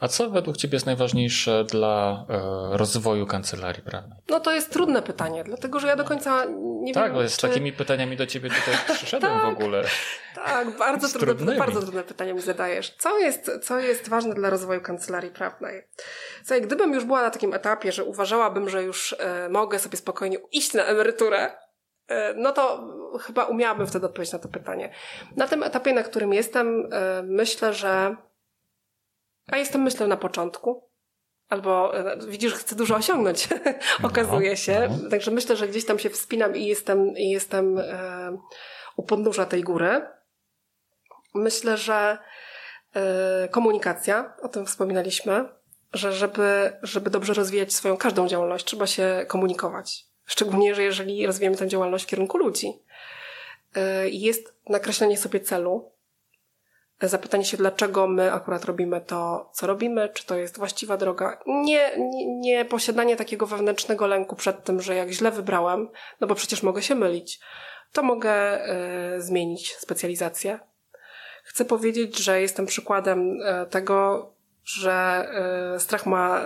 A 0.00 0.08
co 0.08 0.30
według 0.30 0.56
Ciebie 0.56 0.76
jest 0.76 0.86
najważniejsze 0.86 1.64
dla 1.64 2.26
e, 2.28 2.76
rozwoju 2.76 3.26
kancelarii 3.26 3.82
prawnej? 3.82 4.18
No 4.28 4.40
to 4.40 4.52
jest 4.52 4.72
trudne 4.72 5.02
pytanie, 5.02 5.44
dlatego 5.44 5.80
że 5.80 5.88
ja 5.88 5.96
do 5.96 6.04
końca 6.04 6.44
nie 6.80 6.94
tak, 6.94 7.04
wiem. 7.04 7.12
Tak, 7.12 7.22
bo 7.22 7.28
z 7.28 7.36
czy... 7.36 7.48
takimi 7.48 7.72
pytaniami 7.72 8.16
do 8.16 8.26
Ciebie 8.26 8.50
tutaj 8.50 8.74
przyszedłem 8.96 9.32
tak, 9.32 9.44
w 9.44 9.48
ogóle. 9.48 9.84
Tak, 10.34 10.78
bardzo 10.78 11.18
trudne, 11.18 11.56
bardzo 11.56 11.80
trudne 11.80 12.02
pytania 12.02 12.34
mi 12.34 12.40
zadajesz. 12.40 12.94
Co 12.98 13.18
jest, 13.18 13.50
co 13.62 13.78
jest 13.78 14.08
ważne 14.08 14.34
dla 14.34 14.50
rozwoju 14.50 14.80
kancelarii 14.80 15.30
prawnej? 15.30 15.82
Słuchaj, 16.38 16.62
gdybym 16.62 16.94
już 16.94 17.04
była 17.04 17.22
na 17.22 17.30
takim 17.30 17.54
etapie, 17.54 17.92
że 17.92 18.04
uważałabym, 18.04 18.68
że 18.68 18.82
już 18.82 19.16
e, 19.18 19.48
mogę 19.48 19.78
sobie 19.78 19.96
spokojnie 19.96 20.38
iść 20.52 20.74
na 20.74 20.84
emeryturę, 20.84 21.50
no 22.36 22.52
to 22.52 22.88
chyba 23.20 23.44
umiałabym 23.44 23.86
wtedy 23.86 24.06
odpowiedzieć 24.06 24.32
na 24.32 24.38
to 24.38 24.48
pytanie. 24.48 24.92
Na 25.36 25.48
tym 25.48 25.62
etapie, 25.62 25.92
na 25.92 26.02
którym 26.02 26.32
jestem, 26.32 26.88
e, 26.92 27.22
myślę, 27.22 27.74
że. 27.74 28.16
A 29.46 29.56
jestem, 29.56 29.82
myślę, 29.82 30.06
na 30.06 30.16
początku. 30.16 30.90
Albo 31.48 31.98
e, 31.98 32.16
widzisz, 32.26 32.54
chcę 32.54 32.76
dużo 32.76 32.96
osiągnąć, 32.96 33.48
okazuje 34.02 34.56
się. 34.56 34.88
No. 35.02 35.10
Także 35.10 35.30
myślę, 35.30 35.56
że 35.56 35.68
gdzieś 35.68 35.84
tam 35.84 35.98
się 35.98 36.10
wspinam 36.10 36.56
i 36.56 36.66
jestem, 36.66 37.16
i 37.16 37.30
jestem 37.30 37.78
e, 37.78 38.38
u 38.96 39.02
podnóża 39.02 39.46
tej 39.46 39.62
góry. 39.62 40.02
Myślę, 41.34 41.76
że 41.76 42.18
e, 42.94 43.48
komunikacja, 43.48 44.36
o 44.42 44.48
tym 44.48 44.66
wspominaliśmy, 44.66 45.48
że 45.92 46.12
żeby, 46.12 46.72
żeby 46.82 47.10
dobrze 47.10 47.34
rozwijać 47.34 47.72
swoją 47.72 47.96
każdą 47.96 48.28
działalność, 48.28 48.64
trzeba 48.64 48.86
się 48.86 49.24
komunikować. 49.28 50.09
Szczególnie, 50.30 50.74
że 50.74 50.82
jeżeli 50.82 51.26
rozwijamy 51.26 51.56
tę 51.56 51.68
działalność 51.68 52.04
w 52.04 52.06
kierunku 52.06 52.38
ludzi. 52.38 52.72
Y, 53.76 54.10
jest 54.10 54.54
nakreślenie 54.68 55.16
sobie 55.18 55.40
celu, 55.40 55.92
zapytanie 57.02 57.44
się, 57.44 57.56
dlaczego 57.56 58.06
my 58.06 58.32
akurat 58.32 58.64
robimy 58.64 59.00
to, 59.00 59.50
co 59.52 59.66
robimy, 59.66 60.08
czy 60.08 60.26
to 60.26 60.36
jest 60.36 60.58
właściwa 60.58 60.96
droga. 60.96 61.38
Nie, 61.46 61.90
nie, 61.98 62.40
nie 62.40 62.64
posiadanie 62.64 63.16
takiego 63.16 63.46
wewnętrznego 63.46 64.06
lęku 64.06 64.36
przed 64.36 64.64
tym, 64.64 64.82
że 64.82 64.94
jak 64.94 65.10
źle 65.10 65.30
wybrałem, 65.30 65.88
no 66.20 66.26
bo 66.26 66.34
przecież 66.34 66.62
mogę 66.62 66.82
się 66.82 66.94
mylić, 66.94 67.40
to 67.92 68.02
mogę 68.02 68.64
y, 69.16 69.22
zmienić 69.22 69.76
specjalizację. 69.76 70.58
Chcę 71.44 71.64
powiedzieć, 71.64 72.18
że 72.18 72.40
jestem 72.40 72.66
przykładem 72.66 73.38
tego, 73.70 74.30
że 74.64 75.26
y, 75.76 75.80
strach 75.80 76.06
ma, 76.06 76.44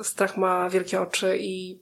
y, 0.00 0.04
strach 0.04 0.36
ma 0.36 0.70
wielkie 0.70 1.00
oczy 1.00 1.38
i 1.40 1.80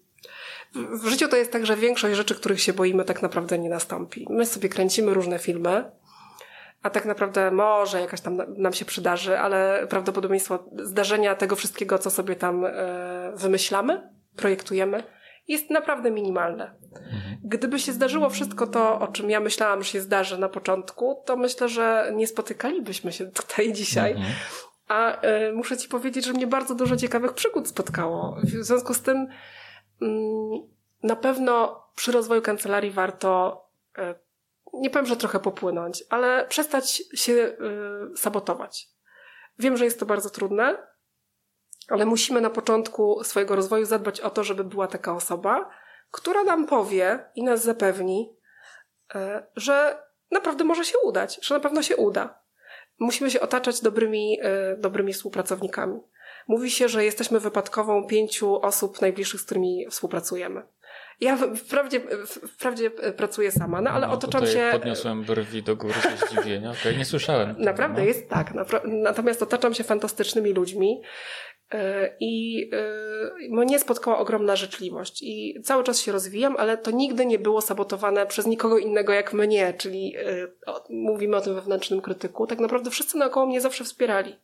w 0.91 1.07
życiu 1.07 1.29
to 1.29 1.37
jest 1.37 1.53
tak, 1.53 1.67
że 1.67 1.77
większość 1.77 2.17
rzeczy, 2.17 2.35
których 2.35 2.61
się 2.61 2.73
boimy, 2.73 3.05
tak 3.05 3.23
naprawdę 3.23 3.59
nie 3.59 3.71
nastąpi. 3.71 4.27
My 4.31 4.47
sobie 4.47 4.69
kręcimy 4.69 5.15
różne 5.15 5.39
filmy, 5.39 5.85
a 6.83 6.91
tak 6.91 7.05
naprawdę 7.05 7.51
może 7.51 8.01
jakaś 8.01 8.21
tam 8.21 8.43
nam 8.57 8.73
się 8.73 8.85
przydarzy, 8.85 9.39
ale 9.39 9.87
prawdopodobieństwo 9.91 10.65
zdarzenia 10.83 11.35
tego 11.35 11.57
wszystkiego, 11.57 11.99
co 11.99 12.11
sobie 12.11 12.37
tam 12.37 12.65
e, 12.65 12.73
wymyślamy, 13.37 14.11
projektujemy, 14.37 15.03
jest 15.49 15.71
naprawdę 15.71 16.11
minimalne. 16.11 16.75
Mhm. 16.93 17.37
Gdyby 17.45 17.79
się 17.79 17.93
zdarzyło 17.93 18.31
wszystko 18.31 18.67
to, 18.67 19.01
o 19.01 19.09
czym 19.09 19.31
ja 19.31 19.41
myślałam, 19.41 19.83
że 19.83 19.91
się 19.91 20.01
zdarzy 20.01 20.39
na 20.39 20.49
początku, 20.49 21.23
to 21.27 21.37
myślę, 21.37 21.69
że 21.69 22.13
nie 22.15 22.27
spotykalibyśmy 22.27 23.13
się 23.13 23.27
tutaj 23.41 23.73
dzisiaj. 23.73 24.13
Mhm. 24.13 24.33
A 24.89 25.27
y, 25.27 25.53
muszę 25.53 25.77
ci 25.77 25.89
powiedzieć, 25.89 26.25
że 26.25 26.33
mnie 26.33 26.47
bardzo 26.47 26.75
dużo 26.75 26.97
ciekawych 26.97 27.33
przygód 27.33 27.69
spotkało. 27.69 28.37
W 28.43 28.65
związku 28.65 28.95
z 28.95 29.01
tym 29.01 29.29
na 31.03 31.17
pewno 31.17 31.85
przy 31.95 32.13
rozwoju 32.13 32.43
kancelarii 32.43 32.91
warto, 32.91 33.65
e, 33.99 34.15
nie 34.73 34.91
powiem, 34.91 35.07
że 35.07 35.17
trochę 35.17 35.41
popłynąć, 35.41 36.05
ale 36.11 36.47
przestać 36.47 37.03
się 37.15 37.33
e, 37.33 37.57
sabotować. 38.17 38.89
Wiem, 39.59 39.77
że 39.77 39.85
jest 39.85 40.01
to 40.01 40.07
bardzo 40.07 40.31
trudne, 40.31 40.87
ale 41.89 42.07
musimy 42.07 42.41
na 42.41 42.51
początku 42.51 43.25
swojego 43.25 43.57
rozwoju 43.57 43.85
zadbać 43.85 44.21
o 44.21 44.31
to, 44.31 44.45
żeby 44.45 44.65
była 44.65 44.87
taka 44.87 45.15
osoba, 45.15 45.71
która 46.11 46.45
nam 46.45 46.67
powie 46.67 47.25
i 47.35 47.45
nas 47.45 47.65
zapewni, 47.65 48.37
e, 49.15 49.47
że 49.57 50.03
naprawdę 50.31 50.65
może 50.65 50.85
się 50.85 50.99
udać, 51.05 51.41
że 51.43 51.55
na 51.55 51.61
pewno 51.61 51.83
się 51.83 51.97
uda. 51.97 52.39
Musimy 52.99 53.31
się 53.31 53.41
otaczać 53.41 53.81
dobrymi, 53.81 54.39
dobrymi 54.79 55.13
współpracownikami. 55.13 56.01
Mówi 56.49 56.71
się, 56.71 56.89
że 56.89 57.05
jesteśmy 57.05 57.41
wypadkową 57.41 58.07
pięciu 58.07 58.63
osób 58.63 59.01
najbliższych, 59.01 59.41
z 59.41 59.45
którymi 59.45 59.87
współpracujemy. 59.91 60.63
Ja 61.21 61.37
wprawdzie, 61.57 62.01
wprawdzie 62.27 62.91
pracuję 62.91 63.51
sama, 63.51 63.81
no 63.81 63.91
ale 63.91 64.07
no, 64.07 64.13
otaczam 64.13 64.47
się. 64.47 64.69
Podniosłem 64.73 65.23
brwi 65.23 65.63
do 65.63 65.77
góry 65.77 65.95
ze 65.95 66.27
zdziwienia. 66.27 66.71
Okej, 66.71 66.83
okay, 66.83 66.97
nie 66.97 67.05
słyszałem. 67.05 67.49
Tego, 67.49 67.65
Naprawdę 67.65 68.03
no. 68.03 68.09
jest 68.09 68.29
tak. 68.29 68.53
Natomiast 68.85 69.43
otaczam 69.43 69.75
się 69.75 69.85
fantastycznymi 69.85 70.53
ludźmi 70.53 71.03
e, 71.71 72.11
i 72.21 72.65
mnie 73.51 73.77
no, 73.77 73.79
spotkała 73.79 74.19
ogromna 74.19 74.57
życzliwość. 74.57 75.23
I 75.23 75.61
cały 75.65 75.85
czas 75.85 76.01
się 76.01 76.13
rozwijam, 76.13 76.57
ale 76.59 76.79
to 76.79 76.91
nigdy 76.91 77.27
nie 77.27 77.39
było 77.39 77.61
sabotowane 77.61 78.27
przez 78.27 78.47
nikogo 78.47 78.79
innego 78.79 79.13
jak 79.13 79.33
mnie, 79.33 79.75
czyli 79.79 80.15
e, 80.17 80.49
mówimy 80.91 81.37
o 81.37 81.41
tym 81.41 81.55
wewnętrznym 81.55 82.01
krytyku. 82.01 82.47
Tak 82.47 82.59
naprawdę 82.59 82.91
wszyscy 82.91 83.19
naokoło 83.19 83.47
mnie 83.47 83.61
zawsze 83.61 83.85
wspierali. 83.85 84.37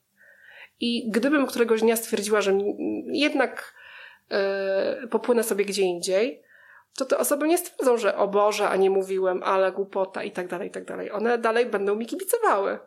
I 0.81 1.11
gdybym 1.11 1.47
któregoś 1.47 1.81
dnia 1.81 1.97
stwierdziła, 1.97 2.41
że 2.41 2.59
jednak 3.07 3.75
yy, 4.31 5.09
popłynę 5.09 5.43
sobie 5.43 5.65
gdzie 5.65 5.83
indziej, 5.83 6.43
to 6.97 7.05
te 7.05 7.19
osoby 7.19 7.49
nie 7.49 7.59
stwierdzą, 7.59 7.97
że 7.97 8.17
o 8.17 8.29
Boże, 8.29 8.69
a 8.69 8.77
nie 8.77 8.91
mówiłem, 8.91 9.43
ale 9.43 9.73
głupota 9.73 10.23
i 10.23 10.31
tak 10.31 10.49
dalej, 10.49 10.69
i 10.69 10.71
tak 10.71 10.85
dalej. 10.85 11.11
One 11.11 11.39
dalej 11.39 11.67
będą 11.67 11.95
mi 11.95 12.07
kibicowały. 12.07 12.79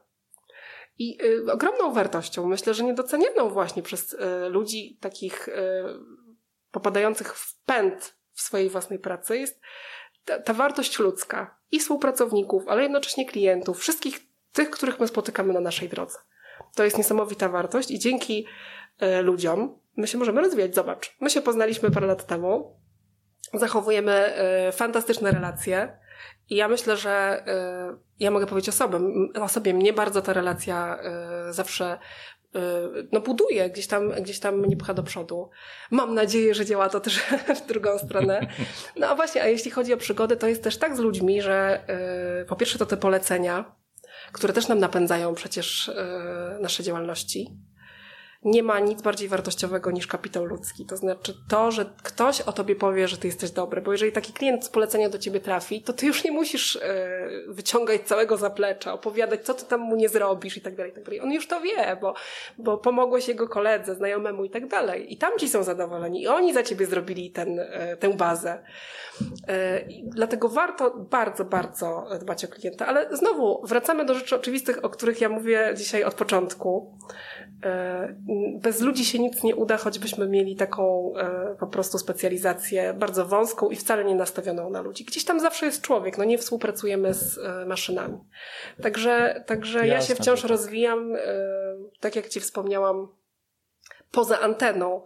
I 0.99 1.17
y, 1.23 1.51
ogromną 1.51 1.93
wartością, 1.93 2.47
myślę, 2.47 2.73
że 2.73 2.83
niedocenioną 2.83 3.49
właśnie 3.49 3.83
przez 3.83 4.13
y, 4.13 4.19
ludzi 4.49 4.97
takich 5.01 5.47
y, 5.47 5.53
popadających 6.71 7.35
w 7.35 7.63
pęd 7.63 8.15
w 8.33 8.41
swojej 8.41 8.69
własnej 8.69 8.99
pracy 8.99 9.37
jest 9.37 9.59
ta, 10.25 10.39
ta 10.39 10.53
wartość 10.53 10.99
ludzka 10.99 11.57
i 11.71 11.79
współpracowników, 11.79 12.67
ale 12.67 12.83
jednocześnie 12.83 13.25
klientów, 13.25 13.79
wszystkich 13.79 14.19
tych, 14.53 14.69
których 14.69 14.99
my 14.99 15.07
spotykamy 15.07 15.53
na 15.53 15.59
naszej 15.59 15.89
drodze. 15.89 16.17
To 16.77 16.83
jest 16.83 16.97
niesamowita 16.97 17.49
wartość 17.49 17.91
i 17.91 17.99
dzięki 17.99 18.45
e, 18.99 19.21
ludziom 19.21 19.79
my 19.95 20.07
się 20.07 20.17
możemy 20.17 20.41
rozwijać. 20.41 20.75
Zobacz, 20.75 21.15
my 21.21 21.29
się 21.29 21.41
poznaliśmy 21.41 21.91
parę 21.91 22.07
lat 22.07 22.27
temu, 22.27 22.79
zachowujemy 23.53 24.11
e, 24.11 24.71
fantastyczne 24.71 25.31
relacje 25.31 25.97
I 26.49 26.55
ja 26.55 26.67
myślę, 26.67 26.97
że 26.97 27.43
y, 27.93 27.97
ja 28.19 28.31
mogę 28.31 28.47
powiedzieć 28.47 28.69
o 28.69 28.71
sobie, 28.71 28.99
o 29.41 29.47
sobie. 29.47 29.73
Mnie 29.73 29.93
bardzo 29.93 30.21
ta 30.21 30.33
relacja 30.33 30.99
zawsze 31.49 31.99
no 33.11 33.21
buduje, 33.21 33.69
gdzieś 33.69 33.87
tam, 33.87 34.09
gdzieś 34.09 34.39
tam 34.39 34.59
mnie 34.59 34.77
pcha 34.77 34.93
do 34.93 35.03
przodu. 35.03 35.49
Mam 35.91 36.13
nadzieję, 36.13 36.53
że 36.53 36.65
działa 36.65 36.89
to 36.89 36.99
też 36.99 37.19
w 37.63 37.67
drugą 37.67 37.97
stronę. 37.97 38.47
No 38.95 39.07
a 39.07 39.15
właśnie, 39.15 39.43
a 39.43 39.47
jeśli 39.47 39.71
chodzi 39.71 39.93
o 39.93 39.97
przygody, 39.97 40.37
to 40.37 40.47
jest 40.47 40.63
też 40.63 40.77
tak 40.77 40.95
z 40.95 40.99
ludźmi, 40.99 41.41
że 41.41 41.85
po 42.47 42.55
pierwsze 42.55 42.79
to 42.79 42.85
te 42.85 42.97
polecenia, 42.97 43.76
które 44.31 44.53
też 44.53 44.67
nam 44.67 44.79
napędzają 44.79 45.35
przecież 45.35 45.91
nasze 46.61 46.83
działalności 46.83 47.51
nie 48.45 48.63
ma 48.63 48.79
nic 48.79 49.01
bardziej 49.01 49.29
wartościowego 49.29 49.91
niż 49.91 50.07
kapitał 50.07 50.45
ludzki. 50.45 50.85
To 50.85 50.97
znaczy 50.97 51.33
to, 51.49 51.71
że 51.71 51.85
ktoś 52.03 52.41
o 52.41 52.51
tobie 52.51 52.75
powie, 52.75 53.07
że 53.07 53.17
ty 53.17 53.27
jesteś 53.27 53.51
dobry, 53.51 53.81
bo 53.81 53.91
jeżeli 53.91 54.11
taki 54.11 54.33
klient 54.33 54.65
z 54.65 54.69
polecenia 54.69 55.09
do 55.09 55.19
ciebie 55.19 55.39
trafi, 55.39 55.81
to 55.81 55.93
ty 55.93 56.05
już 56.05 56.23
nie 56.23 56.31
musisz 56.31 56.75
e, 56.75 57.29
wyciągać 57.47 58.01
całego 58.01 58.37
zaplecza, 58.37 58.93
opowiadać, 58.93 59.45
co 59.45 59.53
ty 59.53 59.65
tam 59.65 59.81
mu 59.81 59.95
nie 59.95 60.09
zrobisz 60.09 60.57
i 60.57 60.61
tak 60.61 60.75
dalej, 60.75 60.91
i 60.91 60.95
tak 60.95 61.03
dalej. 61.03 61.21
On 61.21 61.31
już 61.31 61.47
to 61.47 61.61
wie, 61.61 61.97
bo, 62.01 62.13
bo 62.57 62.77
pomogłeś 62.77 63.27
jego 63.27 63.47
koledze, 63.47 63.95
znajomemu 63.95 64.45
i 64.45 64.49
tak 64.49 64.67
dalej. 64.67 65.13
I 65.13 65.17
tam 65.17 65.39
ci 65.39 65.49
są 65.49 65.63
zadowoleni 65.63 66.21
i 66.21 66.27
oni 66.27 66.53
za 66.53 66.63
ciebie 66.63 66.85
zrobili 66.85 67.31
ten, 67.31 67.59
e, 67.59 67.97
tę 67.97 68.13
bazę. 68.13 68.63
E, 69.47 69.81
dlatego 70.03 70.49
warto 70.49 70.97
bardzo, 70.97 71.45
bardzo 71.45 72.07
dbać 72.19 72.45
o 72.45 72.47
klienta. 72.47 72.87
Ale 72.87 73.17
znowu 73.17 73.67
wracamy 73.67 74.05
do 74.05 74.13
rzeczy 74.13 74.35
oczywistych, 74.35 74.85
o 74.85 74.89
których 74.89 75.21
ja 75.21 75.29
mówię 75.29 75.73
dzisiaj 75.77 76.03
od 76.03 76.13
początku. 76.13 76.97
E, 78.29 78.59
bez 78.59 78.81
ludzi 78.81 79.05
się 79.05 79.19
nic 79.19 79.43
nie 79.43 79.55
uda, 79.55 79.77
choćbyśmy 79.77 80.27
mieli 80.27 80.55
taką 80.55 81.13
e, 81.17 81.55
po 81.59 81.67
prostu 81.67 81.97
specjalizację 81.97 82.93
bardzo 82.93 83.25
wąską 83.25 83.69
i 83.69 83.75
wcale 83.75 84.03
nie 84.03 84.15
nastawioną 84.15 84.69
na 84.69 84.81
ludzi. 84.81 85.05
Gdzieś 85.05 85.25
tam 85.25 85.39
zawsze 85.39 85.65
jest 85.65 85.81
człowiek, 85.81 86.17
no 86.17 86.23
nie 86.23 86.37
współpracujemy 86.37 87.13
z 87.13 87.39
maszynami. 87.67 88.17
Także, 88.81 89.43
także 89.47 89.87
Jasne, 89.87 89.93
ja 89.93 90.01
się 90.01 90.15
wciąż 90.15 90.41
tak. 90.41 90.49
rozwijam, 90.49 91.13
tak 91.99 92.15
jak 92.15 92.29
Ci 92.29 92.39
wspomniałam, 92.39 93.07
poza 94.11 94.39
anteną. 94.39 95.03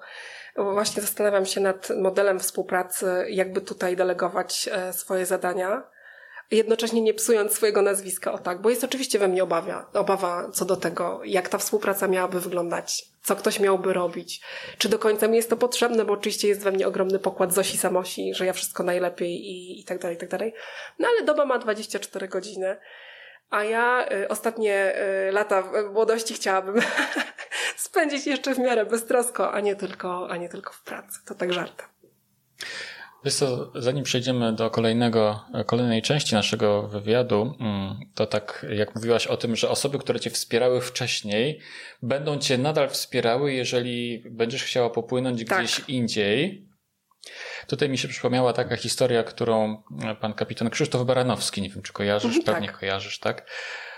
Właśnie 0.56 1.02
zastanawiam 1.02 1.46
się 1.46 1.62
nad 1.62 1.90
modelem 2.02 2.40
współpracy, 2.40 3.26
jakby 3.30 3.62
tutaj 3.62 3.96
delegować 3.96 4.70
e, 4.72 4.94
swoje 4.94 5.26
zadania, 5.26 5.84
jednocześnie 6.52 7.02
nie 7.02 7.14
psując 7.14 7.54
swojego 7.54 7.82
nazwiska, 7.82 8.32
o 8.32 8.38
tak, 8.38 8.62
bo 8.62 8.70
jest 8.70 8.84
oczywiście 8.84 9.20
we 9.20 9.28
mnie 9.28 9.44
obawa, 9.44 9.90
obawa 9.94 10.50
co 10.54 10.66
do 10.66 10.76
tego, 10.76 11.22
jak 11.26 11.50
ta 11.50 11.58
współpraca 11.58 12.08
miałaby 12.08 12.40
wyglądać, 12.40 13.11
co 13.22 13.36
ktoś 13.36 13.60
miałby 13.60 13.94
robić, 13.94 14.42
czy 14.78 14.90
do 14.90 15.00
końca 15.00 15.28
mi 15.28 15.38
jest 15.38 15.50
to 15.50 15.58
potrzebne, 15.58 16.06
bo 16.06 16.14
oczywiście 16.14 16.48
jest 16.48 16.64
we 16.64 16.72
mnie 16.72 16.88
ogromny 16.88 17.20
pokład 17.20 17.54
Zosi 17.54 17.78
Samosi, 17.78 18.34
że 18.34 18.46
ja 18.46 18.54
wszystko 18.54 18.84
najlepiej 18.84 19.32
i, 19.32 19.82
i 19.82 19.84
tak 19.84 20.00
dalej, 20.00 20.18
i 20.18 20.20
tak 20.20 20.30
dalej. 20.30 20.54
No 21.00 21.08
ale 21.08 21.26
doba 21.26 21.46
ma 21.46 21.60
24 21.60 22.28
godziny. 22.28 22.78
A 23.50 23.64
ja 23.64 24.06
y, 24.12 24.28
ostatnie 24.28 24.94
y, 25.28 25.32
lata 25.32 25.64
młodości 25.94 26.34
chciałabym 26.34 26.76
spędzić 27.78 28.28
jeszcze 28.28 28.56
w 28.56 28.60
miarę 28.60 28.86
beztrosko, 28.86 29.52
a 29.54 29.60
nie 29.60 29.76
tylko, 29.76 30.28
a 30.30 30.38
nie 30.38 30.50
tylko 30.50 30.74
w 30.74 30.82
pracy. 30.82 31.20
To 31.26 31.36
tak 31.36 31.54
żartem. 31.54 31.88
Wiesz 33.26 33.36
co, 33.36 33.72
zanim 33.82 34.04
przejdziemy 34.04 34.54
do 34.54 34.70
kolejnego, 34.70 35.46
kolejnej 35.66 36.02
części 36.02 36.36
naszego 36.36 36.88
wywiadu, 36.88 37.56
mm, 37.60 38.00
to 38.16 38.26
tak 38.26 38.66
jak 38.70 38.96
mówiłaś 38.96 39.28
o 39.28 39.38
tym, 39.38 39.56
że 39.56 39.70
osoby, 39.70 40.00
które 40.00 40.20
cię 40.20 40.30
wspierały 40.30 40.82
wcześniej, 40.82 41.60
będą 42.02 42.38
cię 42.38 42.58
nadal 42.58 42.90
wspierały, 42.90 43.54
jeżeli 43.54 44.24
będziesz 44.32 44.64
chciała 44.64 44.90
popłynąć 44.90 45.46
tak. 45.46 45.60
gdzieś 45.60 45.82
indziej. 45.88 46.68
Tutaj 47.68 47.90
mi 47.90 47.98
się 47.98 48.08
przypomniała 48.08 48.54
taka 48.54 48.76
historia, 48.76 49.24
którą 49.24 49.84
pan 50.22 50.34
kapitan 50.34 50.70
Krzysztof 50.70 51.06
Baranowski, 51.06 51.62
nie 51.62 51.70
wiem 51.70 51.82
czy 51.82 51.94
kojarzysz, 51.94 52.38
mhm, 52.38 52.46
pewnie 52.46 52.68
tak. 52.68 52.80
kojarzysz, 52.80 53.20
tak? 53.20 53.50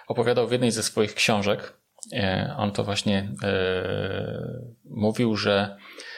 Opowiadał 0.08 0.48
w 0.48 0.52
jednej 0.52 0.72
ze 0.72 0.84
swoich 0.84 1.14
książek. 1.14 1.74
E, 2.14 2.56
on 2.58 2.72
to 2.72 2.84
właśnie 2.84 3.30
e, 3.44 4.64
mówił, 4.86 5.36
że 5.36 5.54
e, 5.62 6.13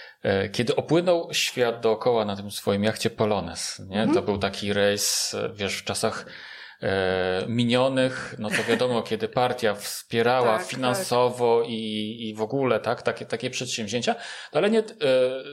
kiedy 0.51 0.75
opłynął 0.75 1.29
świat 1.31 1.81
dookoła 1.81 2.25
na 2.25 2.35
tym 2.35 2.51
swoim 2.51 2.83
jachcie 2.83 3.09
Polones, 3.09 3.81
nie? 3.89 3.99
Mhm. 3.99 4.13
To 4.13 4.21
był 4.21 4.37
taki 4.37 4.73
rejs, 4.73 5.35
wiesz, 5.53 5.77
w 5.77 5.83
czasach 5.83 6.25
E, 6.81 7.45
minionych, 7.47 8.35
no 8.39 8.49
to 8.49 8.63
wiadomo, 8.69 9.01
kiedy 9.09 9.27
partia 9.27 9.75
wspierała 9.75 10.57
tak, 10.57 10.67
finansowo 10.67 11.61
tak. 11.61 11.69
I, 11.69 12.29
i 12.29 12.33
w 12.33 12.41
ogóle, 12.41 12.79
tak, 12.79 13.01
takie, 13.01 13.25
takie 13.25 13.49
przedsięwzięcia, 13.49 14.15
no 14.53 14.57
ale 14.57 14.69
nie, 14.69 14.79
e, 14.79 14.83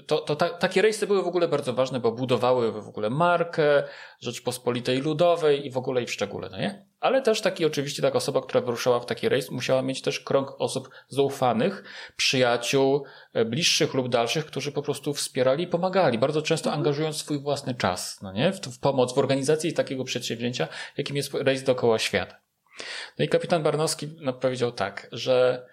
to, 0.07 0.19
to 0.19 0.37
ta, 0.37 0.49
takie 0.49 0.83
rejsy 0.83 1.07
były 1.07 1.23
w 1.23 1.27
ogóle 1.27 1.49
bardzo 1.49 1.73
ważne, 1.73 2.01
bo 2.01 2.13
budowały 2.13 2.73
w 2.73 2.89
ogóle 2.89 3.11
markę 3.11 3.83
Rzeczpospolitej 4.21 5.01
Ludowej 5.01 5.67
i 5.67 5.71
w 5.71 5.77
ogóle 5.77 6.03
i 6.03 6.07
w 6.07 6.13
szczególe, 6.13 6.49
no 6.51 6.59
nie? 6.59 6.87
Ale 7.03 7.23
też 7.23 7.41
taki 7.41 7.65
oczywiście 7.65 8.03
taka 8.03 8.19
osoba, 8.19 8.41
która 8.43 8.61
wyruszała 8.61 9.01
w 9.01 9.07
taki 9.07 9.29
rejs, 9.29 9.51
musiała 9.51 9.83
mieć 9.83 10.03
też 10.03 10.21
krąg 10.21 10.55
osób 10.59 10.91
zaufanych, 11.09 11.85
przyjaciół, 12.17 13.05
e, 13.33 13.45
bliższych 13.45 13.95
lub 13.95 14.09
dalszych, 14.09 14.47
którzy 14.47 14.73
po 14.73 14.83
prostu 14.83 15.15
wspierali 15.15 15.65
i 15.65 15.67
pomagali, 15.67 16.19
bardzo 16.19 16.43
często 16.43 16.71
mhm. 16.71 16.81
angażując 16.81 17.17
swój 17.17 17.41
własny 17.41 17.75
czas, 17.75 18.23
no 18.23 18.33
nie? 18.33 18.53
W, 18.53 18.61
w 18.61 18.79
pomoc, 18.79 19.15
w 19.15 19.19
organizacji 19.19 19.73
takiego 19.73 20.05
przedsięwzięcia, 20.05 20.69
jakim 20.97 21.17
jest 21.17 21.35
rejs 21.35 21.63
dookoła 21.63 21.99
świata. 21.99 22.41
No 23.19 23.25
i 23.25 23.29
kapitan 23.29 23.63
Barnowski 23.63 24.09
no, 24.21 24.33
powiedział 24.33 24.73
tak, 24.73 25.09
że 25.13 25.67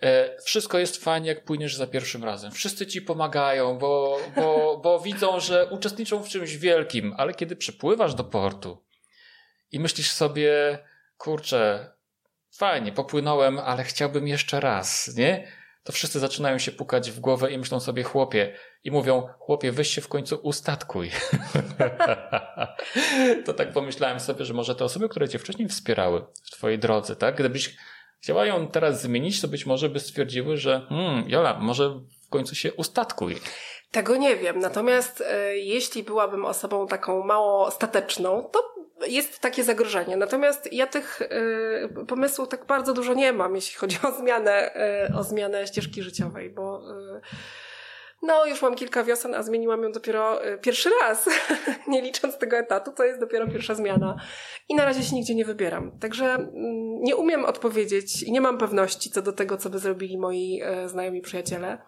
e, 0.00 0.36
wszystko 0.42 0.78
jest 0.78 1.04
fajnie, 1.04 1.28
jak 1.28 1.44
płyniesz 1.44 1.76
za 1.76 1.86
pierwszym 1.86 2.24
razem. 2.24 2.52
Wszyscy 2.52 2.86
ci 2.86 3.02
pomagają, 3.02 3.78
bo, 3.78 4.18
bo, 4.36 4.80
bo 4.82 5.00
widzą, 5.00 5.40
że 5.40 5.66
uczestniczą 5.66 6.22
w 6.22 6.28
czymś 6.28 6.56
wielkim, 6.56 7.14
ale 7.16 7.34
kiedy 7.34 7.56
przypływasz 7.56 8.14
do 8.14 8.24
portu, 8.24 8.86
i 9.76 9.80
myślisz 9.80 10.10
sobie, 10.10 10.78
kurczę, 11.18 11.92
fajnie, 12.52 12.92
popłynąłem, 12.92 13.58
ale 13.58 13.84
chciałbym 13.84 14.28
jeszcze 14.28 14.60
raz, 14.60 15.16
nie? 15.16 15.48
To 15.84 15.92
wszyscy 15.92 16.20
zaczynają 16.20 16.58
się 16.58 16.72
pukać 16.72 17.10
w 17.10 17.20
głowę 17.20 17.52
i 17.52 17.58
myślą 17.58 17.80
sobie, 17.80 18.02
chłopie, 18.02 18.56
i 18.84 18.90
mówią, 18.90 19.28
chłopie, 19.38 19.72
weź 19.72 19.90
się 19.90 20.00
w 20.00 20.08
końcu 20.08 20.36
ustatkuj. 20.42 21.10
to 23.46 23.54
tak 23.54 23.72
pomyślałem 23.72 24.20
sobie, 24.20 24.44
że 24.44 24.54
może 24.54 24.74
te 24.74 24.84
osoby, 24.84 25.08
które 25.08 25.28
cię 25.28 25.38
wcześniej 25.38 25.68
wspierały 25.68 26.24
w 26.44 26.50
twojej 26.50 26.78
drodze, 26.78 27.16
tak? 27.16 27.36
Gdybyś 27.36 27.76
chciała 28.20 28.46
ją 28.46 28.68
teraz 28.68 29.02
zmienić, 29.02 29.40
to 29.40 29.48
być 29.48 29.66
może 29.66 29.88
by 29.88 30.00
stwierdziły, 30.00 30.56
że 30.56 30.86
hmm, 30.88 31.30
Jola, 31.30 31.58
może 31.58 31.88
w 32.26 32.28
końcu 32.30 32.54
się 32.54 32.72
ustatkuj. 32.72 33.36
Tego 33.90 34.16
nie 34.16 34.36
wiem. 34.36 34.58
Natomiast 34.58 35.20
e, 35.20 35.56
jeśli 35.56 36.02
byłabym 36.02 36.44
osobą 36.44 36.86
taką 36.86 37.22
mało 37.22 37.70
stateczną, 37.70 38.50
to 38.52 38.76
jest 39.06 39.40
takie 39.40 39.64
zagrożenie. 39.64 40.16
Natomiast 40.16 40.72
ja 40.72 40.86
tych 40.86 41.22
y, 41.22 42.06
pomysłów 42.08 42.48
tak 42.48 42.66
bardzo 42.66 42.92
dużo 42.92 43.14
nie 43.14 43.32
mam, 43.32 43.54
jeśli 43.54 43.76
chodzi 43.76 43.98
o 44.02 44.12
zmianę, 44.12 44.76
y, 45.10 45.14
o 45.14 45.22
zmianę 45.22 45.66
ścieżki 45.66 46.02
życiowej, 46.02 46.50
bo 46.50 46.90
y, 46.90 47.20
no, 48.22 48.46
już 48.46 48.62
mam 48.62 48.74
kilka 48.74 49.04
wiosen, 49.04 49.34
a 49.34 49.42
zmieniłam 49.42 49.82
ją 49.82 49.92
dopiero 49.92 50.40
pierwszy 50.62 50.90
raz. 51.02 51.28
nie 51.88 52.02
licząc 52.02 52.38
tego 52.38 52.56
etatu, 52.56 52.92
to 52.92 53.04
jest 53.04 53.20
dopiero 53.20 53.48
pierwsza 53.48 53.74
zmiana. 53.74 54.16
I 54.68 54.74
na 54.74 54.84
razie 54.84 55.02
się 55.02 55.16
nigdzie 55.16 55.34
nie 55.34 55.44
wybieram. 55.44 55.98
Także 55.98 56.24
mm, 56.24 56.52
nie 57.02 57.16
umiem 57.16 57.44
odpowiedzieć 57.44 58.22
i 58.22 58.32
nie 58.32 58.40
mam 58.40 58.58
pewności 58.58 59.10
co 59.10 59.22
do 59.22 59.32
tego, 59.32 59.56
co 59.56 59.70
by 59.70 59.78
zrobili 59.78 60.18
moi 60.18 60.62
znajomi 60.86 61.20
przyjaciele. 61.20 61.78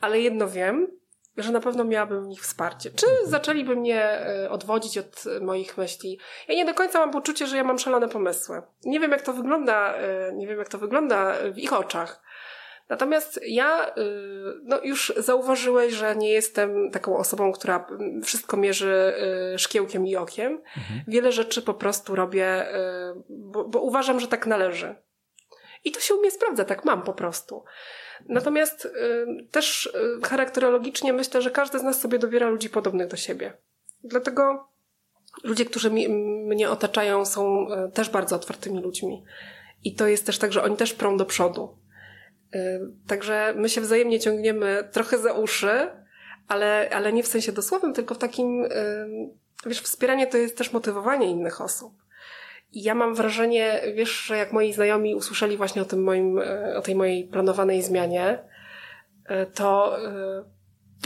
Ale 0.00 0.20
jedno 0.20 0.48
wiem, 0.48 1.01
że 1.36 1.52
na 1.52 1.60
pewno 1.60 1.84
miałabym 1.84 2.24
w 2.24 2.28
nich 2.28 2.42
wsparcie. 2.42 2.90
Czy 2.90 3.06
zaczęliby 3.24 3.76
mnie 3.76 4.02
e, 4.02 4.50
odwodzić 4.50 4.98
od 4.98 5.24
moich 5.40 5.78
myśli? 5.78 6.18
Ja 6.48 6.54
nie 6.54 6.64
do 6.64 6.74
końca 6.74 6.98
mam 6.98 7.10
poczucie, 7.10 7.46
że 7.46 7.56
ja 7.56 7.64
mam 7.64 7.78
szalone 7.78 8.08
pomysły. 8.08 8.62
Nie 8.84 9.00
wiem, 9.00 9.10
jak 9.10 9.22
to 9.22 9.32
wygląda, 9.32 9.94
e, 9.94 10.32
nie 10.34 10.46
wiem, 10.46 10.58
jak 10.58 10.68
to 10.68 10.78
wygląda 10.78 11.34
w 11.52 11.58
ich 11.58 11.72
oczach. 11.72 12.22
Natomiast 12.88 13.40
ja, 13.46 13.94
no 14.62 14.80
już 14.82 15.12
zauważyłeś, 15.16 15.94
że 15.94 16.16
nie 16.16 16.30
jestem 16.30 16.90
taką 16.90 17.16
osobą, 17.16 17.52
która 17.52 17.86
wszystko 18.24 18.56
mierzy 18.56 19.14
szkiełkiem 19.56 20.06
i 20.06 20.16
okiem. 20.16 20.52
Mhm. 20.52 21.00
Wiele 21.08 21.32
rzeczy 21.32 21.62
po 21.62 21.74
prostu 21.74 22.16
robię, 22.16 22.66
bo, 23.28 23.64
bo 23.64 23.80
uważam, 23.80 24.20
że 24.20 24.28
tak 24.28 24.46
należy. 24.46 24.94
I 25.84 25.92
to 25.92 26.00
się 26.00 26.14
u 26.14 26.20
mnie 26.20 26.30
sprawdza, 26.30 26.64
tak 26.64 26.84
mam 26.84 27.02
po 27.02 27.12
prostu. 27.12 27.64
Natomiast 28.28 28.84
y, 28.84 28.90
też 29.50 29.86
y, 29.86 30.26
charakterologicznie 30.26 31.12
myślę, 31.12 31.42
że 31.42 31.50
każdy 31.50 31.78
z 31.78 31.82
nas 31.82 32.00
sobie 32.00 32.18
dobiera 32.18 32.48
ludzi 32.48 32.70
podobnych 32.70 33.08
do 33.08 33.16
siebie. 33.16 33.52
Dlatego 34.04 34.68
ludzie, 35.44 35.64
którzy 35.64 35.90
mi, 35.90 36.08
mnie 36.48 36.70
otaczają, 36.70 37.24
są 37.24 37.66
y, 37.72 37.92
też 37.92 38.10
bardzo 38.10 38.36
otwartymi 38.36 38.80
ludźmi. 38.80 39.24
I 39.84 39.94
to 39.94 40.06
jest 40.06 40.26
też 40.26 40.38
tak, 40.38 40.52
że 40.52 40.62
oni 40.62 40.76
też 40.76 40.94
prą 40.94 41.16
do 41.16 41.26
przodu. 41.26 41.78
Także 43.06 43.54
my 43.56 43.68
się 43.68 43.80
wzajemnie 43.80 44.20
ciągniemy 44.20 44.88
trochę 44.92 45.18
za 45.18 45.32
uszy, 45.32 45.90
ale, 46.48 46.90
ale 46.92 47.12
nie 47.12 47.22
w 47.22 47.26
sensie 47.26 47.52
dosłownym, 47.52 47.94
tylko 47.94 48.14
w 48.14 48.18
takim, 48.18 48.64
wiesz, 49.66 49.80
wspieranie 49.80 50.26
to 50.26 50.36
jest 50.36 50.56
też 50.56 50.72
motywowanie 50.72 51.30
innych 51.30 51.60
osób. 51.60 52.01
Ja 52.72 52.94
mam 52.94 53.14
wrażenie, 53.14 53.80
wiesz, 53.94 54.10
że 54.10 54.36
jak 54.36 54.52
moi 54.52 54.72
znajomi 54.72 55.14
usłyszeli 55.14 55.56
właśnie 55.56 55.82
o 55.82 55.84
tym 55.84 56.02
moim, 56.02 56.38
e, 56.38 56.76
o 56.76 56.82
tej 56.82 56.94
mojej 56.94 57.24
planowanej 57.24 57.82
zmianie, 57.82 58.44
e, 59.24 59.46
to, 59.46 59.98
e, 60.06 60.44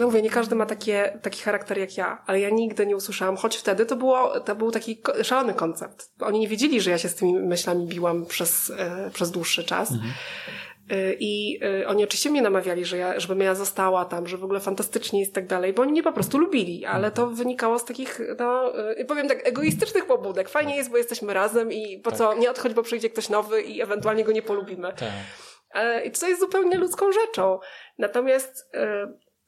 no 0.01 0.07
mówię, 0.07 0.23
nie 0.23 0.31
każdy 0.31 0.55
ma 0.55 0.67
takie, 0.67 1.19
taki 1.23 1.43
charakter 1.43 1.79
jak 1.79 1.97
ja, 1.97 2.23
ale 2.27 2.41
ja 2.41 2.51
nigdy 2.51 2.87
nie 2.87 2.97
usłyszałam, 2.97 3.37
choć 3.37 3.57
wtedy 3.57 3.87
to, 3.87 3.97
było, 3.97 4.41
to 4.41 4.57
był 4.57 4.71
taki 4.71 5.03
szalony 5.23 5.55
koncept. 5.55 6.11
Oni 6.21 6.41
nie 6.41 6.49
wiedzieli, 6.49 6.81
że 6.81 6.91
ja 6.91 6.99
się 6.99 7.09
z 7.09 7.15
tymi 7.15 7.33
myślami 7.33 7.87
biłam 7.87 8.27
przez, 8.27 8.73
przez 9.13 9.31
dłuższy 9.31 9.65
czas. 9.65 9.93
Mhm. 9.93 10.13
E, 10.91 11.13
I 11.13 11.61
e, 11.65 11.89
oni 11.89 12.05
oczywiście 12.05 12.31
mnie 12.31 12.43
namawiali, 12.43 12.85
że 12.85 12.97
ja, 12.97 13.21
żebym 13.21 13.41
ja 13.41 13.55
została 13.55 14.05
tam, 14.05 14.27
że 14.27 14.37
w 14.37 14.45
ogóle 14.45 14.61
fantastycznie 14.61 15.21
jest 15.21 15.33
i 15.33 15.35
tak 15.35 15.47
dalej, 15.47 15.73
bo 15.73 15.83
oni 15.83 15.93
mnie 15.93 16.03
po 16.03 16.13
prostu 16.13 16.39
lubili, 16.39 16.85
ale 16.85 17.11
to 17.11 17.27
wynikało 17.27 17.79
z 17.79 17.85
takich, 17.85 18.21
no, 18.39 18.73
powiem 19.09 19.29
tak, 19.29 19.49
egoistycznych 19.49 20.07
pobudek. 20.07 20.49
Fajnie 20.49 20.77
jest, 20.77 20.91
bo 20.91 20.97
jesteśmy 20.97 21.35
razem 21.35 21.73
i 21.73 21.99
po 21.99 22.11
tak. 22.11 22.19
co 22.19 22.35
nie 22.35 22.51
odchodź, 22.51 22.75
bo 22.75 22.83
przyjdzie 22.83 23.11
ktoś 23.11 23.29
nowy 23.29 23.63
i 23.63 23.83
ewentualnie 23.83 24.25
go 24.25 24.33
nie 24.33 24.43
polubimy. 24.43 24.93
Tak. 24.93 25.09
I 26.05 26.11
to 26.11 26.29
jest 26.29 26.41
zupełnie 26.41 26.79
ludzką 26.79 27.13
rzeczą. 27.13 27.59
Natomiast 27.99 28.71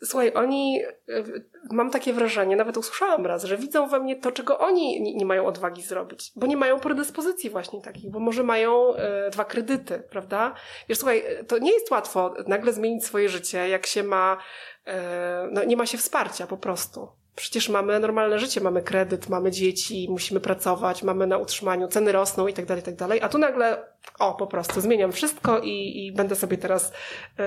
Słuchaj, 0.04 0.32
oni, 0.34 0.82
e, 1.08 1.22
mam 1.70 1.90
takie 1.90 2.12
wrażenie, 2.12 2.56
nawet 2.56 2.76
usłyszałam 2.76 3.26
raz, 3.26 3.44
że 3.44 3.56
widzą 3.56 3.88
we 3.88 4.00
mnie 4.00 4.16
to, 4.16 4.32
czego 4.32 4.58
oni 4.58 5.02
nie, 5.02 5.14
nie 5.14 5.26
mają 5.26 5.46
odwagi 5.46 5.82
zrobić, 5.82 6.32
bo 6.36 6.46
nie 6.46 6.56
mają 6.56 6.80
predyspozycji 6.80 7.50
właśnie 7.50 7.82
takich, 7.82 8.10
bo 8.10 8.20
może 8.20 8.42
mają 8.42 8.94
e, 8.94 9.30
dwa 9.30 9.44
kredyty, 9.44 10.02
prawda? 10.10 10.54
Wiesz, 10.88 10.98
słuchaj, 10.98 11.24
to 11.48 11.58
nie 11.58 11.72
jest 11.72 11.90
łatwo 11.90 12.34
nagle 12.46 12.72
zmienić 12.72 13.04
swoje 13.04 13.28
życie, 13.28 13.68
jak 13.68 13.86
się 13.86 14.02
ma, 14.02 14.38
e, 14.86 15.48
no 15.52 15.64
nie 15.64 15.76
ma 15.76 15.86
się 15.86 15.98
wsparcia 15.98 16.46
po 16.46 16.56
prostu. 16.56 17.08
Przecież 17.38 17.68
mamy 17.68 18.00
normalne 18.00 18.38
życie, 18.38 18.60
mamy 18.60 18.82
kredyt, 18.82 19.28
mamy 19.28 19.50
dzieci, 19.50 20.06
musimy 20.10 20.40
pracować, 20.40 21.02
mamy 21.02 21.26
na 21.26 21.38
utrzymaniu, 21.38 21.88
ceny 21.88 22.12
rosną 22.12 22.46
i 22.46 22.52
tak 22.52 22.66
dalej, 22.66 22.82
tak 22.82 22.96
dalej. 22.96 23.22
A 23.22 23.28
tu 23.28 23.38
nagle, 23.38 23.84
o, 24.18 24.34
po 24.34 24.46
prostu 24.46 24.80
zmieniam 24.80 25.12
wszystko 25.12 25.58
i, 25.58 26.06
i 26.06 26.12
będę 26.12 26.36
sobie 26.36 26.58
teraz 26.58 26.92
yy, 27.38 27.44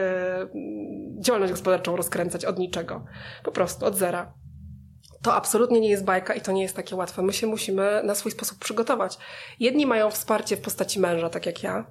działalność 1.20 1.54
gospodarczą 1.54 1.96
rozkręcać 1.96 2.46
od 2.46 2.60
niczego. 2.60 3.06
Po 3.44 3.52
prostu, 3.52 3.86
od 3.86 3.96
zera. 3.96 4.34
To 5.22 5.34
absolutnie 5.34 5.80
nie 5.80 5.90
jest 5.90 6.04
bajka 6.04 6.34
i 6.34 6.42
to 6.42 6.52
nie 6.52 6.62
jest 6.62 6.76
takie 6.76 6.96
łatwe. 6.96 7.22
My 7.22 7.34
się 7.34 7.48
musimy 7.48 8.02
na 8.04 8.16
swój 8.16 8.32
sposób 8.32 8.60
przygotować. 8.60 9.18
Jedni 9.60 9.86
mają 9.86 10.12
wsparcie 10.12 10.58
w 10.58 10.62
postaci 10.62 11.00
męża, 11.00 11.30
tak 11.30 11.46
jak 11.46 11.64
ja, 11.64 11.86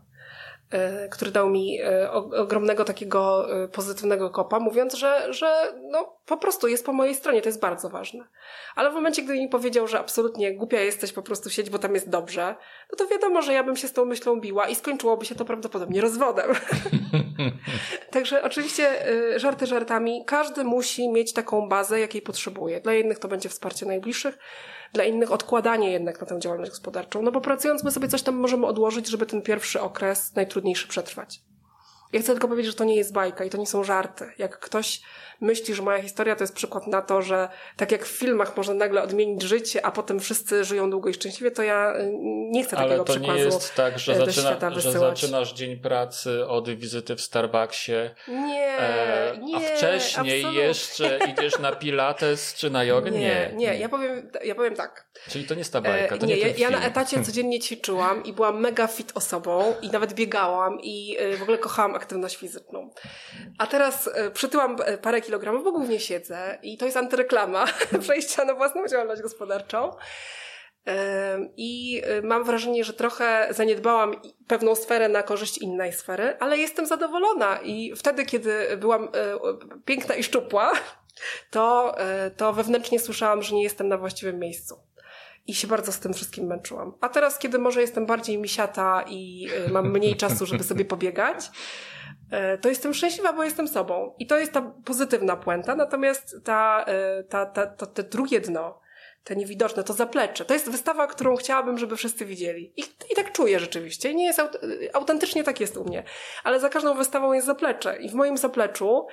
który 1.11 1.31
dał 1.31 1.51
mi 1.51 1.81
e, 1.81 2.13
ogromnego 2.13 2.85
takiego 2.85 3.47
e, 3.65 3.69
pozytywnego 3.69 4.31
kopa, 4.31 4.61
mówiąc, 4.61 4.95
że, 4.95 5.33
że 5.33 5.73
no, 5.91 6.17
po 6.27 6.37
prostu 6.37 6.69
jest 6.69 6.87
po 6.87 6.93
mojej 6.93 7.15
stronie, 7.15 7.43
to 7.43 7.49
jest 7.49 7.61
bardzo 7.61 7.89
ważne. 7.91 8.25
Ale 8.75 8.91
w 8.91 8.95
momencie, 8.95 9.23
gdy 9.23 9.35
mi 9.35 9.49
powiedział, 9.49 9.89
że 9.89 9.99
absolutnie 9.99 10.57
głupia 10.57 10.81
jesteś, 10.81 11.13
po 11.13 11.23
prostu 11.23 11.51
siedź, 11.51 11.71
bo 11.71 11.79
tam 11.79 11.95
jest 11.95 12.09
dobrze, 12.09 12.57
no 12.93 12.99
to 12.99 13.07
wiadomo, 13.07 13.43
że 13.43 13.53
ja 13.53 13.65
bym 13.65 13.77
się 13.77 13.89
z 13.89 13.93
tą 13.93 14.05
myślą 14.05 14.41
biła 14.41 14.69
i 14.69 14.75
skończyłoby 14.75 15.25
się 15.25 15.35
to 15.35 15.45
prawdopodobnie 15.45 16.01
rozwodem. 16.01 16.51
Także 18.11 18.43
oczywiście 18.43 19.05
żarty 19.37 19.67
żartami, 19.67 20.25
każdy 20.27 20.65
musi 20.65 21.09
mieć 21.09 21.33
taką 21.33 21.69
bazę, 21.69 22.01
jakiej 22.01 22.23
potrzebuje. 22.23 22.81
Dla 22.81 22.93
jednych 22.93 23.19
to 23.19 23.29
będzie 23.29 23.49
wsparcie 23.49 23.87
najbliższych, 23.87 24.39
dla 24.93 25.05
innych 25.05 25.33
odkładanie 25.33 25.91
jednak 25.93 26.21
na 26.21 26.27
tę 26.27 26.41
działalność 26.41 26.71
gospodarczą. 26.71 27.23
No 27.23 27.33
bo 27.33 27.41
pracując 27.41 27.85
my 27.85 27.91
sobie 27.91 28.09
coś 28.09 28.23
tam 28.23 28.35
możemy 28.35 28.67
odłożyć, 28.67 29.09
żeby 29.09 29.27
ten 29.27 29.43
pierwszy 29.43 29.81
okres 29.81 30.35
najtrudniejszy 30.35 30.89
przetrwać. 30.89 31.41
Ja 32.13 32.21
chcę 32.21 32.33
tylko 32.33 32.49
powiedzieć, 32.49 32.73
że 32.73 32.79
to 32.79 32.85
nie 32.85 32.97
jest 32.97 33.13
bajka 33.13 33.45
i 33.45 33.51
to 33.51 33.59
nie 33.59 33.67
są 33.67 33.85
żarty. 33.85 34.33
Jak 34.39 34.59
ktoś 34.59 35.01
myśli, 35.41 35.75
że 35.75 35.83
moja 35.83 36.03
historia 36.03 36.37
to 36.37 36.45
jest 36.45 36.55
przykład 36.55 36.87
na 36.87 37.03
to, 37.03 37.23
że 37.23 37.49
tak 37.77 37.93
jak 37.93 38.05
w 38.05 38.09
filmach 38.09 38.57
można 38.57 38.75
nagle 38.75 39.03
odmienić 39.03 39.43
życie, 39.43 39.87
a 39.87 39.91
potem 39.91 40.21
wszyscy 40.21 40.65
żyją 40.65 40.91
długo 40.91 41.09
i 41.09 41.15
szczęśliwie, 41.15 41.51
to 41.51 41.63
ja 41.63 41.97
y, 41.97 42.13
nie 42.51 42.65
chcę 42.65 42.77
takiego 42.77 43.05
przykładu 43.05 43.31
Ale 43.31 43.39
to 43.39 43.49
nie 43.49 43.55
jest 43.57 43.75
tak, 43.75 43.99
że, 43.99 44.13
e, 44.13 44.17
zaczyna, 44.17 44.81
że 44.81 44.93
zaczynasz 44.93 45.53
dzień 45.53 45.77
pracy 45.77 46.47
od 46.47 46.71
wizyty 46.71 47.17
w 47.17 47.21
Starbucksie. 47.21 47.93
Nie, 48.29 48.79
e, 48.79 49.39
nie. 49.39 49.57
A 49.57 49.61
wcześniej 49.61 50.41
absolutnie. 50.41 50.63
jeszcze 50.63 51.19
idziesz 51.33 51.59
na 51.59 51.73
pilates 51.73 52.55
czy 52.55 52.71
na 52.71 52.85
jogę? 52.85 53.11
Nie, 53.11 53.19
nie. 53.21 53.53
nie. 53.55 53.79
Ja, 53.79 53.89
powiem, 53.89 54.31
ja 54.45 54.55
powiem 54.55 54.77
tak. 54.77 55.07
Czyli 55.29 55.47
to 55.47 55.55
nie 55.55 55.59
jest 55.59 55.73
ta 55.73 55.81
bajka, 55.81 56.19
to 56.19 56.27
nie, 56.27 56.35
nie 56.35 56.41
ja, 56.41 56.49
ja 56.57 56.71
na 56.71 56.87
etacie 56.87 57.25
codziennie 57.25 57.61
ćwiczyłam 57.61 58.25
i 58.25 58.33
byłam 58.33 58.61
mega 58.61 58.87
fit 58.87 59.13
osobą 59.15 59.75
i 59.83 59.91
nawet 59.91 60.13
biegałam 60.15 60.79
i 60.83 61.17
y, 61.21 61.37
w 61.37 61.43
ogóle 61.43 61.59
kochałam 61.59 61.95
aktywność 62.01 62.37
fizyczną. 62.37 62.91
A 63.59 63.67
teraz 63.67 64.07
y, 64.07 64.31
przytyłam 64.31 64.77
parę 65.03 65.21
kilogramów, 65.21 65.65
bo 65.65 65.73
głównie 65.73 66.01
siedzę 66.01 66.59
i 66.63 66.79
to 66.79 66.85
jest 66.85 66.97
antyreklama 66.97 67.67
przejścia 68.03 68.45
na 68.45 68.55
własną 68.55 68.87
działalność 68.87 69.23
gospodarczą. 69.23 69.91
I 71.57 72.03
y, 72.19 72.23
mam 72.23 72.45
wrażenie, 72.45 72.85
że 72.85 72.93
trochę 72.93 73.49
zaniedbałam 73.51 74.15
pewną 74.47 74.75
sferę 74.75 75.09
na 75.09 75.23
korzyść 75.23 75.59
innej 75.59 75.93
sfery, 75.93 76.37
ale 76.41 76.59
jestem 76.59 76.87
zadowolona. 76.87 77.61
I 77.63 77.97
wtedy, 77.97 78.25
kiedy 78.25 78.77
byłam 78.77 79.09
piękna 79.85 80.15
i 80.15 80.23
szczupła, 80.23 80.73
to, 81.51 81.95
to 82.37 82.53
wewnętrznie 82.53 83.01
słyszałam, 83.01 83.43
że 83.43 83.55
nie 83.55 83.63
jestem 83.63 83.89
na 83.89 83.99
właściwym 83.99 84.39
miejscu. 84.39 84.90
I 85.47 85.55
się 85.55 85.67
bardzo 85.67 85.93
z 85.93 86.01
tym 86.01 86.13
wszystkim 86.15 86.47
męczyłam. 86.47 86.93
A 87.01 87.09
teraz, 87.09 87.39
kiedy 87.39 87.59
może 87.59 87.81
jestem 87.81 88.07
bardziej 88.07 88.39
misiata 88.39 89.05
i 89.09 89.49
mam 89.73 89.91
mniej 89.91 90.17
czasu, 90.17 90.47
żeby 90.47 90.65
sobie 90.65 90.85
pobiegać, 90.85 91.51
E, 92.31 92.59
to 92.59 92.69
jestem 92.69 92.95
szczęśliwa, 92.95 93.33
bo 93.33 93.45
jestem 93.45 93.69
sobą. 93.69 94.15
I 94.19 94.27
to 94.27 94.39
jest 94.39 94.53
ta 94.53 94.73
pozytywna 94.85 95.37
puenta, 95.37 95.77
natomiast 95.77 96.37
ta, 96.45 96.85
e, 96.89 97.25
ta, 97.25 97.47
ta, 97.47 97.67
to, 97.67 97.87
te 97.87 98.03
drugie 98.03 98.41
dno, 98.41 98.81
te 99.25 99.37
niewidoczne, 99.37 99.85
to 99.85 99.93
zaplecze, 99.93 100.45
to 100.45 100.55
jest 100.55 100.71
wystawa, 100.71 101.07
którą 101.07 101.37
chciałabym, 101.37 101.79
żeby 101.79 101.97
wszyscy 101.97 102.25
widzieli. 102.25 102.73
I, 102.77 102.81
i 103.13 103.15
tak 103.17 103.33
czuję 103.33 103.61
rzeczywiście. 103.61 104.15
Nie 104.15 104.25
jest, 104.25 104.41
autentycznie 104.93 105.45
tak 105.45 105.61
jest 105.61 105.77
u 105.77 105.85
mnie. 105.85 106.05
Ale 106.45 106.61
za 106.61 106.69
każdą 106.69 106.95
wystawą 106.95 107.33
jest 107.33 107.47
zaplecze. 107.47 107.97
I 107.97 108.09
w 108.09 108.15
moim 108.15 108.37
zapleczu 108.37 109.07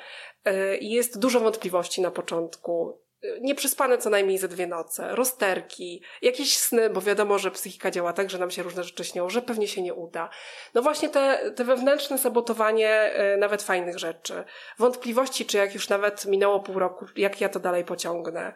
jest 0.81 1.19
dużo 1.19 1.39
wątpliwości 1.39 2.01
na 2.01 2.11
początku 2.11 3.01
nieprzespane 3.41 3.97
co 3.97 4.09
najmniej 4.09 4.37
ze 4.37 4.47
dwie 4.47 4.67
noce, 4.67 5.15
rozterki, 5.15 6.03
jakieś 6.21 6.57
sny, 6.57 6.89
bo 6.89 7.01
wiadomo, 7.01 7.39
że 7.39 7.51
psychika 7.51 7.91
działa 7.91 8.13
tak, 8.13 8.29
że 8.29 8.37
nam 8.37 8.51
się 8.51 8.63
różne 8.63 8.83
rzeczy 8.83 9.03
śnią, 9.03 9.29
że 9.29 9.41
pewnie 9.41 9.67
się 9.67 9.81
nie 9.81 9.93
uda. 9.93 10.29
No 10.73 10.81
właśnie 10.81 11.09
te, 11.09 11.51
te 11.55 11.63
wewnętrzne 11.63 12.17
sabotowanie 12.17 12.89
e, 12.89 13.37
nawet 13.37 13.63
fajnych 13.63 13.99
rzeczy. 13.99 14.43
Wątpliwości, 14.79 15.45
czy 15.45 15.57
jak 15.57 15.73
już 15.73 15.89
nawet 15.89 16.25
minęło 16.25 16.59
pół 16.59 16.79
roku, 16.79 17.05
jak 17.15 17.41
ja 17.41 17.49
to 17.49 17.59
dalej 17.59 17.85
pociągnę. 17.85 18.53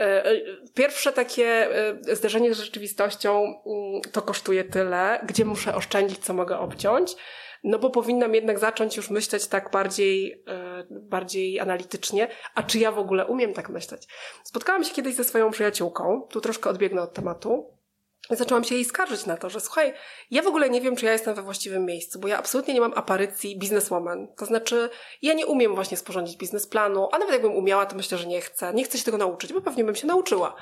E, 0.00 0.24
e, 0.24 0.34
pierwsze 0.74 1.12
takie 1.12 1.68
zderzenie 2.12 2.54
z 2.54 2.58
rzeczywistością 2.58 3.42
mm, 3.42 4.00
to 4.12 4.22
kosztuje 4.22 4.64
tyle, 4.64 5.20
gdzie 5.26 5.44
muszę 5.44 5.74
oszczędzić, 5.74 6.18
co 6.18 6.34
mogę 6.34 6.58
obciąć. 6.58 7.16
No 7.64 7.78
bo 7.78 7.90
powinnam 7.90 8.34
jednak 8.34 8.58
zacząć 8.58 8.96
już 8.96 9.10
myśleć 9.10 9.46
tak 9.46 9.70
bardziej, 9.70 10.44
e, 10.48 10.86
bardziej 10.90 11.60
analitycznie. 11.60 12.28
A 12.54 12.62
czy 12.62 12.78
ja 12.78 12.92
w 12.92 12.98
ogóle 12.98 13.26
umiem 13.26 13.54
tak 13.54 13.68
myśleć? 13.68 14.08
Spotkałam 14.44 14.84
się 14.84 14.94
kiedyś 14.94 15.14
ze 15.14 15.24
swoją 15.24 15.50
przyjaciółką, 15.50 16.26
tu 16.30 16.40
troszkę 16.40 16.70
odbiegnę 16.70 17.02
od 17.02 17.14
tematu. 17.14 17.82
Zaczęłam 18.30 18.64
się 18.64 18.74
jej 18.74 18.84
skarżyć 18.84 19.26
na 19.26 19.36
to, 19.36 19.50
że 19.50 19.60
słuchaj, 19.60 19.94
ja 20.30 20.42
w 20.42 20.46
ogóle 20.46 20.70
nie 20.70 20.80
wiem, 20.80 20.96
czy 20.96 21.06
ja 21.06 21.12
jestem 21.12 21.34
we 21.34 21.42
właściwym 21.42 21.84
miejscu, 21.84 22.18
bo 22.18 22.28
ja 22.28 22.38
absolutnie 22.38 22.74
nie 22.74 22.80
mam 22.80 22.92
aparycji 22.94 23.58
bizneswoman. 23.58 24.28
To 24.36 24.46
znaczy, 24.46 24.90
ja 25.22 25.34
nie 25.34 25.46
umiem 25.46 25.74
właśnie 25.74 25.96
sporządzić 25.96 26.36
biznesplanu, 26.36 27.08
a 27.12 27.18
nawet 27.18 27.32
jakbym 27.32 27.56
umiała, 27.56 27.86
to 27.86 27.96
myślę, 27.96 28.18
że 28.18 28.26
nie 28.26 28.40
chcę. 28.40 28.74
Nie 28.74 28.84
chcę 28.84 28.98
się 28.98 29.04
tego 29.04 29.18
nauczyć, 29.18 29.52
bo 29.52 29.60
pewnie 29.60 29.84
bym 29.84 29.94
się 29.94 30.06
nauczyła. 30.06 30.56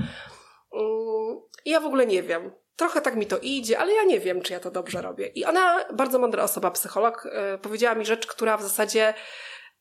Mm, 0.74 1.40
ja 1.64 1.80
w 1.80 1.86
ogóle 1.86 2.06
nie 2.06 2.22
wiem 2.22 2.50
trochę 2.76 3.00
tak 3.00 3.16
mi 3.16 3.26
to 3.26 3.38
idzie, 3.38 3.78
ale 3.78 3.94
ja 3.94 4.04
nie 4.04 4.20
wiem, 4.20 4.42
czy 4.42 4.52
ja 4.52 4.60
to 4.60 4.70
dobrze 4.70 5.02
robię. 5.02 5.26
I 5.26 5.44
ona, 5.44 5.84
bardzo 5.92 6.18
mądra 6.18 6.42
osoba, 6.42 6.70
psycholog, 6.70 7.24
yy, 7.24 7.58
powiedziała 7.58 7.94
mi 7.94 8.06
rzecz, 8.06 8.26
która 8.26 8.56
w 8.56 8.62
zasadzie 8.62 9.14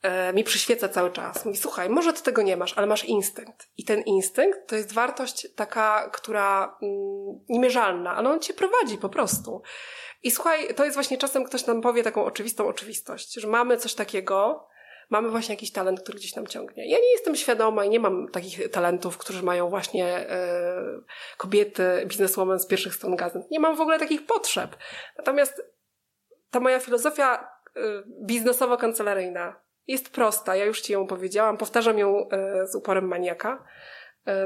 yy, 0.03 0.09
mi 0.33 0.43
przyświeca 0.43 0.89
cały 0.89 1.11
czas. 1.11 1.45
Mówi, 1.45 1.57
słuchaj, 1.57 1.89
może 1.89 2.13
ty 2.13 2.23
tego 2.23 2.41
nie 2.41 2.57
masz, 2.57 2.73
ale 2.77 2.87
masz 2.87 3.05
instynkt. 3.05 3.67
I 3.77 3.85
ten 3.85 4.01
instynkt 4.01 4.59
to 4.67 4.75
jest 4.75 4.93
wartość 4.93 5.47
taka, 5.55 6.09
która 6.13 6.77
yy, 6.81 6.87
niemierzalna, 7.49 8.15
ale 8.15 8.29
on 8.29 8.39
cię 8.39 8.53
prowadzi 8.53 8.97
po 8.97 9.09
prostu. 9.09 9.61
I 10.23 10.31
słuchaj, 10.31 10.75
to 10.75 10.83
jest 10.83 10.95
właśnie 10.95 11.17
czasem 11.17 11.43
ktoś 11.43 11.65
nam 11.65 11.81
powie 11.81 12.03
taką 12.03 12.25
oczywistą 12.25 12.67
oczywistość, 12.67 13.33
że 13.33 13.47
mamy 13.47 13.77
coś 13.77 13.93
takiego, 13.93 14.67
mamy 15.09 15.29
właśnie 15.29 15.55
jakiś 15.55 15.71
talent, 15.71 16.01
który 16.01 16.17
gdzieś 16.17 16.35
nam 16.35 16.47
ciągnie. 16.47 16.89
Ja 16.89 16.97
nie 16.97 17.11
jestem 17.11 17.35
świadoma 17.35 17.85
i 17.85 17.89
nie 17.89 17.99
mam 17.99 18.27
takich 18.27 18.71
talentów, 18.71 19.17
którzy 19.17 19.43
mają 19.43 19.69
właśnie 19.69 20.05
e, 20.07 20.81
kobiety, 21.37 21.83
bizneswoman 22.05 22.59
z 22.59 22.67
pierwszych 22.67 22.95
stron 22.95 23.15
gazet. 23.15 23.51
Nie 23.51 23.59
mam 23.59 23.75
w 23.75 23.81
ogóle 23.81 23.99
takich 23.99 24.25
potrzeb. 24.25 24.75
Natomiast 25.17 25.63
ta 26.51 26.59
moja 26.59 26.79
filozofia 26.79 27.49
e, 27.75 27.79
biznesowo-kancelaryjna 28.25 29.53
jest 29.87 30.09
prosta. 30.09 30.55
Ja 30.55 30.65
już 30.65 30.81
Ci 30.81 30.93
ją 30.93 31.07
powiedziałam, 31.07 31.57
powtarzam 31.57 31.97
ją 31.97 32.29
e, 32.29 32.67
z 32.67 32.75
uporem 32.75 33.07
maniaka. 33.07 33.63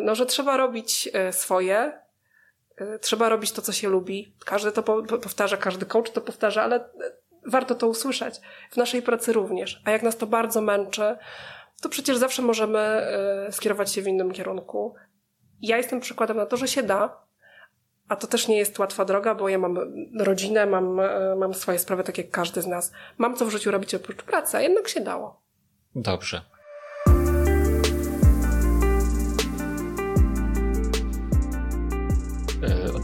No, 0.01 0.15
że 0.15 0.25
trzeba 0.25 0.57
robić 0.57 1.09
swoje, 1.31 2.01
trzeba 3.01 3.29
robić 3.29 3.51
to, 3.51 3.61
co 3.61 3.71
się 3.71 3.89
lubi. 3.89 4.35
Każdy 4.45 4.71
to 4.71 4.83
powtarza, 4.83 5.57
każdy 5.57 5.85
coach 5.85 6.09
to 6.09 6.21
powtarza, 6.21 6.63
ale 6.63 6.89
warto 7.45 7.75
to 7.75 7.87
usłyszeć. 7.87 8.41
W 8.71 8.77
naszej 8.77 9.01
pracy 9.01 9.33
również. 9.33 9.81
A 9.85 9.91
jak 9.91 10.03
nas 10.03 10.17
to 10.17 10.27
bardzo 10.27 10.61
męczy, 10.61 11.17
to 11.81 11.89
przecież 11.89 12.17
zawsze 12.17 12.41
możemy 12.41 12.79
e, 12.79 13.51
skierować 13.51 13.91
się 13.91 14.01
w 14.01 14.07
innym 14.07 14.31
kierunku. 14.31 14.95
Ja 15.61 15.77
jestem 15.77 15.99
przykładem 15.99 16.37
na 16.37 16.45
to, 16.45 16.57
że 16.57 16.67
się 16.67 16.83
da, 16.83 17.23
a 18.07 18.15
to 18.15 18.27
też 18.27 18.47
nie 18.47 18.57
jest 18.57 18.79
łatwa 18.79 19.05
droga, 19.05 19.35
bo 19.35 19.49
ja 19.49 19.57
mam 19.57 19.77
rodzinę, 20.19 20.65
mam, 20.65 20.99
e, 20.99 21.35
mam 21.35 21.53
swoje 21.53 21.79
sprawy, 21.79 22.03
tak 22.03 22.17
jak 22.17 22.29
każdy 22.29 22.61
z 22.61 22.67
nas. 22.67 22.91
Mam 23.17 23.35
co 23.35 23.45
w 23.45 23.49
życiu 23.49 23.71
robić 23.71 23.95
oprócz 23.95 24.23
pracy, 24.23 24.57
a 24.57 24.61
jednak 24.61 24.87
się 24.87 25.01
dało. 25.01 25.41
Dobrze. 25.95 26.41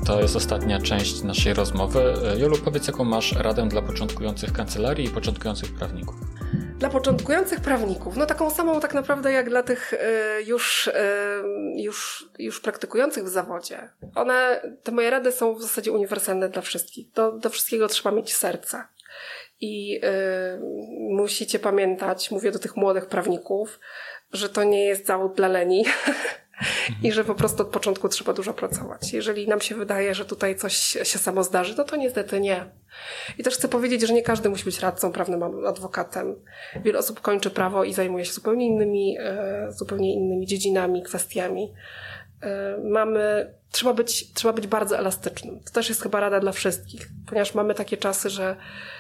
To 0.10 0.22
jest 0.22 0.36
ostatnia 0.36 0.80
część 0.80 1.24
naszej 1.24 1.54
rozmowy. 1.54 2.14
Jolu, 2.38 2.58
powiedz, 2.66 2.88
jaką 2.88 3.04
masz 3.04 3.32
radę 3.32 3.68
dla 3.70 3.82
początkujących 3.82 4.54
kancelarii 4.54 5.08
i 5.08 5.10
początkujących 5.10 5.74
prawników? 5.74 6.16
Dla 6.80 6.90
początkujących 6.90 7.60
prawników, 7.60 8.18
no 8.18 8.26
taką 8.26 8.50
samą 8.50 8.80
tak 8.80 8.94
naprawdę 8.94 9.32
jak 9.32 9.50
dla 9.50 9.64
tych 9.64 9.94
y, 9.94 9.98
już, 10.44 10.88
y, 10.88 10.92
już, 11.76 12.30
już 12.40 12.62
praktykujących 12.62 13.24
w 13.24 13.28
zawodzie. 13.28 13.90
One, 14.16 14.62
te 14.84 14.92
moje 14.92 15.10
rady 15.10 15.32
są 15.32 15.54
w 15.54 15.62
zasadzie 15.62 15.92
uniwersalne 15.92 16.50
dla 16.50 16.62
wszystkich. 16.62 17.12
Do, 17.12 17.32
do 17.32 17.50
wszystkiego 17.50 17.88
trzeba 17.88 18.16
mieć 18.16 18.36
serce. 18.36 18.84
I 19.62 20.02
y, 20.04 20.60
musicie 21.10 21.60
pamiętać, 21.60 22.32
mówię 22.32 22.52
do 22.52 22.60
tych 22.60 22.78
młodych 22.78 23.06
prawników, 23.06 23.80
że 24.34 24.50
to 24.50 24.64
nie 24.64 24.86
jest 24.86 25.06
zawód 25.06 25.34
dla 25.34 25.48
leni. 25.48 25.86
I 27.04 27.12
że 27.12 27.24
po 27.24 27.36
prostu 27.36 27.64
od 27.64 27.70
początku 27.70 28.10
trzeba 28.10 28.34
dużo 28.34 28.54
pracować. 28.54 29.14
Jeżeli 29.14 29.48
nam 29.48 29.62
się 29.62 29.76
wydaje, 29.76 30.16
że 30.16 30.26
tutaj 30.26 30.56
coś 30.56 30.76
się 31.04 31.20
samo 31.20 31.44
zdarzy, 31.44 31.76
no 31.78 31.84
to 31.84 31.96
niestety 31.96 32.40
nie. 32.40 32.66
I 33.38 33.44
też 33.44 33.54
chcę 33.54 33.68
powiedzieć, 33.68 34.08
że 34.08 34.14
nie 34.14 34.24
każdy 34.24 34.50
musi 34.50 34.66
być 34.66 34.80
radcą 34.80 35.12
prawnym, 35.12 35.44
adwokatem. 35.44 36.36
Wiele 36.84 37.00
osób 37.00 37.22
kończy 37.22 37.50
prawo 37.50 37.84
i 37.84 37.94
zajmuje 37.94 38.26
się 38.26 38.34
zupełnie 38.34 38.66
innymi, 38.66 39.18
e, 39.20 39.68
zupełnie 39.72 40.14
innymi 40.14 40.48
dziedzinami, 40.48 41.04
kwestiami. 41.04 41.74
E, 42.42 42.78
mamy, 42.84 43.54
trzeba 43.72 43.94
być, 43.94 44.34
trzeba 44.34 44.54
być 44.54 44.68
bardzo 44.68 44.98
elastycznym. 44.98 45.60
To 45.60 45.72
też 45.72 45.90
jest 45.90 46.04
chyba 46.04 46.20
rada 46.20 46.40
dla 46.40 46.52
wszystkich, 46.52 47.10
ponieważ 47.28 47.56
mamy 47.56 47.74
takie 47.74 47.98
czasy, 47.98 48.30
że 48.30 48.56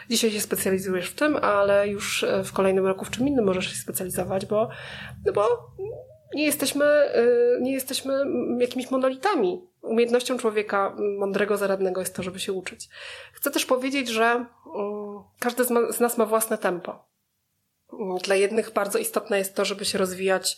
dzisiaj 0.09 0.31
się 0.31 0.41
specjalizujesz 0.41 1.09
w 1.09 1.15
tym, 1.15 1.35
ale 1.35 1.87
już 1.87 2.23
e, 2.23 2.43
w 2.43 2.53
kolejnym 2.53 2.85
roku 2.85 3.05
w 3.05 3.09
czym 3.09 3.27
innym 3.27 3.45
możesz 3.45 3.69
się 3.69 3.75
specjalizować, 3.75 4.45
bo, 4.45 4.69
no 5.25 5.33
bo 5.33 5.71
nie 6.33 6.45
jesteśmy, 6.45 6.85
y, 6.85 7.61
nie 7.61 7.71
jesteśmy 7.71 8.13
jakimiś 8.59 8.91
monolitami. 8.91 9.61
Umiejętnością 9.81 10.37
człowieka 10.37 10.95
mądrego, 11.19 11.57
zaradnego 11.57 12.01
jest 12.01 12.15
to, 12.15 12.23
żeby 12.23 12.39
się 12.39 12.53
uczyć. 12.53 12.89
Chcę 13.33 13.51
też 13.51 13.65
powiedzieć, 13.65 14.09
że 14.09 14.25
mm, 14.25 14.47
każdy 15.39 15.63
z 15.89 15.99
nas 15.99 16.17
ma 16.17 16.25
własne 16.25 16.57
tempo. 16.57 17.09
Dla 18.23 18.35
jednych 18.35 18.73
bardzo 18.73 18.99
istotne 18.99 19.37
jest 19.37 19.55
to, 19.55 19.65
żeby 19.65 19.85
się 19.85 19.97
rozwijać 19.97 20.57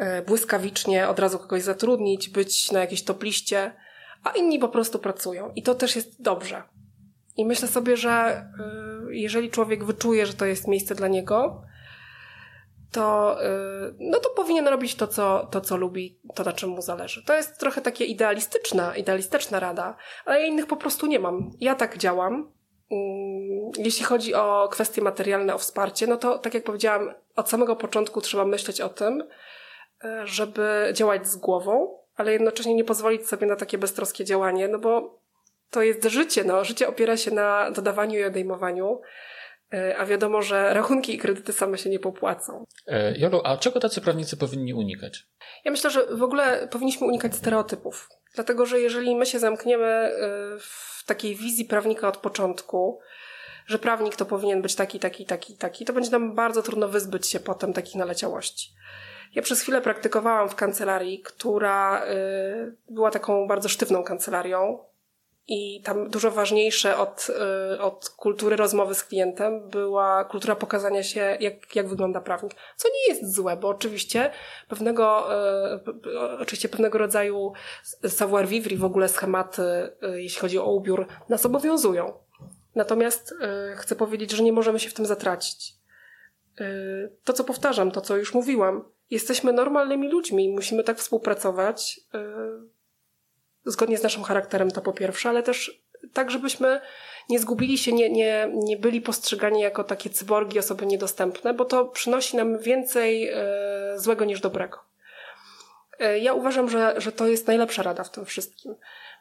y, 0.00 0.22
błyskawicznie, 0.22 1.08
od 1.08 1.18
razu 1.18 1.38
kogoś 1.38 1.62
zatrudnić, 1.62 2.28
być 2.28 2.72
na 2.72 2.80
jakiejś 2.80 3.04
top 3.04 3.22
liście, 3.22 3.72
a 4.24 4.30
inni 4.30 4.58
po 4.58 4.68
prostu 4.68 4.98
pracują. 4.98 5.52
I 5.56 5.62
to 5.62 5.74
też 5.74 5.96
jest 5.96 6.22
dobrze. 6.22 6.62
I 7.36 7.44
myślę 7.44 7.68
sobie, 7.68 7.96
że 7.96 8.44
y, 9.08 9.16
jeżeli 9.16 9.50
człowiek 9.50 9.84
wyczuje, 9.84 10.26
że 10.26 10.34
to 10.34 10.44
jest 10.44 10.68
miejsce 10.68 10.94
dla 10.94 11.08
niego, 11.08 11.62
to, 12.92 13.36
y, 13.44 13.94
no 13.98 14.18
to 14.18 14.30
powinien 14.30 14.68
robić 14.68 14.94
to 14.94 15.06
co, 15.06 15.48
to, 15.50 15.60
co 15.60 15.76
lubi, 15.76 16.20
to 16.34 16.44
na 16.44 16.52
czym 16.52 16.70
mu 16.70 16.82
zależy. 16.82 17.24
To 17.24 17.34
jest 17.34 17.58
trochę 17.58 17.80
takie 17.80 18.04
idealistyczna, 18.04 18.96
idealistyczna 18.96 19.60
rada, 19.60 19.96
ale 20.24 20.40
ja 20.40 20.46
innych 20.46 20.66
po 20.66 20.76
prostu 20.76 21.06
nie 21.06 21.18
mam. 21.18 21.50
Ja 21.60 21.74
tak 21.74 21.98
działam. 21.98 22.52
Mm, 22.90 23.70
jeśli 23.78 24.04
chodzi 24.04 24.34
o 24.34 24.68
kwestie 24.72 25.02
materialne, 25.02 25.54
o 25.54 25.58
wsparcie, 25.58 26.06
no 26.06 26.16
to 26.16 26.38
tak 26.38 26.54
jak 26.54 26.64
powiedziałam, 26.64 27.14
od 27.36 27.50
samego 27.50 27.76
początku 27.76 28.20
trzeba 28.20 28.44
myśleć 28.44 28.80
o 28.80 28.88
tym, 28.88 29.20
y, 30.04 30.08
żeby 30.24 30.90
działać 30.94 31.28
z 31.28 31.36
głową, 31.36 31.98
ale 32.16 32.32
jednocześnie 32.32 32.74
nie 32.74 32.84
pozwolić 32.84 33.28
sobie 33.28 33.46
na 33.46 33.56
takie 33.56 33.78
beztroskie 33.78 34.24
działanie, 34.24 34.68
no 34.68 34.78
bo 34.78 35.20
to 35.70 35.82
jest 35.82 36.04
życie, 36.04 36.44
no. 36.44 36.64
Życie 36.64 36.88
opiera 36.88 37.16
się 37.16 37.30
na 37.30 37.70
dodawaniu 37.70 38.20
i 38.20 38.24
odejmowaniu. 38.24 39.00
E, 39.74 39.98
a 39.98 40.06
wiadomo, 40.06 40.42
że 40.42 40.74
rachunki 40.74 41.14
i 41.14 41.18
kredyty 41.18 41.52
same 41.52 41.78
się 41.78 41.90
nie 41.90 41.98
popłacą. 41.98 42.64
E, 42.86 43.18
Jolu, 43.18 43.40
a 43.44 43.56
czego 43.56 43.80
tacy 43.80 44.00
prawnicy 44.00 44.36
powinni 44.36 44.74
unikać? 44.74 45.26
Ja 45.64 45.70
myślę, 45.70 45.90
że 45.90 46.06
w 46.16 46.22
ogóle 46.22 46.68
powinniśmy 46.68 47.06
unikać 47.06 47.34
stereotypów. 47.34 48.08
Dlatego, 48.34 48.66
że 48.66 48.80
jeżeli 48.80 49.16
my 49.16 49.26
się 49.26 49.38
zamkniemy 49.38 49.86
e, 49.86 50.12
w 50.60 51.04
takiej 51.06 51.34
wizji 51.36 51.64
prawnika 51.64 52.08
od 52.08 52.16
początku, 52.16 53.00
że 53.66 53.78
prawnik 53.78 54.16
to 54.16 54.26
powinien 54.26 54.62
być 54.62 54.74
taki, 54.74 54.98
taki, 54.98 55.26
taki, 55.26 55.56
taki, 55.56 55.84
to 55.84 55.92
będzie 55.92 56.10
nam 56.10 56.34
bardzo 56.34 56.62
trudno 56.62 56.88
wyzbyć 56.88 57.26
się 57.26 57.40
potem 57.40 57.72
takich 57.72 57.94
naleciałości. 57.94 58.74
Ja 59.34 59.42
przez 59.42 59.60
chwilę 59.60 59.80
praktykowałam 59.80 60.48
w 60.48 60.54
kancelarii, 60.54 61.22
która 61.22 62.02
była 62.88 63.10
taką 63.10 63.48
bardzo 63.48 63.68
sztywną 63.68 64.02
kancelarią, 64.02 64.78
i 65.48 65.82
tam 65.82 66.10
dużo 66.10 66.30
ważniejsze 66.30 66.96
od, 66.96 67.26
y, 67.74 67.80
od 67.80 68.08
kultury 68.08 68.56
rozmowy 68.56 68.94
z 68.94 69.04
klientem 69.04 69.68
była 69.68 70.24
kultura 70.24 70.56
pokazania 70.56 71.02
się, 71.02 71.36
jak, 71.40 71.76
jak 71.76 71.88
wygląda 71.88 72.20
prawnik. 72.20 72.54
Co 72.76 72.88
nie 72.88 73.14
jest 73.14 73.34
złe, 73.34 73.56
bo 73.56 73.68
oczywiście 73.68 74.30
pewnego, 74.68 75.28
y, 76.06 76.38
oczywiście 76.40 76.68
pewnego 76.68 76.98
rodzaju 76.98 77.52
savoir 78.08 78.48
vivre 78.48 78.74
i 78.74 78.78
w 78.78 78.84
ogóle 78.84 79.08
schematy, 79.08 79.62
y, 79.62 80.22
jeśli 80.22 80.40
chodzi 80.40 80.58
o 80.58 80.72
ubiór, 80.72 81.06
nas 81.28 81.46
obowiązują. 81.46 82.12
Natomiast 82.74 83.34
chcę 83.76 83.96
powiedzieć, 83.96 84.30
że 84.30 84.42
nie 84.42 84.52
możemy 84.52 84.80
się 84.80 84.90
w 84.90 84.94
tym 84.94 85.06
zatracić. 85.06 85.74
To, 87.24 87.32
co 87.32 87.44
powtarzam, 87.44 87.90
to, 87.90 88.00
co 88.00 88.16
już 88.16 88.34
mówiłam, 88.34 88.84
jesteśmy 89.10 89.52
normalnymi 89.52 90.08
ludźmi, 90.08 90.48
musimy 90.48 90.84
tak 90.84 90.98
współpracować 90.98 92.00
zgodnie 93.64 93.98
z 93.98 94.02
naszym 94.02 94.22
charakterem 94.22 94.70
to 94.70 94.80
po 94.80 94.92
pierwsze, 94.92 95.28
ale 95.28 95.42
też 95.42 95.82
tak, 96.12 96.30
żebyśmy 96.30 96.80
nie 97.28 97.38
zgubili 97.38 97.78
się, 97.78 97.92
nie, 97.92 98.10
nie, 98.10 98.50
nie 98.54 98.76
byli 98.76 99.00
postrzegani 99.00 99.60
jako 99.60 99.84
takie 99.84 100.10
cyborgi, 100.10 100.58
osoby 100.58 100.86
niedostępne, 100.86 101.54
bo 101.54 101.64
to 101.64 101.84
przynosi 101.84 102.36
nam 102.36 102.58
więcej 102.58 103.28
e, 103.28 103.38
złego 103.96 104.24
niż 104.24 104.40
dobrego. 104.40 104.78
E, 105.98 106.18
ja 106.18 106.34
uważam, 106.34 106.70
że, 106.70 106.94
że 106.96 107.12
to 107.12 107.26
jest 107.26 107.46
najlepsza 107.46 107.82
rada 107.82 108.04
w 108.04 108.10
tym 108.10 108.24
wszystkim. 108.24 108.74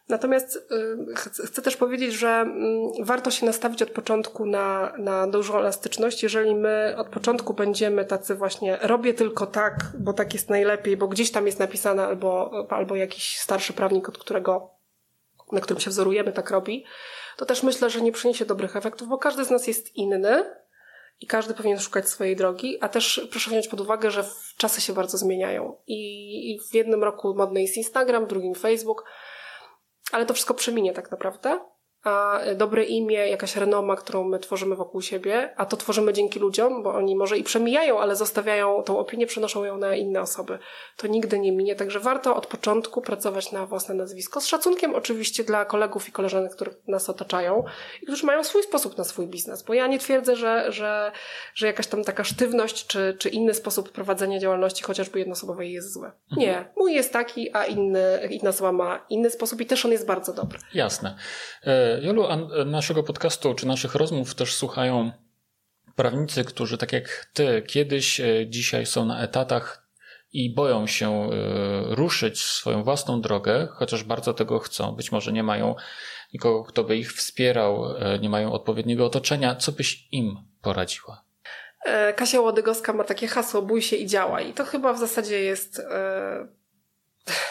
Natomiast 0.10 0.56
y, 0.56 1.16
chcę 1.46 1.62
też 1.62 1.78
powiedzieć, 1.78 2.14
że 2.14 2.30
mm, 2.30 2.92
warto 3.00 3.32
się 3.32 3.46
nastawić 3.46 3.82
od 3.82 3.90
początku 3.90 4.46
na, 4.46 4.94
na 4.98 5.28
dużą 5.28 5.60
elastyczność. 5.60 6.24
Jeżeli 6.24 6.56
my 6.56 6.96
od 6.98 7.08
początku 7.08 7.54
będziemy 7.54 8.06
tacy 8.06 8.36
właśnie, 8.36 8.78
robię 8.82 9.14
tylko 9.14 9.48
tak, 9.48 9.76
bo 10.00 10.14
tak 10.14 10.34
jest 10.34 10.50
najlepiej, 10.50 10.98
bo 10.98 11.08
gdzieś 11.08 11.32
tam 11.32 11.46
jest 11.46 11.60
napisane, 11.60 12.06
albo, 12.06 12.52
albo 12.70 12.96
jakiś 12.96 13.38
starszy 13.38 13.74
prawnik, 13.74 14.10
od 14.10 14.18
którego, 14.18 14.70
na 15.52 15.62
którym 15.62 15.82
się 15.82 15.90
wzorujemy, 15.90 16.32
tak 16.32 16.52
robi, 16.52 16.86
to 17.38 17.46
też 17.46 17.64
myślę, 17.64 17.90
że 17.90 18.02
nie 18.02 18.12
przyniesie 18.12 18.46
dobrych 18.46 18.76
efektów, 18.76 19.08
bo 19.08 19.18
każdy 19.18 19.46
z 19.46 19.50
nas 19.50 19.68
jest 19.68 19.96
inny 19.96 20.44
i 21.22 21.28
każdy 21.28 21.54
powinien 21.54 21.80
szukać 21.80 22.10
swojej 22.10 22.36
drogi, 22.36 22.78
a 22.82 22.90
też 22.90 23.28
proszę 23.32 23.50
wziąć 23.52 23.68
pod 23.68 23.82
uwagę, 23.82 24.12
że 24.12 24.24
czasy 24.58 24.82
się 24.82 24.94
bardzo 24.94 25.18
zmieniają 25.18 25.76
i, 25.88 26.52
i 26.52 26.60
w 26.60 26.74
jednym 26.74 27.04
roku 27.04 27.36
modny 27.36 27.62
jest 27.62 27.78
Instagram, 27.78 28.26
w 28.26 28.28
drugim 28.28 28.56
Facebook, 28.56 29.06
ale 30.12 30.26
to 30.26 30.34
wszystko 30.34 30.54
przeminie 30.54 30.94
tak 30.94 31.12
naprawdę 31.12 31.60
a 32.10 32.40
dobre 32.56 32.84
imię, 32.84 33.30
jakaś 33.30 33.56
renoma, 33.56 33.96
którą 33.96 34.24
my 34.24 34.40
tworzymy 34.40 34.76
wokół 34.76 35.02
siebie, 35.02 35.54
a 35.58 35.66
to 35.66 35.78
tworzymy 35.78 36.14
dzięki 36.14 36.40
ludziom, 36.40 36.84
bo 36.84 36.94
oni 36.94 37.16
może 37.16 37.38
i 37.38 37.44
przemijają, 37.44 38.00
ale 38.00 38.16
zostawiają 38.16 38.84
tą 38.84 39.00
opinię, 39.00 39.28
przenoszą 39.28 39.64
ją 39.64 39.78
na 39.78 39.96
inne 39.96 40.22
osoby. 40.22 40.60
To 40.98 41.08
nigdy 41.08 41.40
nie 41.40 41.52
minie, 41.52 41.76
także 41.76 42.00
warto 42.00 42.36
od 42.36 42.48
początku 42.48 43.02
pracować 43.02 43.52
na 43.52 43.66
własne 43.66 43.96
nazwisko. 43.96 44.42
Z 44.42 44.46
szacunkiem 44.46 44.96
oczywiście 44.96 45.44
dla 45.44 45.66
kolegów 45.66 46.10
i 46.10 46.12
koleżanek, 46.12 46.52
które 46.52 46.72
nas 46.88 47.10
otaczają 47.10 47.64
i 48.02 48.06
którzy 48.06 48.26
mają 48.26 48.44
swój 48.44 48.64
sposób 48.64 48.98
na 48.98 49.04
swój 49.04 49.28
biznes, 49.28 49.64
bo 49.64 49.74
ja 49.74 49.88
nie 49.88 50.00
twierdzę, 50.00 50.36
że, 50.36 50.72
że, 50.72 51.12
że 51.56 51.68
jakaś 51.68 51.88
tam 51.88 52.04
taka 52.04 52.24
sztywność 52.24 52.88
czy, 52.88 53.16
czy 53.20 53.30
inny 53.30 53.54
sposób 53.54 53.92
prowadzenia 53.92 54.40
działalności, 54.40 54.84
chociażby 54.84 55.20
jednoosobowej 55.20 55.72
jest 55.74 55.94
zły. 55.94 56.06
Mhm. 56.08 56.40
Nie. 56.40 56.66
Mój 56.78 56.94
jest 56.94 57.14
taki, 57.14 57.56
a 57.56 57.66
inny, 57.66 58.28
inna 58.30 58.50
osoba 58.50 58.72
ma 58.72 59.06
inny 59.10 59.30
sposób 59.30 59.62
i 59.62 59.66
też 59.66 59.86
on 59.86 59.92
jest 59.92 60.06
bardzo 60.06 60.34
dobry. 60.34 60.60
Jasne. 60.74 61.16
Jolu, 62.02 62.28
naszego 62.66 63.04
podcastu 63.04 63.56
czy 63.56 63.68
naszych 63.68 63.96
rozmów 63.96 64.36
też 64.36 64.56
słuchają 64.56 65.12
prawnicy, 65.96 66.44
którzy 66.44 66.78
tak 66.78 66.94
jak 66.94 67.30
ty 67.34 67.64
kiedyś, 67.68 68.20
e, 68.20 68.48
dzisiaj 68.48 68.86
są 68.86 69.06
na 69.06 69.22
etatach 69.22 69.90
i 70.34 70.54
boją 70.54 70.88
się 70.88 71.10
e, 71.12 71.30
ruszyć 71.96 72.44
swoją 72.44 72.84
własną 72.84 73.22
drogę, 73.22 73.68
chociaż 73.72 74.04
bardzo 74.04 74.34
tego 74.34 74.60
chcą. 74.60 74.92
Być 74.92 75.12
może 75.12 75.34
nie 75.34 75.44
mają 75.44 75.76
nikogo, 76.34 76.64
kto 76.64 76.84
by 76.84 76.98
ich 76.98 77.14
wspierał, 77.14 77.96
e, 77.98 78.20
nie 78.20 78.30
mają 78.30 78.52
odpowiedniego 78.52 79.06
otoczenia. 79.06 79.56
Co 79.56 79.72
byś 79.72 80.08
im 80.12 80.38
poradziła? 80.62 81.24
Kasia 82.16 82.42
Łodygowska 82.42 82.94
ma 82.94 83.04
takie 83.04 83.28
hasło 83.28 83.62
bój 83.62 83.82
się 83.82 83.96
i 83.96 84.06
działaj. 84.06 84.50
I 84.50 84.54
to 84.54 84.66
chyba 84.66 84.94
w 84.94 85.00
zasadzie 85.00 85.40
jest 85.40 85.82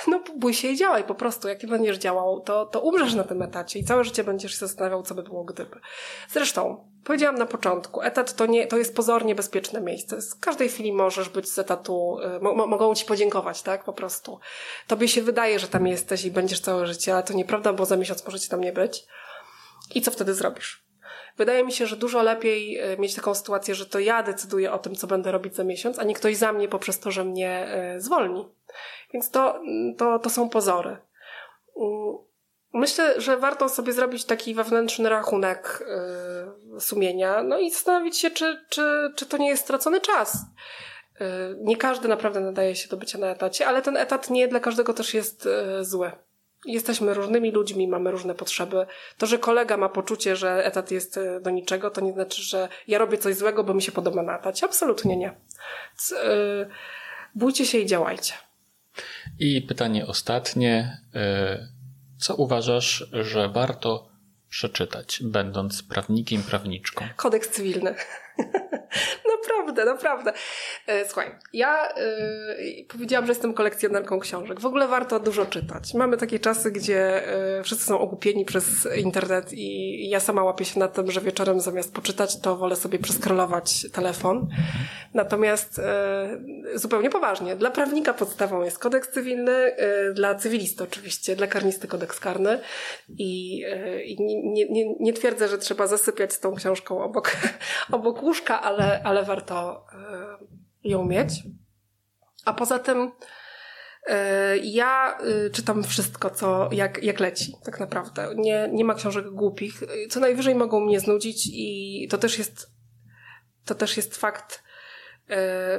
no 0.07 0.21
bój 0.37 0.55
się 0.55 0.69
i 0.69 0.77
działaj 0.77 1.05
po 1.05 1.15
prostu. 1.15 1.49
Jak 1.49 1.63
nie 1.63 1.69
będziesz 1.69 1.99
działał, 1.99 2.41
to, 2.41 2.67
to 2.67 2.81
umrzesz 2.81 3.15
na 3.15 3.25
tym 3.25 3.43
etacie 3.43 3.79
i 3.79 3.85
całe 3.85 4.05
życie 4.05 4.25
będziesz 4.25 4.53
się 4.53 4.59
zastanawiał, 4.59 5.03
co 5.03 5.15
by 5.15 5.23
było 5.23 5.45
gdyby. 5.45 5.81
Zresztą, 6.29 6.89
powiedziałam 7.05 7.39
na 7.39 7.47
początku, 7.47 8.03
etat 8.03 8.37
to, 8.37 8.47
nie, 8.47 8.67
to 8.67 8.77
jest 8.77 8.97
pozornie 8.97 9.35
bezpieczne 9.35 9.81
miejsce. 9.81 10.23
Z 10.23 10.35
każdej 10.35 10.69
chwili 10.69 10.93
możesz 10.93 11.29
być 11.29 11.53
z 11.53 11.59
etatu, 11.59 12.19
y, 12.37 12.41
mo, 12.41 12.67
mogą 12.67 12.95
ci 12.95 13.05
podziękować, 13.05 13.63
tak? 13.63 13.85
Po 13.85 13.93
prostu. 13.93 14.39
Tobie 14.87 15.09
się 15.09 15.23
wydaje, 15.23 15.59
że 15.59 15.69
tam 15.69 15.87
jesteś 15.87 16.25
i 16.25 16.31
będziesz 16.31 16.61
całe 16.61 16.87
życie, 16.87 17.15
ale 17.15 17.23
to 17.23 17.33
nieprawda, 17.33 17.73
bo 17.73 17.87
za 17.87 17.97
miesiąc 17.97 18.25
możecie 18.25 18.49
tam 18.49 18.61
nie 18.61 18.73
być. 18.73 19.07
I 19.95 20.03
co 20.03 20.11
wtedy 20.11 20.35
zrobisz? 20.35 20.88
Wydaje 21.39 21.65
mi 21.65 21.73
się, 21.73 21.87
że 21.87 21.97
dużo 21.97 22.23
lepiej 22.23 22.93
y, 22.93 22.99
mieć 22.99 23.15
taką 23.15 23.35
sytuację, 23.35 23.75
że 23.75 23.87
to 23.87 23.99
ja 23.99 24.23
decyduję 24.23 24.73
o 24.73 24.79
tym, 24.79 24.95
co 24.95 25.07
będę 25.07 25.33
robić 25.33 25.57
za 25.57 25.65
miesiąc, 25.65 25.99
a 25.99 26.05
nie 26.05 26.15
ktoś 26.15 26.37
za 26.37 26.53
mnie 26.53 26.69
poprzez 26.69 27.01
to, 27.01 27.11
że 27.11 27.25
mnie 27.25 27.69
y, 27.97 28.01
zwolni. 28.01 28.49
Więc 29.13 29.31
to, 29.31 29.61
to, 29.99 30.19
to 30.19 30.31
są 30.31 30.49
pozory. 30.49 30.97
Myślę, 32.73 33.21
że 33.21 33.37
warto 33.37 33.69
sobie 33.69 33.93
zrobić 33.93 34.25
taki 34.25 34.55
wewnętrzny 34.55 35.09
rachunek 35.09 35.85
yy, 36.73 36.81
sumienia, 36.81 37.43
no 37.43 37.59
i 37.59 37.71
zastanowić 37.71 38.19
się, 38.19 38.31
czy, 38.31 38.65
czy, 38.69 39.13
czy 39.17 39.27
to 39.27 39.37
nie 39.37 39.49
jest 39.49 39.63
stracony 39.63 40.01
czas. 40.01 40.37
Nie 41.57 41.77
każdy 41.77 42.09
naprawdę 42.09 42.41
nadaje 42.41 42.77
się 42.77 42.89
do 42.89 42.97
bycia 42.97 43.19
na 43.19 43.27
etacie, 43.27 43.67
ale 43.67 43.83
ten 43.83 43.97
etat 43.97 44.31
nie 44.31 44.49
dla 44.49 44.61
każdego 44.61 44.95
też 44.95 45.15
jest 45.15 45.49
zły. 45.81 46.13
Jesteśmy 46.65 47.15
różnymi 47.15 47.51
ludźmi, 47.51 47.89
mamy 47.89 48.11
różne 48.11 48.35
potrzeby. 48.35 48.87
To, 49.19 49.27
że 49.27 49.39
kolega 49.39 49.77
ma 49.77 49.89
poczucie, 49.89 50.37
że 50.37 50.65
etat 50.65 50.91
jest 50.91 51.17
y, 51.17 51.41
do 51.41 51.51
niczego, 51.51 51.91
to 51.91 52.01
nie 52.01 52.13
znaczy, 52.13 52.43
że 52.43 52.69
ja 52.89 52.99
robię 52.99 53.19
coś 53.19 53.35
złego, 53.35 53.65
bo 53.65 53.75
mi 53.75 53.83
się 53.83 53.93
podoba 53.93 54.23
na 54.23 54.39
etacie. 54.39 54.67
Absolutnie 54.67 55.17
nie. 55.17 55.35
C 55.97 56.15
yy, 56.15 56.69
bójcie 57.35 57.67
się 57.67 57.79
i 57.79 57.87
działajcie. 57.87 58.33
I 59.39 59.63
pytanie 59.63 60.07
ostatnie. 60.07 60.99
Y, 61.17 61.79
co 62.19 62.35
uważasz, 62.35 63.07
że 63.13 63.49
warto 63.49 64.09
przeczytać, 64.49 65.21
będąc 65.23 65.83
prawnikiem, 65.83 66.43
prawniczką? 66.43 67.05
Kodeks 67.17 67.49
cywilny. 67.49 67.95
naprawdę, 69.39 69.85
naprawdę. 69.85 70.33
E, 70.87 71.05
słuchaj, 71.07 71.31
ja 71.53 71.89
yy, 71.97 72.85
powiedziałam, 72.89 73.27
że 73.27 73.31
jestem 73.31 73.55
kolekcjonerką 73.55 74.21
książek. 74.21 74.61
W 74.61 74.67
ogóle 74.67 74.89
warto 74.89 75.21
dużo 75.21 75.47
czytać. 75.47 75.95
Mamy 75.95 76.17
takie 76.17 76.39
czasy, 76.39 76.71
gdzie 76.71 77.23
yy, 77.57 77.65
wszyscy 77.65 77.85
są 77.85 77.99
ogłupieni 77.99 78.45
przez 78.45 78.89
internet 78.97 79.53
i 79.53 80.09
ja 80.09 80.21
sama 80.21 80.43
łapię 80.43 80.65
się 80.65 80.81
na 80.81 80.89
tym, 80.89 81.11
że 81.11 81.21
wieczorem 81.21 81.61
zamiast 81.61 81.95
poczytać, 81.95 82.41
to 82.41 82.57
wolę 82.57 82.77
sobie 82.77 82.99
przeskrolować 82.99 83.87
telefon. 83.93 84.49
Natomiast 85.15 85.81
yy, 86.65 86.79
zupełnie 86.79 87.11
poważnie, 87.11 87.57
dla 87.57 87.71
prawnika 87.71 88.15
podstawą 88.15 88.63
jest 88.63 88.79
kodeks 88.79 89.09
cywilny, 89.09 89.77
dla 90.15 90.35
cywilisty 90.35 90.85
oczywiście, 90.85 91.37
dla 91.37 91.47
karnisty 91.47 91.89
kodeks 91.89 92.21
karny 92.21 92.61
i, 93.09 93.65
i 94.05 94.17
nie, 94.21 94.69
nie, 94.69 94.95
nie 95.01 95.13
twierdzę, 95.13 95.49
że 95.49 95.59
trzeba 95.59 95.87
zasypiać 95.87 96.33
z 96.33 96.41
tą 96.41 96.55
książką 96.55 97.03
obok, 97.03 97.37
obok 97.93 98.23
łóżka, 98.29 98.63
ale, 98.63 99.03
ale 99.03 99.25
warto 99.25 99.87
e, 99.93 100.89
ją 100.89 101.05
mieć. 101.05 101.31
A 102.45 102.53
poza 102.53 102.79
tym 102.79 103.13
e, 104.07 104.57
ja 104.57 105.19
e, 105.19 105.51
czytam 105.51 105.85
wszystko, 105.85 106.31
co 106.31 106.69
jak, 106.73 107.03
jak 107.03 107.21
leci, 107.21 107.53
tak 107.65 107.81
naprawdę. 107.81 108.29
Nie, 108.37 108.69
nie 108.73 108.85
ma 108.85 108.95
książek 108.95 109.31
głupich. 109.31 109.83
Co 110.11 110.21
najwyżej 110.21 110.55
mogą 110.55 110.81
mnie 110.81 111.01
znudzić 111.01 111.49
i 111.53 112.09
to 112.11 112.19
też 112.19 112.39
jest 112.39 112.71
to 113.65 113.75
też 113.75 113.97
jest 113.97 114.17
fakt. 114.17 114.63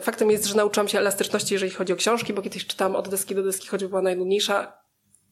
Faktem 0.01 0.31
jest, 0.31 0.45
że 0.45 0.55
nauczyłam 0.55 0.87
się 0.87 0.97
elastyczności, 0.97 1.53
jeżeli 1.53 1.71
chodzi 1.71 1.93
o 1.93 1.95
książki, 1.95 2.33
bo 2.33 2.41
kiedyś 2.41 2.67
czytałam 2.67 2.95
od 2.95 3.09
deski 3.09 3.35
do 3.35 3.43
deski, 3.43 3.67
choćby 3.67 3.89
była 3.89 4.01
najnudniejsza 4.01 4.78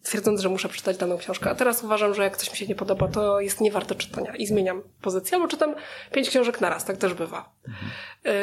twierdząc, 0.07 0.41
że 0.41 0.49
muszę 0.49 0.69
przeczytać 0.69 0.97
daną 0.97 1.17
książkę. 1.17 1.49
A 1.49 1.55
teraz 1.55 1.84
uważam, 1.84 2.13
że 2.13 2.23
jak 2.23 2.38
coś 2.38 2.51
mi 2.51 2.57
się 2.57 2.67
nie 2.67 2.75
podoba, 2.75 3.07
to 3.07 3.39
jest 3.39 3.61
niewarte 3.61 3.95
czytania 3.95 4.35
i 4.35 4.47
zmieniam 4.47 4.84
pozycję, 5.01 5.35
albo 5.35 5.47
czytam 5.47 5.75
pięć 6.11 6.29
książek 6.29 6.61
naraz, 6.61 6.85
tak 6.85 6.97
też 6.97 7.13
bywa. 7.13 7.53
Mhm. 7.67 7.91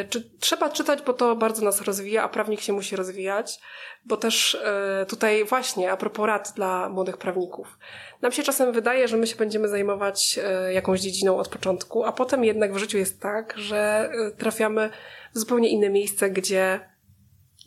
Czy 0.09 0.31
trzeba 0.41 0.70
czytać, 0.70 1.03
bo 1.03 1.12
to 1.12 1.36
bardzo 1.36 1.65
nas 1.65 1.81
rozwija, 1.81 2.23
a 2.23 2.28
prawnik 2.28 2.61
się 2.61 2.73
musi 2.73 2.97
rozwijać, 2.97 3.61
bo 4.05 4.16
też 4.16 4.55
e, 4.55 5.07
tutaj 5.09 5.45
właśnie 5.45 5.93
a 5.93 5.97
propos 5.97 6.27
rad 6.27 6.53
dla 6.57 6.89
młodych 6.89 7.16
prawników. 7.16 7.78
Nam 8.23 8.32
się 8.32 8.43
czasem 8.43 8.73
wydaje, 8.73 9.09
że 9.09 9.16
my 9.16 9.27
się 9.27 9.36
będziemy 9.36 9.69
zajmować 9.69 10.39
e, 10.45 10.73
jakąś 10.73 11.01
dziedziną 11.01 11.36
od 11.36 11.49
początku, 11.49 12.05
a 12.05 12.12
potem 12.12 12.45
jednak 12.45 12.74
w 12.74 12.78
życiu 12.78 12.99
jest 12.99 13.20
tak, 13.20 13.55
że 13.57 14.11
trafiamy 14.39 14.91
w 15.35 15.39
zupełnie 15.39 15.69
inne 15.69 15.91
miejsce, 15.91 16.31
gdzie, 16.31 16.81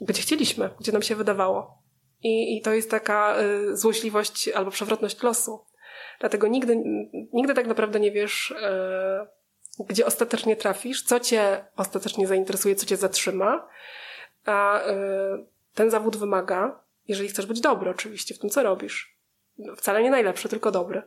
gdzie 0.01 0.21
chcieliśmy, 0.21 0.69
gdzie 0.79 0.91
nam 0.91 1.01
się 1.01 1.15
wydawało. 1.15 1.86
I, 2.23 2.57
I 2.57 2.61
to 2.61 2.73
jest 2.73 2.91
taka 2.91 3.35
y, 3.41 3.77
złośliwość 3.77 4.49
albo 4.49 4.71
przewrotność 4.71 5.23
losu. 5.23 5.65
Dlatego 6.19 6.47
nigdy, 6.47 6.83
nigdy 7.33 7.53
tak 7.53 7.67
naprawdę 7.67 7.99
nie 7.99 8.11
wiesz, 8.11 8.51
y, 8.51 9.85
gdzie 9.85 10.05
ostatecznie 10.05 10.55
trafisz, 10.55 11.03
co 11.03 11.19
cię 11.19 11.65
ostatecznie 11.75 12.27
zainteresuje, 12.27 12.75
co 12.75 12.85
cię 12.85 12.97
zatrzyma. 12.97 13.67
A 14.45 14.87
y, 14.87 14.93
ten 15.73 15.89
zawód 15.89 16.17
wymaga, 16.17 16.83
jeżeli 17.07 17.29
chcesz 17.29 17.45
być 17.45 17.61
dobry 17.61 17.89
oczywiście 17.89 18.35
w 18.35 18.39
tym, 18.39 18.49
co 18.49 18.63
robisz, 18.63 19.17
wcale 19.77 20.03
nie 20.03 20.11
najlepszy, 20.11 20.49
tylko 20.49 20.71
dobry, 20.71 21.01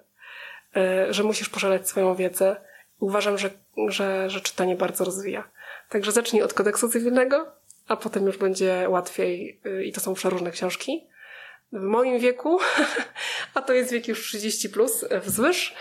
że 1.11 1.23
musisz 1.23 1.49
poszaleć 1.49 1.89
swoją 1.89 2.15
wiedzę. 2.15 2.57
Uważam, 2.99 3.39
że, 3.39 3.51
że, 3.89 4.31
że 4.31 4.41
czytanie 4.41 4.77
bardzo 4.77 5.05
rozwija. 5.05 5.51
Także 5.89 6.13
zacznij 6.13 6.43
od 6.43 6.55
kodeksu 6.55 6.89
cywilnego, 6.89 7.53
a 7.91 7.97
potem 7.97 8.27
już 8.27 8.39
będzie 8.39 8.87
łatwiej 8.89 9.61
y, 9.67 9.85
i 9.85 9.93
to 9.93 10.01
są 10.01 10.15
przeróżne 10.15 10.51
książki. 10.51 11.07
W 11.73 11.83
moim 11.83 12.19
wieku, 12.19 12.59
a 13.55 13.63
to 13.63 13.73
jest 13.73 13.93
wiek 13.93 14.09
już 14.09 14.29
30 14.29 14.69
plus 14.69 15.03
y, 15.03 15.21
wzwyż, 15.21 15.75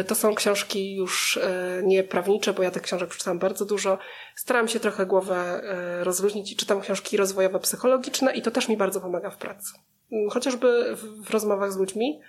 y, 0.00 0.04
to 0.04 0.14
są 0.14 0.34
książki 0.34 0.96
już 0.96 1.38
nie 1.82 2.04
prawnicze, 2.04 2.52
bo 2.52 2.62
ja 2.62 2.70
tych 2.70 2.82
książek 2.82 3.08
przeczytałam 3.08 3.38
bardzo 3.38 3.64
dużo. 3.64 3.98
Staram 4.36 4.68
się 4.68 4.80
trochę 4.80 5.06
głowę 5.06 5.62
rozluźnić 6.02 6.52
i 6.52 6.56
czytam 6.56 6.80
książki 6.80 7.16
rozwojowe, 7.16 7.60
psychologiczne 7.60 8.34
i 8.34 8.42
to 8.42 8.50
też 8.50 8.68
mi 8.68 8.76
bardzo 8.76 9.00
pomaga 9.00 9.30
w 9.30 9.36
pracy. 9.36 9.72
Mm, 10.12 10.30
chociażby 10.30 10.96
w, 10.96 11.30
rozmowach 11.30 11.72
z 11.72 11.76
ludźmi. 11.76 12.20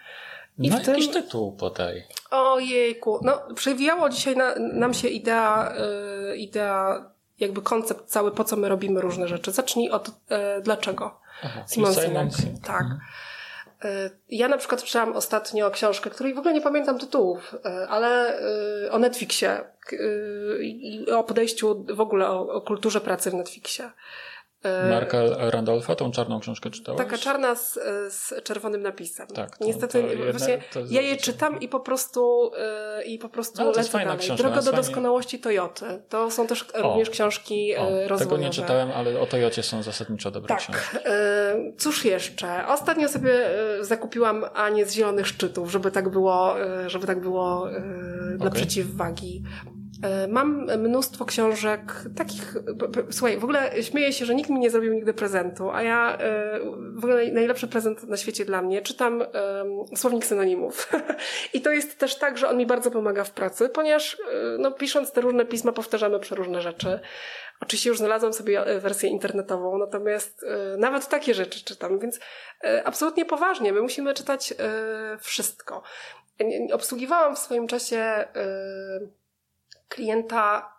I 0.59 0.69
no 0.69 0.77
w 0.77 0.81
tym... 0.81 0.93
jakiś 0.93 1.09
tytuł 1.09 1.55
podaj. 1.55 2.03
Ojejku, 2.31 3.19
no 3.21 3.41
przewijało 3.55 4.09
dzisiaj 4.09 4.35
na, 4.35 4.55
nam 4.55 4.93
się 4.93 5.07
idea, 5.07 5.73
idea 6.35 7.13
jakby 7.43 7.61
koncept 7.61 8.05
cały, 8.05 8.31
po 8.31 8.43
co 8.43 8.55
my 8.55 8.69
robimy 8.69 9.01
różne 9.01 9.27
rzeczy. 9.27 9.51
Zacznij 9.51 9.89
od 9.89 10.11
e, 10.29 10.61
dlaczego. 10.61 11.19
Aha, 11.43 11.63
Simon 11.67 11.93
Sinek. 11.93 12.29
Tak. 12.63 12.81
Mhm. 12.81 12.99
E, 13.83 14.09
ja 14.29 14.47
na 14.47 14.57
przykład 14.57 14.83
czytałam 14.83 15.13
ostatnio 15.13 15.71
książkę, 15.71 16.09
której 16.09 16.33
w 16.33 16.37
ogóle 16.37 16.53
nie 16.53 16.61
pamiętam 16.61 16.99
tytułów, 16.99 17.55
e, 17.65 17.87
ale 17.87 18.39
e, 18.39 18.91
o 18.91 18.99
Netflixie 18.99 19.59
i 20.61 21.05
o 21.11 21.23
podejściu 21.23 21.85
w 21.93 22.01
ogóle 22.01 22.29
o, 22.29 22.53
o 22.53 22.61
kulturze 22.61 23.01
pracy 23.01 23.31
w 23.31 23.33
Netflixie. 23.33 23.91
E, 24.63 24.89
Marka 24.89 25.17
Randolfa, 25.37 25.95
tą 25.95 26.11
czarną 26.11 26.39
książkę 26.39 26.69
czytałeś? 26.69 26.97
Taka 26.97 27.17
czarna 27.17 27.55
z, 27.55 27.79
z 28.09 28.43
czerwonym 28.43 28.81
napisem. 28.81 29.27
Tak. 29.27 29.57
To, 29.57 29.65
Niestety, 29.65 30.01
to 30.01 30.07
jedne, 30.07 30.31
właśnie 30.31 30.59
to 30.73 30.79
ja 30.89 31.01
je 31.01 31.17
czytam 31.17 31.59
i 31.59 31.67
po 31.67 31.79
prostu 31.79 32.51
yy, 32.97 33.03
i 33.03 33.19
po 33.19 33.29
prostu 33.29 33.61
Ale 33.61 33.71
lecę 33.71 33.99
dalej. 33.99 34.17
Książka, 34.17 34.43
Droga 34.43 34.61
do 34.61 34.71
doskonałości 34.71 35.39
Toyoty. 35.39 35.85
To 36.09 36.31
są 36.31 36.47
też 36.47 36.65
o, 36.73 36.81
również 36.81 37.09
książki 37.09 37.75
o, 37.75 37.83
rozwojowe. 37.83 38.25
Tego 38.25 38.37
nie 38.37 38.49
czytałem, 38.49 38.91
ale 38.91 39.19
o 39.19 39.25
Toyocie 39.25 39.63
są 39.63 39.83
zasadniczo 39.83 40.31
dobre 40.31 40.47
tak. 40.47 40.59
książki. 40.59 40.97
Cóż 41.77 42.05
jeszcze? 42.05 42.67
Ostatnio 42.67 43.09
sobie 43.09 43.49
zakupiłam 43.81 44.45
Anię 44.53 44.85
z 44.85 44.93
Zielonych 44.93 45.27
Szczytów, 45.27 45.71
żeby 45.71 45.91
tak 45.91 46.09
było, 46.09 46.55
żeby 46.87 47.07
tak 47.07 47.21
było 47.21 47.69
yy, 47.69 48.37
dla 48.37 48.47
okay. 48.47 48.51
przeciwwagi. 48.51 49.43
E, 50.03 50.27
mam 50.27 50.65
mnóstwo 50.77 51.25
książek 51.25 51.81
takich, 52.17 52.55
słuchaj, 53.11 53.37
w 53.37 53.43
ogóle 53.43 53.83
śmieję 53.83 54.13
się, 54.13 54.25
że 54.25 54.35
nikt 54.35 54.49
mi 54.49 54.59
nie 54.59 54.69
zrobił 54.69 54.93
nigdy 54.93 55.13
prezentu, 55.13 55.69
a 55.71 55.83
ja 55.83 56.17
e, 56.17 56.59
w 56.95 57.03
ogóle 57.03 57.31
najlepszy 57.31 57.67
prezent 57.67 58.03
na 58.03 58.17
świecie 58.17 58.45
dla 58.45 58.61
mnie, 58.61 58.81
czytam 58.81 59.23
słownik 59.95 60.25
synonimów. 60.25 60.91
I 61.53 61.61
to 61.61 61.71
jest 61.71 61.97
też 61.97 62.15
tak, 62.15 62.37
że 62.37 62.49
on 62.49 62.57
mi 62.57 62.65
bardzo 62.65 62.91
pomaga 62.91 63.23
w 63.23 63.31
pracy, 63.31 63.69
ponieważ 63.69 64.13
e, 64.13 64.17
no, 64.59 64.71
pisząc 64.71 65.11
te 65.11 65.21
różne 65.21 65.45
pisma 65.45 65.71
powtarzamy 65.71 66.19
przeróżne 66.19 66.61
rzeczy. 66.61 66.99
Oczywiście 67.61 67.89
już 67.89 67.97
znalazłam 67.97 68.33
sobie 68.33 68.63
wersję 68.79 69.09
internetową, 69.09 69.77
natomiast 69.77 70.45
nawet 70.77 71.07
takie 71.07 71.33
rzeczy 71.33 71.63
czytam, 71.65 71.99
więc 71.99 72.19
absolutnie 72.83 73.25
poważnie, 73.25 73.73
my 73.73 73.81
musimy 73.81 74.13
czytać 74.13 74.53
wszystko. 75.19 75.83
Obsługiwałam 76.71 77.35
w 77.35 77.39
swoim 77.39 77.67
czasie 77.67 78.25
klienta, 79.93 80.73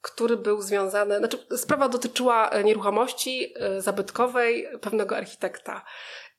który 0.00 0.36
był 0.36 0.62
związany, 0.62 1.18
znaczy 1.18 1.46
sprawa 1.56 1.88
dotyczyła 1.88 2.50
e, 2.50 2.64
nieruchomości 2.64 3.54
e, 3.56 3.82
zabytkowej 3.82 4.68
pewnego 4.80 5.16
architekta. 5.16 5.84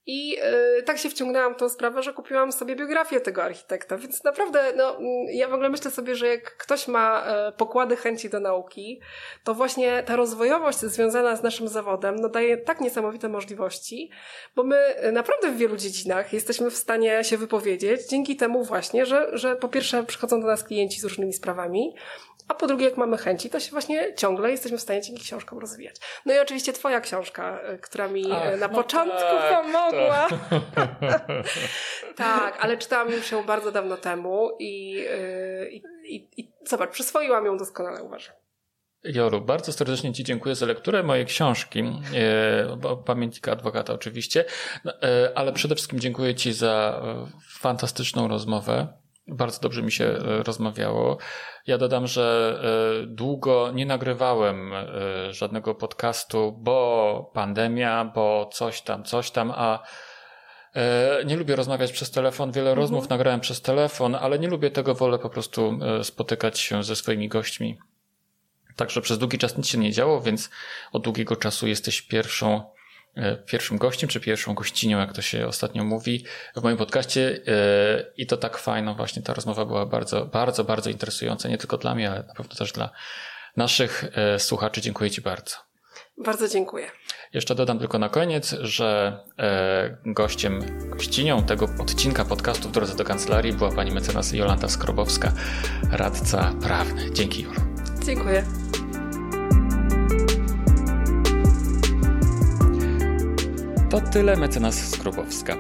I 0.07 0.37
y, 0.79 0.83
tak 0.83 0.97
się 0.97 1.09
wciągnęłam 1.09 1.53
w 1.53 1.57
tą 1.57 1.69
sprawę, 1.69 2.03
że 2.03 2.13
kupiłam 2.13 2.51
sobie 2.51 2.75
biografię 2.75 3.19
tego 3.19 3.43
architekta. 3.43 3.97
Więc 3.97 4.23
naprawdę, 4.23 4.73
no, 4.75 4.97
mm, 4.97 5.25
ja 5.29 5.47
w 5.47 5.53
ogóle 5.53 5.69
myślę 5.69 5.91
sobie, 5.91 6.15
że 6.15 6.27
jak 6.27 6.57
ktoś 6.57 6.87
ma 6.87 7.25
y, 7.49 7.51
pokłady 7.51 7.95
chęci 7.95 8.29
do 8.29 8.39
nauki, 8.39 8.99
to 9.43 9.53
właśnie 9.53 10.03
ta 10.03 10.15
rozwojowość 10.15 10.79
związana 10.79 11.35
z 11.35 11.43
naszym 11.43 11.67
zawodem, 11.67 12.15
no, 12.15 12.29
daje 12.29 12.57
tak 12.57 12.81
niesamowite 12.81 13.29
możliwości, 13.29 14.09
bo 14.55 14.63
my 14.63 14.95
naprawdę 15.11 15.51
w 15.51 15.57
wielu 15.57 15.77
dziedzinach 15.77 16.33
jesteśmy 16.33 16.71
w 16.71 16.75
stanie 16.75 17.23
się 17.23 17.37
wypowiedzieć 17.37 18.09
dzięki 18.09 18.35
temu 18.35 18.63
właśnie, 18.63 19.05
że, 19.05 19.37
że 19.37 19.55
po 19.55 19.67
pierwsze 19.67 20.03
przychodzą 20.03 20.41
do 20.41 20.47
nas 20.47 20.63
klienci 20.63 21.01
z 21.01 21.03
różnymi 21.03 21.33
sprawami, 21.33 21.95
a 22.47 22.53
po 22.53 22.67
drugie, 22.67 22.85
jak 22.85 22.97
mamy 22.97 23.17
chęci, 23.17 23.49
to 23.49 23.59
się 23.59 23.71
właśnie 23.71 24.13
ciągle 24.15 24.51
jesteśmy 24.51 24.77
w 24.77 24.81
stanie 24.81 25.01
dzięki 25.01 25.23
książkom 25.23 25.59
rozwijać. 25.59 25.95
No 26.25 26.33
i 26.33 26.39
oczywiście 26.39 26.73
twoja 26.73 27.01
książka, 27.01 27.59
y, 27.73 27.77
która 27.77 28.07
mi 28.07 28.31
Ach, 28.31 28.59
na 28.59 28.67
no 28.67 28.73
początku 28.75 29.19
tak, 29.19 29.65
pomogła. 29.65 30.27
Tak. 30.75 31.25
tak, 32.15 32.57
ale 32.59 32.77
czytałam 32.77 33.11
już 33.11 33.31
ją 33.31 33.43
bardzo 33.43 33.71
dawno 33.71 33.97
temu 33.97 34.49
i, 34.59 35.05
y, 35.09 35.69
i, 35.71 35.83
i, 36.15 36.41
i 36.41 36.53
zobacz, 36.65 36.89
przyswoiłam 36.89 37.45
ją 37.45 37.57
doskonale, 37.57 38.03
uważam. 38.03 38.35
Joru, 39.05 39.41
bardzo 39.41 39.73
serdecznie 39.73 40.13
Ci 40.13 40.23
dziękuję 40.23 40.55
za 40.55 40.65
lekturę 40.65 41.03
mojej 41.03 41.25
książki, 41.25 41.83
e, 42.13 42.97
Pamiętnika 43.05 43.51
Adwokata 43.51 43.93
oczywiście, 43.93 44.45
no, 44.85 45.01
e, 45.01 45.31
ale 45.35 45.53
przede 45.53 45.75
wszystkim 45.75 45.99
dziękuję 45.99 46.35
Ci 46.35 46.53
za 46.53 47.01
e, 47.03 47.27
fantastyczną 47.59 48.27
rozmowę. 48.27 48.87
Bardzo 49.27 49.59
dobrze 49.61 49.81
mi 49.81 49.91
się 49.91 50.05
e, 50.05 50.43
rozmawiało. 50.43 51.17
Ja 51.67 51.77
dodam, 51.77 52.07
że 52.07 52.59
e, 53.03 53.07
długo 53.07 53.71
nie 53.71 53.85
nagrywałem 53.85 54.73
e, 54.73 54.85
żadnego 55.33 55.75
podcastu, 55.75 56.51
bo 56.57 57.31
pandemia, 57.33 58.05
bo 58.15 58.49
coś 58.53 58.81
tam, 58.81 59.03
coś 59.03 59.31
tam, 59.31 59.51
a 59.55 59.79
nie 61.25 61.37
lubię 61.37 61.55
rozmawiać 61.55 61.91
przez 61.91 62.11
telefon. 62.11 62.51
Wiele 62.51 62.69
mhm. 62.69 62.81
rozmów 62.83 63.09
nagrałem 63.09 63.39
przez 63.39 63.61
telefon, 63.61 64.15
ale 64.15 64.39
nie 64.39 64.47
lubię 64.47 64.71
tego, 64.71 64.95
wolę 64.95 65.19
po 65.19 65.29
prostu 65.29 65.79
spotykać 66.03 66.59
się 66.59 66.83
ze 66.83 66.95
swoimi 66.95 67.29
gośćmi. 67.29 67.77
Także 68.75 69.01
przez 69.01 69.17
długi 69.17 69.37
czas 69.37 69.57
nic 69.57 69.67
się 69.67 69.77
nie 69.77 69.91
działo, 69.91 70.21
więc 70.21 70.49
od 70.91 71.03
długiego 71.03 71.35
czasu 71.35 71.67
jesteś 71.67 72.01
pierwszą 72.01 72.74
pierwszym 73.45 73.77
gościem, 73.77 74.09
czy 74.09 74.19
pierwszą 74.19 74.53
gościnią, 74.53 74.99
jak 74.99 75.13
to 75.13 75.21
się 75.21 75.47
ostatnio 75.47 75.83
mówi, 75.83 76.25
w 76.55 76.63
moim 76.63 76.77
podcaście. 76.77 77.39
E, 77.47 78.05
I 78.17 78.27
to 78.27 78.37
tak 78.37 78.57
fajno, 78.57 78.95
właśnie 78.95 79.21
ta 79.21 79.33
rozmowa 79.33 79.65
była 79.65 79.85
bardzo, 79.85 80.25
bardzo, 80.25 80.63
bardzo 80.63 80.89
interesująca, 80.89 81.49
nie 81.49 81.57
tylko 81.57 81.77
dla 81.77 81.95
mnie, 81.95 82.11
ale 82.11 82.23
na 82.23 82.33
pewno 82.33 82.55
też 82.55 82.71
dla 82.71 82.89
naszych 83.57 84.03
e, 84.13 84.39
słuchaczy. 84.39 84.81
Dziękuję 84.81 85.11
Ci 85.11 85.21
bardzo. 85.21 85.55
Bardzo 86.17 86.47
dziękuję. 86.47 86.91
Jeszcze 87.33 87.55
dodam 87.55 87.79
tylko 87.79 87.99
na 87.99 88.09
koniec, 88.09 88.55
że 88.61 89.19
gościem, 90.05 90.61
gościnią 90.89 91.43
tego 91.43 91.69
odcinka 91.79 92.25
podcastu 92.25 92.69
w 92.69 92.71
drodze 92.71 92.95
do 92.95 93.03
kancelarii 93.03 93.53
była 93.53 93.71
pani 93.71 93.91
mecenas 93.91 94.33
Jolanta 94.33 94.69
Skrobowska, 94.69 95.31
radca 95.91 96.53
prawny. 96.63 97.11
Dzięki, 97.11 97.43
Jolu. 97.43 97.61
Dziękuję. 98.05 98.45
To 103.89 104.01
tyle 104.01 104.35
mecenas 104.35 104.89
Skrobowska. 104.89 105.57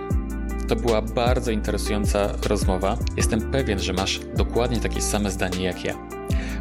To 0.67 0.75
była 0.75 1.01
bardzo 1.01 1.51
interesująca 1.51 2.33
rozmowa. 2.49 2.97
Jestem 3.17 3.51
pewien, 3.51 3.79
że 3.79 3.93
masz 3.93 4.19
dokładnie 4.37 4.79
takie 4.79 5.01
same 5.01 5.31
zdanie 5.31 5.63
jak 5.63 5.85
ja. 5.85 5.95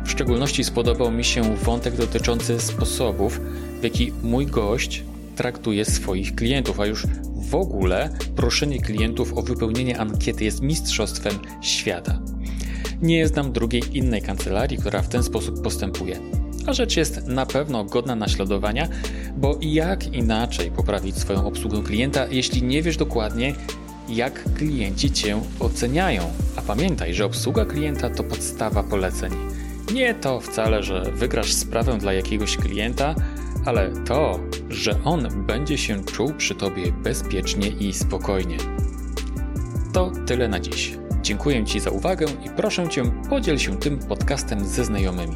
W 0.05 0.11
szczególności 0.11 0.65
spodobał 0.65 1.11
mi 1.11 1.25
się 1.25 1.57
wątek 1.57 1.97
dotyczący 1.97 2.61
sposobów, 2.61 3.41
w 3.81 3.85
jaki 3.85 4.13
mój 4.23 4.47
gość 4.47 5.05
traktuje 5.37 5.85
swoich 5.85 6.35
klientów, 6.35 6.81
a 6.81 6.87
już 6.87 7.07
w 7.51 7.55
ogóle 7.55 8.11
proszenie 8.37 8.79
klientów 8.81 9.33
o 9.39 9.43
wypełnienie 9.43 9.99
ankiety 9.99 10.45
jest 10.45 10.63
mistrzostwem 10.63 11.39
świata. 11.61 12.21
Nie 13.03 13.29
znam 13.29 13.53
drugiej 13.53 13.83
innej 13.93 14.23
kancelarii, 14.23 14.79
która 14.79 15.03
w 15.03 15.09
ten 15.09 15.23
sposób 15.23 15.63
postępuje. 15.63 16.44
A 16.67 16.73
rzecz 16.73 16.97
jest 16.97 17.27
na 17.27 17.47
pewno 17.47 17.85
godna 17.85 18.15
naśladowania, 18.15 18.89
bo 19.37 19.59
jak 19.61 20.07
inaczej 20.07 20.71
poprawić 20.71 21.19
swoją 21.19 21.47
obsługę 21.47 21.83
klienta, 21.83 22.27
jeśli 22.31 22.63
nie 22.63 22.83
wiesz 22.83 22.97
dokładnie, 22.97 23.55
jak 24.09 24.55
klienci 24.55 25.11
Cię 25.11 25.41
oceniają. 25.61 26.23
A 26.57 26.63
pamiętaj, 26.63 27.15
że 27.15 27.25
obsługa 27.25 27.65
klienta 27.65 28.11
to 28.11 28.25
podstawa 28.25 28.83
poleceń. 28.83 29.33
Nie 29.95 30.15
to 30.15 30.41
wcale, 30.41 30.83
że 30.83 31.03
wygrasz 31.15 31.53
sprawę 31.53 31.99
dla 31.99 32.13
jakiegoś 32.13 32.57
klienta, 32.57 33.15
ale 33.65 33.91
to, 34.05 34.41
że 34.69 35.05
on 35.05 35.29
będzie 35.47 35.79
się 35.79 36.05
czuł 36.05 36.33
przy 36.35 36.55
Tobie 36.55 36.93
bezpiecznie 36.93 37.69
i 37.69 37.93
spokojnie. 37.93 38.57
To 39.93 40.13
tyle 40.27 40.49
na 40.49 40.61
dziś. 40.61 40.99
Dziękuję 41.23 41.65
Ci 41.65 41.81
za 41.81 41.91
uwagę 41.91 42.27
i 42.47 42.51
proszę 42.57 42.89
Cię 42.89 43.03
podziel 43.31 43.59
się 43.59 43.77
tym 43.77 43.99
podcastem 43.99 44.65
ze 44.65 44.85
znajomymi. 44.85 45.35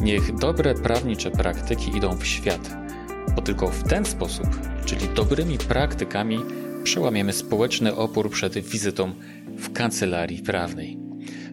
Niech 0.00 0.34
dobre 0.34 0.74
prawnicze 0.74 1.30
praktyki 1.30 1.96
idą 1.96 2.16
w 2.16 2.26
świat, 2.26 2.76
bo 3.36 3.42
tylko 3.42 3.68
w 3.68 3.88
ten 3.88 4.04
sposób, 4.04 4.46
czyli 4.84 5.08
dobrymi 5.14 5.58
praktykami, 5.58 6.38
przełamiemy 6.84 7.32
społeczny 7.32 7.96
opór 7.96 8.30
przed 8.30 8.58
wizytą 8.58 9.12
w 9.56 9.72
kancelarii 9.72 10.42
prawnej. 10.42 10.98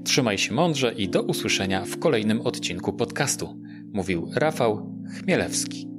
Trzymaj 0.03 0.37
się 0.37 0.53
mądrze 0.53 0.93
i 0.93 1.09
do 1.09 1.23
usłyszenia 1.23 1.85
w 1.85 1.99
kolejnym 1.99 2.41
odcinku 2.41 2.93
podcastu. 2.93 3.61
Mówił 3.93 4.31
Rafał 4.35 4.95
Chmielewski. 5.19 5.94